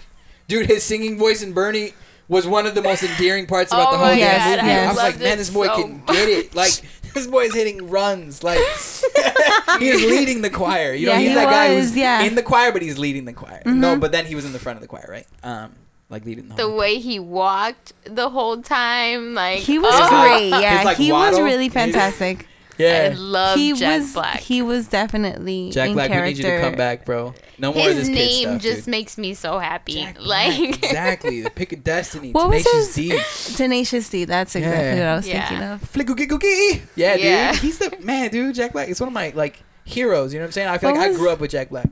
Dude, 0.48 0.66
his 0.66 0.82
singing 0.82 1.18
voice 1.18 1.42
in 1.42 1.52
Bernie 1.52 1.92
was 2.28 2.46
one 2.46 2.66
of 2.66 2.74
the 2.74 2.82
most 2.82 3.02
endearing 3.02 3.46
parts 3.46 3.72
about 3.72 3.88
Oh 3.88 3.92
the 3.92 3.98
whole 3.98 4.06
my 4.08 4.16
damn 4.16 4.56
God, 4.56 4.64
movie. 4.64 4.78
I 4.78 4.84
I 4.84 4.88
was 4.88 4.96
like, 4.96 5.18
man, 5.20 5.38
this 5.38 5.50
boy 5.50 5.66
so 5.66 5.82
can 5.82 6.04
get 6.06 6.28
it. 6.28 6.54
Like 6.54 6.72
this 7.14 7.26
boy's 7.26 7.54
hitting 7.54 7.90
runs. 7.90 8.42
Like 8.42 8.58
he's 9.78 10.04
leading 10.04 10.42
the 10.42 10.50
choir. 10.50 10.94
You 10.94 11.06
know, 11.06 11.12
Yeah, 11.12 11.18
he's 11.18 11.28
he 11.28 11.34
that 11.34 11.44
guy 11.50 11.74
was, 11.74 11.88
who's 11.88 11.96
yeah. 11.96 12.22
in 12.22 12.34
the 12.34 12.42
choir, 12.42 12.72
but 12.72 12.82
he's 12.82 12.98
leading 12.98 13.24
the 13.24 13.32
choir. 13.32 13.62
No, 13.66 13.98
but 13.98 14.12
then 14.12 14.26
he 14.26 14.34
was 14.34 14.44
in 14.44 14.52
the 14.52 14.58
front 14.58 14.76
of 14.76 14.82
the 14.82 14.88
choir, 14.88 15.06
right? 15.08 15.26
Um, 15.42 15.74
like 16.08 16.24
leading 16.26 16.48
the, 16.48 16.54
The 16.54 16.70
way 16.70 16.98
he 16.98 17.18
walked 17.18 17.92
the 18.04 18.28
whole 18.28 18.60
time, 18.60 19.34
like 19.34 19.60
He 19.60 19.78
was 19.78 19.92
oh, 19.94 20.08
great. 20.08 20.50
Yeah, 20.60 20.76
His, 20.78 20.84
like, 20.84 20.96
he 20.98 21.10
was 21.10 21.40
really 21.40 21.68
fantastic. 21.70 22.46
I 22.82 23.08
Yeah, 23.08 23.14
love 23.16 23.58
he 23.58 23.72
Jack 23.74 24.00
was 24.00 24.12
Black. 24.12 24.40
he 24.40 24.62
was 24.62 24.88
definitely 24.88 25.70
Jack 25.70 25.88
in 25.88 25.94
Black, 25.94 26.10
we 26.10 26.14
character. 26.14 26.42
need 26.42 26.44
you 26.50 26.56
to 26.56 26.60
come 26.60 26.74
back, 26.74 27.04
bro. 27.04 27.34
No 27.58 27.72
more 27.72 27.88
of 27.88 27.96
his 27.96 28.08
this 28.08 28.08
kid 28.08 28.14
name 28.14 28.48
stuff, 28.48 28.62
just 28.62 28.78
dude. 28.86 28.88
makes 28.88 29.18
me 29.18 29.34
so 29.34 29.58
happy. 29.58 29.94
Jack 30.02 30.16
Black, 30.18 30.58
like 30.58 30.68
exactly 30.84 31.40
the 31.42 31.50
pick 31.50 31.72
of 31.72 31.84
destiny. 31.84 32.32
What 32.32 32.48
was 32.50 32.64
Tenacious 32.64 32.94
his- 32.96 33.54
D. 33.54 33.56
Tenacious 33.56 34.08
D. 34.08 34.24
That's 34.24 34.56
exactly 34.56 34.84
Yeah. 34.84 34.94
what 34.98 35.12
I 35.12 35.16
was 35.16 35.28
Yeah. 35.28 35.48
thinking 35.48 35.66
of. 35.66 35.92
Flickoogie 35.92 36.80
Yeah, 36.96 37.14
Yeah. 37.16 37.52
dude. 37.52 37.60
He's 37.60 37.78
the 37.78 37.96
man, 38.00 38.30
dude. 38.30 38.54
Jack 38.54 38.72
Black. 38.72 38.88
It's 38.88 39.00
one 39.00 39.08
of 39.08 39.12
my 39.12 39.32
like 39.34 39.62
heroes. 39.84 40.32
You 40.32 40.40
know 40.40 40.44
what 40.44 40.48
I'm 40.48 40.52
saying? 40.52 40.68
I 40.68 40.78
feel 40.78 40.90
What 40.92 40.98
like 41.00 41.10
I 41.10 41.14
grew 41.14 41.30
up 41.30 41.40
with 41.40 41.50
Jack 41.50 41.70
Black. 41.70 41.88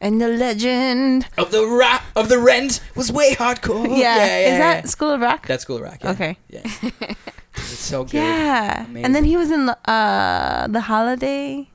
And 0.00 0.20
the 0.20 0.28
legend. 0.28 1.26
Of 1.38 1.52
the 1.52 1.66
rap 1.66 2.02
of 2.14 2.28
the 2.28 2.38
rent 2.38 2.80
was 2.94 3.10
way 3.10 3.34
hardcore. 3.34 3.88
Yeah, 3.88 3.96
yeah, 4.16 4.38
is 4.40 4.46
yeah. 4.52 4.58
that 4.58 4.88
School 4.90 5.10
of 5.12 5.20
Rock? 5.22 5.46
That's 5.46 5.62
School 5.62 5.76
of 5.76 5.82
Rock. 5.82 5.98
Yeah. 6.02 6.10
Okay. 6.10 6.36
Yeah. 6.50 6.62
It's 7.56 7.78
so 7.78 8.04
good. 8.04 8.14
yeah. 8.14 8.84
Amazing. 8.84 9.04
And 9.04 9.14
then 9.14 9.24
he 9.24 9.36
was 9.36 9.50
in 9.50 9.66
the 9.66 9.76
uh 9.90 10.66
the 10.68 10.80
holiday. 10.82 11.68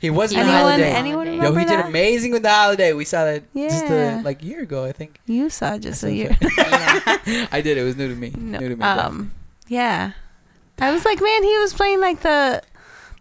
He 0.00 0.08
was 0.08 0.32
in 0.32 0.38
the 0.38 0.44
holiday. 0.46 0.90
anyone 0.90 1.26
Yo, 1.26 1.32
Yo, 1.32 1.38
remember 1.38 1.60
he 1.60 1.66
did 1.66 1.78
that? 1.80 1.86
amazing 1.88 2.32
with 2.32 2.42
the 2.42 2.50
holiday. 2.50 2.92
We 2.94 3.04
saw 3.04 3.24
that 3.26 3.42
just 3.54 3.84
a, 3.86 4.22
like 4.24 4.40
a 4.40 4.44
year 4.46 4.62
ago, 4.62 4.84
I 4.84 4.92
think. 4.92 5.20
You 5.26 5.50
saw 5.50 5.76
just 5.76 6.02
a 6.02 6.12
year. 6.12 6.36
I 7.52 7.60
did. 7.62 7.76
It 7.76 7.82
was 7.84 7.94
new 7.96 8.08
to 8.08 8.14
me. 8.14 8.32
No, 8.36 8.58
New 8.58 8.70
to 8.70 8.76
me. 8.76 8.82
um, 8.82 9.32
yeah. 9.68 10.12
I 10.78 10.92
was 10.92 11.04
like, 11.04 11.20
man, 11.20 11.42
he 11.42 11.58
was 11.58 11.74
playing 11.74 12.00
like 12.00 12.20
the 12.22 12.62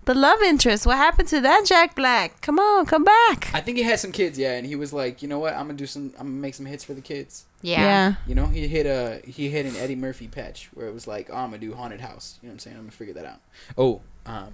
the 0.06 0.14
love 0.14 0.42
interest. 0.42 0.86
What 0.86 0.98
happened 0.98 1.28
to 1.30 1.42
that 1.42 1.64
Jack 1.66 1.96
Black? 1.96 2.42
Come 2.42 2.60
on, 2.60 2.86
come 2.86 3.04
back. 3.04 3.50
I 3.54 3.62
think 3.62 3.78
he 3.78 3.84
had 3.84 4.00
some 4.00 4.12
kids, 4.12 4.38
yeah, 4.40 4.54
and 4.54 4.66
he 4.66 4.76
was 4.76 4.94
like, 4.94 5.22
you 5.22 5.28
know 5.28 5.40
what? 5.40 5.54
I'm 5.54 5.68
gonna 5.68 5.74
do 5.74 5.86
some. 5.86 6.14
I'm 6.20 6.28
gonna 6.28 6.30
make 6.42 6.54
some 6.56 6.66
hits 6.66 6.84
for 6.84 6.94
the 6.94 7.02
kids. 7.02 7.46
yeah. 7.62 7.82
yeah. 7.82 8.14
You 8.28 8.36
know, 8.36 8.46
he 8.48 8.68
hit 8.68 8.86
a 8.86 9.22
he 9.26 9.50
hit 9.50 9.66
an 9.66 9.76
Eddie 9.78 9.96
Murphy 9.96 10.28
patch 10.28 10.70
where 10.74 10.88
it 10.88 10.94
was 10.94 11.08
like, 11.08 11.30
oh, 11.32 11.36
I'm 11.38 11.50
gonna 11.50 11.58
do 11.60 11.74
haunted 11.74 12.02
house. 12.02 12.38
You 12.42 12.48
know 12.48 12.52
what 12.52 12.54
I'm 12.56 12.60
saying? 12.60 12.76
I'm 12.78 12.84
gonna 12.84 12.92
figure 12.92 13.14
that 13.16 13.26
out. 13.26 13.40
Oh, 13.78 14.02
um, 14.26 14.54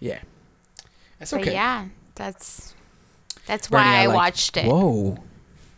yeah, 0.00 0.18
that's 1.18 1.30
But 1.32 1.42
okay. 1.42 1.52
yeah, 1.52 1.86
that's 2.14 2.74
that's 3.46 3.68
Bernie, 3.68 3.84
why 3.84 3.96
I 3.96 4.02
I, 4.02 4.06
like- 4.06 4.16
watched 4.16 4.56
it. 4.56 4.66
Whoa. 4.66 5.18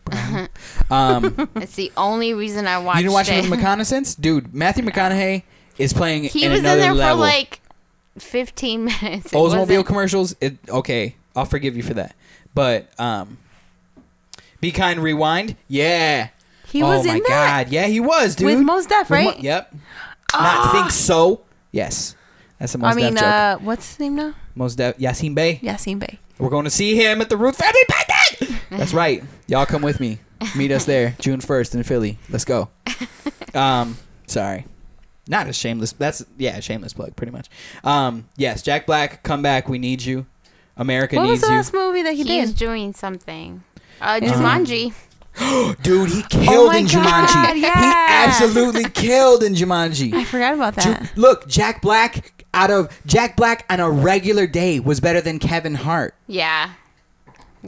Brown. 0.04 0.48
um, 0.90 1.48
That's 1.54 1.76
the 1.76 1.92
only 1.96 2.34
reason 2.34 2.66
I 2.66 2.78
watched 2.78 2.98
you 2.98 3.02
didn't 3.04 3.14
watch 3.14 3.28
it. 3.30 3.34
it 3.44 3.48
with 3.48 3.58
reconnaissance, 3.60 4.16
dude. 4.16 4.52
Matthew 4.52 4.82
McConaughey 4.88 5.44
is 5.78 5.92
playing 5.92 6.24
he 6.24 6.44
in 6.44 6.50
was 6.50 6.58
in 6.58 6.66
another 6.66 6.80
there 6.82 6.92
level. 6.92 7.16
for 7.18 7.20
like 7.20 7.60
15 8.18 8.84
minutes. 8.84 9.26
It 9.26 9.36
Oldsmobile 9.36 9.58
wasn't- 9.58 9.86
commercials. 9.86 10.36
It 10.40 10.58
okay. 10.68 11.16
I'll 11.34 11.44
forgive 11.46 11.76
you 11.76 11.82
for 11.82 11.94
that. 11.94 12.14
But 12.54 12.88
um, 13.00 13.38
be 14.60 14.70
kind. 14.72 15.01
Rewind. 15.02 15.56
Yeah. 15.68 16.28
He 16.66 16.82
oh 16.82 16.89
was 16.89 17.06
my 17.06 17.14
in 17.16 17.22
that 17.28 17.64
god. 17.64 17.72
Yeah, 17.72 17.86
he 17.86 18.01
was, 18.01 18.34
dude. 18.36 18.47
with 18.47 18.60
Mos 18.60 18.86
Def, 18.86 19.10
With 19.10 19.10
right? 19.10 19.39
Yep. 19.40 19.74
Not 20.34 20.72
think 20.72 20.90
so. 20.90 21.43
Yes. 21.70 22.16
That's 22.59 22.74
a 22.74 22.78
most 22.78 22.93
I 22.93 22.94
mean, 22.94 23.14
joke. 23.14 23.22
uh, 23.24 23.59
what's 23.59 23.89
his 23.90 23.98
name 24.01 24.14
now? 24.16 24.34
Most 24.55 24.76
Def. 24.76 24.97
Yasin 24.98 25.34
Bey. 25.34 25.59
Yasin 25.62 25.98
Bey. 25.98 26.18
We're 26.39 26.48
going 26.51 26.64
to 26.64 26.70
see 26.70 26.94
him 26.97 27.20
at 27.20 27.28
the 27.28 27.36
Root 27.36 27.56
Family 27.56 27.80
Picnic. 27.89 28.60
That's 28.70 28.94
right. 28.94 29.22
Y'all 29.48 29.66
come 29.66 29.82
with 29.82 30.01
me. 30.01 30.18
Meet 30.56 30.72
us 30.72 30.84
there, 30.86 31.14
June 31.20 31.40
first 31.40 31.74
in 31.74 31.82
Philly. 31.82 32.18
Let's 32.28 32.44
go. 32.44 32.68
Um, 33.55 33.98
sorry, 34.26 34.64
not 35.32 35.48
a 35.48 35.52
shameless. 35.52 35.92
That's 35.92 36.24
yeah, 36.38 36.59
a 36.59 36.62
shameless 36.62 36.92
plug, 36.92 37.16
pretty 37.16 37.32
much. 37.32 37.48
Um, 37.82 38.28
yes, 38.36 38.62
Jack 38.62 38.86
Black, 38.86 39.24
come 39.24 39.42
back. 39.42 39.68
We 39.68 39.78
need 39.78 40.02
you. 40.02 40.26
America 40.76 41.16
needs 41.16 41.22
you. 41.22 41.22
What 41.22 41.30
was 41.30 41.40
needs 41.40 41.42
the 41.42 41.48
you, 41.48 41.56
last 41.56 41.74
movie 41.74 42.02
that 42.02 42.14
he 42.14 42.22
He's 42.22 42.50
did? 42.50 42.59
doing 42.59 42.92
something. 42.92 43.64
Uh, 44.00 44.20
Jumanji. 44.20 44.92
dude. 45.82 46.10
He 46.10 46.22
killed 46.30 46.68
my 46.68 46.76
in 46.78 46.86
God, 46.86 47.28
Jumanji. 47.28 47.62
yeah. 47.62 47.80
He 47.80 48.28
absolutely 48.28 48.84
killed 48.90 49.42
in 49.42 49.54
Jumanji. 49.54 50.12
I 50.12 50.24
forgot 50.24 50.54
about 50.54 50.74
Ju- 50.76 50.90
that. 50.90 51.16
Look, 51.16 51.48
Jack 51.48 51.82
Black 51.82 52.44
out 52.54 52.70
of 52.70 53.00
Jack 53.06 53.36
Black 53.36 53.64
on 53.70 53.80
a 53.80 53.90
regular 53.90 54.46
day 54.46 54.78
was 54.80 55.00
better 55.00 55.20
than 55.20 55.38
Kevin 55.38 55.74
Hart. 55.74 56.14
Yeah. 56.26 56.72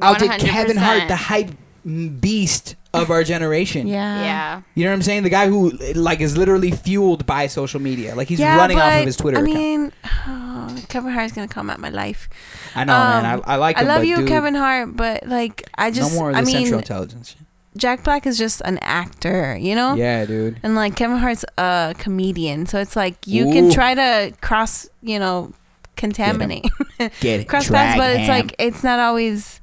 Outdid 0.03 0.33
Kevin 0.41 0.77
Hart, 0.77 1.09
the 1.09 1.17
hype 1.17 1.51
beast 1.85 2.77
of 2.93 3.11
our 3.11 3.25
generation. 3.25 3.87
Yeah. 3.89 4.21
Yeah. 4.23 4.63
You 4.75 4.85
know 4.85 4.91
what 4.91 4.95
I'm 4.97 5.03
saying? 5.03 5.23
The 5.25 5.31
guy 5.31 5.49
who 5.49 5.71
like 5.95 6.21
is 6.21 6.37
literally 6.37 6.71
fueled 6.71 7.27
by 7.27 7.47
social 7.49 7.81
media. 7.81 8.15
Like 8.15 8.29
he's 8.29 8.39
Yeah, 8.39 8.57
running 8.57 8.79
off 8.79 9.01
of 9.01 9.05
his 9.07 9.17
Twitter 9.17 9.39
I 9.39 9.43
account. 9.43 9.57
mean, 9.59 9.93
oh, 10.27 10.77
Kevin 10.89 11.13
Hart's 11.13 11.33
gonna 11.33 11.49
come 11.49 11.71
at 11.71 11.81
my 11.81 11.91
life. 11.91 12.29
I 12.75 12.85
know, 12.85 12.93
man. 12.93 13.25
um, 13.37 13.43
I, 13.47 13.55
I 13.55 13.57
like 13.57 13.77
I 13.79 13.83
him. 13.83 13.89
love 13.89 14.01
but 14.01 14.07
you, 14.09 14.17
dude, 14.19 14.29
Kevin 14.29 14.55
Hart, 14.55 14.97
but 14.97 15.27
like, 15.27 15.69
I 15.77 15.91
just, 15.91 16.13
no 16.13 16.19
more 16.21 16.31
of 16.31 16.37
I 16.37 16.41
the 16.41 16.47
mean, 16.47 16.57
Central 16.63 16.79
Intelligence. 16.81 17.37
Jack 17.77 18.05
Black 18.05 18.25
is 18.27 18.39
just 18.39 18.61
an 18.65 18.79
actor, 18.79 19.57
you 19.57 19.75
know. 19.75 19.95
Yeah, 19.95 20.25
dude. 20.27 20.61
And 20.63 20.77
like 20.77 20.95
Kevin 20.95 21.17
Hart's 21.19 21.45
a 21.59 21.95
comedian, 21.99 22.67
so 22.67 22.79
it's 22.79 22.95
like 22.95 23.27
you 23.27 23.47
can 23.47 23.69
try 23.73 23.95
to 23.97 24.33
cross, 24.41 24.89
you 25.03 25.19
know, 25.19 25.53
contaminate, 25.97 26.67
Get 26.99 27.41
it. 27.41 27.49
cross 27.49 27.69
paths, 27.69 27.99
but 27.99 28.21
it's 28.21 28.29
like 28.29 28.55
it's 28.61 28.85
not 28.85 29.01
always. 29.01 29.61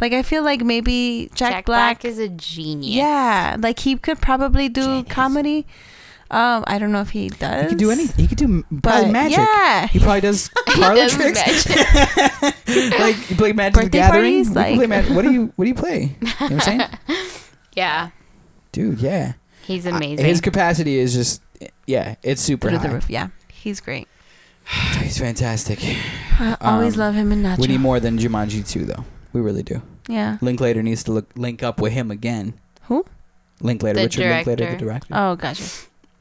Like 0.00 0.12
I 0.12 0.22
feel 0.22 0.42
like 0.42 0.60
maybe 0.62 1.30
Jack, 1.34 1.52
Jack, 1.52 1.64
Black, 1.66 2.00
Black, 2.02 2.04
is 2.04 2.18
a 2.18 2.28
genius. 2.28 2.94
yeah, 2.94 3.56
like 3.58 3.78
he 3.80 3.96
could 3.96 4.20
probably 4.20 4.68
do 4.68 4.82
Genius. 4.82 5.08
comedy. 5.12 5.66
Um, 6.28 6.64
I 6.66 6.78
don't 6.80 6.90
know 6.90 7.00
if 7.02 7.10
he 7.10 7.28
does. 7.28 7.62
he 7.62 7.68
could 7.68 7.78
do 7.78 7.90
anything. 7.92 8.16
He 8.20 8.26
could 8.26 8.36
do 8.38 8.64
but 8.70 9.10
magic. 9.10 9.38
Yeah, 9.38 9.86
He 9.86 10.00
probably 10.00 10.22
does 10.22 10.50
He 10.74 10.80
parlor 10.80 10.96
does 10.96 11.14
tricks. 11.14 11.38
magic. 11.68 12.58
like 12.98 13.30
you 13.30 13.36
play 13.36 13.52
Magic 13.52 13.74
the 13.74 13.80
Birthday 13.82 13.98
Gathering. 13.98 14.44
parties, 14.44 14.48
You 14.48 14.54
can 14.54 14.62
play 14.64 14.76
like- 14.76 14.88
Mag- 14.88 15.10
what 15.16 15.22
do 15.22 15.32
you 15.32 15.52
what 15.54 15.64
do 15.64 15.68
you 15.68 15.74
play? 15.74 16.16
You 16.20 16.26
know 16.26 16.32
what 16.38 16.52
I'm 16.52 16.60
saying? 16.60 16.80
yeah, 17.74 18.10
Dude, 18.72 18.98
yeah. 18.98 19.34
he's 19.62 19.86
Uh, 19.86 19.90
amazing. 19.90 20.26
His 20.26 20.40
capacity 20.40 20.98
is 20.98 21.14
just 21.14 21.42
yeah, 21.86 22.16
it's 22.24 22.42
super 22.42 22.70
through 22.70 22.78
the 22.80 22.88
roof. 22.90 23.08
Yeah, 23.08 23.28
he's 23.52 23.80
great. 23.80 24.08
He's 25.00 25.16
fantastic. 25.18 25.78
I 26.40 26.56
always 26.60 26.94
Um, 26.94 27.00
love 27.00 27.14
him 27.14 27.30
in 27.30 27.42
Nacho. 27.44 27.58
We 27.60 27.68
need 27.68 27.80
more 27.80 28.00
than 28.00 28.18
Jumanji 28.18 28.68
2 28.68 28.84
though. 28.84 29.04
We 29.36 29.42
really 29.42 29.62
do. 29.62 29.82
Yeah. 30.08 30.38
Linklater 30.40 30.82
needs 30.82 31.04
to 31.04 31.12
look, 31.12 31.30
link 31.36 31.62
up 31.62 31.78
with 31.78 31.92
him 31.92 32.10
again. 32.10 32.54
Who? 32.84 33.04
Linklater, 33.60 33.96
The 33.98 34.04
Richard 34.04 34.30
Linklater, 34.30 34.64
the 34.64 34.78
director. 34.78 34.84
director. 34.86 35.14
Oh, 35.14 35.36
gotcha. 35.36 35.62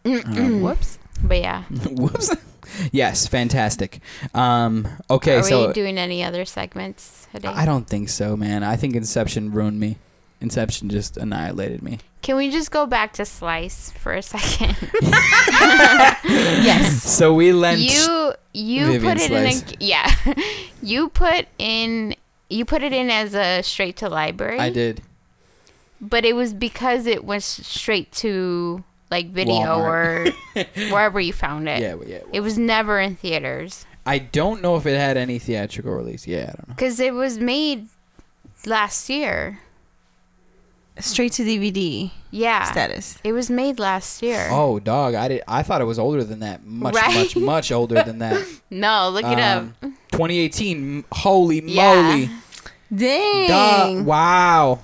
Um, 0.28 0.62
Whoops. 0.62 1.00
but 1.24 1.38
yeah. 1.40 1.64
Whoops. 1.92 2.36
yes, 2.92 3.26
fantastic. 3.26 4.02
Um, 4.34 4.86
okay, 5.10 5.38
Are 5.38 5.44
so 5.44 5.68
we 5.68 5.74
doing 5.74 5.98
any 5.98 6.24
other 6.26 6.44
segments 6.44 7.26
today? 7.34 7.48
I 7.48 7.66
don't 7.66 7.88
think 7.88 8.10
so, 8.10 8.36
man. 8.36 8.64
I 8.64 8.76
think 8.76 8.96
Inception 8.96 9.52
ruined 9.54 9.80
me. 9.80 9.98
Inception 10.42 10.90
just 10.90 11.16
annihilated 11.16 11.82
me. 11.82 12.00
Can 12.22 12.36
we 12.36 12.52
just 12.52 12.70
go 12.70 12.86
back 12.86 13.14
to 13.14 13.24
Slice 13.26 13.92
for 13.92 14.14
a 14.14 14.22
second? 14.22 14.76
Yes. 16.26 17.02
So 17.04 17.34
we 17.34 17.54
lent. 17.54 17.80
you 17.80 18.34
you 18.54 18.86
Vivian 18.88 19.14
put 19.14 19.22
it 19.24 19.28
Slice. 19.28 19.62
in 19.62 19.70
a 19.70 19.76
yeah. 19.80 20.16
you 20.84 21.10
put 21.10 21.48
in 21.58 22.16
you 22.50 22.66
put 22.66 22.84
it 22.84 22.94
in 22.94 23.10
as 23.10 23.36
a 23.36 23.62
straight 23.62 23.98
to 23.98 24.10
library. 24.10 24.60
I 24.60 24.70
did. 24.70 25.02
But 26.02 26.26
it 26.26 26.36
was 26.36 26.54
because 26.54 27.08
it 27.08 27.24
was 27.24 27.46
straight 27.46 28.12
to 28.14 28.84
like 29.10 29.30
video 29.30 29.56
Walmart. 29.56 30.34
or 30.56 30.64
wherever 30.92 31.20
you 31.20 31.34
found 31.34 31.70
it. 31.70 31.82
Yeah, 31.82 31.96
yeah. 32.06 32.20
It 32.34 32.42
was 32.42 32.58
never 32.58 33.00
in 33.00 33.16
theaters 33.16 33.86
I 34.06 34.20
don't 34.20 34.62
know 34.62 34.76
if 34.76 34.86
it 34.86 34.98
had 34.98 35.18
any 35.18 35.40
theatrical 35.40 35.94
release. 35.94 36.28
Yeah, 36.28 36.44
I 36.44 36.46
don't 36.46 36.68
know. 36.70 36.76
because 36.76 37.00
it 37.00 37.14
was 37.14 37.40
made 37.40 37.88
last 38.66 39.10
year. 39.10 39.62
Straight 41.00 41.34
to 41.34 41.44
DVD 41.44 42.10
Yeah, 42.32 42.64
status. 42.72 43.18
it 43.24 43.34
was 43.34 43.50
made 43.50 43.80
last 43.80 44.22
year. 44.22 44.48
Oh, 44.50 44.80
dog! 44.80 45.14
I 45.14 45.28
did. 45.28 45.44
I 45.48 45.62
thought 45.62 45.82
it 45.82 45.86
was 45.86 46.00
older 46.00 46.24
than 46.24 46.40
that. 46.40 46.66
Much, 46.66 46.96
Right? 46.96 47.14
much, 47.16 47.36
much 47.36 47.72
older 47.72 48.02
than 48.04 48.20
that. 48.20 48.42
No, 48.72 49.10
look 49.10 49.26
it 49.26 49.40
up. 49.40 49.64
Um, 49.82 49.98
2018. 50.12 51.04
Holy 51.12 51.62
Yeah. 51.66 52.02
moly! 52.12 52.30
Dang. 52.94 53.98
Duh, 53.98 54.04
wow. 54.04 54.80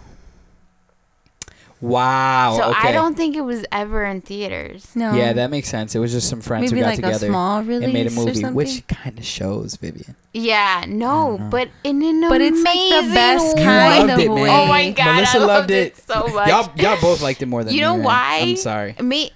Wow. 1.81 2.57
so 2.57 2.69
okay. 2.71 2.89
I 2.89 2.91
don't 2.91 3.17
think 3.17 3.35
it 3.35 3.41
was 3.41 3.65
ever 3.71 4.05
in 4.05 4.21
theaters. 4.21 4.87
No. 4.95 5.13
Yeah, 5.13 5.33
that 5.33 5.49
makes 5.49 5.67
sense. 5.67 5.95
It 5.95 5.99
was 5.99 6.11
just 6.11 6.29
some 6.29 6.39
friends 6.39 6.71
Maybe 6.71 6.79
who 6.79 6.85
got 6.85 6.89
like 6.89 6.95
together 6.97 7.25
a 7.25 7.29
small 7.29 7.63
release 7.63 7.83
and 7.85 7.93
made 7.93 8.07
a 8.07 8.11
movie, 8.11 8.43
which 8.45 8.85
kind 8.87 9.17
of 9.17 9.25
shows 9.25 9.75
Vivian. 9.77 10.15
Yeah, 10.33 10.85
no, 10.87 11.37
but 11.51 11.69
in 11.83 12.01
an 12.03 12.21
But 12.29 12.39
it's, 12.39 12.63
like, 12.63 12.75
the 12.75 13.13
best 13.13 13.57
kind 13.57 14.11
of 14.11 14.19
it, 14.19 14.29
way. 14.29 14.49
Oh 14.49 14.65
my 14.67 14.91
god, 14.91 15.15
Melissa 15.15 15.37
I 15.37 15.39
loved, 15.39 15.47
loved 15.49 15.71
it. 15.71 15.87
it. 15.87 15.97
so 15.97 16.27
much. 16.27 16.47
Y'all, 16.47 16.71
y'all 16.77 17.01
both 17.01 17.21
liked 17.21 17.41
it 17.41 17.47
more 17.47 17.63
than 17.63 17.73
You 17.73 17.81
me, 17.81 17.85
know 17.85 17.95
man. 17.95 18.03
why? 18.05 18.39
I'm 18.43 18.55
sorry. 18.55 18.95
Me, 19.01 19.31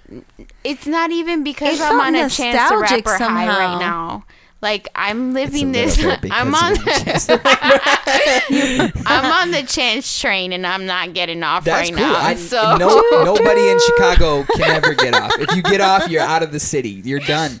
it's 0.64 0.86
not 0.86 1.10
even 1.10 1.44
because 1.44 1.80
It 1.80 1.84
I'm 1.84 2.00
on 2.00 2.14
a 2.14 2.30
chance 2.30 2.38
the 2.38 2.52
nostalgic 2.78 3.06
rapper 3.06 3.24
high 3.24 3.46
right 3.46 3.78
now. 3.78 4.24
Like 4.62 4.88
I'm 4.94 5.34
living 5.34 5.72
this. 5.72 5.98
I'm 6.30 6.54
on. 6.54 6.74
the 6.74 6.80
chance 7.04 7.28
I'm 9.06 9.24
on 9.24 9.50
the 9.50 9.62
chance 9.62 10.20
train, 10.20 10.52
and 10.52 10.66
I'm 10.66 10.86
not 10.86 11.12
getting 11.14 11.42
off 11.42 11.64
That's 11.64 11.90
right 11.90 11.96
cool. 11.98 12.06
now. 12.06 12.16
I, 12.16 12.34
so 12.34 12.76
no, 12.76 13.02
nobody 13.24 13.68
in 13.68 13.78
Chicago 13.80 14.44
can 14.44 14.70
ever 14.70 14.94
get 14.94 15.14
off. 15.14 15.32
If 15.38 15.54
you 15.54 15.62
get 15.62 15.80
off, 15.80 16.08
you're 16.08 16.22
out 16.22 16.42
of 16.42 16.52
the 16.52 16.60
city. 16.60 17.02
You're 17.04 17.20
done. 17.20 17.60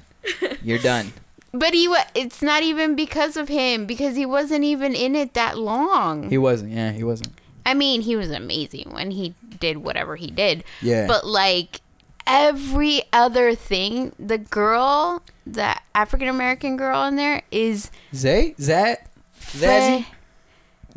You're 0.62 0.78
done. 0.78 1.12
but 1.52 1.74
he. 1.74 1.86
It's 2.14 2.42
not 2.42 2.62
even 2.62 2.94
because 2.96 3.36
of 3.36 3.48
him 3.48 3.86
because 3.86 4.16
he 4.16 4.26
wasn't 4.26 4.64
even 4.64 4.94
in 4.94 5.14
it 5.14 5.34
that 5.34 5.58
long. 5.58 6.30
He 6.30 6.38
wasn't. 6.38 6.72
Yeah, 6.72 6.92
he 6.92 7.04
wasn't. 7.04 7.32
I 7.64 7.74
mean, 7.74 8.00
he 8.00 8.16
was 8.16 8.30
amazing 8.30 8.90
when 8.92 9.10
he 9.10 9.34
did 9.58 9.78
whatever 9.78 10.16
he 10.16 10.28
did. 10.30 10.64
Yeah. 10.80 11.06
But 11.06 11.26
like 11.26 11.80
every 12.26 13.02
other 13.12 13.54
thing, 13.54 14.12
the 14.18 14.38
girl, 14.38 15.22
the 15.46 15.74
African 15.94 16.28
American 16.28 16.76
girl 16.76 17.04
in 17.04 17.16
there 17.16 17.42
is 17.50 17.90
Zay? 18.14 18.54
Zat? 18.60 19.08
Zazzy? 19.40 20.04
fe- 20.04 20.06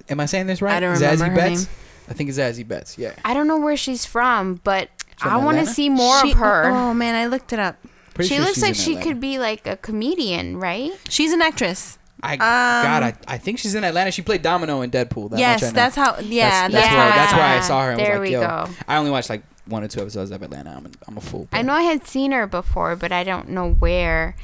Am 0.09 0.19
I 0.19 0.25
saying 0.25 0.47
this 0.47 0.61
right? 0.61 0.75
I 0.75 0.79
don't 0.79 0.95
Zazzy 0.95 1.11
remember 1.21 1.25
her 1.41 1.49
Betts? 1.49 1.61
name. 1.65 1.69
I 2.09 2.13
think 2.13 2.29
it's 2.29 2.39
Zazzy 2.39 2.67
Betts. 2.67 2.97
Yeah. 2.97 3.13
I 3.23 3.33
don't 3.33 3.47
know 3.47 3.59
where 3.59 3.77
she's 3.77 4.05
from, 4.05 4.55
but 4.63 4.89
From 5.17 5.31
I 5.31 5.37
want 5.37 5.55
to 5.57 5.61
Atlanta? 5.61 5.73
see 5.73 5.89
more 5.89 6.19
She- 6.21 6.31
of 6.31 6.37
her. 6.39 6.65
Oh 6.69 6.93
man, 6.93 7.15
I 7.15 7.27
looked 7.27 7.53
it 7.53 7.59
up. 7.59 7.75
Pretty 8.15 8.29
she 8.29 8.35
sure 8.35 8.43
looks 8.45 8.55
she's 8.55 8.63
like 8.63 8.69
in 8.71 8.75
she 8.75 8.91
Atlanta. 8.93 9.07
could 9.09 9.19
be 9.21 9.39
like 9.39 9.67
a 9.67 9.77
comedian, 9.77 10.57
right? 10.59 10.91
She's 11.09 11.31
an 11.31 11.41
actress. 11.41 11.97
I 12.21 12.33
Um, 12.33 12.39
God, 12.39 13.03
I, 13.03 13.13
I 13.27 13.37
think 13.37 13.59
she's 13.59 13.75
in 13.75 13.83
Atlanta. 13.85 14.11
She 14.11 14.21
played 14.21 14.41
Domino 14.41 14.81
in 14.81 14.91
Deadpool. 14.91 15.29
That 15.29 15.39
yes, 15.39 15.61
much 15.61 15.67
I 15.67 15.71
know. 15.71 15.75
that's 15.75 15.95
how. 15.95 16.19
Yeah, 16.19 16.67
that's, 16.67 16.73
that's, 16.73 16.73
that's 16.73 16.87
how 16.89 16.97
where 16.97 17.05
I 17.05 17.15
that's 17.15 17.31
saw 17.31 17.37
where 17.37 17.45
I 17.45 17.55
her. 17.55 17.61
saw 17.61 17.83
her. 17.83 17.91
and 17.91 17.99
There 17.99 18.19
was 18.19 18.19
like, 18.19 18.27
we 18.27 18.33
Yo, 18.33 18.41
go. 18.41 18.69
I 18.89 18.97
only 18.97 19.11
watched 19.11 19.29
like 19.29 19.43
one 19.69 19.83
or 19.83 19.87
two 19.87 20.01
episodes 20.01 20.31
of 20.31 20.41
Atlanta. 20.41 20.71
I'm 20.75 20.85
a, 20.85 20.89
I'm 21.07 21.17
a 21.17 21.21
fool. 21.21 21.47
I 21.53 21.61
know 21.61 21.73
I 21.73 21.83
had 21.83 22.05
seen 22.07 22.31
her 22.31 22.47
before, 22.47 22.95
but 22.95 23.11
I 23.11 23.23
don't 23.23 23.49
know 23.49 23.71
where, 23.73 24.35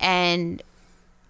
and 0.00 0.62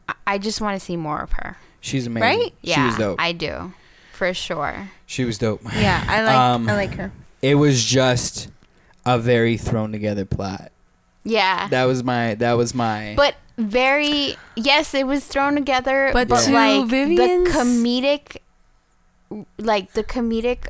I- 0.08 0.14
I 0.26 0.38
just 0.38 0.60
want 0.60 0.78
to 0.78 0.84
see 0.84 0.96
more 0.96 1.20
of 1.20 1.32
her. 1.32 1.56
She's 1.80 2.06
amazing. 2.06 2.40
Right? 2.40 2.54
Yeah, 2.62 2.74
She 2.76 2.82
was 2.82 2.96
dope. 2.96 3.20
I 3.20 3.32
do, 3.32 3.72
for 4.12 4.32
sure. 4.34 4.90
she 5.06 5.24
was 5.24 5.38
dope. 5.38 5.62
Yeah, 5.74 6.04
I 6.08 6.22
like. 6.28 6.34
Um, 6.36 6.68
I 6.68 6.74
like 6.74 6.94
her. 6.94 7.12
It 7.42 7.54
was 7.54 7.84
just 7.84 8.48
a 9.06 9.18
very 9.18 9.56
thrown 9.56 9.92
together 9.92 10.24
plot. 10.24 10.72
Yeah, 11.24 11.68
That 11.68 11.84
was 11.84 12.02
my. 12.02 12.34
That 12.36 12.54
was 12.54 12.74
my. 12.74 13.14
but 13.16 13.34
very 13.58 14.36
yes, 14.56 14.94
it 14.94 15.06
was 15.06 15.26
thrown 15.26 15.54
together, 15.54 16.10
But 16.12 16.28
but, 16.28 16.40
to 16.44 16.52
like 16.52 16.86
Vivian's- 16.88 17.52
the 17.52 17.58
comedic, 17.58 18.36
like 19.58 19.92
the 19.92 20.04
comedic 20.04 20.68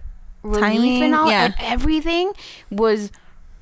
relief 0.48 0.60
Timing, 0.60 1.02
and 1.04 1.14
all, 1.14 1.30
yeah. 1.30 1.44
and 1.46 1.54
everything 1.60 2.32
was 2.70 3.10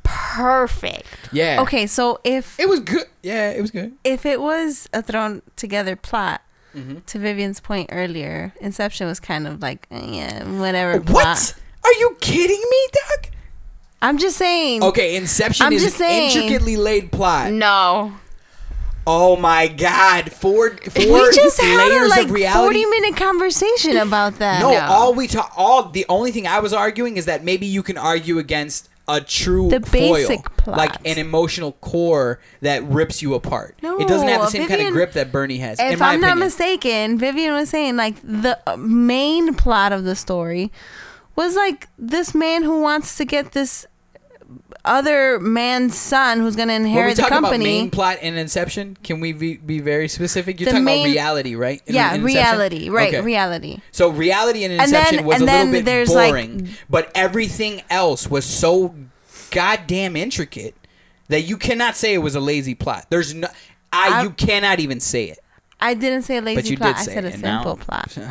perfect. 0.02 1.06
yeah. 1.32 1.58
Okay, 1.62 1.86
so 1.86 2.20
if 2.24 2.58
It 2.58 2.68
was 2.68 2.80
good. 2.80 3.04
Yeah, 3.22 3.50
it 3.50 3.60
was 3.60 3.70
good. 3.70 3.92
if 4.04 4.24
it 4.26 4.40
was 4.40 4.88
a 4.92 5.02
thrown 5.02 5.42
together 5.56 5.96
plot, 5.96 6.42
Mhm. 6.76 7.04
to 7.06 7.18
Vivian's 7.18 7.58
point 7.60 7.88
earlier, 7.92 8.52
Inception 8.60 9.06
was 9.06 9.18
kind 9.20 9.46
of 9.46 9.62
like 9.62 9.86
eh, 9.90 10.00
yeah, 10.06 10.44
whatever. 10.44 11.00
Plot. 11.00 11.14
What? 11.26 11.54
Are 11.84 11.92
you 11.94 12.16
kidding 12.20 12.62
me, 12.70 12.86
Doug? 12.92 13.32
I'm 14.02 14.18
just 14.18 14.36
saying. 14.36 14.82
Okay, 14.82 15.16
Inception 15.16 15.66
I'm 15.66 15.72
is 15.72 15.82
just 15.82 15.96
an 15.96 16.06
saying. 16.06 16.30
intricately 16.36 16.76
laid 16.76 17.10
plot. 17.10 17.50
No, 17.50 18.12
Oh 19.06 19.36
my 19.36 19.68
God! 19.68 20.32
Four, 20.32 20.70
four 20.78 21.04
we 21.04 21.32
just 21.32 21.60
had 21.60 21.86
a 21.86 21.88
layers 21.90 22.10
like 22.10 22.24
of 22.24 22.30
reality. 22.32 22.82
40 22.82 22.86
minute 22.86 23.16
conversation 23.16 23.96
about 23.98 24.38
that. 24.40 24.60
No, 24.60 24.72
No. 24.72 24.80
all 24.80 25.14
we 25.14 25.28
talk, 25.28 25.52
all 25.56 25.88
the 25.90 26.04
only 26.08 26.32
thing 26.32 26.46
I 26.46 26.58
was 26.60 26.72
arguing 26.72 27.16
is 27.16 27.26
that 27.26 27.44
maybe 27.44 27.66
you 27.66 27.82
can 27.84 27.96
argue 27.96 28.38
against 28.38 28.88
a 29.08 29.20
true 29.20 29.68
The 29.70 29.78
foil, 29.80 30.14
basic 30.14 30.56
plot. 30.56 30.76
like 30.76 30.96
an 31.06 31.18
emotional 31.18 31.72
core 31.80 32.40
that 32.62 32.82
rips 32.82 33.22
you 33.22 33.34
apart. 33.34 33.76
No, 33.80 33.98
it 34.00 34.08
doesn't 34.08 34.26
have 34.26 34.38
the 34.40 34.44
No, 34.46 34.50
same 34.50 34.66
kind 34.68 34.82
of 34.82 34.92
grip 34.92 35.12
that 35.12 35.30
Bernie 35.30 35.58
has. 35.58 35.78
in 35.78 35.86
If 35.92 36.00
my 36.00 36.08
I'm 36.14 36.20
not 36.20 36.38
mistaken, 36.38 37.16
Vivian 37.16 37.52
was 37.52 37.68
saying 37.70 37.96
like 37.96 38.16
the 38.24 38.58
uh, 38.66 38.76
main 38.76 39.54
plot 39.54 39.92
of 39.92 40.02
the 40.02 40.16
story 40.16 40.72
was 41.36 41.54
like 41.54 41.86
this 41.96 42.34
man 42.34 42.64
who 42.64 42.80
wants 42.80 43.16
to 43.18 43.24
get 43.24 43.52
this 43.52 43.86
other 44.86 45.38
man's 45.40 45.96
son 45.96 46.40
who's 46.40 46.56
going 46.56 46.68
to 46.68 46.74
When 46.74 46.82
we 46.84 46.88
inherit 46.90 47.16
the 47.16 47.22
talk 47.22 47.30
about 47.32 47.42
company. 47.42 47.64
main 47.64 47.90
plot 47.90 48.20
in 48.22 48.36
Inception, 48.36 48.96
can 49.02 49.20
we 49.20 49.32
be, 49.32 49.56
be 49.56 49.80
very 49.80 50.08
specific? 50.08 50.58
You're 50.60 50.66
The 50.66 50.70
talking 50.72 50.84
main- 50.84 51.06
about 51.06 51.12
reality, 51.12 51.54
right? 51.56 51.82
In- 51.86 51.94
yeah, 51.94 52.14
in 52.14 52.22
reality, 52.24 52.88
right? 52.88 53.08
Okay. 53.12 53.20
Reality. 53.20 53.80
So 53.92 54.08
reality 54.10 54.64
in 54.64 54.70
And 54.72 54.80
Inception 54.82 55.16
then- 55.16 55.24
was 55.26 55.34
a 55.34 55.36
and 55.36 55.44
little 55.46 55.58
then 55.64 55.72
bit 55.72 55.84
there's, 55.84 56.10
like- 56.14 56.30
boring, 56.30 56.68
but 56.88 57.10
everything 57.14 57.82
else 57.90 58.28
was 58.30 58.44
so 58.44 58.94
goddamn 59.50 60.16
intricate 60.16 60.74
that 61.28 61.42
you 61.42 61.56
cannot 61.56 61.96
say 61.96 62.14
it 62.14 62.18
was 62.18 62.34
a 62.34 62.40
lazy 62.40 62.74
plot. 62.74 63.06
There's 63.10 63.34
no, 63.34 63.48
I, 63.92 64.20
I- 64.20 64.22
you 64.22 64.30
cannot 64.30 64.80
even 64.80 65.00
say 65.00 65.24
it. 65.30 65.38
I 65.80 65.94
didn't 65.94 66.22
say 66.22 66.38
a 66.38 66.40
lazy 66.40 66.54
But 66.62 66.70
you 66.70 66.76
plot. 66.78 66.96
did 66.96 67.00
I 67.00 67.04
said 67.14 67.24
it. 67.24 67.30
a 67.30 67.32
and 67.34 67.42
now- 67.42 67.62
simple 67.62 67.76
plot. 67.84 68.16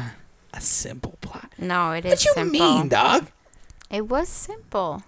A 0.58 0.62
simple 0.62 1.18
plot. 1.20 1.52
no, 1.58 1.92
it 1.92 2.06
is 2.06 2.12
What 2.12 2.24
you 2.26 2.32
simple. 2.34 2.52
mean, 2.78 2.88
dog? 2.88 3.28
It 3.92 4.08
was 4.08 4.30
simple. 4.30 5.04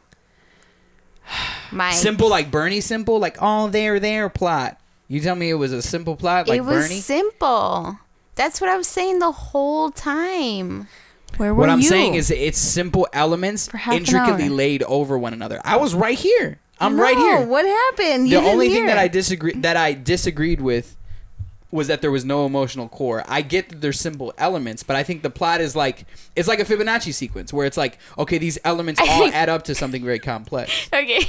My 1.71 1.91
Simple 1.91 2.29
like 2.29 2.49
Bernie 2.51 2.81
simple? 2.81 3.19
Like 3.19 3.41
all 3.41 3.67
there 3.67 3.99
there 3.99 4.29
plot. 4.29 4.79
You 5.07 5.19
tell 5.21 5.35
me 5.35 5.49
it 5.49 5.53
was 5.55 5.71
a 5.71 5.81
simple 5.81 6.15
plot 6.15 6.47
like 6.47 6.57
it 6.57 6.61
was 6.61 6.87
Bernie? 6.87 6.99
simple. 6.99 7.99
That's 8.35 8.59
what 8.61 8.69
I 8.69 8.77
was 8.77 8.87
saying 8.87 9.19
the 9.19 9.31
whole 9.31 9.89
time. 9.91 10.87
Where 11.37 11.53
were 11.53 11.61
What 11.61 11.69
I'm 11.69 11.79
you? 11.81 11.87
saying 11.89 12.15
is 12.15 12.29
it's 12.31 12.57
simple 12.57 13.07
elements 13.13 13.67
For 13.67 13.77
half 13.77 13.93
an 13.93 13.99
intricately 13.99 14.49
laid 14.49 14.83
over 14.83 15.17
one 15.17 15.33
another. 15.33 15.61
I 15.63 15.77
was 15.77 15.93
right 15.93 16.17
here. 16.17 16.59
I'm 16.79 16.99
right 16.99 17.17
here. 17.17 17.41
What 17.45 17.65
happened? 17.65 18.25
the 18.25 18.29
You 18.29 18.37
didn't 18.39 18.51
only 18.51 18.69
thing 18.69 18.85
that. 18.85 18.97
I 18.97 19.07
disagree 19.07 19.53
that 19.53 19.75
I 19.77 19.93
disagreed 19.93 20.61
with 20.61 20.95
was 21.71 21.87
that 21.87 22.01
there 22.01 22.11
was 22.11 22.23
no 22.23 22.45
emotional 22.45 22.87
core. 22.87 23.23
I 23.27 23.41
get 23.41 23.69
that 23.69 23.81
there's 23.81 23.99
simple 23.99 24.33
elements, 24.37 24.83
but 24.83 24.95
I 24.95 25.03
think 25.03 25.21
the 25.21 25.29
plot 25.29 25.59
is 25.61 25.75
like 25.75 26.05
it's 26.35 26.47
like 26.47 26.59
a 26.59 26.65
Fibonacci 26.65 27.13
sequence 27.13 27.51
where 27.51 27.65
it's 27.65 27.77
like 27.77 27.97
okay, 28.17 28.37
these 28.37 28.57
elements 28.63 29.01
all 29.07 29.25
add 29.33 29.49
up 29.49 29.63
to 29.65 29.75
something 29.75 30.03
very 30.03 30.19
complex. 30.19 30.89
Okay. 30.93 31.25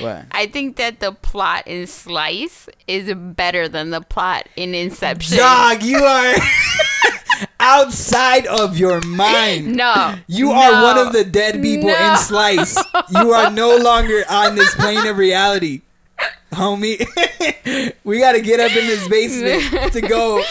What? 0.00 0.24
I 0.30 0.46
think 0.46 0.76
that 0.76 1.00
the 1.00 1.12
plot 1.12 1.66
in 1.66 1.86
Slice 1.86 2.66
is 2.86 3.12
better 3.14 3.68
than 3.68 3.90
the 3.90 4.00
plot 4.00 4.48
in 4.56 4.74
Inception. 4.74 5.36
Dog, 5.36 5.82
you 5.82 5.98
are 5.98 6.34
outside 7.60 8.46
of 8.46 8.78
your 8.78 9.00
mind. 9.02 9.76
No. 9.76 10.14
You 10.26 10.50
are 10.52 10.72
No. 10.72 10.82
one 10.82 10.98
of 11.06 11.12
the 11.12 11.24
dead 11.24 11.60
people 11.62 11.90
No. 11.90 12.12
in 12.12 12.16
Slice. 12.18 12.76
You 13.10 13.32
are 13.32 13.50
no 13.50 13.76
longer 13.76 14.24
on 14.30 14.54
this 14.54 14.74
plane 14.74 15.06
of 15.06 15.18
reality. 15.18 15.82
Homie, 16.52 17.04
we 18.04 18.18
got 18.18 18.32
to 18.32 18.40
get 18.40 18.60
up 18.60 18.70
in 18.74 18.86
this 18.86 19.06
basement 19.08 19.92
to 19.92 20.00
go. 20.00 20.42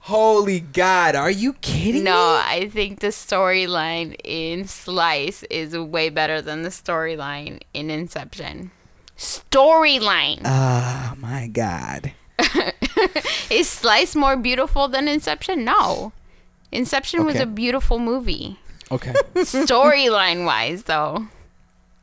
Holy 0.00 0.60
God, 0.60 1.16
are 1.16 1.32
you 1.32 1.54
kidding 1.54 2.04
No, 2.04 2.12
me? 2.12 2.42
I 2.44 2.70
think 2.72 3.00
the 3.00 3.08
storyline 3.08 4.14
in 4.22 4.68
Slice 4.68 5.42
is 5.44 5.76
way 5.76 6.10
better 6.10 6.40
than 6.40 6.62
the 6.62 6.68
storyline 6.68 7.60
in 7.74 7.90
Inception. 7.90 8.70
Storyline. 9.18 10.42
Oh 10.44 11.14
my 11.18 11.48
God. 11.48 12.12
is 13.50 13.68
Slice 13.68 14.14
more 14.14 14.36
beautiful 14.36 14.86
than 14.86 15.08
Inception? 15.08 15.64
No. 15.64 16.12
Inception 16.70 17.24
was 17.24 17.40
a 17.40 17.46
beautiful 17.46 17.98
movie. 17.98 18.58
Okay. 18.92 19.12
Storyline 19.34 20.44
wise, 20.44 20.84
though. 20.84 21.26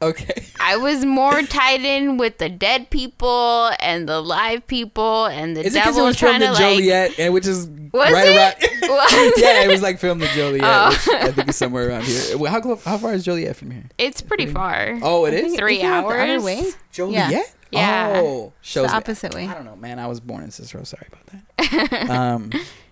Okay. 0.03 0.45
I 0.59 0.77
was 0.77 1.05
more 1.05 1.41
tied 1.43 1.81
in 1.81 2.17
with 2.17 2.37
the 2.37 2.49
dead 2.49 2.89
people 2.89 3.71
and 3.79 4.07
the 4.07 4.21
live 4.21 4.65
people 4.67 5.25
and 5.25 5.55
the 5.57 5.61
Is 5.61 5.75
it 5.75 5.79
because 5.79 5.87
it 5.87 5.91
devil 5.91 6.05
was 6.05 6.17
trying 6.17 6.39
filmed 6.41 6.57
to 6.57 6.63
in 6.63 6.69
like. 6.69 6.77
Joliet, 6.77 7.19
and 7.19 7.33
which 7.33 7.47
is 7.47 7.67
Was 7.67 8.11
right 8.11 8.27
it? 8.27 8.37
around? 8.37 8.89
Was 8.89 9.33
yeah, 9.37 9.61
it? 9.61 9.65
it 9.65 9.71
was 9.71 9.81
like 9.81 9.99
filmed 9.99 10.21
in 10.23 10.27
Joliet, 10.29 10.63
Oh. 10.65 10.89
which 10.89 11.07
I 11.23 11.31
think 11.31 11.47
it's 11.49 11.57
somewhere 11.57 11.87
around 11.89 12.03
here. 12.03 12.37
Well, 12.37 12.51
How 12.51 12.59
clo- 12.61 12.75
how 12.83 12.97
far 12.97 13.13
is 13.13 13.23
Joliet 13.23 13.55
from 13.55 13.71
here? 13.71 13.85
It's 13.97 14.21
pretty 14.21 14.45
far. 14.45 14.99
Oh, 15.01 15.25
it 15.25 15.33
is 15.33 15.55
Three 15.55 15.77
Isn't 15.77 15.87
it 15.87 15.91
the 16.01 16.07
other 16.07 16.17
hours. 16.33 16.43
way? 16.43 16.65
Joliet. 16.91 17.55
Yeah. 17.71 18.13
Oh, 18.21 18.53
shows 18.61 18.87
the 18.87 18.91
me- 18.93 18.97
opposite 18.97 19.33
way. 19.33 19.47
I 19.47 19.53
don't 19.53 19.65
know, 19.65 19.75
man. 19.75 19.99
I 19.99 20.07
was 20.07 20.19
born 20.19 20.43
in 20.43 20.51
Cicero. 20.51 20.83
Sorry 20.83 21.07
about 21.07 21.25
that. 21.57 22.09
um, 22.09 22.51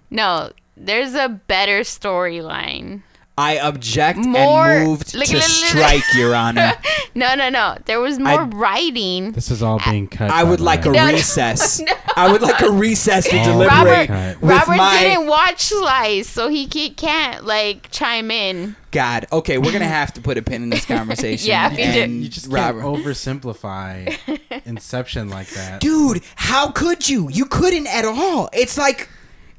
No, 0.10 0.52
there's 0.78 1.14
a 1.14 1.28
better 1.30 1.82
storyline. 1.82 3.04
I 3.38 3.58
object 3.60 4.20
More- 4.20 4.70
and 4.70 4.88
moved 4.88 5.14
look, 5.16 5.26
to 5.28 5.34
look, 5.36 5.42
look, 5.44 5.50
look. 5.50 5.68
strike, 5.70 6.04
Your 6.16 6.36
Honor. 6.36 6.74
No, 7.14 7.36
no, 7.36 7.50
no. 7.50 7.76
There 7.88 8.00
was 8.00 8.20
more 8.20 8.42
I- 8.42 8.44
writing. 8.46 9.34
This 9.34 9.52
is 9.52 9.62
all 9.62 9.82
being 9.84 10.08
cut. 10.08 10.32
I 10.32 10.44
would 10.46 10.62
like 10.62 10.86
a 10.86 10.92
way. 10.92 10.96
No, 10.96 11.08
no, 11.08 11.12
recess. 11.14 11.80
no. 11.82 11.92
I 12.16 12.32
would 12.32 12.42
like 12.42 12.62
a 12.62 12.72
recess 12.72 13.26
to 13.26 13.32
deliberate 13.44 14.10
Robert- 14.10 14.42
with 14.42 14.50
Robert 14.50 14.78
my 14.78 15.00
didn't 15.04 15.28
watch 15.28 15.60
Slice, 15.60 16.30
so 16.30 16.48
he 16.48 16.68
can't 16.68 17.44
like 17.44 17.92
chime 17.92 18.32
in. 18.32 18.78
God. 18.92 19.26
Okay, 19.30 19.58
we're 19.58 19.74
gonna 19.74 19.86
have 19.86 20.14
to 20.14 20.22
put 20.22 20.38
a 20.38 20.42
pin 20.42 20.64
in 20.64 20.70
this 20.70 20.86
conversation. 20.96 21.50
Yeah, 21.50 21.70
we 21.70 21.76
do. 21.78 21.82
and 21.84 22.24
You 22.24 22.30
just 22.30 22.50
can't 22.50 22.78
oversimplify 22.78 24.18
Inception 24.66 25.30
like 25.30 25.50
that. 25.50 25.82
Dude, 25.82 26.22
how 26.36 26.72
could 26.72 27.10
you? 27.10 27.30
You 27.30 27.44
couldn't 27.46 27.88
at 27.88 28.06
all. 28.06 28.50
It's 28.54 28.78
like, 28.78 29.10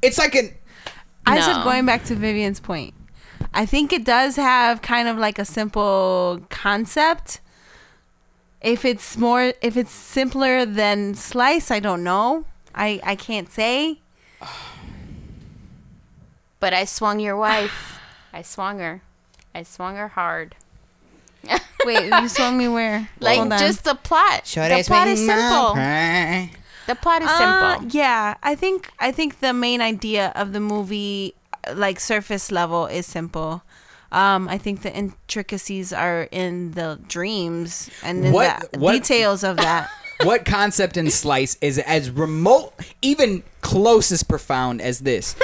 it's 0.01 0.17
like 0.19 0.35
an. 0.35 0.53
I 1.27 1.39
said 1.41 1.65
going 1.65 1.85
back 1.87 2.05
to 2.05 2.15
Vivian's 2.15 2.61
point. 2.61 2.95
I 3.55 3.67
think 3.67 3.93
it 3.93 4.05
does 4.05 4.37
have 4.37 4.81
kind 4.83 5.09
of 5.09 5.19
like 5.19 5.39
a 5.39 5.45
simple 5.45 6.41
concept. 6.49 7.41
If 8.61 8.85
it's 8.85 9.17
more, 9.19 9.53
if 9.61 9.77
it's 9.77 9.91
simpler 9.93 10.65
than 10.65 11.15
Slice, 11.15 11.71
I 11.71 11.81
don't 11.81 12.03
know. 12.05 12.45
I 12.75 13.01
I 13.05 13.15
can't 13.17 13.51
say. 13.53 13.99
But 16.61 16.73
I 16.73 16.85
swung 16.85 17.19
your 17.21 17.37
wife. 17.37 17.99
I 18.33 18.43
swung 18.43 18.79
her. 18.79 19.03
I 19.55 19.63
swung 19.65 19.97
her 19.97 20.09
hard. 20.09 20.55
Wait, 21.85 22.07
you 22.09 22.29
swung 22.29 22.57
me 22.57 22.69
where? 22.69 23.09
Like 23.21 23.39
Hold 23.39 23.51
just 23.59 23.85
the 23.85 23.95
plot. 23.97 24.45
the 24.45 24.85
plot 24.87 25.09
is 25.09 25.25
simple. 25.25 25.77
The 26.87 26.97
plot 26.97 27.23
is 27.23 27.29
Uh, 27.29 27.39
simple. 27.79 27.91
yeah, 27.97 28.35
I 28.43 28.55
think 28.57 28.91
I 28.99 29.13
think 29.13 29.39
the 29.39 29.53
main 29.53 29.81
idea 29.81 30.33
of 30.35 30.53
the 30.53 30.59
movie, 30.61 31.35
like 31.75 32.01
surface 32.01 32.51
level, 32.51 32.87
is 32.87 33.07
simple. 33.07 33.63
Um, 34.11 34.47
I 34.49 34.59
think 34.59 34.83
the 34.83 34.93
intricacies 34.95 35.93
are 35.93 36.29
in 36.31 36.73
the 36.73 36.99
dreams 37.09 37.89
and 38.03 38.25
in 38.27 38.33
What- 38.33 38.73
the 38.73 38.79
what- 38.79 38.93
details 38.93 39.43
of 39.43 39.57
that. 39.57 39.89
what 40.25 40.45
concept 40.45 40.97
in 40.97 41.11
Slice 41.11 41.57
is 41.61 41.79
as 41.79 42.11
remote, 42.11 42.75
even 43.01 43.43
close 43.63 44.13
as 44.13 44.23
profound 44.23 44.83
as 44.83 45.01
this? 45.01 45.35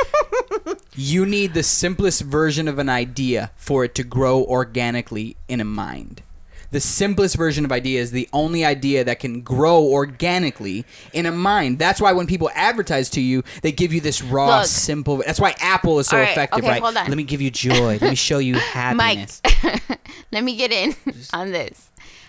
you 0.94 1.24
need 1.24 1.54
the 1.54 1.62
simplest 1.62 2.22
version 2.22 2.68
of 2.68 2.78
an 2.78 2.88
idea 2.88 3.50
for 3.56 3.84
it 3.84 3.94
to 3.94 4.04
grow 4.04 4.42
organically 4.44 5.36
in 5.48 5.60
a 5.60 5.64
mind. 5.64 6.22
The 6.70 6.80
simplest 6.80 7.36
version 7.36 7.64
of 7.64 7.72
idea 7.72 8.00
is 8.00 8.10
the 8.10 8.28
only 8.32 8.62
idea 8.64 9.02
that 9.04 9.20
can 9.20 9.40
grow 9.40 9.82
organically 9.82 10.84
in 11.14 11.24
a 11.24 11.32
mind. 11.32 11.78
That's 11.78 11.98
why 12.00 12.12
when 12.12 12.26
people 12.26 12.50
advertise 12.54 13.08
to 13.10 13.22
you, 13.22 13.42
they 13.62 13.72
give 13.72 13.92
you 13.92 14.00
this 14.02 14.20
raw, 14.22 14.58
Look. 14.58 14.66
simple. 14.66 15.16
That's 15.18 15.40
why 15.40 15.54
Apple 15.60 15.98
is 15.98 16.08
so 16.08 16.18
right, 16.18 16.28
effective, 16.30 16.58
okay, 16.64 16.68
right? 16.68 16.82
hold 16.82 16.96
on. 16.96 17.08
Let 17.08 17.16
me 17.16 17.22
give 17.22 17.40
you 17.40 17.50
joy. 17.50 17.98
Let 18.00 18.02
me 18.02 18.14
show 18.14 18.36
you 18.38 18.54
happiness. 18.58 19.40
Mike, 19.44 19.80
let 20.32 20.44
me 20.44 20.56
get 20.56 20.70
in 20.70 20.94
on 21.32 21.52
this. 21.52 21.88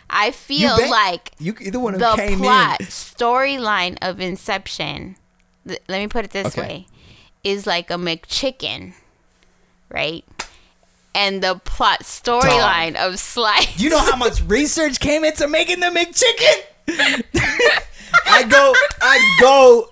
I 0.09 0.31
feel 0.31 0.77
bet. 0.77 0.89
like 0.89 1.31
You, 1.37 1.53
you're 1.59 1.71
the 1.71 1.79
one 1.81 1.93
who 1.93 1.99
the 1.99 2.35
plot 2.37 2.79
storyline 2.83 3.97
of 4.01 4.19
Inception, 4.21 5.17
th- 5.67 5.81
let 5.89 5.99
me 5.99 6.07
put 6.07 6.23
it 6.25 6.31
this 6.31 6.47
Okay. 6.57 6.61
way, 6.61 6.87
is 7.43 7.67
like 7.67 7.91
a 7.91 7.95
McChicken, 7.95 8.93
right? 9.89 10.23
And 11.19 11.43
the 11.43 11.59
plot 11.65 12.03
storyline 12.03 12.95
of 12.95 13.19
Slice. 13.19 13.77
You 13.79 13.89
know 13.89 13.97
how 13.97 14.15
much 14.25 14.41
research 14.43 14.99
came 15.01 15.25
into 15.25 15.47
making 15.49 15.81
the 15.81 15.87
McChicken? 15.87 17.23
I 18.25 18.43
go, 18.43 18.73
I 19.01 19.37
go. 19.41 19.89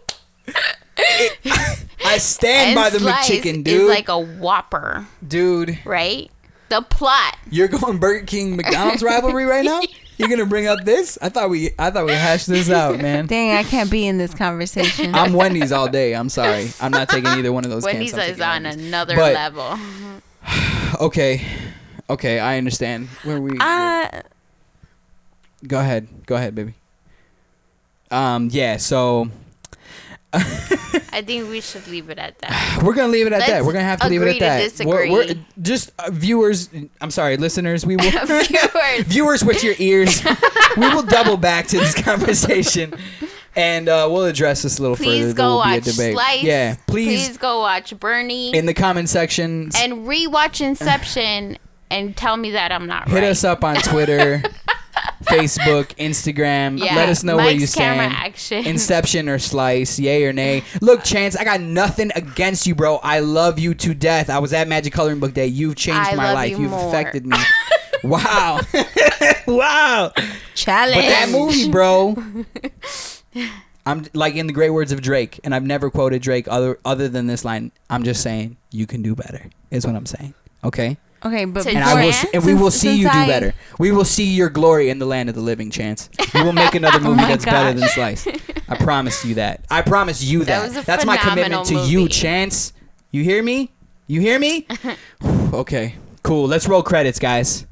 I 2.05 2.17
stand 2.17 2.69
and 2.69 2.75
by 2.75 2.89
the 2.89 2.99
Slice 2.99 3.29
McChicken, 3.29 3.57
is 3.57 3.63
dude. 3.63 3.89
like 3.89 4.07
a 4.09 4.17
Whopper, 4.17 5.05
dude, 5.27 5.79
right? 5.85 6.31
The 6.69 6.81
plot. 6.81 7.37
you're 7.49 7.67
going 7.67 7.97
Burger 7.97 8.25
King 8.25 8.55
McDonald's 8.55 9.03
rivalry 9.03 9.45
right 9.45 9.63
now. 9.65 9.81
You're 10.17 10.29
gonna 10.29 10.47
bring 10.47 10.65
up 10.65 10.79
this? 10.83 11.19
I 11.21 11.29
thought 11.29 11.51
we, 11.51 11.69
I 11.77 11.91
thought 11.91 12.07
we 12.07 12.11
hashed 12.11 12.47
this 12.47 12.71
out, 12.71 12.99
man. 12.99 13.27
Dang, 13.27 13.55
I 13.55 13.61
can't 13.61 13.91
be 13.91 14.07
in 14.07 14.17
this 14.17 14.33
conversation. 14.33 15.13
I'm 15.13 15.31
Wendy's 15.31 15.71
all 15.71 15.87
day. 15.87 16.15
I'm 16.15 16.29
sorry. 16.29 16.71
I'm 16.81 16.89
not 16.89 17.07
taking 17.07 17.27
either 17.27 17.53
one 17.53 17.65
of 17.65 17.69
those. 17.69 17.83
Wendy's 17.83 18.13
camps. 18.13 18.25
I'm 18.25 18.31
is 18.31 18.37
taking 18.37 18.43
on 18.43 18.63
Wendy's. 18.63 18.87
another 18.87 19.15
But- 19.15 19.33
level. 19.35 19.77
Okay, 20.99 21.45
okay, 22.09 22.39
I 22.39 22.57
understand. 22.57 23.07
Where 23.23 23.39
we? 23.39 23.57
uh, 23.59 24.21
Go 25.67 25.79
ahead. 25.79 26.07
Go 26.25 26.35
ahead, 26.35 26.55
baby. 26.55 26.73
Um, 28.09 28.49
yeah, 28.51 28.77
so 28.77 29.29
I 30.33 31.21
think 31.25 31.49
we 31.49 31.61
should 31.61 31.87
leave 31.87 32.09
it 32.09 32.17
at 32.17 32.37
that. 32.39 32.81
we're 32.83 32.93
gonna 32.93 33.07
leave 33.11 33.27
it 33.27 33.33
at 33.33 33.39
that. 33.39 33.49
Let's 33.49 33.65
We're 33.65 33.73
gonna 33.73 33.85
have 33.85 33.99
to 34.01 34.09
leave 34.09 34.21
it 34.21 34.41
at 34.41 34.71
that. 34.75 34.85
We're, 34.85 35.09
we're 35.11 35.23
disagree. 35.25 35.45
just 35.61 35.91
uh, 35.99 36.09
viewers. 36.11 36.69
I'm 37.01 37.11
sorry, 37.11 37.37
listeners. 37.37 37.85
We 37.85 37.95
will 37.95 38.09
Viewers. 38.25 38.47
viewers 39.05 39.43
with 39.43 39.63
your 39.63 39.75
ears. 39.79 40.23
we 40.77 40.87
will 40.89 41.03
double 41.03 41.37
back 41.37 41.67
to 41.67 41.77
this 41.79 41.93
conversation, 42.01 42.93
and 43.57 43.89
uh, 43.89 44.07
we'll 44.09 44.25
address 44.25 44.61
this 44.61 44.79
a 44.79 44.81
little 44.81 44.95
further. 44.95 45.09
Please 45.09 45.25
There 45.25 45.33
go 45.33 45.55
will 45.57 45.63
be 45.63 45.69
a 45.71 45.73
watch 45.75 45.83
debate. 45.83 46.13
Slice. 46.13 46.43
Yeah, 46.43 46.75
please, 46.87 47.27
Please 47.27 47.37
go 47.37 47.59
watch 47.59 47.99
Bernie 47.99 48.55
in 48.55 48.65
the 48.67 48.73
comment 48.73 49.09
section. 49.09 49.71
and 49.75 50.07
rewatch 50.07 50.61
Inception 50.61 51.57
and 51.89 52.15
tell 52.15 52.37
me 52.37 52.51
that 52.51 52.71
I'm 52.71 52.85
not 52.87 53.07
Hit 53.09 53.15
right. 53.15 53.23
us 53.25 53.43
up 53.43 53.63
on 53.63 53.75
Twitter, 53.77 54.41
Facebook, 55.23 55.95
Instagram. 55.95 56.77
Yeah, 56.79 56.95
Let 56.95 57.09
us 57.09 57.23
know 57.23 57.37
where 57.37 57.45
Mike's 57.45 57.61
you 57.75 57.81
camera 57.81 58.09
stand. 58.09 58.13
action. 58.13 58.65
Inception 58.65 59.29
or 59.29 59.39
Slice, 59.39 59.97
yay 59.99 60.25
or 60.25 60.33
nay. 60.33 60.63
Look, 60.81 61.03
Chance, 61.03 61.35
I 61.37 61.43
got 61.43 61.61
nothing 61.61 62.11
against 62.15 62.67
you, 62.67 62.75
bro. 62.75 62.97
I 62.97 63.19
love 63.19 63.57
you 63.59 63.73
to 63.75 63.93
death. 63.93 64.29
I 64.29 64.39
was 64.39 64.53
at 64.53 64.67
Magic 64.67 64.93
Coloring 64.93 65.19
Book 65.19 65.33
Day. 65.33 65.47
You've 65.47 65.75
changed 65.75 66.09
I 66.11 66.15
my 66.15 66.25
love 66.25 66.35
life. 66.35 66.51
you 66.51 66.59
You've 66.61 66.71
more. 66.71 66.87
affected 66.89 67.25
me. 67.25 67.37
wow. 68.03 68.59
wow. 69.47 70.11
challenge. 70.55 70.95
But 70.95 71.01
that 71.09 71.29
movie, 71.31 71.71
bro. 71.71 72.15
I'm 73.85 74.05
like 74.13 74.35
in 74.35 74.47
the 74.47 74.53
great 74.53 74.71
words 74.71 74.91
of 74.91 75.01
Drake, 75.01 75.39
and 75.43 75.55
I've 75.55 75.63
never 75.63 75.89
quoted 75.89 76.21
Drake 76.21 76.47
other 76.49 76.77
other 76.83 77.07
than 77.07 77.27
this 77.27 77.45
line. 77.45 77.71
I'm 77.89 78.03
just 78.03 78.21
saying 78.21 78.57
you 78.71 78.85
can 78.85 79.01
do 79.01 79.15
better. 79.15 79.49
Is 79.71 79.85
what 79.85 79.95
I'm 79.95 80.05
saying. 80.05 80.33
Okay. 80.63 80.97
Okay, 81.25 81.45
but 81.45 81.65
And 81.65 81.79
I 81.79 82.05
will, 82.05 82.13
and 82.33 82.45
we 82.45 82.53
will 82.53 82.69
see 82.83 82.95
you 82.95 83.05
do 83.09 83.25
better. 83.25 83.53
We 83.79 83.91
will 83.91 84.05
see 84.05 84.25
your 84.25 84.49
glory 84.49 84.89
in 84.89 84.99
the 84.99 85.05
land 85.05 85.29
of 85.29 85.35
the 85.35 85.41
living, 85.41 85.71
Chance. 85.71 86.09
We 86.33 86.43
will 86.43 86.53
make 86.53 86.75
another 86.75 86.99
oh 87.01 87.09
movie 87.09 87.23
Oh 87.23 87.27
that's 87.27 87.45
better 87.45 87.77
than. 87.77 87.89
Slice. 87.89 88.27
I 88.69 88.75
promise 88.75 89.25
you 89.25 89.35
that. 89.35 89.65
I 89.71 89.81
promise 89.81 90.23
you 90.23 90.39
That 90.39 90.45
that. 90.45 90.67
was 90.67 90.77
a 90.77 90.85
that's 90.85 91.05
my 91.05 91.17
commitment 91.17 91.65
to 91.65 91.73
phenomenal 91.73 91.89
you. 91.89 92.07
Chance. 92.09 92.73
You 93.11 93.23
hear 93.23 93.41
me? 93.41 93.71
You 94.07 94.21
hear 94.21 94.37
me? 94.39 94.67
Okay, 95.53 95.95
cool. 96.23 96.45
Let's 96.47 96.67
roll 96.67 96.83
credits, 96.83 97.19
guys. 97.19 97.65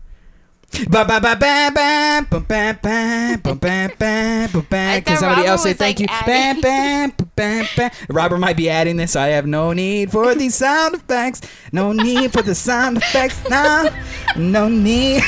Ba 0.84 1.06
ba 1.06 1.20
ba 1.20 1.36
ba 1.36 1.72
ba 1.72 2.22
ba 2.30 2.40
ba 2.40 2.74
ba 2.74 2.78
ba 2.84 3.56
ba 3.56 3.90
ba 3.98 4.48
ba 4.52 4.62
ba. 4.70 5.02
Can 5.02 5.18
somebody 5.18 5.42
Robert 5.42 5.48
else 5.48 5.64
say 5.64 5.74
thank 5.74 6.00
like, 6.00 6.00
you? 6.00 6.08
Ba 6.08 6.32
adding. 6.32 6.62
ba 6.62 7.14
ba 7.16 7.26
ba 7.36 7.68
ba. 7.78 7.92
Robert 8.10 8.40
might 8.40 8.58
be 8.58 8.70
adding 8.70 8.98
this. 8.98 9.16
I 9.16 9.28
have 9.28 9.48
no 9.48 9.72
need 9.74 10.12
for 10.12 10.36
these 10.36 10.56
sound 10.56 10.96
effects. 10.96 11.42
No 11.72 11.92
need 11.94 12.34
for 12.34 12.42
the 12.42 12.54
sound 12.56 12.98
effects. 12.98 13.42
No, 13.50 13.90
no 14.36 14.68
need. 14.68 15.24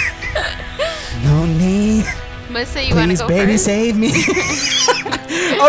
No 1.24 1.45
need. 1.45 2.06
Melissa, 2.49 2.84
you 2.84 2.95
want 2.95 3.11
to 3.11 3.18
Please, 3.18 3.22
go 3.22 3.28
baby, 3.28 3.52
first? 3.53 3.65
save 3.65 3.98
me. 3.98 4.10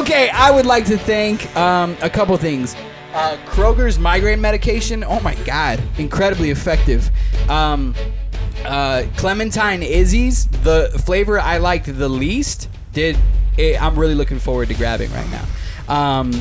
okay, 0.00 0.30
I 0.30 0.50
would 0.54 0.66
like 0.66 0.84
to 0.86 0.98
thank 0.98 1.54
um, 1.56 1.96
a 2.02 2.10
couple 2.10 2.36
things. 2.36 2.74
Uh, 3.14 3.36
Kroger's 3.46 3.98
migraine 3.98 4.40
medication. 4.40 5.02
Oh 5.02 5.20
my 5.20 5.34
god, 5.44 5.80
incredibly 5.98 6.50
effective. 6.50 7.10
Um, 7.48 7.94
uh, 8.64 9.04
Clementine 9.16 9.82
Izze's, 9.82 10.46
the 10.48 10.90
flavor 11.04 11.38
I 11.40 11.58
liked 11.58 11.86
the 11.86 12.08
least. 12.08 12.68
Did 12.92 13.16
it, 13.56 13.80
I'm 13.80 13.98
really 13.98 14.14
looking 14.14 14.38
forward 14.38 14.68
to 14.68 14.74
grabbing 14.74 15.10
right 15.12 15.28
now. 15.30 15.44
Um, 15.92 16.32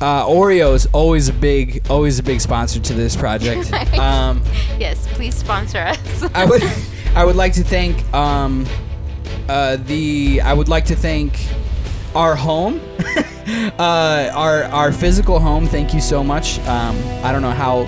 uh, 0.00 0.24
Oreos 0.26 0.86
always 0.92 1.28
a 1.28 1.32
big, 1.32 1.82
always 1.90 2.18
a 2.18 2.22
big 2.22 2.40
sponsor 2.40 2.80
to 2.80 2.94
this 2.94 3.16
project. 3.16 3.70
Um, 3.98 4.42
Yes, 4.78 5.06
please 5.12 5.34
sponsor 5.34 5.78
us. 5.78 6.22
I 6.34 6.46
would 6.46 6.62
I 7.14 7.24
would 7.24 7.36
like 7.36 7.52
to 7.54 7.62
thank 7.64 8.02
um 8.14 8.66
uh 9.48 9.76
the 9.76 10.40
I 10.42 10.54
would 10.54 10.68
like 10.68 10.86
to 10.86 10.96
thank 10.96 11.38
our 12.14 12.34
home 12.34 12.80
uh 13.78 14.30
our 14.34 14.64
our 14.64 14.92
physical 14.92 15.38
home 15.38 15.66
thank 15.66 15.92
you 15.92 16.00
so 16.00 16.22
much 16.24 16.58
um 16.60 16.96
I 17.22 17.30
don't 17.32 17.42
know 17.42 17.50
how 17.50 17.82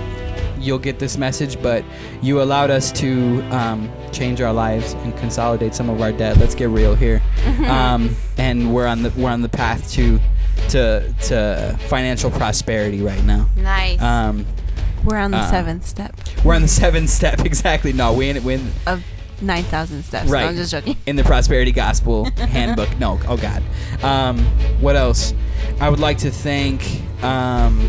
you'll 0.63 0.79
get 0.79 0.99
this 0.99 1.17
message 1.19 1.61
but 1.63 1.85
you 2.23 2.41
allowed 2.41 2.71
us 2.71 2.93
to 2.93 3.41
um 3.51 3.91
change 4.13 4.41
our 4.41 4.53
lives 4.53 4.93
and 4.95 5.17
consolidate 5.19 5.75
some 5.75 5.91
of 5.91 6.01
our 6.01 6.13
debt. 6.13 6.37
Let's 6.39 6.55
get 6.55 6.69
real 6.69 6.95
here. 6.95 7.21
Um 7.67 8.15
and 8.39 8.75
we're 8.75 8.87
on 8.87 9.03
the 9.03 9.11
we're 9.17 9.31
on 9.31 9.43
the 9.43 9.49
path 9.49 9.91
to 9.93 10.19
to 10.69 11.13
to 11.29 11.79
financial 11.89 12.31
prosperity 12.31 13.01
right 13.03 13.25
now. 13.25 13.49
Nice. 13.57 14.01
um 14.01 14.47
We're 15.05 15.19
on 15.19 15.33
the 15.33 15.39
Uh, 15.39 15.51
seventh 15.51 15.87
step. 15.87 16.15
we're 16.45 16.55
on 16.55 16.63
the 16.63 16.69
seventh 16.69 17.11
step 17.11 17.41
exactly. 17.45 17.93
No 17.93 18.13
we 18.13 18.27
ain't 18.31 18.45
we 18.45 18.55
ain't- 18.55 18.71
of 18.87 19.03
nine 19.41 19.65
thousand 19.65 20.05
steps. 20.05 20.31
Right. 20.31 20.43
No, 20.43 20.49
I'm 20.51 20.57
just 20.57 20.71
joking. 20.71 20.97
in 21.07 21.17
the 21.17 21.25
prosperity 21.25 21.73
gospel 21.73 22.27
handbook. 22.37 22.97
No 23.01 23.19
oh 23.29 23.37
god. 23.37 23.63
Um, 24.05 24.39
what 24.81 24.95
else? 24.95 25.35
I 25.81 25.89
would 25.89 25.99
like 26.01 26.19
to 26.19 26.31
thank 26.31 26.83
um, 27.25 27.89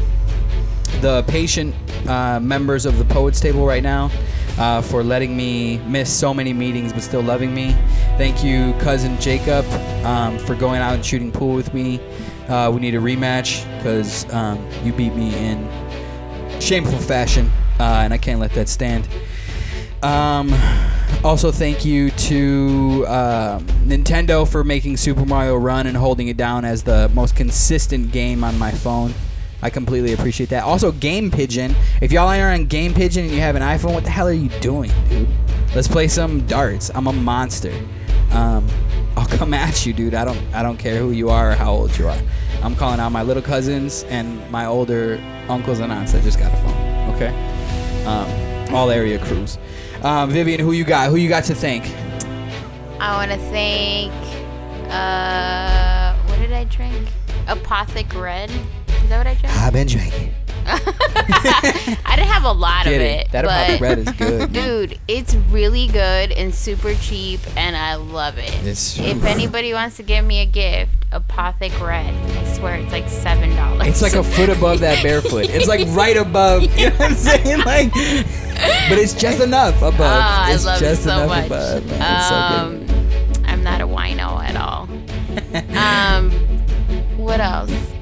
the 1.03 1.21
patient 1.27 1.75
uh, 2.07 2.39
members 2.39 2.85
of 2.85 2.97
the 2.97 3.03
poets 3.03 3.41
table 3.41 3.65
right 3.65 3.83
now 3.83 4.09
uh, 4.57 4.81
for 4.81 5.03
letting 5.03 5.35
me 5.35 5.79
miss 5.79 6.09
so 6.11 6.33
many 6.33 6.53
meetings 6.53 6.93
but 6.93 7.03
still 7.03 7.21
loving 7.21 7.53
me. 7.53 7.73
Thank 8.17 8.41
you 8.41 8.71
cousin 8.79 9.19
jacob 9.19 9.65
um, 10.05 10.39
for 10.39 10.55
going 10.55 10.79
out 10.79 10.95
and 10.95 11.05
shooting 11.05 11.29
pool 11.29 11.55
with 11.55 11.73
me. 11.73 11.99
Uh, 12.47 12.71
we 12.73 12.79
need 12.79 12.95
a 12.95 12.99
rematch 12.99 13.65
because 13.77 14.31
um, 14.33 14.65
you 14.85 14.93
beat 14.93 15.13
me 15.13 15.35
in 15.35 15.69
shameful 16.61 16.99
fashion 16.99 17.51
uh, 17.81 18.01
and 18.03 18.13
i 18.13 18.17
can't 18.17 18.39
let 18.39 18.51
that 18.51 18.69
stand. 18.69 19.05
Um, 20.01 20.53
also, 21.21 21.51
thank 21.51 21.83
you 21.83 22.11
to 22.11 23.05
um 23.07 23.65
Nintendo 23.85 24.49
for 24.49 24.63
making 24.63 24.95
Super 24.95 25.25
Mario 25.25 25.57
Run 25.57 25.85
and 25.85 25.97
holding 25.97 26.29
it 26.29 26.37
down 26.37 26.63
as 26.63 26.83
the 26.83 27.09
most 27.13 27.35
consistent 27.35 28.13
game 28.13 28.41
on 28.43 28.57
my 28.57 28.71
phone. 28.71 29.13
I 29.63 29.69
completely 29.69 30.11
appreciate 30.11 30.49
that. 30.49 30.65
Also, 30.65 30.91
Game 30.91 31.31
Pigeon. 31.31 31.73
If 32.01 32.11
y'all 32.11 32.27
are 32.27 32.51
on 32.51 32.65
Game 32.65 32.93
Pigeon 32.93 33.23
and 33.23 33.33
you 33.33 33.39
have 33.39 33.55
an 33.55 33.61
iPhone, 33.61 33.93
what 33.93 34.03
the 34.03 34.09
hell 34.09 34.27
are 34.27 34.33
you 34.33 34.49
doing, 34.59 34.91
dude? 35.07 35.29
Let's 35.73 35.87
play 35.87 36.09
some 36.09 36.45
darts. 36.47 36.91
I'm 36.93 37.07
a 37.07 37.13
monster. 37.13 37.73
Um, 38.31 38.67
I'll 39.15 39.25
come 39.25 39.53
at 39.53 39.85
you, 39.85 39.93
dude. 39.93 40.15
I 40.15 40.25
don't. 40.25 40.39
I 40.53 40.63
don't 40.63 40.75
care 40.75 40.97
who 40.97 41.11
you 41.11 41.29
are 41.29 41.51
or 41.51 41.55
how 41.55 41.71
old 41.71 41.97
you 41.97 42.09
are. 42.09 42.17
I'm 42.61 42.75
calling 42.75 42.99
out 42.99 43.13
my 43.13 43.23
little 43.23 43.41
cousins 43.41 44.03
and 44.09 44.51
my 44.51 44.65
older 44.65 45.17
uncles 45.47 45.79
and 45.79 45.93
aunts 45.93 46.11
that 46.11 46.23
just 46.23 46.39
got 46.39 46.51
a 46.51 46.57
phone. 46.57 47.15
Okay. 47.15 48.05
Um, 48.05 48.75
all 48.75 48.91
area 48.91 49.17
crews. 49.17 49.57
Um, 50.01 50.29
Vivian, 50.29 50.59
who 50.59 50.73
you 50.73 50.83
got? 50.83 51.09
Who 51.09 51.15
you 51.15 51.29
got 51.29 51.45
to 51.45 51.55
thank? 51.55 51.85
I 52.99 53.15
want 53.15 53.31
to 53.31 53.37
thank. 53.49 54.11
Uh, 54.91 56.15
what 56.27 56.39
did 56.39 56.51
I 56.51 56.65
drink? 56.65 57.07
Apothic 57.47 58.13
Red. 58.19 58.51
That 59.13 59.17
what 59.19 59.27
I 59.27 59.35
drank? 59.35 59.57
I've 59.57 59.73
been 59.73 59.87
drinking. 59.87 60.33
I 60.65 62.13
didn't 62.15 62.29
have 62.29 62.45
a 62.45 62.51
lot 62.51 62.85
Get 62.85 62.95
of 62.95 63.01
it? 63.01 63.27
it. 63.27 63.31
That 63.31 63.45
but 63.45 63.51
Apothic 63.51 63.81
Red 63.81 63.99
is 63.99 64.11
good. 64.13 64.53
Dude, 64.53 64.99
it's 65.07 65.35
really 65.35 65.87
good 65.87 66.31
and 66.31 66.53
super 66.55 66.95
cheap, 66.95 67.39
and 67.55 67.75
I 67.75 67.95
love 67.95 68.37
it. 68.37 68.49
It's- 68.55 68.97
if 68.97 69.23
anybody 69.25 69.73
wants 69.73 69.97
to 69.97 70.03
give 70.03 70.23
me 70.25 70.41
a 70.41 70.45
gift, 70.45 70.91
Apothic 71.11 71.79
Red, 71.79 72.13
I 72.15 72.53
swear 72.53 72.77
it's 72.77 72.91
like 72.91 73.07
seven 73.07 73.55
dollars. 73.55 73.87
It's 73.87 74.01
like 74.01 74.13
a 74.15 74.23
foot 74.23 74.49
above 74.49 74.79
that 74.79 75.03
barefoot. 75.03 75.47
It's 75.49 75.67
like 75.67 75.85
right 75.89 76.17
above. 76.17 76.63
You 76.77 76.89
know 76.89 76.95
what 76.95 77.01
I'm 77.11 77.13
saying? 77.15 77.59
Like, 77.59 77.91
but 77.93 78.97
it's 78.97 79.13
just 79.13 79.39
enough 79.43 79.75
above. 79.83 80.01
I 80.01 80.53
it's 80.53 80.65
love 80.65 80.79
just 80.79 81.01
it 81.01 81.03
so 81.03 81.13
enough 81.23 81.27
much. 81.29 81.45
above. 81.47 81.83
It's 81.85 82.27
so 82.29 82.35
um, 82.35 83.45
I'm 83.45 83.63
not 83.63 83.79
a 83.81 83.85
wino 83.87 84.41
at 84.43 84.55
all. 84.55 84.87
um, 85.77 86.31
what 87.17 87.39
else 87.39 87.69
I? 87.71 87.92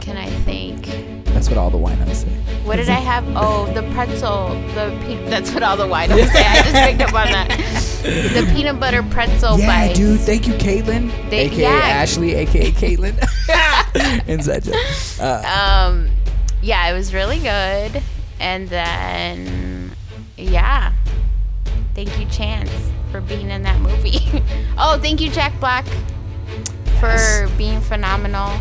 That's 1.42 1.50
what 1.50 1.58
all 1.58 1.72
the 1.72 1.78
winos 1.80 2.18
say. 2.18 2.30
What 2.66 2.76
did 2.76 2.88
I 2.88 3.00
have? 3.00 3.26
Oh, 3.36 3.66
the 3.74 3.82
pretzel. 3.96 4.50
The 4.76 4.96
pe- 5.02 5.28
that's 5.28 5.52
what 5.52 5.64
all 5.64 5.76
the 5.76 5.88
winos 5.88 6.28
say. 6.28 6.46
I 6.46 6.62
just 6.62 6.76
picked 6.76 7.02
up 7.02 7.16
on 7.16 7.32
that. 7.32 7.50
The 8.04 8.48
peanut 8.54 8.80
butter 8.80 9.02
pretzel 9.02 9.58
yeah, 9.58 9.88
bites. 9.88 9.98
dude. 9.98 10.20
Thank 10.20 10.46
you, 10.48 10.54
Caitlin, 10.54 11.10
They- 11.32 11.48
aka 11.48 11.62
yeah. 11.64 11.70
Ashley, 11.70 12.36
aka 12.36 12.70
Caitlin. 12.74 13.18
Inside 14.28 14.66
joke. 14.66 14.76
Uh, 15.20 15.88
Um, 15.90 16.12
yeah, 16.62 16.88
it 16.88 16.94
was 16.94 17.12
really 17.12 17.40
good. 17.40 18.04
And 18.40 18.68
then, 18.70 19.96
yeah, 20.38 20.94
thank 21.96 22.20
you, 22.20 22.28
Chance, 22.28 22.70
for 23.12 23.20
being 23.20 23.50
in 23.50 23.64
that 23.64 23.80
movie. 23.82 24.20
oh, 24.78 25.00
thank 25.02 25.20
you, 25.20 25.32
Jack 25.32 25.60
Black, 25.60 25.86
for 27.00 27.08
Yes. 27.08 27.50
being 27.58 27.82
phenomenal. 27.82 28.60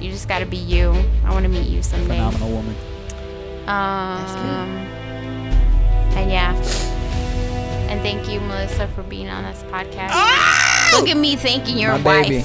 You 0.00 0.10
just 0.10 0.28
got 0.28 0.38
to 0.40 0.46
be 0.46 0.56
you. 0.56 0.92
I 1.24 1.30
want 1.30 1.44
to 1.44 1.48
meet 1.48 1.66
you 1.68 1.82
someday. 1.82 2.08
phenomenal 2.16 2.50
woman. 2.50 2.74
Um, 3.66 4.26
and 6.16 6.30
yeah. 6.30 6.54
And 7.88 8.00
thank 8.00 8.28
you, 8.28 8.40
Melissa, 8.40 8.88
for 8.88 9.02
being 9.04 9.28
on 9.28 9.44
this 9.44 9.62
podcast. 9.64 10.12
Look 10.92 11.08
at 11.08 11.16
me 11.16 11.36
thanking 11.36 11.78
your 11.78 11.92
Ah! 11.92 11.98
My 11.98 12.22
baby. 12.22 12.38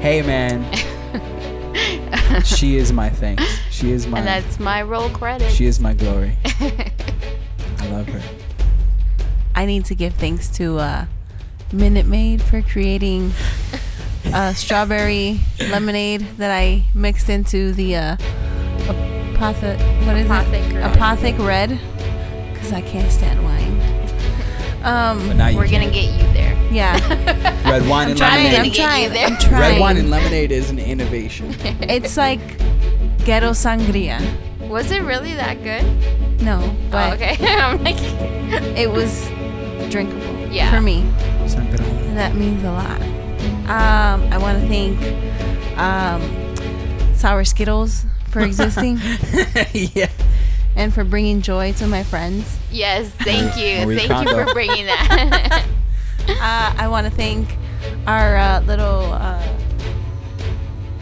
Hey, 0.00 0.22
man. 0.22 0.64
she 2.44 2.76
is 2.76 2.92
my 2.92 3.08
thing. 3.10 3.38
She 3.70 3.92
is 3.92 4.06
my. 4.06 4.18
And 4.18 4.26
that's 4.26 4.58
my 4.60 4.82
roll 4.82 5.08
credit. 5.10 5.50
She 5.52 5.66
is 5.66 5.80
my 5.80 5.94
glory. 5.94 6.36
I 6.44 7.86
love 7.90 8.08
her. 8.08 8.22
I 9.54 9.66
need 9.66 9.84
to 9.86 9.94
give 9.94 10.14
thanks 10.14 10.48
to 10.56 10.78
uh, 10.78 11.06
Minute 11.72 12.06
Maid 12.06 12.42
for 12.42 12.60
creating 12.62 13.32
a 14.34 14.54
strawberry 14.54 15.38
lemonade 15.70 16.20
that 16.38 16.50
I 16.50 16.84
mixed 16.94 17.28
into 17.28 17.72
the 17.72 17.96
uh, 17.96 18.16
apothic. 18.16 19.78
What 20.06 20.16
is 20.16 20.26
Apothic 20.28 20.70
it? 20.70 20.74
Red. 20.74 20.92
Apothic 20.96 21.38
red. 21.46 21.80
Because 22.52 22.72
I 22.72 22.80
can't 22.82 23.10
stand 23.12 23.42
wine. 23.44 23.80
Um, 24.82 25.28
We're 25.56 25.66
can. 25.66 25.80
gonna 25.80 25.90
get 25.92 26.12
you 26.12 26.32
there. 26.34 26.54
yeah. 26.70 26.98
red 27.70 27.88
wine 27.88 28.10
and 28.10 28.18
trying. 28.18 28.44
lemonade. 28.52 28.66
I'm 28.66 28.72
trying. 28.72 29.10
I'm 29.32 29.38
trying. 29.38 29.60
Red 29.60 29.80
wine 29.80 29.96
and 29.96 30.10
lemonade 30.10 30.52
is 30.52 30.68
an 30.70 30.78
innovation. 30.78 31.54
It's 31.88 32.16
like 32.16 32.40
ghetto 33.24 33.52
sangria. 33.52 34.20
Was 34.68 34.90
it 34.90 35.02
really 35.02 35.32
that 35.34 35.62
good? 35.62 35.84
No, 36.42 36.76
but 36.90 37.12
oh, 37.12 37.14
okay. 37.14 37.36
I'm 37.56 37.82
like, 37.84 37.96
it 38.76 38.90
was 38.90 39.26
drinkable 39.90 40.48
Yeah. 40.52 40.70
for 40.70 40.80
me. 40.82 41.02
That 42.14 42.34
means 42.34 42.62
a 42.64 42.70
lot. 42.72 43.00
Um, 43.64 44.22
I 44.32 44.38
want 44.38 44.60
to 44.60 44.68
thank 44.68 45.78
um, 45.78 47.14
Sour 47.14 47.44
Skittles 47.44 48.04
for 48.28 48.40
existing 48.40 48.98
yeah. 49.72 50.10
and 50.76 50.92
for 50.92 51.04
bringing 51.04 51.40
joy 51.40 51.72
to 51.74 51.86
my 51.86 52.02
friends. 52.02 52.58
yes, 52.70 53.08
thank 53.10 53.56
you, 53.56 53.86
Marie 53.86 54.06
thank 54.06 54.28
you 54.28 54.34
for 54.34 54.52
bringing 54.52 54.86
that. 54.86 55.66
Uh, 56.26 56.74
I 56.78 56.88
want 56.88 57.06
to 57.06 57.12
thank 57.12 57.54
our 58.06 58.36
uh, 58.38 58.60
little 58.62 59.12
uh, 59.12 59.46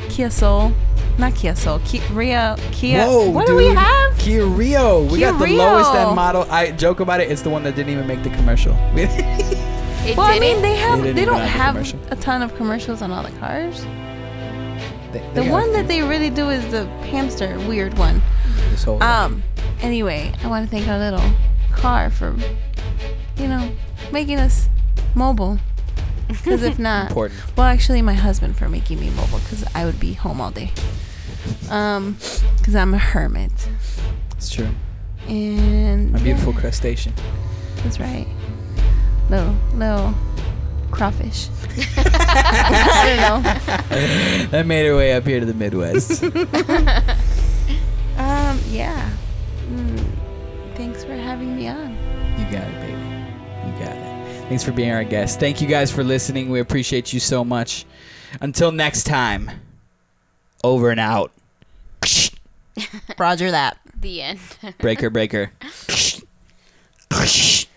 Kia 0.09 0.29
Soul. 0.31 0.73
Not 1.17 1.37
Kia 1.37 1.55
Soul. 1.55 1.79
Kia, 1.85 2.03
Rio, 2.11 2.57
Kia. 2.73 3.07
Whoa, 3.07 3.31
what 3.31 3.47
dude. 3.47 3.53
do 3.53 3.57
we 3.57 3.67
have? 3.73 4.19
Kia 4.19 4.45
Rio. 4.45 5.05
We 5.05 5.19
Kia 5.19 5.31
got 5.31 5.39
the 5.39 5.45
Rio. 5.45 5.59
lowest 5.59 5.95
end 5.95 6.17
model. 6.17 6.45
I 6.51 6.73
joke 6.73 6.99
about 6.99 7.21
it. 7.21 7.31
It's 7.31 7.43
the 7.43 7.51
one 7.51 7.63
that 7.63 7.77
didn't 7.77 7.93
even 7.93 8.09
make 8.09 8.25
the 8.25 8.31
commercial. 8.31 8.75
It 10.05 10.17
Well, 10.17 10.27
I 10.27 10.39
didn't. 10.39 10.63
mean, 10.63 10.63
they 10.63 10.77
have. 10.77 10.99
They 11.01 11.09
They, 11.09 11.13
didn't 11.15 11.27
don't 11.35 11.37
even 11.37 11.49
have 11.49 11.75
the 11.75 11.81
have 11.81 11.91
commercial. 11.93 12.13
a 12.13 12.17
ton 12.17 12.43
of 12.43 12.55
commercials 12.57 13.03
on 13.03 13.11
all 13.13 13.23
the 13.23 13.31
cars. 13.39 13.83
They- 15.13 15.19
The 15.21 15.41
they 15.43 15.45
got 15.45 15.51
one 15.53 15.73
that 15.73 15.89
they 15.89 16.03
really 16.03 16.31
do 16.31 16.49
is 16.51 16.67
the 16.73 16.87
hamster 17.11 17.59
weird 17.69 17.97
one. 17.99 18.23
this 18.71 18.85
whole- 18.85 19.03
Um. 19.03 19.43
Anyway, 19.81 20.33
I 20.43 20.47
want 20.47 20.65
to 20.65 20.71
thank 20.75 20.89
our 20.89 20.99
little 20.99 21.23
car 21.73 22.09
for, 22.11 22.35
you 23.37 23.49
know, 23.49 23.71
making 24.13 24.39
us 24.39 24.69
mobile. 25.15 25.59
Because 26.29 26.63
if 26.63 26.79
not, 26.91 27.09
Important. 27.09 27.41
well, 27.57 27.67
actually, 27.67 28.01
my 28.01 28.15
husband 28.15 28.57
for 28.57 28.69
making 28.69 29.01
me 29.01 29.11
mobile 29.11 29.39
because 29.41 29.65
I 29.75 29.85
would 29.85 29.99
be 30.01 30.15
home 30.15 30.41
all 30.41 30.51
day. 30.53 30.71
Um, 31.71 32.17
because 32.59 32.75
I'm 32.77 32.95
a 32.95 32.99
hermit. 32.99 33.51
It's 34.37 34.49
true. 34.51 34.69
And 35.29 36.13
My 36.13 36.19
beautiful 36.21 36.53
yeah, 36.55 36.61
crustacean. 36.61 37.13
That's 37.83 37.99
right. 38.01 38.27
Little 39.33 39.57
little 39.75 40.15
crawfish. 40.91 41.49
I 41.97 43.05
don't 43.07 43.43
know. 43.43 44.49
That 44.51 44.67
made 44.67 44.85
her 44.85 44.95
way 44.95 45.15
up 45.15 45.25
here 45.27 45.41
to 45.41 45.47
the 45.47 45.55
Midwest. 45.55 46.23
Um, 48.19 48.61
yeah. 48.69 49.11
Mm, 49.71 50.05
thanks 50.75 51.03
for 51.03 51.15
having 51.15 51.57
me 51.57 51.67
on. 51.67 51.97
You 52.39 52.45
got 52.45 52.69
it, 52.69 52.81
baby. 52.83 53.01
You 53.67 53.73
got 53.85 53.97
it. 53.97 54.49
Thanks 54.49 54.63
for 54.63 54.71
being 54.71 54.91
our 54.93 55.03
guest. 55.03 55.41
Thank 55.41 55.63
you 55.63 55.67
guys 55.67 55.91
for 55.91 56.05
listening. 56.05 56.51
We 56.51 56.61
appreciate 56.61 57.15
you 57.15 57.21
so 57.21 57.43
much. 57.43 57.87
Until 58.43 58.71
next 58.71 59.05
time, 59.05 59.51
over 60.63 60.91
and 60.91 61.01
out. 61.01 61.33
Roger 63.19 63.51
that. 63.51 63.79
The 63.99 64.21
end. 64.21 64.41
Breaker, 64.79 65.09
breaker. 65.09 65.53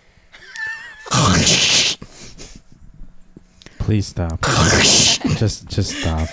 Please 3.79 4.07
stop. 4.07 4.41
just 5.37 5.67
just 5.67 5.91
stop. 5.91 6.27